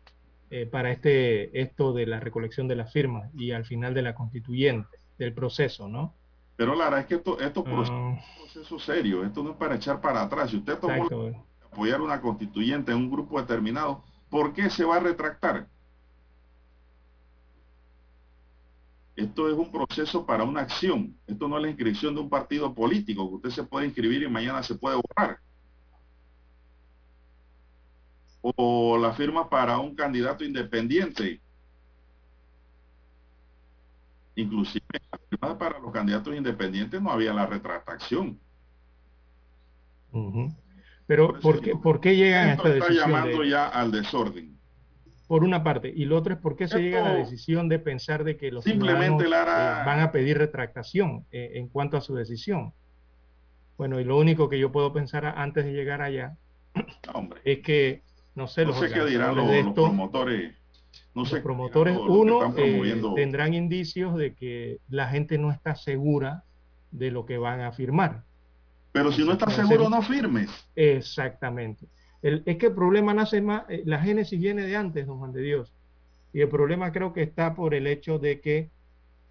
eh, 0.50 0.66
para 0.66 0.92
este, 0.92 1.60
esto 1.60 1.92
de 1.92 2.06
la 2.06 2.20
recolección 2.20 2.68
de 2.68 2.76
las 2.76 2.92
firmas 2.92 3.28
y 3.34 3.50
al 3.50 3.64
final 3.64 3.94
de 3.94 4.02
la 4.02 4.14
constituyente, 4.14 4.96
del 5.18 5.34
proceso, 5.34 5.88
¿no? 5.88 6.14
Pero 6.54 6.76
Lara, 6.76 7.00
es 7.00 7.06
que 7.06 7.16
esto, 7.16 7.38
esto 7.40 7.64
Ah. 7.66 7.82
es 7.82 7.90
un 7.90 8.18
proceso 8.38 8.78
serio, 8.78 9.24
esto 9.24 9.42
no 9.42 9.50
es 9.50 9.56
para 9.56 9.74
echar 9.74 10.00
para 10.00 10.22
atrás. 10.22 10.50
Si 10.50 10.56
usted 10.58 10.78
tomó 10.78 10.94
Exacto. 10.94 11.44
apoyar 11.64 12.00
una 12.00 12.20
constituyente 12.20 12.92
en 12.92 12.98
un 12.98 13.10
grupo 13.10 13.40
determinado, 13.40 14.04
¿por 14.30 14.52
qué 14.52 14.70
se 14.70 14.84
va 14.84 14.96
a 14.96 15.00
retractar? 15.00 15.66
Esto 19.16 19.48
es 19.50 19.54
un 19.54 19.72
proceso 19.72 20.24
para 20.26 20.44
una 20.44 20.60
acción. 20.60 21.16
Esto 21.26 21.48
no 21.48 21.56
es 21.56 21.62
la 21.62 21.68
inscripción 21.70 22.14
de 22.14 22.20
un 22.20 22.28
partido 22.30 22.72
político, 22.74 23.28
que 23.28 23.34
usted 23.36 23.50
se 23.50 23.64
puede 23.64 23.86
inscribir 23.86 24.22
y 24.22 24.28
mañana 24.28 24.62
se 24.62 24.74
puede 24.76 24.96
borrar. 24.96 25.38
O 28.54 28.96
la 28.98 29.12
firma 29.12 29.48
para 29.50 29.78
un 29.78 29.94
candidato 29.96 30.44
independiente. 30.44 31.40
Inclusive 34.36 34.84
la 35.10 35.18
firma 35.30 35.58
para 35.58 35.78
los 35.78 35.90
candidatos 35.92 36.34
independientes 36.36 37.00
no 37.00 37.10
había 37.10 37.32
la 37.32 37.46
retractación. 37.46 38.38
Pero, 41.06 41.38
¿por 41.40 41.60
qué, 41.60 41.74
¿por 41.76 42.00
qué 42.00 42.16
llegan 42.16 42.48
a 42.48 42.52
esta 42.54 42.68
está 42.68 42.84
decisión? 42.86 43.10
llamando 43.10 43.40
de- 43.42 43.50
ya 43.50 43.68
al 43.68 43.90
desorden. 43.90 44.56
por 45.26 45.42
una 45.42 45.64
parte. 45.64 45.92
Y 45.94 46.04
lo 46.04 46.16
otro 46.16 46.34
es 46.34 46.38
por 46.40 46.54
qué 46.56 46.68
se 46.68 46.78
llega 46.80 47.00
a 47.00 47.08
la 47.08 47.14
decisión 47.14 47.68
de 47.68 47.80
pensar 47.80 48.22
de 48.22 48.36
que 48.36 48.52
los 48.52 48.62
Simplemente, 48.62 49.28
Lara- 49.28 49.82
eh, 49.82 49.84
van 49.84 49.98
a 49.98 50.12
pedir 50.12 50.38
retractación 50.38 51.26
eh, 51.32 51.52
en 51.54 51.66
cuanto 51.68 51.96
a 51.96 52.00
su 52.00 52.14
decisión. 52.14 52.72
Bueno, 53.76 53.98
y 53.98 54.04
lo 54.04 54.16
único 54.18 54.48
que 54.48 54.60
yo 54.60 54.70
puedo 54.70 54.92
pensar 54.92 55.26
antes 55.26 55.64
de 55.64 55.72
llegar 55.72 56.00
allá 56.00 56.36
es 57.44 57.58
que, 57.58 58.02
no 58.36 58.46
sé, 58.46 58.62
No 58.64 58.68
los 58.70 58.78
sé 58.80 58.90
qué 58.92 59.04
dirán 59.04 59.34
los, 59.34 59.72
promotores. 59.74 60.54
No 61.14 61.24
sé 61.24 61.30
los 61.32 61.40
qué 61.40 61.40
promotores, 61.40 61.94
dirán 61.94 62.10
uno, 62.10 62.54
eh, 62.56 63.02
tendrán 63.16 63.54
indicios 63.54 64.16
de 64.16 64.34
que 64.34 64.78
la 64.88 65.08
gente 65.08 65.38
no 65.38 65.50
está 65.50 65.74
segura 65.74 66.44
de 66.92 67.10
lo 67.10 67.26
que 67.26 67.38
van 67.38 67.62
a 67.62 67.72
firmar. 67.72 68.22
Pero 68.92 69.10
si 69.10 69.24
no 69.24 69.32
estás 69.32 69.54
seguro, 69.54 69.88
no 69.88 70.02
firmes. 70.02 70.50
Exactamente. 70.76 71.86
El- 72.22 72.42
es 72.46 72.56
que 72.56 72.66
el 72.66 72.74
problema 72.74 73.12
nace 73.14 73.40
más, 73.42 73.64
eh, 73.68 73.82
la 73.84 74.00
génesis 74.00 74.38
viene 74.40 74.62
de 74.62 74.76
antes, 74.76 75.06
don 75.06 75.18
Juan 75.18 75.32
de 75.32 75.42
Dios. 75.42 75.72
Y 76.32 76.40
el 76.40 76.48
problema 76.48 76.92
creo 76.92 77.12
que 77.12 77.22
está 77.22 77.54
por 77.54 77.74
el 77.74 77.86
hecho 77.86 78.18
de 78.18 78.40
que 78.40 78.70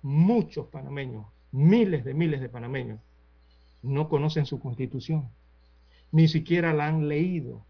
muchos 0.01 0.67
panameños, 0.67 1.25
miles 1.51 2.03
de 2.05 2.13
miles 2.13 2.41
de 2.41 2.49
panameños, 2.49 2.99
no 3.83 4.09
conocen 4.09 4.45
su 4.47 4.59
constitución, 4.59 5.29
ni 6.11 6.27
siquiera 6.27 6.73
la 6.73 6.87
han 6.87 7.07
leído, 7.07 7.63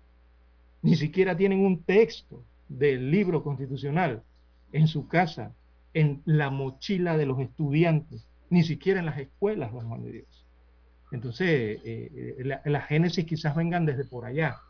ni 0.85 0.95
siquiera 0.95 1.37
tienen 1.37 1.65
un 1.65 1.83
texto 1.85 2.45
del 2.69 3.11
libro 3.11 3.43
constitucional 3.43 4.23
en 4.71 4.87
su 4.87 5.07
casa, 5.07 5.55
en 5.93 6.21
la 6.25 6.49
mochila 6.51 7.17
de 7.17 7.25
los 7.25 7.39
estudiantes, 7.39 8.27
ni 8.49 8.63
siquiera 8.63 8.99
en 9.01 9.07
las 9.07 9.19
escuelas, 9.19 9.73
don 9.73 9.87
Juan 9.89 10.03
de 10.03 10.11
Dios. 10.13 10.47
Entonces, 11.11 11.47
eh, 11.85 12.11
eh, 12.39 12.43
la, 12.45 12.61
la 12.65 12.81
génesis 12.81 13.25
quizás 13.25 13.55
vengan 13.55 13.85
desde 13.85 14.05
por 14.05 14.25
allá, 14.25 14.63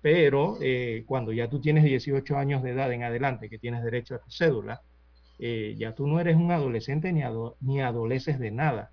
pero 0.00 0.58
eh, 0.62 1.04
cuando 1.06 1.32
ya 1.32 1.48
tú 1.48 1.60
tienes 1.60 1.84
18 1.84 2.36
años 2.36 2.62
de 2.62 2.70
edad 2.72 2.92
en 2.92 3.04
adelante, 3.04 3.48
que 3.50 3.58
tienes 3.58 3.82
derecho 3.84 4.14
a 4.16 4.20
tu 4.20 4.30
cédula, 4.30 4.82
eh, 5.38 5.76
ya 5.78 5.94
tú 5.94 6.06
no 6.06 6.20
eres 6.20 6.36
un 6.36 6.52
adolescente 6.52 7.12
ni, 7.12 7.22
ado- 7.22 7.56
ni 7.60 7.80
adoleces 7.82 8.38
de 8.38 8.50
nada. 8.52 8.92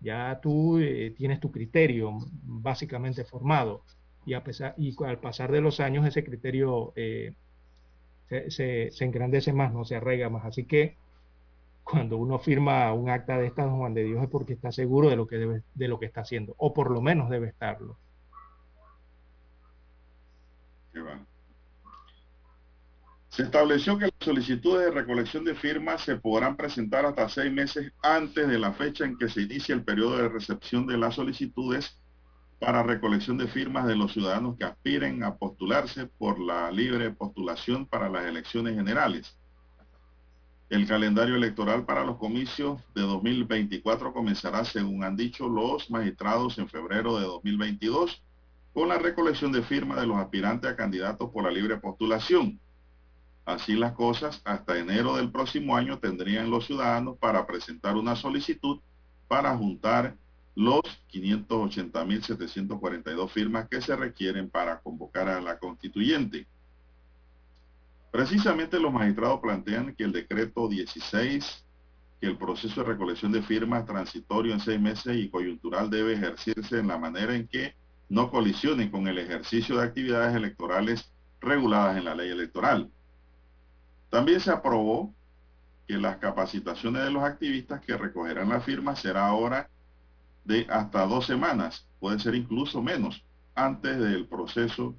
Ya 0.00 0.40
tú 0.42 0.80
tienes 1.16 1.40
tu 1.40 1.52
criterio 1.52 2.18
básicamente 2.42 3.24
formado 3.24 3.84
y, 4.26 4.34
a 4.34 4.44
pesar, 4.44 4.74
y 4.78 4.94
al 5.04 5.18
pasar 5.20 5.52
de 5.52 5.60
los 5.60 5.80
años 5.80 6.06
ese 6.06 6.24
criterio 6.24 6.92
eh, 6.96 7.34
se, 8.50 8.90
se- 8.90 9.04
engrandece 9.04 9.52
más, 9.52 9.72
no 9.72 9.84
se 9.84 9.96
arraiga 9.96 10.28
más. 10.30 10.44
Así 10.44 10.64
que 10.64 10.96
cuando 11.84 12.16
uno 12.18 12.38
firma 12.38 12.92
un 12.94 13.10
acta 13.10 13.38
de 13.38 13.46
estas, 13.46 13.70
Juan 13.70 13.94
de 13.94 14.04
Dios, 14.04 14.22
es 14.22 14.28
porque 14.30 14.54
está 14.54 14.72
seguro 14.72 15.10
de 15.10 15.16
lo 15.16 15.26
que 15.26 15.36
debe, 15.38 15.62
de 15.74 15.88
lo 15.88 15.98
que 16.00 16.06
está 16.06 16.22
haciendo, 16.22 16.54
o 16.58 16.72
por 16.74 16.90
lo 16.90 17.00
menos 17.02 17.30
debe 17.30 17.48
estarlo. 17.48 17.98
Se 23.28 23.42
estableció 23.44 23.96
que 23.98 24.04
las 24.06 24.14
solicitudes 24.20 24.84
de 24.86 24.90
recolección 24.90 25.44
de 25.44 25.54
firmas 25.54 26.02
se 26.02 26.16
podrán 26.16 26.56
presentar 26.56 27.06
hasta 27.06 27.28
seis 27.28 27.50
meses 27.50 27.92
antes 28.02 28.46
de 28.46 28.58
la 28.58 28.72
fecha 28.74 29.04
en 29.06 29.16
que 29.16 29.28
se 29.28 29.42
inicie 29.42 29.74
el 29.74 29.84
periodo 29.84 30.18
de 30.18 30.28
recepción 30.28 30.86
de 30.86 30.98
las 30.98 31.14
solicitudes 31.14 31.98
para 32.62 32.84
recolección 32.84 33.38
de 33.38 33.48
firmas 33.48 33.88
de 33.88 33.96
los 33.96 34.12
ciudadanos 34.12 34.56
que 34.56 34.62
aspiren 34.62 35.24
a 35.24 35.34
postularse 35.34 36.06
por 36.06 36.38
la 36.38 36.70
libre 36.70 37.10
postulación 37.10 37.86
para 37.86 38.08
las 38.08 38.24
elecciones 38.24 38.76
generales. 38.76 39.36
El 40.70 40.86
calendario 40.86 41.34
electoral 41.34 41.84
para 41.84 42.04
los 42.04 42.18
comicios 42.18 42.80
de 42.94 43.02
2024 43.02 44.12
comenzará, 44.12 44.64
según 44.64 45.02
han 45.02 45.16
dicho 45.16 45.48
los 45.48 45.90
magistrados, 45.90 46.56
en 46.58 46.68
febrero 46.68 47.18
de 47.18 47.24
2022 47.24 48.22
con 48.72 48.88
la 48.88 48.96
recolección 48.96 49.50
de 49.50 49.62
firmas 49.62 50.00
de 50.00 50.06
los 50.06 50.18
aspirantes 50.18 50.70
a 50.70 50.76
candidatos 50.76 51.30
por 51.30 51.42
la 51.42 51.50
libre 51.50 51.78
postulación. 51.78 52.60
Así 53.44 53.74
las 53.74 53.90
cosas, 53.94 54.40
hasta 54.44 54.78
enero 54.78 55.16
del 55.16 55.32
próximo 55.32 55.76
año 55.76 55.98
tendrían 55.98 56.48
los 56.48 56.66
ciudadanos 56.66 57.18
para 57.18 57.44
presentar 57.44 57.96
una 57.96 58.14
solicitud 58.14 58.78
para 59.26 59.56
juntar 59.56 60.16
los 60.54 60.82
580.742 61.12 63.30
firmas 63.30 63.68
que 63.68 63.80
se 63.80 63.96
requieren 63.96 64.48
para 64.50 64.78
convocar 64.80 65.28
a 65.28 65.40
la 65.40 65.58
constituyente. 65.58 66.46
Precisamente 68.10 68.78
los 68.78 68.92
magistrados 68.92 69.40
plantean 69.40 69.94
que 69.94 70.04
el 70.04 70.12
decreto 70.12 70.68
16, 70.68 71.64
que 72.20 72.26
el 72.26 72.36
proceso 72.36 72.82
de 72.82 72.86
recolección 72.86 73.32
de 73.32 73.40
firmas 73.42 73.86
transitorio 73.86 74.52
en 74.52 74.60
seis 74.60 74.78
meses 74.78 75.16
y 75.16 75.30
coyuntural 75.30 75.88
debe 75.88 76.12
ejercerse 76.12 76.78
en 76.78 76.88
la 76.88 76.98
manera 76.98 77.34
en 77.34 77.48
que 77.48 77.74
no 78.10 78.30
colisionen 78.30 78.90
con 78.90 79.08
el 79.08 79.16
ejercicio 79.18 79.78
de 79.78 79.84
actividades 79.84 80.36
electorales 80.36 81.10
reguladas 81.40 81.96
en 81.96 82.04
la 82.04 82.14
ley 82.14 82.30
electoral. 82.30 82.90
También 84.10 84.40
se 84.40 84.50
aprobó 84.50 85.14
que 85.88 85.96
las 85.96 86.18
capacitaciones 86.18 87.04
de 87.04 87.10
los 87.10 87.22
activistas 87.22 87.80
que 87.80 87.96
recogerán 87.96 88.50
las 88.50 88.62
firmas 88.62 88.98
será 89.00 89.26
ahora 89.26 89.70
de 90.44 90.66
hasta 90.70 91.06
dos 91.06 91.26
semanas, 91.26 91.86
puede 92.00 92.18
ser 92.18 92.34
incluso 92.34 92.82
menos, 92.82 93.24
antes 93.54 93.98
del 93.98 94.26
proceso 94.26 94.94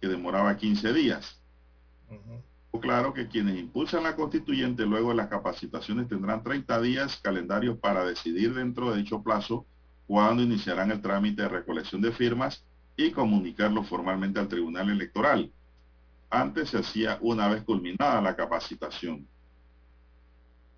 que 0.00 0.08
demoraba 0.08 0.56
15 0.56 0.92
días. 0.92 1.40
Claro 2.80 3.12
que 3.12 3.28
quienes 3.28 3.58
impulsan 3.58 4.02
la 4.02 4.16
constituyente 4.16 4.84
luego 4.86 5.10
de 5.10 5.16
las 5.16 5.28
capacitaciones 5.28 6.08
tendrán 6.08 6.42
30 6.42 6.80
días 6.80 7.16
calendarios 7.22 7.78
para 7.78 8.04
decidir 8.04 8.54
dentro 8.54 8.90
de 8.90 8.98
dicho 8.98 9.22
plazo 9.22 9.66
cuándo 10.06 10.42
iniciarán 10.42 10.90
el 10.90 11.00
trámite 11.00 11.42
de 11.42 11.48
recolección 11.48 12.00
de 12.00 12.12
firmas 12.12 12.64
y 12.96 13.12
comunicarlo 13.12 13.84
formalmente 13.84 14.40
al 14.40 14.48
Tribunal 14.48 14.90
Electoral. 14.90 15.52
Antes 16.28 16.70
se 16.70 16.78
hacía 16.78 17.18
una 17.20 17.48
vez 17.48 17.62
culminada 17.62 18.20
la 18.20 18.34
capacitación. 18.34 19.26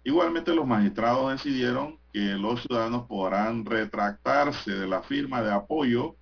Igualmente 0.02 0.54
los 0.54 0.66
magistrados 0.66 1.32
decidieron 1.32 1.98
que 2.14 2.20
los 2.20 2.62
ciudadanos 2.62 3.08
podrán 3.08 3.66
retractarse 3.66 4.70
de 4.70 4.86
la 4.86 5.02
firma 5.02 5.42
de 5.42 5.52
apoyo 5.52 6.14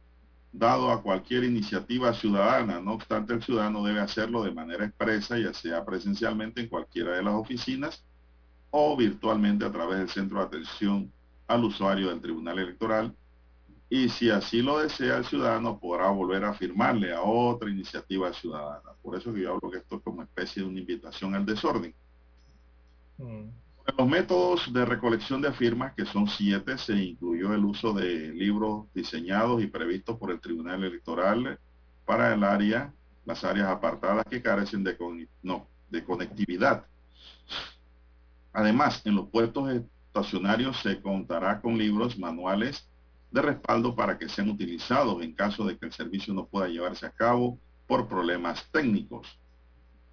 dado 0.51 0.90
a 0.90 1.02
cualquier 1.02 1.44
iniciativa 1.44 2.14
ciudadana. 2.14 2.81
No 2.81 2.94
obstante, 2.94 3.35
el 3.35 3.43
ciudadano 3.43 3.85
debe 3.85 4.01
hacerlo 4.01 4.43
de 4.43 4.52
manera 4.52 4.86
expresa, 4.86 5.39
ya 5.39 5.52
sea 5.52 5.85
presencialmente 5.85 6.62
en 6.62 6.69
cualquiera 6.69 7.12
de 7.12 7.23
las 7.23 7.35
oficinas 7.35 8.02
o 8.70 8.97
virtualmente 8.97 9.66
a 9.66 9.70
través 9.70 9.98
del 9.98 10.09
centro 10.09 10.39
de 10.39 10.47
atención 10.47 11.12
al 11.47 11.62
usuario 11.62 12.09
del 12.09 12.23
Tribunal 12.23 12.59
Electoral. 12.59 13.14
Y 13.90 14.09
si 14.09 14.31
así 14.31 14.62
lo 14.62 14.78
desea 14.78 15.19
el 15.19 15.27
ciudadano, 15.27 15.78
podrá 15.78 16.09
volver 16.09 16.43
a 16.44 16.55
firmarle 16.55 17.12
a 17.12 17.20
otra 17.20 17.69
iniciativa 17.69 18.32
ciudadana. 18.32 18.93
Por 19.02 19.14
eso 19.19 19.31
que 19.31 19.43
yo 19.43 19.51
hablo 19.52 19.70
que 19.70 19.77
esto 19.77 19.97
es 19.97 20.02
como 20.02 20.23
especie 20.23 20.62
de 20.62 20.70
una 20.70 20.81
invitación 20.81 21.35
al 21.35 21.44
desorden. 21.44 21.94
En 23.19 23.52
los 23.98 24.09
métodos 24.09 24.72
de 24.72 24.84
recolección 24.84 25.42
de 25.42 25.52
firmas, 25.52 25.94
que 25.94 26.04
son 26.04 26.28
siete, 26.28 26.78
se 26.78 26.94
incluyó 26.94 27.52
el 27.52 27.64
uso 27.64 27.92
de 27.92 28.32
libros 28.32 28.86
diseñados 28.94 29.62
y 29.62 29.66
previstos 29.66 30.18
por 30.18 30.30
el 30.30 30.40
Tribunal 30.40 30.84
Electoral 30.84 31.59
para 32.04 32.32
el 32.32 32.44
área, 32.44 32.92
las 33.24 33.44
áreas 33.44 33.68
apartadas 33.68 34.24
que 34.26 34.42
carecen 34.42 34.84
de, 34.84 34.96
no, 35.42 35.66
de 35.90 36.04
conectividad. 36.04 36.86
Además, 38.52 39.02
en 39.04 39.16
los 39.16 39.28
puestos 39.28 39.70
estacionarios 39.70 40.76
se 40.80 41.00
contará 41.00 41.60
con 41.60 41.78
libros 41.78 42.18
manuales 42.18 42.88
de 43.30 43.42
respaldo 43.42 43.96
para 43.96 44.18
que 44.18 44.28
sean 44.28 44.50
utilizados 44.50 45.22
en 45.22 45.32
caso 45.32 45.64
de 45.64 45.78
que 45.78 45.86
el 45.86 45.92
servicio 45.92 46.34
no 46.34 46.46
pueda 46.46 46.68
llevarse 46.68 47.06
a 47.06 47.10
cabo 47.10 47.59
por 47.86 48.09
problemas 48.09 48.68
técnicos. 48.70 49.38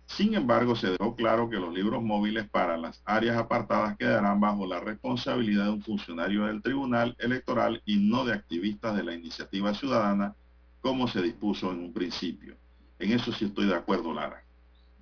Sin 0.09 0.33
embargo, 0.33 0.75
se 0.75 0.89
dejó 0.89 1.15
claro 1.15 1.49
que 1.49 1.57
los 1.57 1.71
libros 1.71 2.01
móviles 2.01 2.49
para 2.49 2.77
las 2.77 3.01
áreas 3.05 3.37
apartadas 3.37 3.95
quedarán 3.95 4.39
bajo 4.39 4.65
la 4.65 4.79
responsabilidad 4.79 5.65
de 5.65 5.71
un 5.71 5.83
funcionario 5.83 6.45
del 6.45 6.63
Tribunal 6.63 7.15
Electoral 7.19 7.81
y 7.85 7.97
no 8.09 8.25
de 8.25 8.33
activistas 8.33 8.97
de 8.97 9.03
la 9.03 9.13
iniciativa 9.13 9.73
ciudadana, 9.75 10.35
como 10.81 11.07
se 11.07 11.21
dispuso 11.21 11.71
en 11.71 11.79
un 11.79 11.93
principio. 11.93 12.57
En 12.97 13.11
eso 13.11 13.31
sí 13.31 13.45
estoy 13.45 13.67
de 13.67 13.75
acuerdo, 13.75 14.11
Lara. 14.11 14.43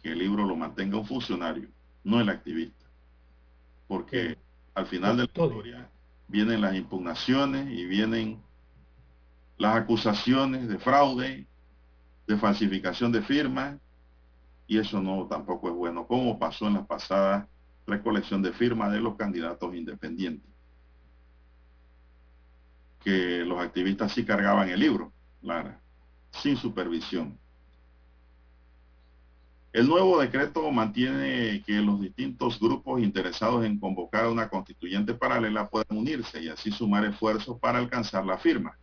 que 0.04 0.12
el 0.12 0.20
libro 0.20 0.46
lo 0.46 0.58
mantenga 0.58 0.98
un 0.98 1.06
funcionario, 1.06 1.70
no 2.04 2.20
el 2.20 2.28
activista. 2.28 2.86
Porque 3.88 4.38
al 4.76 4.88
final 4.88 5.16
de 5.16 5.24
la 5.24 5.26
historia 5.28 5.90
vienen 6.28 6.60
las 6.60 6.76
impugnaciones 6.76 7.72
y 7.72 7.86
vienen 7.86 8.42
las 9.58 9.78
acusaciones 9.78 10.68
de 10.68 10.78
fraude, 10.78 11.48
de 12.28 12.38
falsificación 12.38 13.14
de 13.14 13.22
firmas, 13.22 13.78
y 14.68 14.78
eso 14.78 15.02
no 15.02 15.26
tampoco 15.28 15.70
es 15.70 15.74
bueno, 15.74 16.06
como 16.06 16.38
pasó 16.38 16.68
en 16.68 16.76
la 16.76 16.86
pasada 16.86 17.48
recolección 17.88 18.42
de 18.42 18.52
firmas 18.52 18.92
de 18.92 19.00
los 19.00 19.16
candidatos 19.16 19.74
independientes. 19.74 20.52
Que 23.04 23.46
los 23.46 23.60
activistas 23.60 24.12
sí 24.12 24.26
cargaban 24.26 24.70
el 24.70 24.80
libro, 24.80 25.14
Lara, 25.42 25.80
sin 26.32 26.58
supervisión. 26.58 27.38
El 29.72 29.88
nuevo 29.88 30.20
decreto 30.20 30.70
mantiene 30.72 31.62
que 31.66 31.74
los 31.74 32.02
distintos 32.02 32.60
grupos 32.60 33.02
interesados 33.02 33.64
en 33.64 33.80
convocar 33.80 34.28
una 34.28 34.50
constituyente 34.50 35.14
paralela 35.14 35.70
puedan 35.70 35.98
unirse 35.98 36.42
y 36.42 36.50
así 36.50 36.72
sumar 36.72 37.06
esfuerzos 37.06 37.60
para 37.60 37.78
alcanzar 37.78 38.26
la 38.26 38.38
firma, 38.38 38.78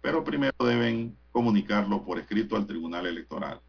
pero 0.00 0.22
primero 0.24 0.54
deben 0.60 1.16
comunicarlo 1.32 2.04
por 2.04 2.18
escrito 2.18 2.56
al 2.56 2.66
Tribunal 2.66 3.06
Electoral. 3.06 3.60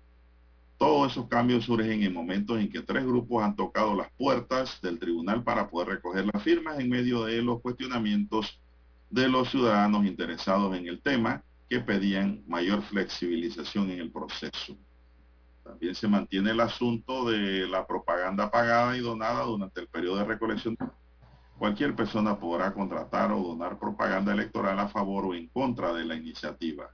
Todos 0.77 1.11
esos 1.11 1.27
cambios 1.27 1.65
surgen 1.65 2.03
en 2.03 2.13
momentos 2.13 2.59
en 2.59 2.69
que 2.69 2.81
tres 2.81 3.03
grupos 3.03 3.43
han 3.43 3.55
tocado 3.55 3.95
las 3.95 4.11
puertas 4.11 4.79
del 4.81 4.99
tribunal 4.99 5.43
para 5.43 5.69
poder 5.69 5.89
recoger 5.89 6.25
las 6.31 6.43
firmas 6.43 6.79
en 6.79 6.89
medio 6.89 7.25
de 7.25 7.41
los 7.41 7.61
cuestionamientos 7.61 8.59
de 9.09 9.27
los 9.27 9.49
ciudadanos 9.49 10.05
interesados 10.05 10.75
en 10.77 10.87
el 10.87 11.01
tema 11.01 11.43
que 11.67 11.79
pedían 11.79 12.43
mayor 12.47 12.83
flexibilización 12.83 13.89
en 13.89 13.99
el 13.99 14.11
proceso. 14.11 14.77
También 15.63 15.95
se 15.95 16.07
mantiene 16.07 16.51
el 16.51 16.59
asunto 16.59 17.27
de 17.29 17.67
la 17.67 17.85
propaganda 17.85 18.49
pagada 18.51 18.95
y 18.95 19.01
donada 19.01 19.43
durante 19.43 19.81
el 19.81 19.87
periodo 19.87 20.17
de 20.17 20.25
recolección. 20.25 20.77
Cualquier 21.57 21.95
persona 21.95 22.39
podrá 22.39 22.73
contratar 22.73 23.31
o 23.31 23.41
donar 23.41 23.79
propaganda 23.79 24.31
electoral 24.31 24.79
a 24.79 24.87
favor 24.87 25.25
o 25.25 25.33
en 25.33 25.47
contra 25.47 25.91
de 25.91 26.05
la 26.05 26.15
iniciativa. 26.15 26.91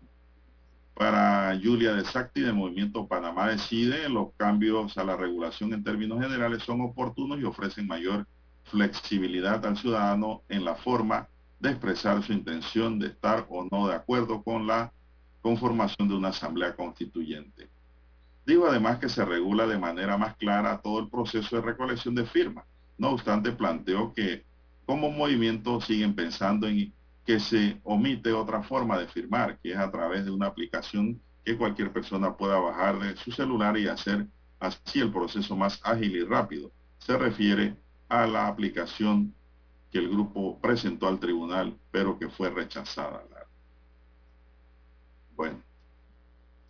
Para 0.93 1.59
Julia 1.61 1.93
de 1.93 2.05
Sacti 2.05 2.41
de 2.41 2.53
Movimiento 2.53 3.07
Panamá 3.07 3.49
Decide, 3.49 4.07
los 4.09 4.31
cambios 4.37 4.97
a 4.97 5.03
la 5.03 5.17
regulación 5.17 5.73
en 5.73 5.83
términos 5.83 6.21
generales 6.21 6.63
son 6.63 6.81
oportunos 6.81 7.39
y 7.39 7.43
ofrecen 7.43 7.87
mayor 7.87 8.27
flexibilidad 8.65 9.65
al 9.65 9.77
ciudadano 9.77 10.43
en 10.49 10.63
la 10.63 10.75
forma 10.75 11.27
de 11.59 11.71
expresar 11.71 12.21
su 12.23 12.33
intención 12.33 12.99
de 12.99 13.07
estar 13.07 13.45
o 13.49 13.67
no 13.71 13.87
de 13.87 13.95
acuerdo 13.95 14.43
con 14.43 14.67
la 14.67 14.91
conformación 15.41 16.07
de 16.07 16.15
una 16.15 16.29
asamblea 16.29 16.75
constituyente. 16.75 17.69
Digo 18.45 18.67
además 18.67 18.99
que 18.99 19.09
se 19.09 19.23
regula 19.25 19.65
de 19.65 19.77
manera 19.77 20.17
más 20.17 20.35
clara 20.35 20.81
todo 20.81 20.99
el 20.99 21.09
proceso 21.09 21.55
de 21.55 21.61
recolección 21.61 22.13
de 22.13 22.25
firmas. 22.25 22.65
No 22.97 23.09
obstante, 23.09 23.51
planteó 23.51 24.13
que 24.13 24.43
como 24.85 25.09
movimiento 25.09 25.81
siguen 25.81 26.13
pensando 26.13 26.67
en 26.67 26.93
que 27.25 27.39
se 27.39 27.79
omite 27.83 28.31
otra 28.33 28.63
forma 28.63 28.97
de 28.97 29.07
firmar, 29.07 29.57
que 29.59 29.71
es 29.71 29.77
a 29.77 29.91
través 29.91 30.25
de 30.25 30.31
una 30.31 30.47
aplicación 30.47 31.21
que 31.43 31.57
cualquier 31.57 31.91
persona 31.91 32.35
pueda 32.35 32.57
bajar 32.57 32.99
de 32.99 33.15
su 33.15 33.31
celular 33.31 33.77
y 33.77 33.87
hacer 33.87 34.27
así 34.59 34.99
el 34.99 35.11
proceso 35.11 35.55
más 35.55 35.79
ágil 35.83 36.15
y 36.15 36.23
rápido. 36.23 36.71
Se 36.99 37.17
refiere 37.17 37.75
a 38.09 38.25
la 38.27 38.47
aplicación 38.47 39.33
que 39.91 39.99
el 39.99 40.09
grupo 40.09 40.59
presentó 40.59 41.07
al 41.07 41.19
tribunal, 41.19 41.77
pero 41.91 42.17
que 42.17 42.29
fue 42.29 42.49
rechazada. 42.49 43.23
Bueno, 45.35 45.61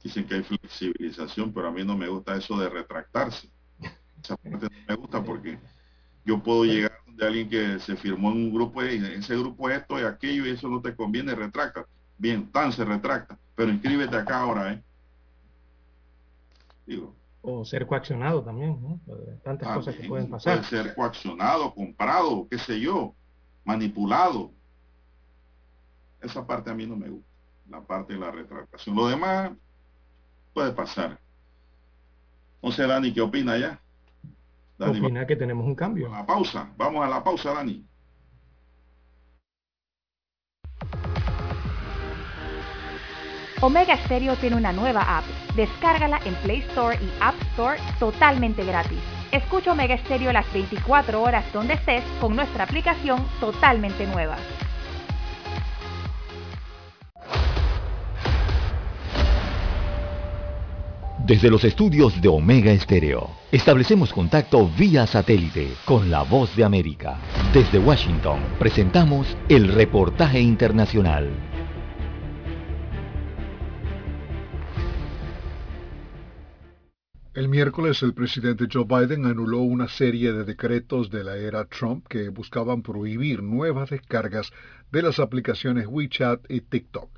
Dicen 0.03 0.27
que 0.27 0.35
hay 0.35 0.43
flexibilización, 0.43 1.53
pero 1.53 1.69
a 1.69 1.71
mí 1.71 1.83
no 1.85 1.97
me 1.97 2.09
gusta 2.09 2.35
eso 2.35 2.57
de 2.57 2.69
retractarse. 2.69 3.49
Esa 4.21 4.35
parte 4.35 4.67
no 4.69 4.85
me 4.85 4.95
gusta 4.95 5.23
porque 5.23 5.57
yo 6.25 6.43
puedo 6.43 6.65
llegar 6.65 6.92
de 7.15 7.25
alguien 7.25 7.49
que 7.49 7.79
se 7.79 7.95
firmó 7.95 8.31
en 8.31 8.37
un 8.37 8.53
grupo 8.53 8.83
y 8.83 9.03
ese 9.05 9.37
grupo 9.37 9.69
es 9.69 9.81
esto 9.81 9.99
y 9.99 10.03
aquello 10.03 10.45
y 10.45 10.51
eso 10.51 10.67
no 10.67 10.81
te 10.81 10.95
conviene, 10.95 11.35
retracta. 11.35 11.85
Bien, 12.17 12.51
tan 12.51 12.71
se 12.71 12.85
retracta, 12.85 13.37
pero 13.55 13.71
inscríbete 13.71 14.15
acá 14.15 14.39
ahora, 14.39 14.73
¿eh? 14.73 14.83
Digo. 16.85 17.15
O 17.41 17.65
ser 17.65 17.85
coaccionado 17.85 18.41
también, 18.41 18.81
¿no? 18.81 18.99
Tantas 19.43 19.75
cosas 19.75 19.95
que 19.95 20.07
pueden 20.07 20.29
pasar. 20.29 20.59
Puede 20.59 20.69
ser 20.69 20.95
coaccionado, 20.95 21.73
comprado, 21.73 22.47
qué 22.49 22.57
sé 22.57 22.79
yo, 22.79 23.13
manipulado. 23.65 24.51
Esa 26.21 26.45
parte 26.47 26.71
a 26.71 26.73
mí 26.73 26.85
no 26.87 26.95
me 26.95 27.09
gusta, 27.09 27.29
la 27.69 27.81
parte 27.81 28.13
de 28.13 28.19
la 28.19 28.31
retractación. 28.31 28.95
Lo 28.95 29.07
demás, 29.07 29.51
puede 30.53 30.71
pasar. 30.71 31.19
O 32.61 32.71
sea, 32.71 32.87
Dani, 32.87 33.13
¿qué 33.13 33.19
opina 33.19 33.57
ya? 33.57 33.81
Dani, 34.85 34.99
opina 34.99 35.25
que 35.25 35.35
tenemos 35.35 35.65
un 35.65 35.75
cambio. 35.75 36.07
A 36.07 36.19
la 36.19 36.25
pausa, 36.25 36.69
vamos 36.77 37.05
a 37.05 37.09
la 37.09 37.23
pausa, 37.23 37.53
Dani. 37.53 37.85
Omega 43.61 43.95
Stereo 43.95 44.35
tiene 44.35 44.57
una 44.57 44.73
nueva 44.73 45.19
app. 45.19 45.23
Descárgala 45.55 46.19
en 46.25 46.35
Play 46.43 46.59
Store 46.69 46.97
y 47.01 47.09
App 47.21 47.35
Store 47.53 47.79
totalmente 47.97 48.65
gratis. 48.65 48.99
Escucha 49.31 49.71
Omega 49.71 49.97
Stereo 49.99 50.33
las 50.33 50.51
24 50.51 51.21
horas 51.21 51.45
donde 51.53 51.75
estés 51.75 52.03
con 52.19 52.35
nuestra 52.35 52.65
aplicación 52.65 53.25
totalmente 53.39 54.05
nueva. 54.05 54.35
Desde 61.25 61.49
los 61.49 61.63
estudios 61.63 62.21
de 62.21 62.27
Omega 62.27 62.73
Estéreo, 62.73 63.29
establecemos 63.49 64.11
contacto 64.11 64.69
vía 64.77 65.07
satélite 65.07 65.69
con 65.85 66.11
la 66.11 66.23
voz 66.23 66.53
de 66.57 66.65
América. 66.65 67.17
Desde 67.53 67.79
Washington, 67.79 68.41
presentamos 68.59 69.37
el 69.47 69.69
reportaje 69.69 70.41
internacional. 70.41 71.31
El 77.33 77.47
miércoles 77.47 78.03
el 78.03 78.13
presidente 78.13 78.67
Joe 78.69 78.83
Biden 78.83 79.25
anuló 79.25 79.59
una 79.59 79.87
serie 79.87 80.33
de 80.33 80.43
decretos 80.43 81.09
de 81.09 81.23
la 81.23 81.37
era 81.37 81.63
Trump 81.65 82.05
que 82.09 82.27
buscaban 82.27 82.81
prohibir 82.81 83.41
nuevas 83.41 83.91
descargas 83.91 84.51
de 84.91 85.01
las 85.01 85.19
aplicaciones 85.19 85.87
WeChat 85.87 86.41
y 86.49 86.59
TikTok 86.59 87.09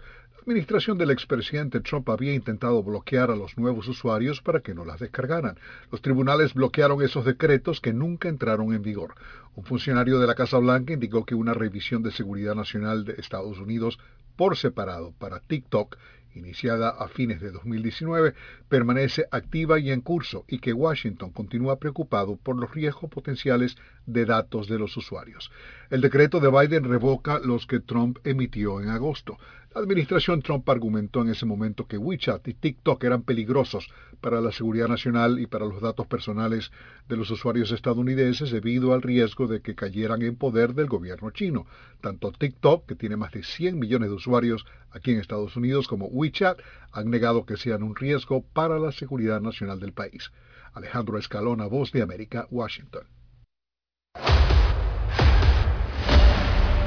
administración 0.46 1.00
del 1.00 1.10
expresidente 1.10 1.80
Trump 1.80 2.08
había 2.08 2.36
intentado 2.36 2.84
bloquear 2.84 3.32
a 3.32 3.36
los 3.36 3.58
nuevos 3.58 3.88
usuarios 3.88 4.44
para 4.44 4.60
que 4.60 4.76
no 4.76 4.86
las 4.86 5.00
descargaran. 5.00 5.58
Los 5.92 6.04
tribunales 6.04 6.54
bloquearon 6.54 7.02
esos 7.02 7.26
decretos 7.26 7.82
que 7.82 7.94
nunca 7.94 8.30
entraron 8.30 8.72
en 8.72 8.84
vigor. 8.84 9.16
Un 9.56 9.64
funcionario 9.66 10.20
de 10.20 10.28
la 10.28 10.36
Casa 10.36 10.60
Blanca 10.60 10.94
indicó 10.94 11.26
que 11.26 11.34
una 11.34 11.56
revisión 11.56 12.04
de 12.04 12.12
seguridad 12.12 12.54
nacional 12.54 13.06
de 13.06 13.14
Estados 13.14 13.58
Unidos 13.58 13.98
por 14.36 14.56
separado 14.56 15.14
para 15.18 15.40
TikTok 15.40 15.98
iniciada 16.36 16.90
a 16.90 17.08
fines 17.08 17.42
de 17.42 17.52
2019, 17.52 18.34
permanece 18.70 19.26
activa 19.32 19.80
y 19.80 19.92
en 19.92 20.02
curso 20.02 20.46
y 20.48 20.60
que 20.60 20.74
Washington 20.74 21.32
continúa 21.32 21.80
preocupado 21.80 22.36
por 22.36 22.58
los 22.58 22.74
riesgos 22.74 23.10
potenciales 23.10 23.78
de 24.06 24.26
datos 24.26 24.68
de 24.68 24.78
los 24.78 24.96
usuarios. 24.98 25.52
El 25.92 26.02
decreto 26.02 26.40
de 26.40 26.50
Biden 26.50 26.84
revoca 26.86 27.40
los 27.40 27.68
que 27.68 27.80
Trump 27.80 28.18
emitió 28.24 28.82
en 28.82 28.90
agosto. 28.90 29.38
La 29.76 29.82
administración 29.82 30.42
Trump 30.42 30.68
argumentó 30.68 31.22
en 31.22 31.30
ese 31.30 31.46
momento 31.46 31.86
que 31.86 32.00
WeChat 32.00 32.48
y 32.48 32.56
TikTok 32.56 33.04
eran 33.04 33.22
peligrosos 33.22 33.88
para 34.20 34.42
la 34.42 34.52
seguridad 34.52 34.88
nacional 34.88 35.40
y 35.40 35.46
para 35.46 35.66
los 35.66 35.82
datos 35.82 36.08
personales 36.08 36.72
de 37.08 37.18
los 37.18 37.30
usuarios 37.30 37.72
estadounidenses 37.72 38.50
debido 38.50 38.94
al 38.94 39.04
riesgo 39.04 39.46
de 39.46 39.62
que 39.62 39.76
cayeran 39.76 40.24
en 40.24 40.38
poder 40.38 40.74
del 40.74 40.88
gobierno 40.88 41.30
chino. 41.30 41.68
Tanto 42.02 42.32
TikTok, 42.32 42.88
que 42.88 42.96
tiene 42.96 43.18
más 43.18 43.32
de 43.34 43.44
100 43.44 43.78
millones 43.78 44.10
de 44.10 44.16
usuarios 44.16 44.66
aquí 44.90 45.12
en 45.12 45.20
Estados 45.20 45.56
Unidos, 45.56 45.88
como 45.88 46.08
WeChat 46.08 46.58
han 46.92 47.12
negado 47.12 47.46
que 47.46 47.58
sean 47.58 47.84
un 47.84 47.96
riesgo 47.96 48.44
para 48.54 48.80
la 48.80 48.92
seguridad 48.92 49.40
nacional 49.40 49.80
del 49.80 49.94
país. 49.94 50.32
Alejandro 50.74 51.20
Escalona, 51.20 51.68
Voz 51.68 51.92
de 51.92 52.02
América, 52.02 52.48
Washington. 52.50 53.04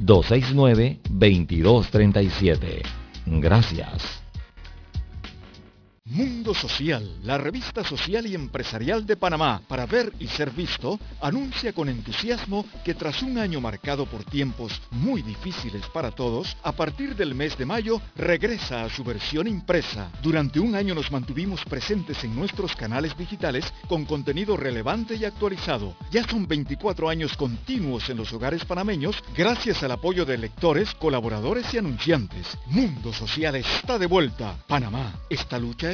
269-2237. 0.00 2.82
Gracias. 3.26 4.23
Mundo 6.06 6.52
Social, 6.52 7.18
la 7.22 7.38
revista 7.38 7.82
social 7.82 8.26
y 8.26 8.34
empresarial 8.34 9.06
de 9.06 9.16
Panamá, 9.16 9.62
para 9.66 9.86
ver 9.86 10.12
y 10.18 10.26
ser 10.26 10.50
visto, 10.50 11.00
anuncia 11.22 11.72
con 11.72 11.88
entusiasmo 11.88 12.66
que 12.84 12.92
tras 12.92 13.22
un 13.22 13.38
año 13.38 13.58
marcado 13.62 14.04
por 14.04 14.22
tiempos 14.22 14.82
muy 14.90 15.22
difíciles 15.22 15.86
para 15.94 16.10
todos, 16.10 16.58
a 16.62 16.72
partir 16.72 17.16
del 17.16 17.34
mes 17.34 17.56
de 17.56 17.64
mayo 17.64 18.02
regresa 18.16 18.84
a 18.84 18.90
su 18.90 19.02
versión 19.02 19.48
impresa. 19.48 20.10
Durante 20.22 20.60
un 20.60 20.74
año 20.74 20.94
nos 20.94 21.10
mantuvimos 21.10 21.64
presentes 21.64 22.22
en 22.22 22.36
nuestros 22.36 22.76
canales 22.76 23.16
digitales 23.16 23.64
con 23.88 24.04
contenido 24.04 24.58
relevante 24.58 25.14
y 25.14 25.24
actualizado. 25.24 25.96
Ya 26.10 26.28
son 26.28 26.46
24 26.46 27.08
años 27.08 27.34
continuos 27.34 28.10
en 28.10 28.18
los 28.18 28.30
hogares 28.34 28.62
panameños 28.66 29.16
gracias 29.34 29.82
al 29.82 29.92
apoyo 29.92 30.26
de 30.26 30.36
lectores, 30.36 30.94
colaboradores 30.96 31.72
y 31.72 31.78
anunciantes. 31.78 32.58
Mundo 32.66 33.10
Social 33.14 33.56
está 33.56 33.98
de 33.98 34.04
vuelta. 34.04 34.58
Panamá, 34.68 35.10
esta 35.30 35.58
lucha 35.58 35.93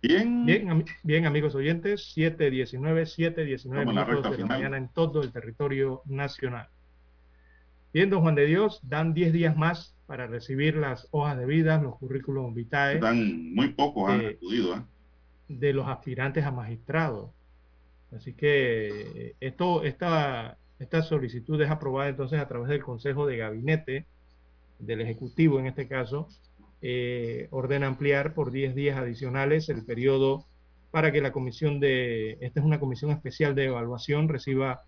Bien, 0.00 0.46
bien, 0.46 0.84
bien 1.02 1.26
amigos 1.26 1.56
oyentes, 1.56 2.14
7.19, 2.16 3.02
7.19 3.34 3.86
minutos 3.86 4.30
de 4.30 4.38
la 4.38 4.46
mañana 4.46 4.76
en 4.76 4.88
todo 4.88 5.22
el 5.22 5.32
territorio 5.32 6.02
nacional. 6.06 6.68
Bien, 7.92 8.08
don 8.08 8.20
Juan 8.20 8.36
de 8.36 8.46
Dios, 8.46 8.80
dan 8.82 9.12
10 9.12 9.32
días 9.32 9.56
más 9.56 9.96
para 10.06 10.28
recibir 10.28 10.76
las 10.76 11.08
hojas 11.10 11.36
de 11.36 11.46
vida, 11.46 11.82
los 11.82 11.96
currículums 11.96 12.54
vitae. 12.54 13.00
Dan 13.00 13.52
muy 13.54 13.70
pocos, 13.70 14.10
han 14.10 14.24
acudido. 14.24 14.76
¿eh? 14.76 14.82
De 15.48 15.72
los 15.72 15.88
aspirantes 15.88 16.44
a 16.44 16.52
magistrados. 16.52 17.30
Así 18.14 18.34
que 18.34 19.34
esto, 19.40 19.82
esta, 19.82 20.58
esta 20.78 21.02
solicitud 21.02 21.60
es 21.60 21.70
aprobada 21.70 22.08
entonces 22.08 22.38
a 22.38 22.46
través 22.46 22.68
del 22.68 22.82
Consejo 22.82 23.26
de 23.26 23.38
Gabinete, 23.38 24.06
del 24.78 25.00
Ejecutivo 25.00 25.58
en 25.58 25.66
este 25.66 25.88
caso, 25.88 26.28
eh, 26.80 27.48
ordena 27.50 27.86
ampliar 27.86 28.34
por 28.34 28.50
10 28.50 28.74
días 28.74 28.98
adicionales 28.98 29.68
el 29.68 29.84
periodo 29.84 30.46
para 30.90 31.12
que 31.12 31.20
la 31.20 31.32
comisión 31.32 31.80
de, 31.80 32.38
esta 32.40 32.60
es 32.60 32.66
una 32.66 32.80
comisión 32.80 33.10
especial 33.10 33.54
de 33.54 33.66
evaluación, 33.66 34.28
reciba 34.28 34.84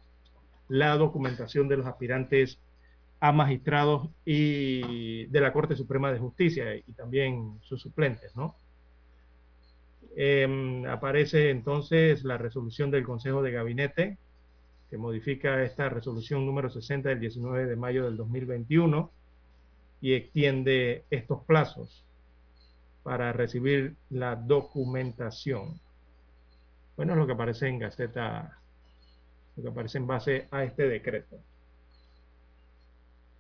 la 0.69 0.97
documentación 0.97 1.69
de 1.69 1.77
los 1.77 1.87
aspirantes 1.87 2.59
a 3.19 3.33
magistrados 3.33 4.09
y 4.25 5.27
de 5.27 5.41
la 5.41 5.53
Corte 5.53 5.77
Suprema 5.77 6.11
de 6.11 6.19
Justicia 6.19 6.75
y 6.75 6.93
también 6.93 7.59
sus 7.63 7.83
suplentes, 7.83 8.35
¿no? 8.35 8.55
Em, 10.17 10.87
aparece 10.87 11.51
entonces 11.51 12.25
la 12.25 12.39
resolución 12.39 12.91
del 12.91 13.05
Consejo 13.05 13.43
de 13.43 13.53
Gabinete 13.53 14.19
que 14.89 14.99
modifica 14.99 15.63
esta 15.63 15.89
resolución 15.89 16.45
número 16.45 16.69
60 16.69 17.11
del 17.11 17.21
19 17.21 17.67
de 17.67 17.77
mayo 17.77 18.05
del 18.05 18.17
2021 18.17 19.11
y 20.01 20.15
extiende 20.15 21.05
estos 21.11 21.45
plazos 21.45 22.05
para 23.03 23.33
recibir 23.33 23.97
la 24.11 24.37
documentación. 24.37 25.81
Bueno, 26.97 27.13
es 27.13 27.19
lo 27.19 27.27
que 27.27 27.33
aparece 27.33 27.69
en 27.69 27.79
Gaceta, 27.79 28.59
lo 29.57 29.63
que 29.63 29.69
aparece 29.69 29.99
en 29.99 30.07
base 30.07 30.49
a 30.51 30.65
este 30.65 30.89
decreto. 30.89 31.39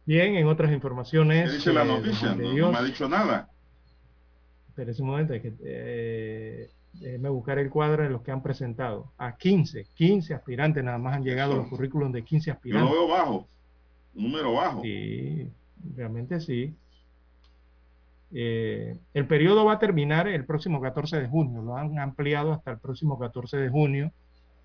Bien, 0.07 0.35
en 0.37 0.47
otras 0.47 0.73
informaciones. 0.73 1.49
¿Qué 1.49 1.57
dice 1.57 1.73
la 1.73 1.85
eh, 1.85 1.87
noticia? 1.87 2.35
No, 2.35 2.73
me 2.73 2.78
ha 2.78 2.82
dicho 2.82 3.09
nada. 3.09 3.49
Pero 4.74 4.91
ese 4.91 5.03
momento, 5.03 5.35
es 5.35 5.43
que, 5.43 5.53
eh, 5.62 6.70
déjeme 6.95 7.28
buscar 7.28 7.59
el 7.59 7.70
cuadro 7.70 8.03
de 8.03 8.11
los 8.11 8.23
que 8.23 8.31
han 8.31 8.43
presentado. 8.43 9.12
A 9.19 9.37
15, 9.37 9.87
15 9.95 10.35
aspirantes 10.35 10.82
nada 10.82 10.99
más 10.99 11.16
han 11.16 11.23
llegado 11.23 11.55
los 11.55 11.69
currículums 11.69 12.12
de 12.12 12.24
15 12.24 12.51
aspirantes. 12.51 12.91
Yo 12.91 12.97
lo 12.97 13.07
veo 13.07 13.16
bajo, 13.16 13.49
número 14.15 14.55
bajo. 14.55 14.81
Sí, 14.82 15.51
realmente 15.97 16.40
sí. 16.40 16.74
Eh, 18.32 18.97
el 19.12 19.27
periodo 19.27 19.65
va 19.65 19.74
a 19.74 19.78
terminar 19.78 20.28
el 20.28 20.44
próximo 20.44 20.81
14 20.81 21.20
de 21.20 21.28
junio, 21.28 21.62
lo 21.62 21.77
han 21.77 21.98
ampliado 21.98 22.52
hasta 22.52 22.70
el 22.70 22.78
próximo 22.78 23.19
14 23.19 23.57
de 23.57 23.69
junio 23.69 24.12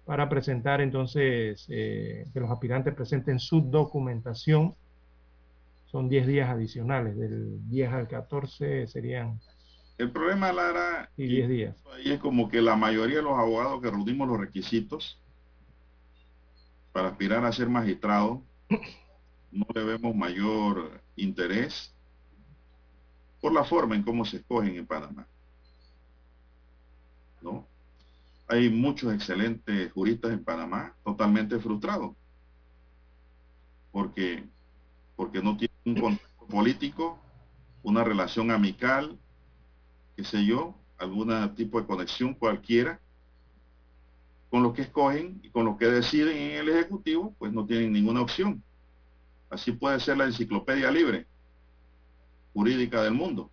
para 0.06 0.30
presentar 0.30 0.82
entonces, 0.82 1.66
eh, 1.70 2.28
que 2.32 2.40
los 2.40 2.52
aspirantes 2.52 2.94
presenten 2.94 3.40
su 3.40 3.62
documentación. 3.62 4.76
Son 5.88 6.10
10 6.10 6.28
días 6.28 6.50
adicionales, 6.50 7.18
del 7.18 7.68
10 7.70 7.92
al 7.92 8.08
14 8.08 8.88
serían... 8.88 9.40
El 9.98 10.12
problema, 10.12 10.52
Lara, 10.52 11.10
y 11.16 11.26
10 11.26 11.50
días. 11.50 11.84
Ahí 11.94 12.12
es 12.12 12.20
como 12.20 12.50
que 12.50 12.62
la 12.62 12.76
mayoría 12.76 13.18
de 13.18 13.22
los 13.24 13.38
abogados 13.38 13.82
que 13.82 13.90
reunimos 13.90 14.28
los 14.28 14.40
requisitos 14.40 15.22
para 16.92 17.10
aspirar 17.10 17.44
a 17.46 17.52
ser 17.52 17.70
magistrado, 17.70 18.44
no 19.56 19.66
le 19.74 19.84
vemos 19.84 20.16
mayor 20.16 21.02
interés 21.16 21.94
por 23.42 23.54
la 23.54 23.64
forma 23.64 23.96
en 23.96 24.04
cómo 24.04 24.26
se 24.26 24.38
escogen 24.38 24.76
en 24.76 24.86
Panamá. 24.86 25.26
¿No? 27.42 27.66
Hay 28.48 28.70
muchos 28.70 29.14
excelentes 29.14 29.92
juristas 29.94 30.32
en 30.32 30.44
Panamá 30.44 30.94
totalmente 31.04 31.60
frustrados 31.60 32.16
porque, 33.92 34.44
porque 35.16 35.42
no 35.42 35.56
tienen 35.56 35.78
un 35.86 35.96
contacto 35.96 36.46
político, 36.48 37.18
una 37.82 38.04
relación 38.04 38.52
amical, 38.52 39.18
qué 40.18 40.26
sé 40.26 40.46
yo, 40.46 40.76
algún 40.98 41.56
tipo 41.56 41.80
de 41.80 41.88
conexión 41.88 42.34
cualquiera 42.34 43.00
con 44.50 44.64
lo 44.64 44.74
que 44.74 44.82
escogen 44.82 45.40
y 45.44 45.50
con 45.50 45.64
lo 45.64 45.78
que 45.78 45.86
deciden 45.86 46.36
en 46.38 46.58
el 46.58 46.70
Ejecutivo, 46.70 47.34
pues 47.38 47.54
no 47.54 47.66
tienen 47.66 47.94
ninguna 47.94 48.22
opción. 48.22 48.62
Así 49.56 49.72
puede 49.72 50.02
ser 50.02 50.18
la 50.18 50.26
enciclopedia 50.26 50.92
libre 50.92 51.28
jurídica 52.54 53.02
del 53.02 53.14
mundo. 53.14 53.50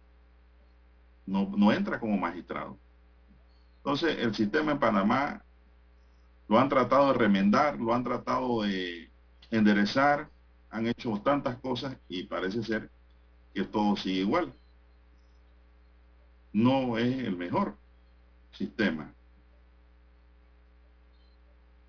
No, 1.27 1.49
no 1.57 1.73
entra 1.73 2.01
como 2.01 2.17
magistrado. 2.17 2.77
Entonces, 3.77 4.19
el 4.19 4.35
sistema 4.35 4.73
en 4.73 4.81
Panamá 4.81 5.45
lo 6.49 6.59
han 6.59 6.69
tratado 6.69 7.13
de 7.13 7.19
remendar, 7.19 7.79
lo 7.79 7.95
han 7.95 8.03
tratado 8.03 8.63
de 8.63 9.13
enderezar, 9.53 10.29
han 10.71 10.89
hecho 10.89 11.23
tantas 11.25 11.59
cosas 11.59 11.97
y 12.09 12.25
parece 12.25 12.65
ser 12.65 12.91
que 13.55 13.63
todo 13.63 13.95
sigue 13.95 14.23
igual. 14.23 14.53
No 16.53 16.99
es 16.99 17.17
el 17.19 17.37
mejor 17.37 17.77
sistema. 18.51 19.15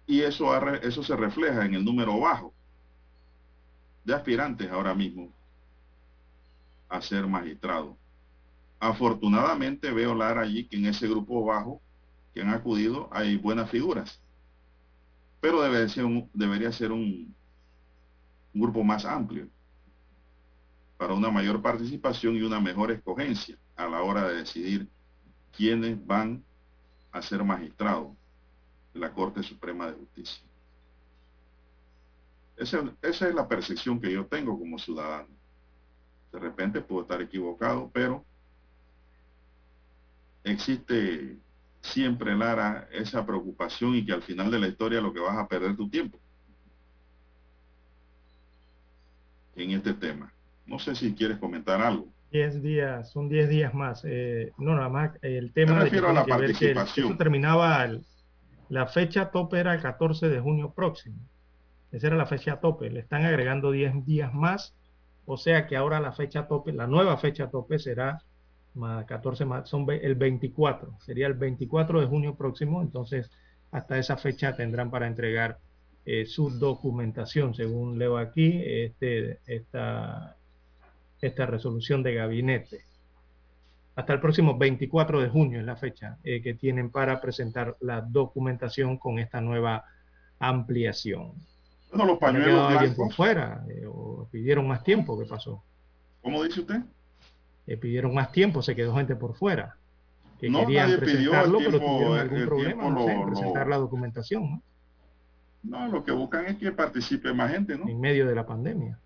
Y 0.06 0.22
eso, 0.22 0.56
eso 0.84 1.02
se 1.02 1.15
refleja 1.15 1.65
en 1.65 1.73
el 1.73 1.84
número 1.84 2.19
bajo 2.19 2.53
de 4.03 4.13
aspirantes 4.13 4.69
ahora 4.71 4.93
mismo 4.93 5.30
a 6.89 7.01
ser 7.01 7.25
magistrado. 7.27 7.97
Afortunadamente 8.80 9.91
veo, 9.91 10.13
Lara, 10.13 10.41
allí 10.41 10.65
que 10.65 10.75
en 10.77 10.85
ese 10.85 11.07
grupo 11.07 11.45
bajo 11.45 11.81
que 12.34 12.41
han 12.41 12.49
acudido 12.49 13.09
hay 13.11 13.38
buenas 13.38 13.69
figuras. 13.69 14.19
Pero 15.39 15.61
debe 15.61 15.88
ser 15.89 16.05
un, 16.05 16.30
debería 16.34 16.71
ser 16.71 16.91
un, 16.91 17.34
un 18.53 18.61
grupo 18.61 18.84
más 18.84 19.05
amplio 19.05 19.47
para 20.97 21.13
una 21.13 21.30
mayor 21.30 21.61
participación 21.61 22.35
y 22.35 22.41
una 22.41 22.59
mejor 22.59 22.91
escogencia 22.91 23.57
a 23.75 23.88
la 23.88 24.01
hora 24.01 24.27
de 24.27 24.35
decidir 24.35 24.88
quiénes 25.55 26.05
van 26.05 26.43
a 27.11 27.21
ser 27.21 27.43
magistrados 27.43 28.09
de 28.93 28.99
la 28.99 29.11
Corte 29.13 29.43
Suprema 29.43 29.88
de 29.88 29.93
Justicia. 29.93 30.43
Esa, 32.57 32.84
es 33.01 33.21
la 33.21 33.47
percepción 33.47 33.99
que 33.99 34.11
yo 34.11 34.25
tengo 34.25 34.57
como 34.57 34.77
ciudadano. 34.77 35.30
De 36.31 36.39
repente 36.39 36.81
puedo 36.81 37.01
estar 37.01 37.21
equivocado, 37.21 37.89
pero 37.93 38.23
existe 40.43 41.38
siempre, 41.81 42.35
Lara, 42.35 42.88
esa 42.91 43.25
preocupación 43.25 43.95
y 43.95 44.05
que 44.05 44.13
al 44.13 44.23
final 44.23 44.49
de 44.49 44.59
la 44.59 44.67
historia 44.67 45.01
lo 45.01 45.13
que 45.13 45.19
vas 45.19 45.38
a 45.38 45.47
perder 45.47 45.75
tu 45.75 45.89
tiempo 45.89 46.17
en 49.55 49.71
este 49.71 49.93
tema. 49.93 50.34
No 50.65 50.80
sé 50.80 50.95
si 50.95 51.13
quieres 51.13 51.38
comentar 51.38 51.81
algo. 51.81 52.07
Diez 52.31 52.61
días, 52.63 53.11
son 53.11 53.30
diez 53.30 53.47
días 53.49 53.73
más. 53.73 54.01
Eh, 54.05 54.51
no, 54.57 54.75
nada 54.75 54.89
más 54.89 55.11
el 55.21 55.51
tema... 55.53 55.73
Me 55.73 55.84
refiero 55.84 56.09
a 56.09 56.13
la 56.13 56.25
participación. 56.25 57.07
eso 57.07 57.17
terminaba, 57.17 57.88
la 58.69 58.88
fecha 58.88 59.30
tope 59.30 59.59
era 59.59 59.75
el 59.75 59.81
14 59.81 60.30
de 60.30 60.39
junio 60.39 60.73
próximo. 60.73 61.17
Esa 61.94 62.07
era 62.07 62.18
la 62.18 62.26
fecha 62.26 62.60
tope. 62.60 62.90
Le 62.90 62.99
están 62.99 63.24
agregando 63.24 63.72
10 63.72 64.06
días 64.06 64.34
más. 64.34 64.76
O 65.26 65.38
sea 65.38 65.68
que 65.68 65.78
ahora 65.78 66.02
la 66.02 66.11
fecha 66.11 66.48
tope, 66.48 66.74
la 66.74 66.88
nueva 66.88 67.15
fecha 67.18 67.49
tope 67.49 67.80
será 67.80 68.22
más 68.76 69.06
14 69.06 69.45
más, 69.45 69.70
son 69.70 69.86
el 69.90 70.15
24, 70.15 70.98
sería 70.99 71.28
el 71.28 71.36
24 71.36 72.02
de 72.02 72.07
junio 72.07 72.36
próximo, 72.36 72.82
entonces 72.82 73.30
hasta 73.72 73.98
esa 73.98 74.18
fecha 74.18 74.56
tendrán 74.56 74.91
para 74.91 75.07
entregar 75.07 75.60
eh, 76.06 76.26
su 76.26 76.49
documentación, 76.49 77.53
según 77.56 77.98
leo 77.98 78.18
aquí, 78.18 78.61
este, 78.65 79.40
esta, 79.45 80.36
esta 81.22 81.45
resolución 81.45 82.03
de 82.03 82.15
gabinete. 82.15 82.82
Hasta 83.95 84.14
el 84.14 84.20
próximo 84.20 84.57
24 84.57 85.22
de 85.22 85.30
junio 85.30 85.60
es 85.60 85.65
la 85.65 85.76
fecha 85.76 86.18
eh, 86.24 86.41
que 86.41 86.56
tienen 86.56 86.90
para 86.90 87.22
presentar 87.22 87.78
la 87.80 88.02
documentación 88.02 88.98
con 88.98 89.20
esta 89.20 89.40
nueva 89.40 89.86
ampliación. 90.40 91.34
Bueno, 91.94 92.11
los 92.14 92.20
pañuelos 92.20 92.72
alguien 92.72 92.95
por 92.95 93.14
fuera 93.14 93.64
eh, 93.70 93.86
o 93.88 94.28
pidieron 94.32 94.68
más 94.68 94.84
tiempo, 94.84 95.20
¿qué 95.20 95.26
pasó? 95.26 95.64
¿Cómo 96.22 96.44
dice 96.44 96.61
usted? 96.61 96.82
Eh, 97.68 97.78
pidieron 97.78 98.14
más 98.14 98.32
tiempo, 98.32 98.61
se 98.61 98.76
quedó 98.76 98.95
gente 98.95 99.15
por 99.15 99.36
fuera. 99.36 99.78
Que 100.40 100.49
No, 100.49 100.60
querían 100.61 100.90
nadie 100.90 100.98
pidió 100.99 101.34
el 101.34 101.52
pero 101.52 101.57
tiempo, 101.70 101.78
tuvieron 101.88 102.14
el- 102.15 102.20
algún 102.22 102.38
el 102.40 102.45
problema, 102.48 102.90
no 102.90 103.06
sé, 103.06 103.14
lo- 103.15 103.22
en 103.22 103.26
presentar 103.28 103.68
la 103.68 103.78
documentación, 103.78 104.44
¿no? 104.52 104.61
No, 105.64 105.88
lo 105.88 106.03
que 106.03 106.11
buscan 106.11 106.45
es 106.48 106.57
que 106.57 106.72
participe 106.72 107.32
más 107.34 107.52
gente, 107.52 107.78
¿no? 107.78 107.88
En 107.88 107.99
medio 108.02 108.28
de 108.28 108.36
la 108.36 108.45
pandemia. 108.45 108.99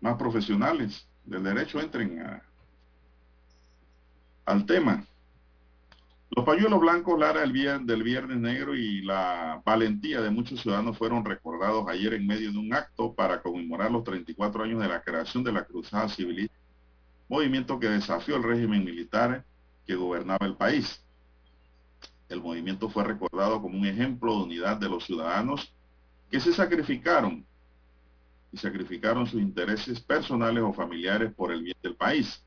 Más 0.00 0.16
profesionales 0.16 1.06
del 1.24 1.42
derecho 1.44 1.80
entren 1.80 2.20
a- 2.22 2.42
al 4.46 4.64
tema. 4.66 5.04
Los 6.30 6.44
pañuelos 6.44 6.80
blancos, 6.80 7.18
Lara, 7.18 7.42
el 7.42 7.52
vier- 7.52 7.84
del 7.84 8.02
Viernes 8.02 8.36
Negro 8.38 8.74
y 8.74 9.02
la 9.02 9.62
valentía 9.64 10.20
de 10.20 10.30
muchos 10.30 10.60
ciudadanos 10.60 10.98
fueron 10.98 11.24
recordados 11.24 11.88
ayer 11.88 12.14
en 12.14 12.26
medio 12.26 12.52
de 12.52 12.58
un 12.58 12.72
acto 12.74 13.14
para 13.14 13.40
conmemorar 13.40 13.90
los 13.90 14.04
34 14.04 14.62
años 14.64 14.80
de 14.80 14.88
la 14.88 15.02
creación 15.02 15.42
de 15.42 15.52
la 15.52 15.64
Cruzada 15.64 16.08
Civilista, 16.08 16.54
movimiento 17.28 17.78
que 17.80 17.88
desafió 17.88 18.36
el 18.36 18.42
régimen 18.42 18.84
militar 18.84 19.44
que 19.86 19.94
gobernaba 19.94 20.46
el 20.46 20.54
país. 20.56 21.02
El 22.28 22.42
movimiento 22.42 22.90
fue 22.90 23.04
recordado 23.04 23.60
como 23.62 23.78
un 23.78 23.86
ejemplo 23.86 24.36
de 24.36 24.42
unidad 24.44 24.76
de 24.76 24.88
los 24.90 25.04
ciudadanos 25.06 25.72
que 26.30 26.40
se 26.40 26.52
sacrificaron 26.52 27.44
y 28.52 28.58
sacrificaron 28.58 29.26
sus 29.26 29.40
intereses 29.40 29.98
personales 30.00 30.62
o 30.62 30.74
familiares 30.74 31.32
por 31.34 31.52
el 31.52 31.62
bien 31.62 31.76
del 31.82 31.96
país. 31.96 32.44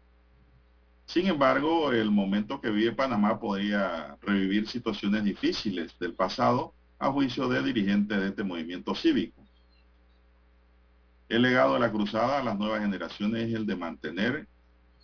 Sin 1.12 1.28
embargo, 1.28 1.92
el 1.92 2.10
momento 2.10 2.62
que 2.62 2.70
vive 2.70 2.94
Panamá 2.94 3.38
podría 3.38 4.16
revivir 4.22 4.66
situaciones 4.66 5.26
difíciles 5.26 5.94
del 6.00 6.14
pasado 6.14 6.74
a 7.00 7.12
juicio 7.12 7.50
de 7.50 7.62
dirigentes 7.62 8.18
de 8.18 8.30
este 8.30 8.46
movimiento 8.46 8.96
cívico. 8.96 9.46
El 11.28 11.42
legado 11.42 11.74
de 11.74 11.82
la 11.82 11.92
cruzada 11.92 12.40
a 12.40 12.44
las 12.44 12.58
nuevas 12.58 12.80
generaciones 12.80 13.50
es 13.50 13.56
el 13.56 13.66
de 13.66 13.76
mantener, 13.76 14.48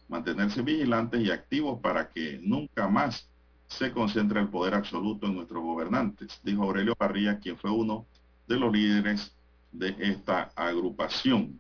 mantenerse 0.08 0.62
vigilantes 0.62 1.20
y 1.26 1.30
activos 1.30 1.82
para 1.82 2.08
que 2.08 2.40
nunca 2.42 2.88
más 2.88 3.30
se 3.68 3.92
concentre 3.92 4.40
el 4.40 4.48
poder 4.48 4.76
absoluto 4.76 5.28
en 5.28 5.36
nuestros 5.36 5.62
gobernantes, 5.62 6.40
dijo 6.42 6.64
Aurelio 6.64 6.96
Parrilla, 6.96 7.38
quien 7.38 7.58
fue 7.58 7.70
uno 7.70 8.06
de 8.48 8.58
los 8.58 8.72
líderes 8.72 9.36
de 9.74 9.94
esta 10.00 10.54
agrupación. 10.56 11.60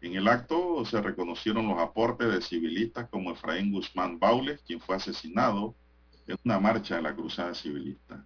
En 0.00 0.14
el 0.14 0.28
acto 0.28 0.84
se 0.84 1.00
reconocieron 1.00 1.66
los 1.66 1.78
aportes 1.78 2.32
de 2.32 2.40
civilistas 2.40 3.08
como 3.10 3.32
Efraín 3.32 3.72
Guzmán 3.72 4.18
Baules, 4.18 4.60
quien 4.62 4.80
fue 4.80 4.96
asesinado 4.96 5.74
en 6.26 6.36
una 6.44 6.60
marcha 6.60 6.96
de 6.96 7.02
la 7.02 7.14
Cruzada 7.14 7.54
Civilista. 7.54 8.24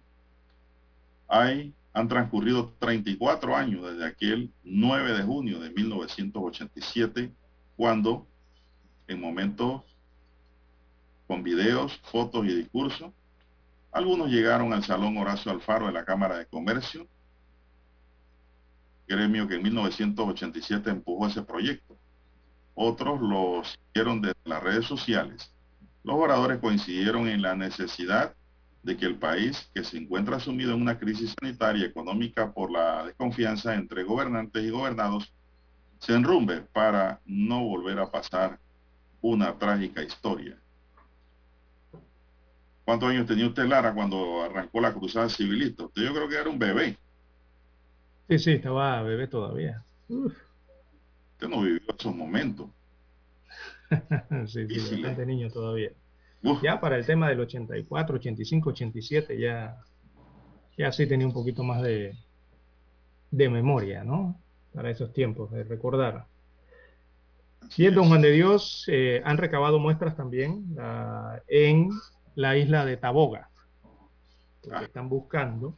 Hay, 1.27 1.73
han 1.93 2.07
transcurrido 2.07 2.73
34 2.77 3.55
años 3.55 3.91
desde 3.91 4.05
aquel 4.05 4.51
9 4.63 5.13
de 5.13 5.23
junio 5.23 5.59
de 5.59 5.71
1987, 5.71 7.31
cuando, 7.75 8.27
en 9.07 9.19
momentos 9.19 9.81
con 11.25 11.41
videos, 11.41 11.99
fotos 12.03 12.45
y 12.45 12.53
discursos, 12.53 13.11
algunos 13.91 14.29
llegaron 14.29 14.73
al 14.73 14.83
Salón 14.83 15.17
Horacio 15.17 15.51
Alfaro 15.51 15.87
de 15.87 15.93
la 15.93 16.05
Cámara 16.05 16.37
de 16.37 16.45
Comercio, 16.45 17.07
gremio 19.07 19.47
que 19.47 19.55
en 19.55 19.63
1987 19.63 20.89
empujó 20.89 21.27
ese 21.27 21.41
proyecto. 21.43 21.97
Otros 22.75 23.21
lo 23.21 23.63
siguieron 23.63 24.21
desde 24.21 24.39
las 24.45 24.63
redes 24.63 24.85
sociales. 24.85 25.53
Los 26.03 26.15
oradores 26.15 26.59
coincidieron 26.59 27.27
en 27.27 27.41
la 27.41 27.55
necesidad 27.55 28.35
de 28.83 28.97
que 28.97 29.05
el 29.05 29.15
país, 29.15 29.69
que 29.73 29.83
se 29.83 29.97
encuentra 29.97 30.39
sumido 30.39 30.73
en 30.73 30.81
una 30.81 30.99
crisis 30.99 31.33
sanitaria 31.39 31.83
y 31.83 31.89
económica 31.89 32.51
por 32.51 32.71
la 32.71 33.05
desconfianza 33.05 33.75
entre 33.75 34.03
gobernantes 34.03 34.63
y 34.63 34.69
gobernados, 34.69 35.33
se 35.99 36.13
enrumbe 36.13 36.61
para 36.61 37.21
no 37.25 37.63
volver 37.63 37.99
a 37.99 38.11
pasar 38.11 38.59
una 39.21 39.57
trágica 39.57 40.03
historia. 40.03 40.57
¿Cuántos 42.83 43.09
años 43.09 43.25
tenía 43.25 43.47
usted, 43.47 43.65
Lara, 43.65 43.93
cuando 43.93 44.43
arrancó 44.43 44.81
la 44.81 44.93
cruzada 44.93 45.29
civilista? 45.29 45.83
Yo 45.95 46.13
creo 46.13 46.27
que 46.27 46.35
era 46.35 46.49
un 46.49 46.59
bebé. 46.59 46.97
Sí, 48.29 48.39
sí, 48.39 48.51
estaba 48.53 49.01
bebé 49.03 49.27
todavía. 49.27 49.83
Uf, 50.09 50.33
Usted 51.33 51.47
no 51.49 51.61
vivió 51.61 51.81
esos 51.97 52.15
momentos. 52.15 52.69
sí, 54.47 54.47
sí, 54.47 54.65
Difíciles. 54.65 54.91
bastante 54.91 55.25
niño 55.25 55.49
todavía. 55.51 55.91
Uf. 56.43 56.61
Ya 56.61 56.79
para 56.79 56.97
el 56.97 57.05
tema 57.05 57.29
del 57.29 57.39
84, 57.41 58.15
85, 58.15 58.69
87, 58.69 59.39
ya, 59.39 59.77
ya 60.77 60.91
sí 60.91 61.07
tenía 61.07 61.27
un 61.27 61.33
poquito 61.33 61.63
más 61.63 61.81
de, 61.81 62.17
de 63.31 63.49
memoria, 63.49 64.03
¿no? 64.03 64.39
Para 64.73 64.89
esos 64.89 65.13
tiempos, 65.13 65.51
de 65.51 65.63
recordar. 65.63 66.25
Y 67.77 67.85
el 67.85 67.95
Don 67.95 68.07
Juan 68.09 68.21
de 68.21 68.31
Dios 68.31 68.85
eh, 68.87 69.21
han 69.25 69.37
recabado 69.37 69.79
muestras 69.79 70.15
también 70.15 70.75
ah, 70.79 71.39
en 71.47 71.89
la 72.35 72.57
isla 72.57 72.85
de 72.85 72.97
Taboga. 72.97 73.49
Porque 74.61 74.85
están 74.85 75.09
buscando 75.09 75.77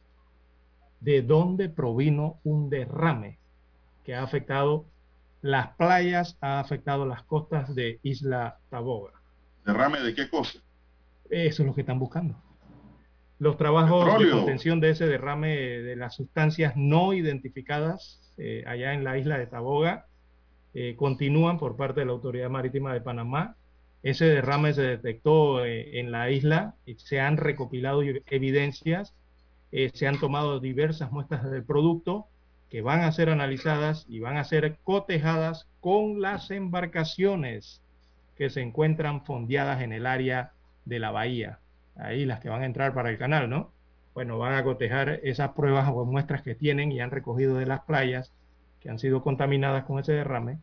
de 1.00 1.22
dónde 1.22 1.68
provino 1.68 2.40
un 2.44 2.70
derrame 2.70 3.38
que 4.04 4.14
ha 4.14 4.22
afectado 4.22 4.86
las 5.42 5.68
playas, 5.76 6.36
ha 6.40 6.60
afectado 6.60 7.06
las 7.06 7.22
costas 7.24 7.74
de 7.74 8.00
Isla 8.02 8.58
Taboga. 8.70 9.12
¿Derrame 9.64 10.00
de 10.00 10.14
qué 10.14 10.28
cosa? 10.28 10.60
Eso 11.30 11.62
es 11.62 11.66
lo 11.66 11.74
que 11.74 11.82
están 11.82 11.98
buscando. 11.98 12.36
Los 13.38 13.58
trabajos 13.58 14.18
de 14.18 14.30
contención 14.30 14.80
de 14.80 14.90
ese 14.90 15.06
derrame 15.06 15.56
de 15.56 15.96
las 15.96 16.14
sustancias 16.14 16.74
no 16.76 17.12
identificadas 17.12 18.32
eh, 18.38 18.64
allá 18.66 18.94
en 18.94 19.04
la 19.04 19.18
isla 19.18 19.38
de 19.38 19.46
Taboga 19.46 20.06
eh, 20.72 20.94
continúan 20.96 21.58
por 21.58 21.76
parte 21.76 22.00
de 22.00 22.06
la 22.06 22.12
Autoridad 22.12 22.50
Marítima 22.50 22.92
de 22.92 23.00
Panamá. 23.00 23.56
Ese 24.02 24.26
derrame 24.26 24.72
se 24.74 24.82
detectó 24.82 25.64
eh, 25.64 26.00
en 26.00 26.12
la 26.12 26.30
isla 26.30 26.74
y 26.86 26.94
se 26.96 27.20
han 27.20 27.36
recopilado 27.36 28.02
evidencias, 28.26 29.14
eh, 29.72 29.90
se 29.94 30.06
han 30.06 30.18
tomado 30.18 30.60
diversas 30.60 31.12
muestras 31.12 31.50
del 31.50 31.64
producto 31.64 32.26
que 32.70 32.82
van 32.82 33.00
a 33.00 33.12
ser 33.12 33.30
analizadas 33.30 34.06
y 34.08 34.20
van 34.20 34.36
a 34.36 34.44
ser 34.44 34.76
cotejadas 34.82 35.68
con 35.80 36.20
las 36.20 36.50
embarcaciones 36.50 37.80
que 38.36 38.50
se 38.50 38.60
encuentran 38.60 39.24
fondeadas 39.24 39.82
en 39.82 39.92
el 39.92 40.06
área 40.06 40.52
de 40.84 40.98
la 40.98 41.10
bahía. 41.10 41.58
Ahí 41.96 42.24
las 42.24 42.40
que 42.40 42.48
van 42.48 42.62
a 42.62 42.66
entrar 42.66 42.92
para 42.92 43.10
el 43.10 43.18
canal, 43.18 43.48
¿no? 43.48 43.72
Bueno, 44.14 44.38
van 44.38 44.54
a 44.54 44.64
cotejar 44.64 45.20
esas 45.24 45.52
pruebas 45.52 45.88
o 45.92 46.04
muestras 46.04 46.42
que 46.42 46.54
tienen 46.54 46.90
y 46.90 47.00
han 47.00 47.10
recogido 47.10 47.56
de 47.56 47.66
las 47.66 47.80
playas 47.82 48.32
que 48.80 48.90
han 48.90 48.98
sido 48.98 49.22
contaminadas 49.22 49.84
con 49.84 49.98
ese 49.98 50.12
derrame 50.12 50.58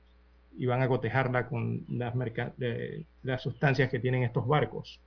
y 0.58 0.66
van 0.66 0.82
a 0.82 0.88
cotejarla 0.88 1.48
con 1.48 1.86
las, 1.90 3.42
sustancias 3.42 3.90
que 3.90 4.00
tienen 4.00 4.24
estos 4.24 4.48
barcos 4.48 5.00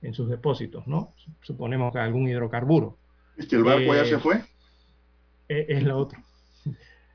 en 0.00 0.14
sus 0.14 0.28
depósitos, 0.28 0.86
¿no? 0.86 1.12
Suponemos 1.42 1.92
que 1.92 1.98
algún 1.98 2.28
hidrocarburo. 2.28 2.96
¿Es 3.36 3.46
que 3.46 3.56
el 3.56 3.64
barco 3.64 3.94
ya 3.94 4.02
Eh, 4.02 4.06
se 4.06 4.18
fue? 4.18 4.36
Es, 5.48 5.66
es 5.68 5.82
lo 5.82 5.98
otro. 5.98 6.18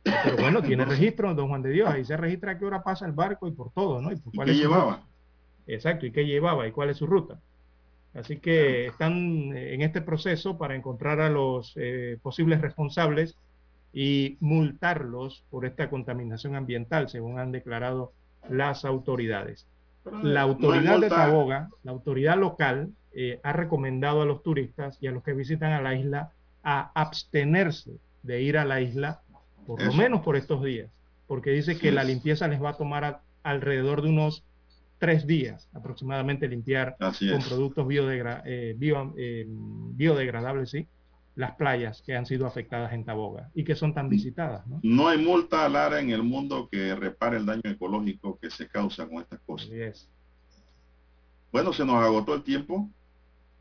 Pero 0.03 0.37
bueno, 0.37 0.61
tiene 0.61 0.85
registro, 0.85 1.33
don 1.35 1.49
Juan 1.49 1.61
de 1.61 1.69
Dios, 1.71 1.89
ahí 1.89 2.05
se 2.05 2.15
registra 2.15 2.53
a 2.53 2.57
qué 2.57 2.65
hora 2.65 2.81
pasa 2.83 3.05
el 3.05 3.11
barco 3.11 3.47
y 3.47 3.51
por 3.51 3.71
todo, 3.71 4.01
¿no? 4.01 4.11
Y, 4.11 4.15
por 4.15 4.33
¿Y 4.33 4.37
cuál 4.37 4.47
qué 4.47 4.53
llevaba? 4.55 4.95
ruta. 4.95 5.07
Exacto, 5.67 6.05
y 6.05 6.11
qué 6.11 6.25
llevaba 6.25 6.65
y 6.67 6.71
cuál 6.71 6.89
es 6.89 6.97
su 6.97 7.05
ruta. 7.07 7.39
Así 8.13 8.37
que 8.37 8.87
están 8.87 9.55
eh, 9.55 9.73
en 9.73 9.81
este 9.81 10.01
proceso 10.01 10.57
para 10.57 10.75
encontrar 10.75 11.19
a 11.19 11.29
los 11.29 11.73
eh, 11.75 12.17
posibles 12.21 12.61
responsables 12.61 13.35
y 13.93 14.37
multarlos 14.39 15.43
por 15.49 15.65
esta 15.65 15.89
contaminación 15.89 16.55
ambiental, 16.55 17.09
según 17.09 17.37
han 17.39 17.51
declarado 17.51 18.13
las 18.49 18.85
autoridades. 18.85 19.67
La 20.23 20.41
autoridad 20.41 20.93
de 20.93 21.09
multa- 21.09 21.15
Taboga, 21.15 21.69
la 21.83 21.91
autoridad 21.91 22.37
local, 22.37 22.91
eh, 23.19 23.39
ha 23.41 23.51
recomendado 23.51 24.21
a 24.21 24.25
los 24.25 24.43
turistas 24.43 24.99
y 25.01 25.07
a 25.07 25.11
los 25.11 25.23
que 25.23 25.33
visitan 25.33 25.71
a 25.73 25.81
la 25.81 25.95
isla 25.95 26.31
a 26.63 26.91
abstenerse 26.93 27.93
de 28.21 28.41
ir 28.43 28.57
a 28.59 28.63
la 28.65 28.79
isla, 28.79 29.21
por 29.65 29.81
lo 29.81 29.91
menos 29.93 30.21
por 30.21 30.35
estos 30.37 30.63
días, 30.63 30.91
porque 31.25 31.49
dice 31.49 31.79
que 31.79 31.91
la 31.91 32.03
limpieza 32.03 32.47
les 32.47 32.61
va 32.61 32.69
a 32.69 32.77
tomar 32.77 33.03
a- 33.05 33.21
alrededor 33.41 34.03
de 34.03 34.09
unos 34.09 34.43
tres 34.99 35.25
días 35.25 35.67
aproximadamente 35.73 36.47
limpiar 36.47 36.95
Así 36.99 37.27
con 37.29 37.39
es. 37.39 37.47
productos 37.47 37.87
biodegra- 37.87 38.43
eh, 38.45 38.75
bio- 38.77 39.13
eh, 39.17 39.45
biodegradables, 39.47 40.69
sí, 40.69 40.87
las 41.35 41.55
playas 41.55 42.01
que 42.03 42.15
han 42.15 42.25
sido 42.25 42.45
afectadas 42.45 42.93
en 42.93 43.03
Taboga 43.03 43.49
y 43.55 43.63
que 43.63 43.75
son 43.75 43.93
tan 43.93 44.09
visitadas. 44.09 44.65
¿no? 44.67 44.79
No 44.83 45.07
hay 45.07 45.17
multa, 45.17 45.67
Lara, 45.69 45.99
en 45.99 46.09
el 46.11 46.21
mundo 46.23 46.67
que 46.71 46.95
repare 46.95 47.37
el 47.37 47.45
daño 47.45 47.61
ecológico 47.65 48.37
que 48.39 48.49
se 48.51 48.67
causa 48.67 49.07
con 49.07 49.21
estas 49.21 49.39
cosas. 49.41 49.69
Bueno, 51.51 51.73
se 51.73 51.85
nos 51.85 52.03
agotó 52.03 52.33
el 52.35 52.43
tiempo. 52.43 52.89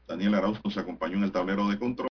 Daniel 0.07 0.35
Arauz 0.37 0.61
nos 0.65 0.77
acompañó 0.79 1.17
en 1.17 1.25
el 1.25 1.33
tablero 1.33 1.69
de 1.69 1.79
control. 1.79 1.97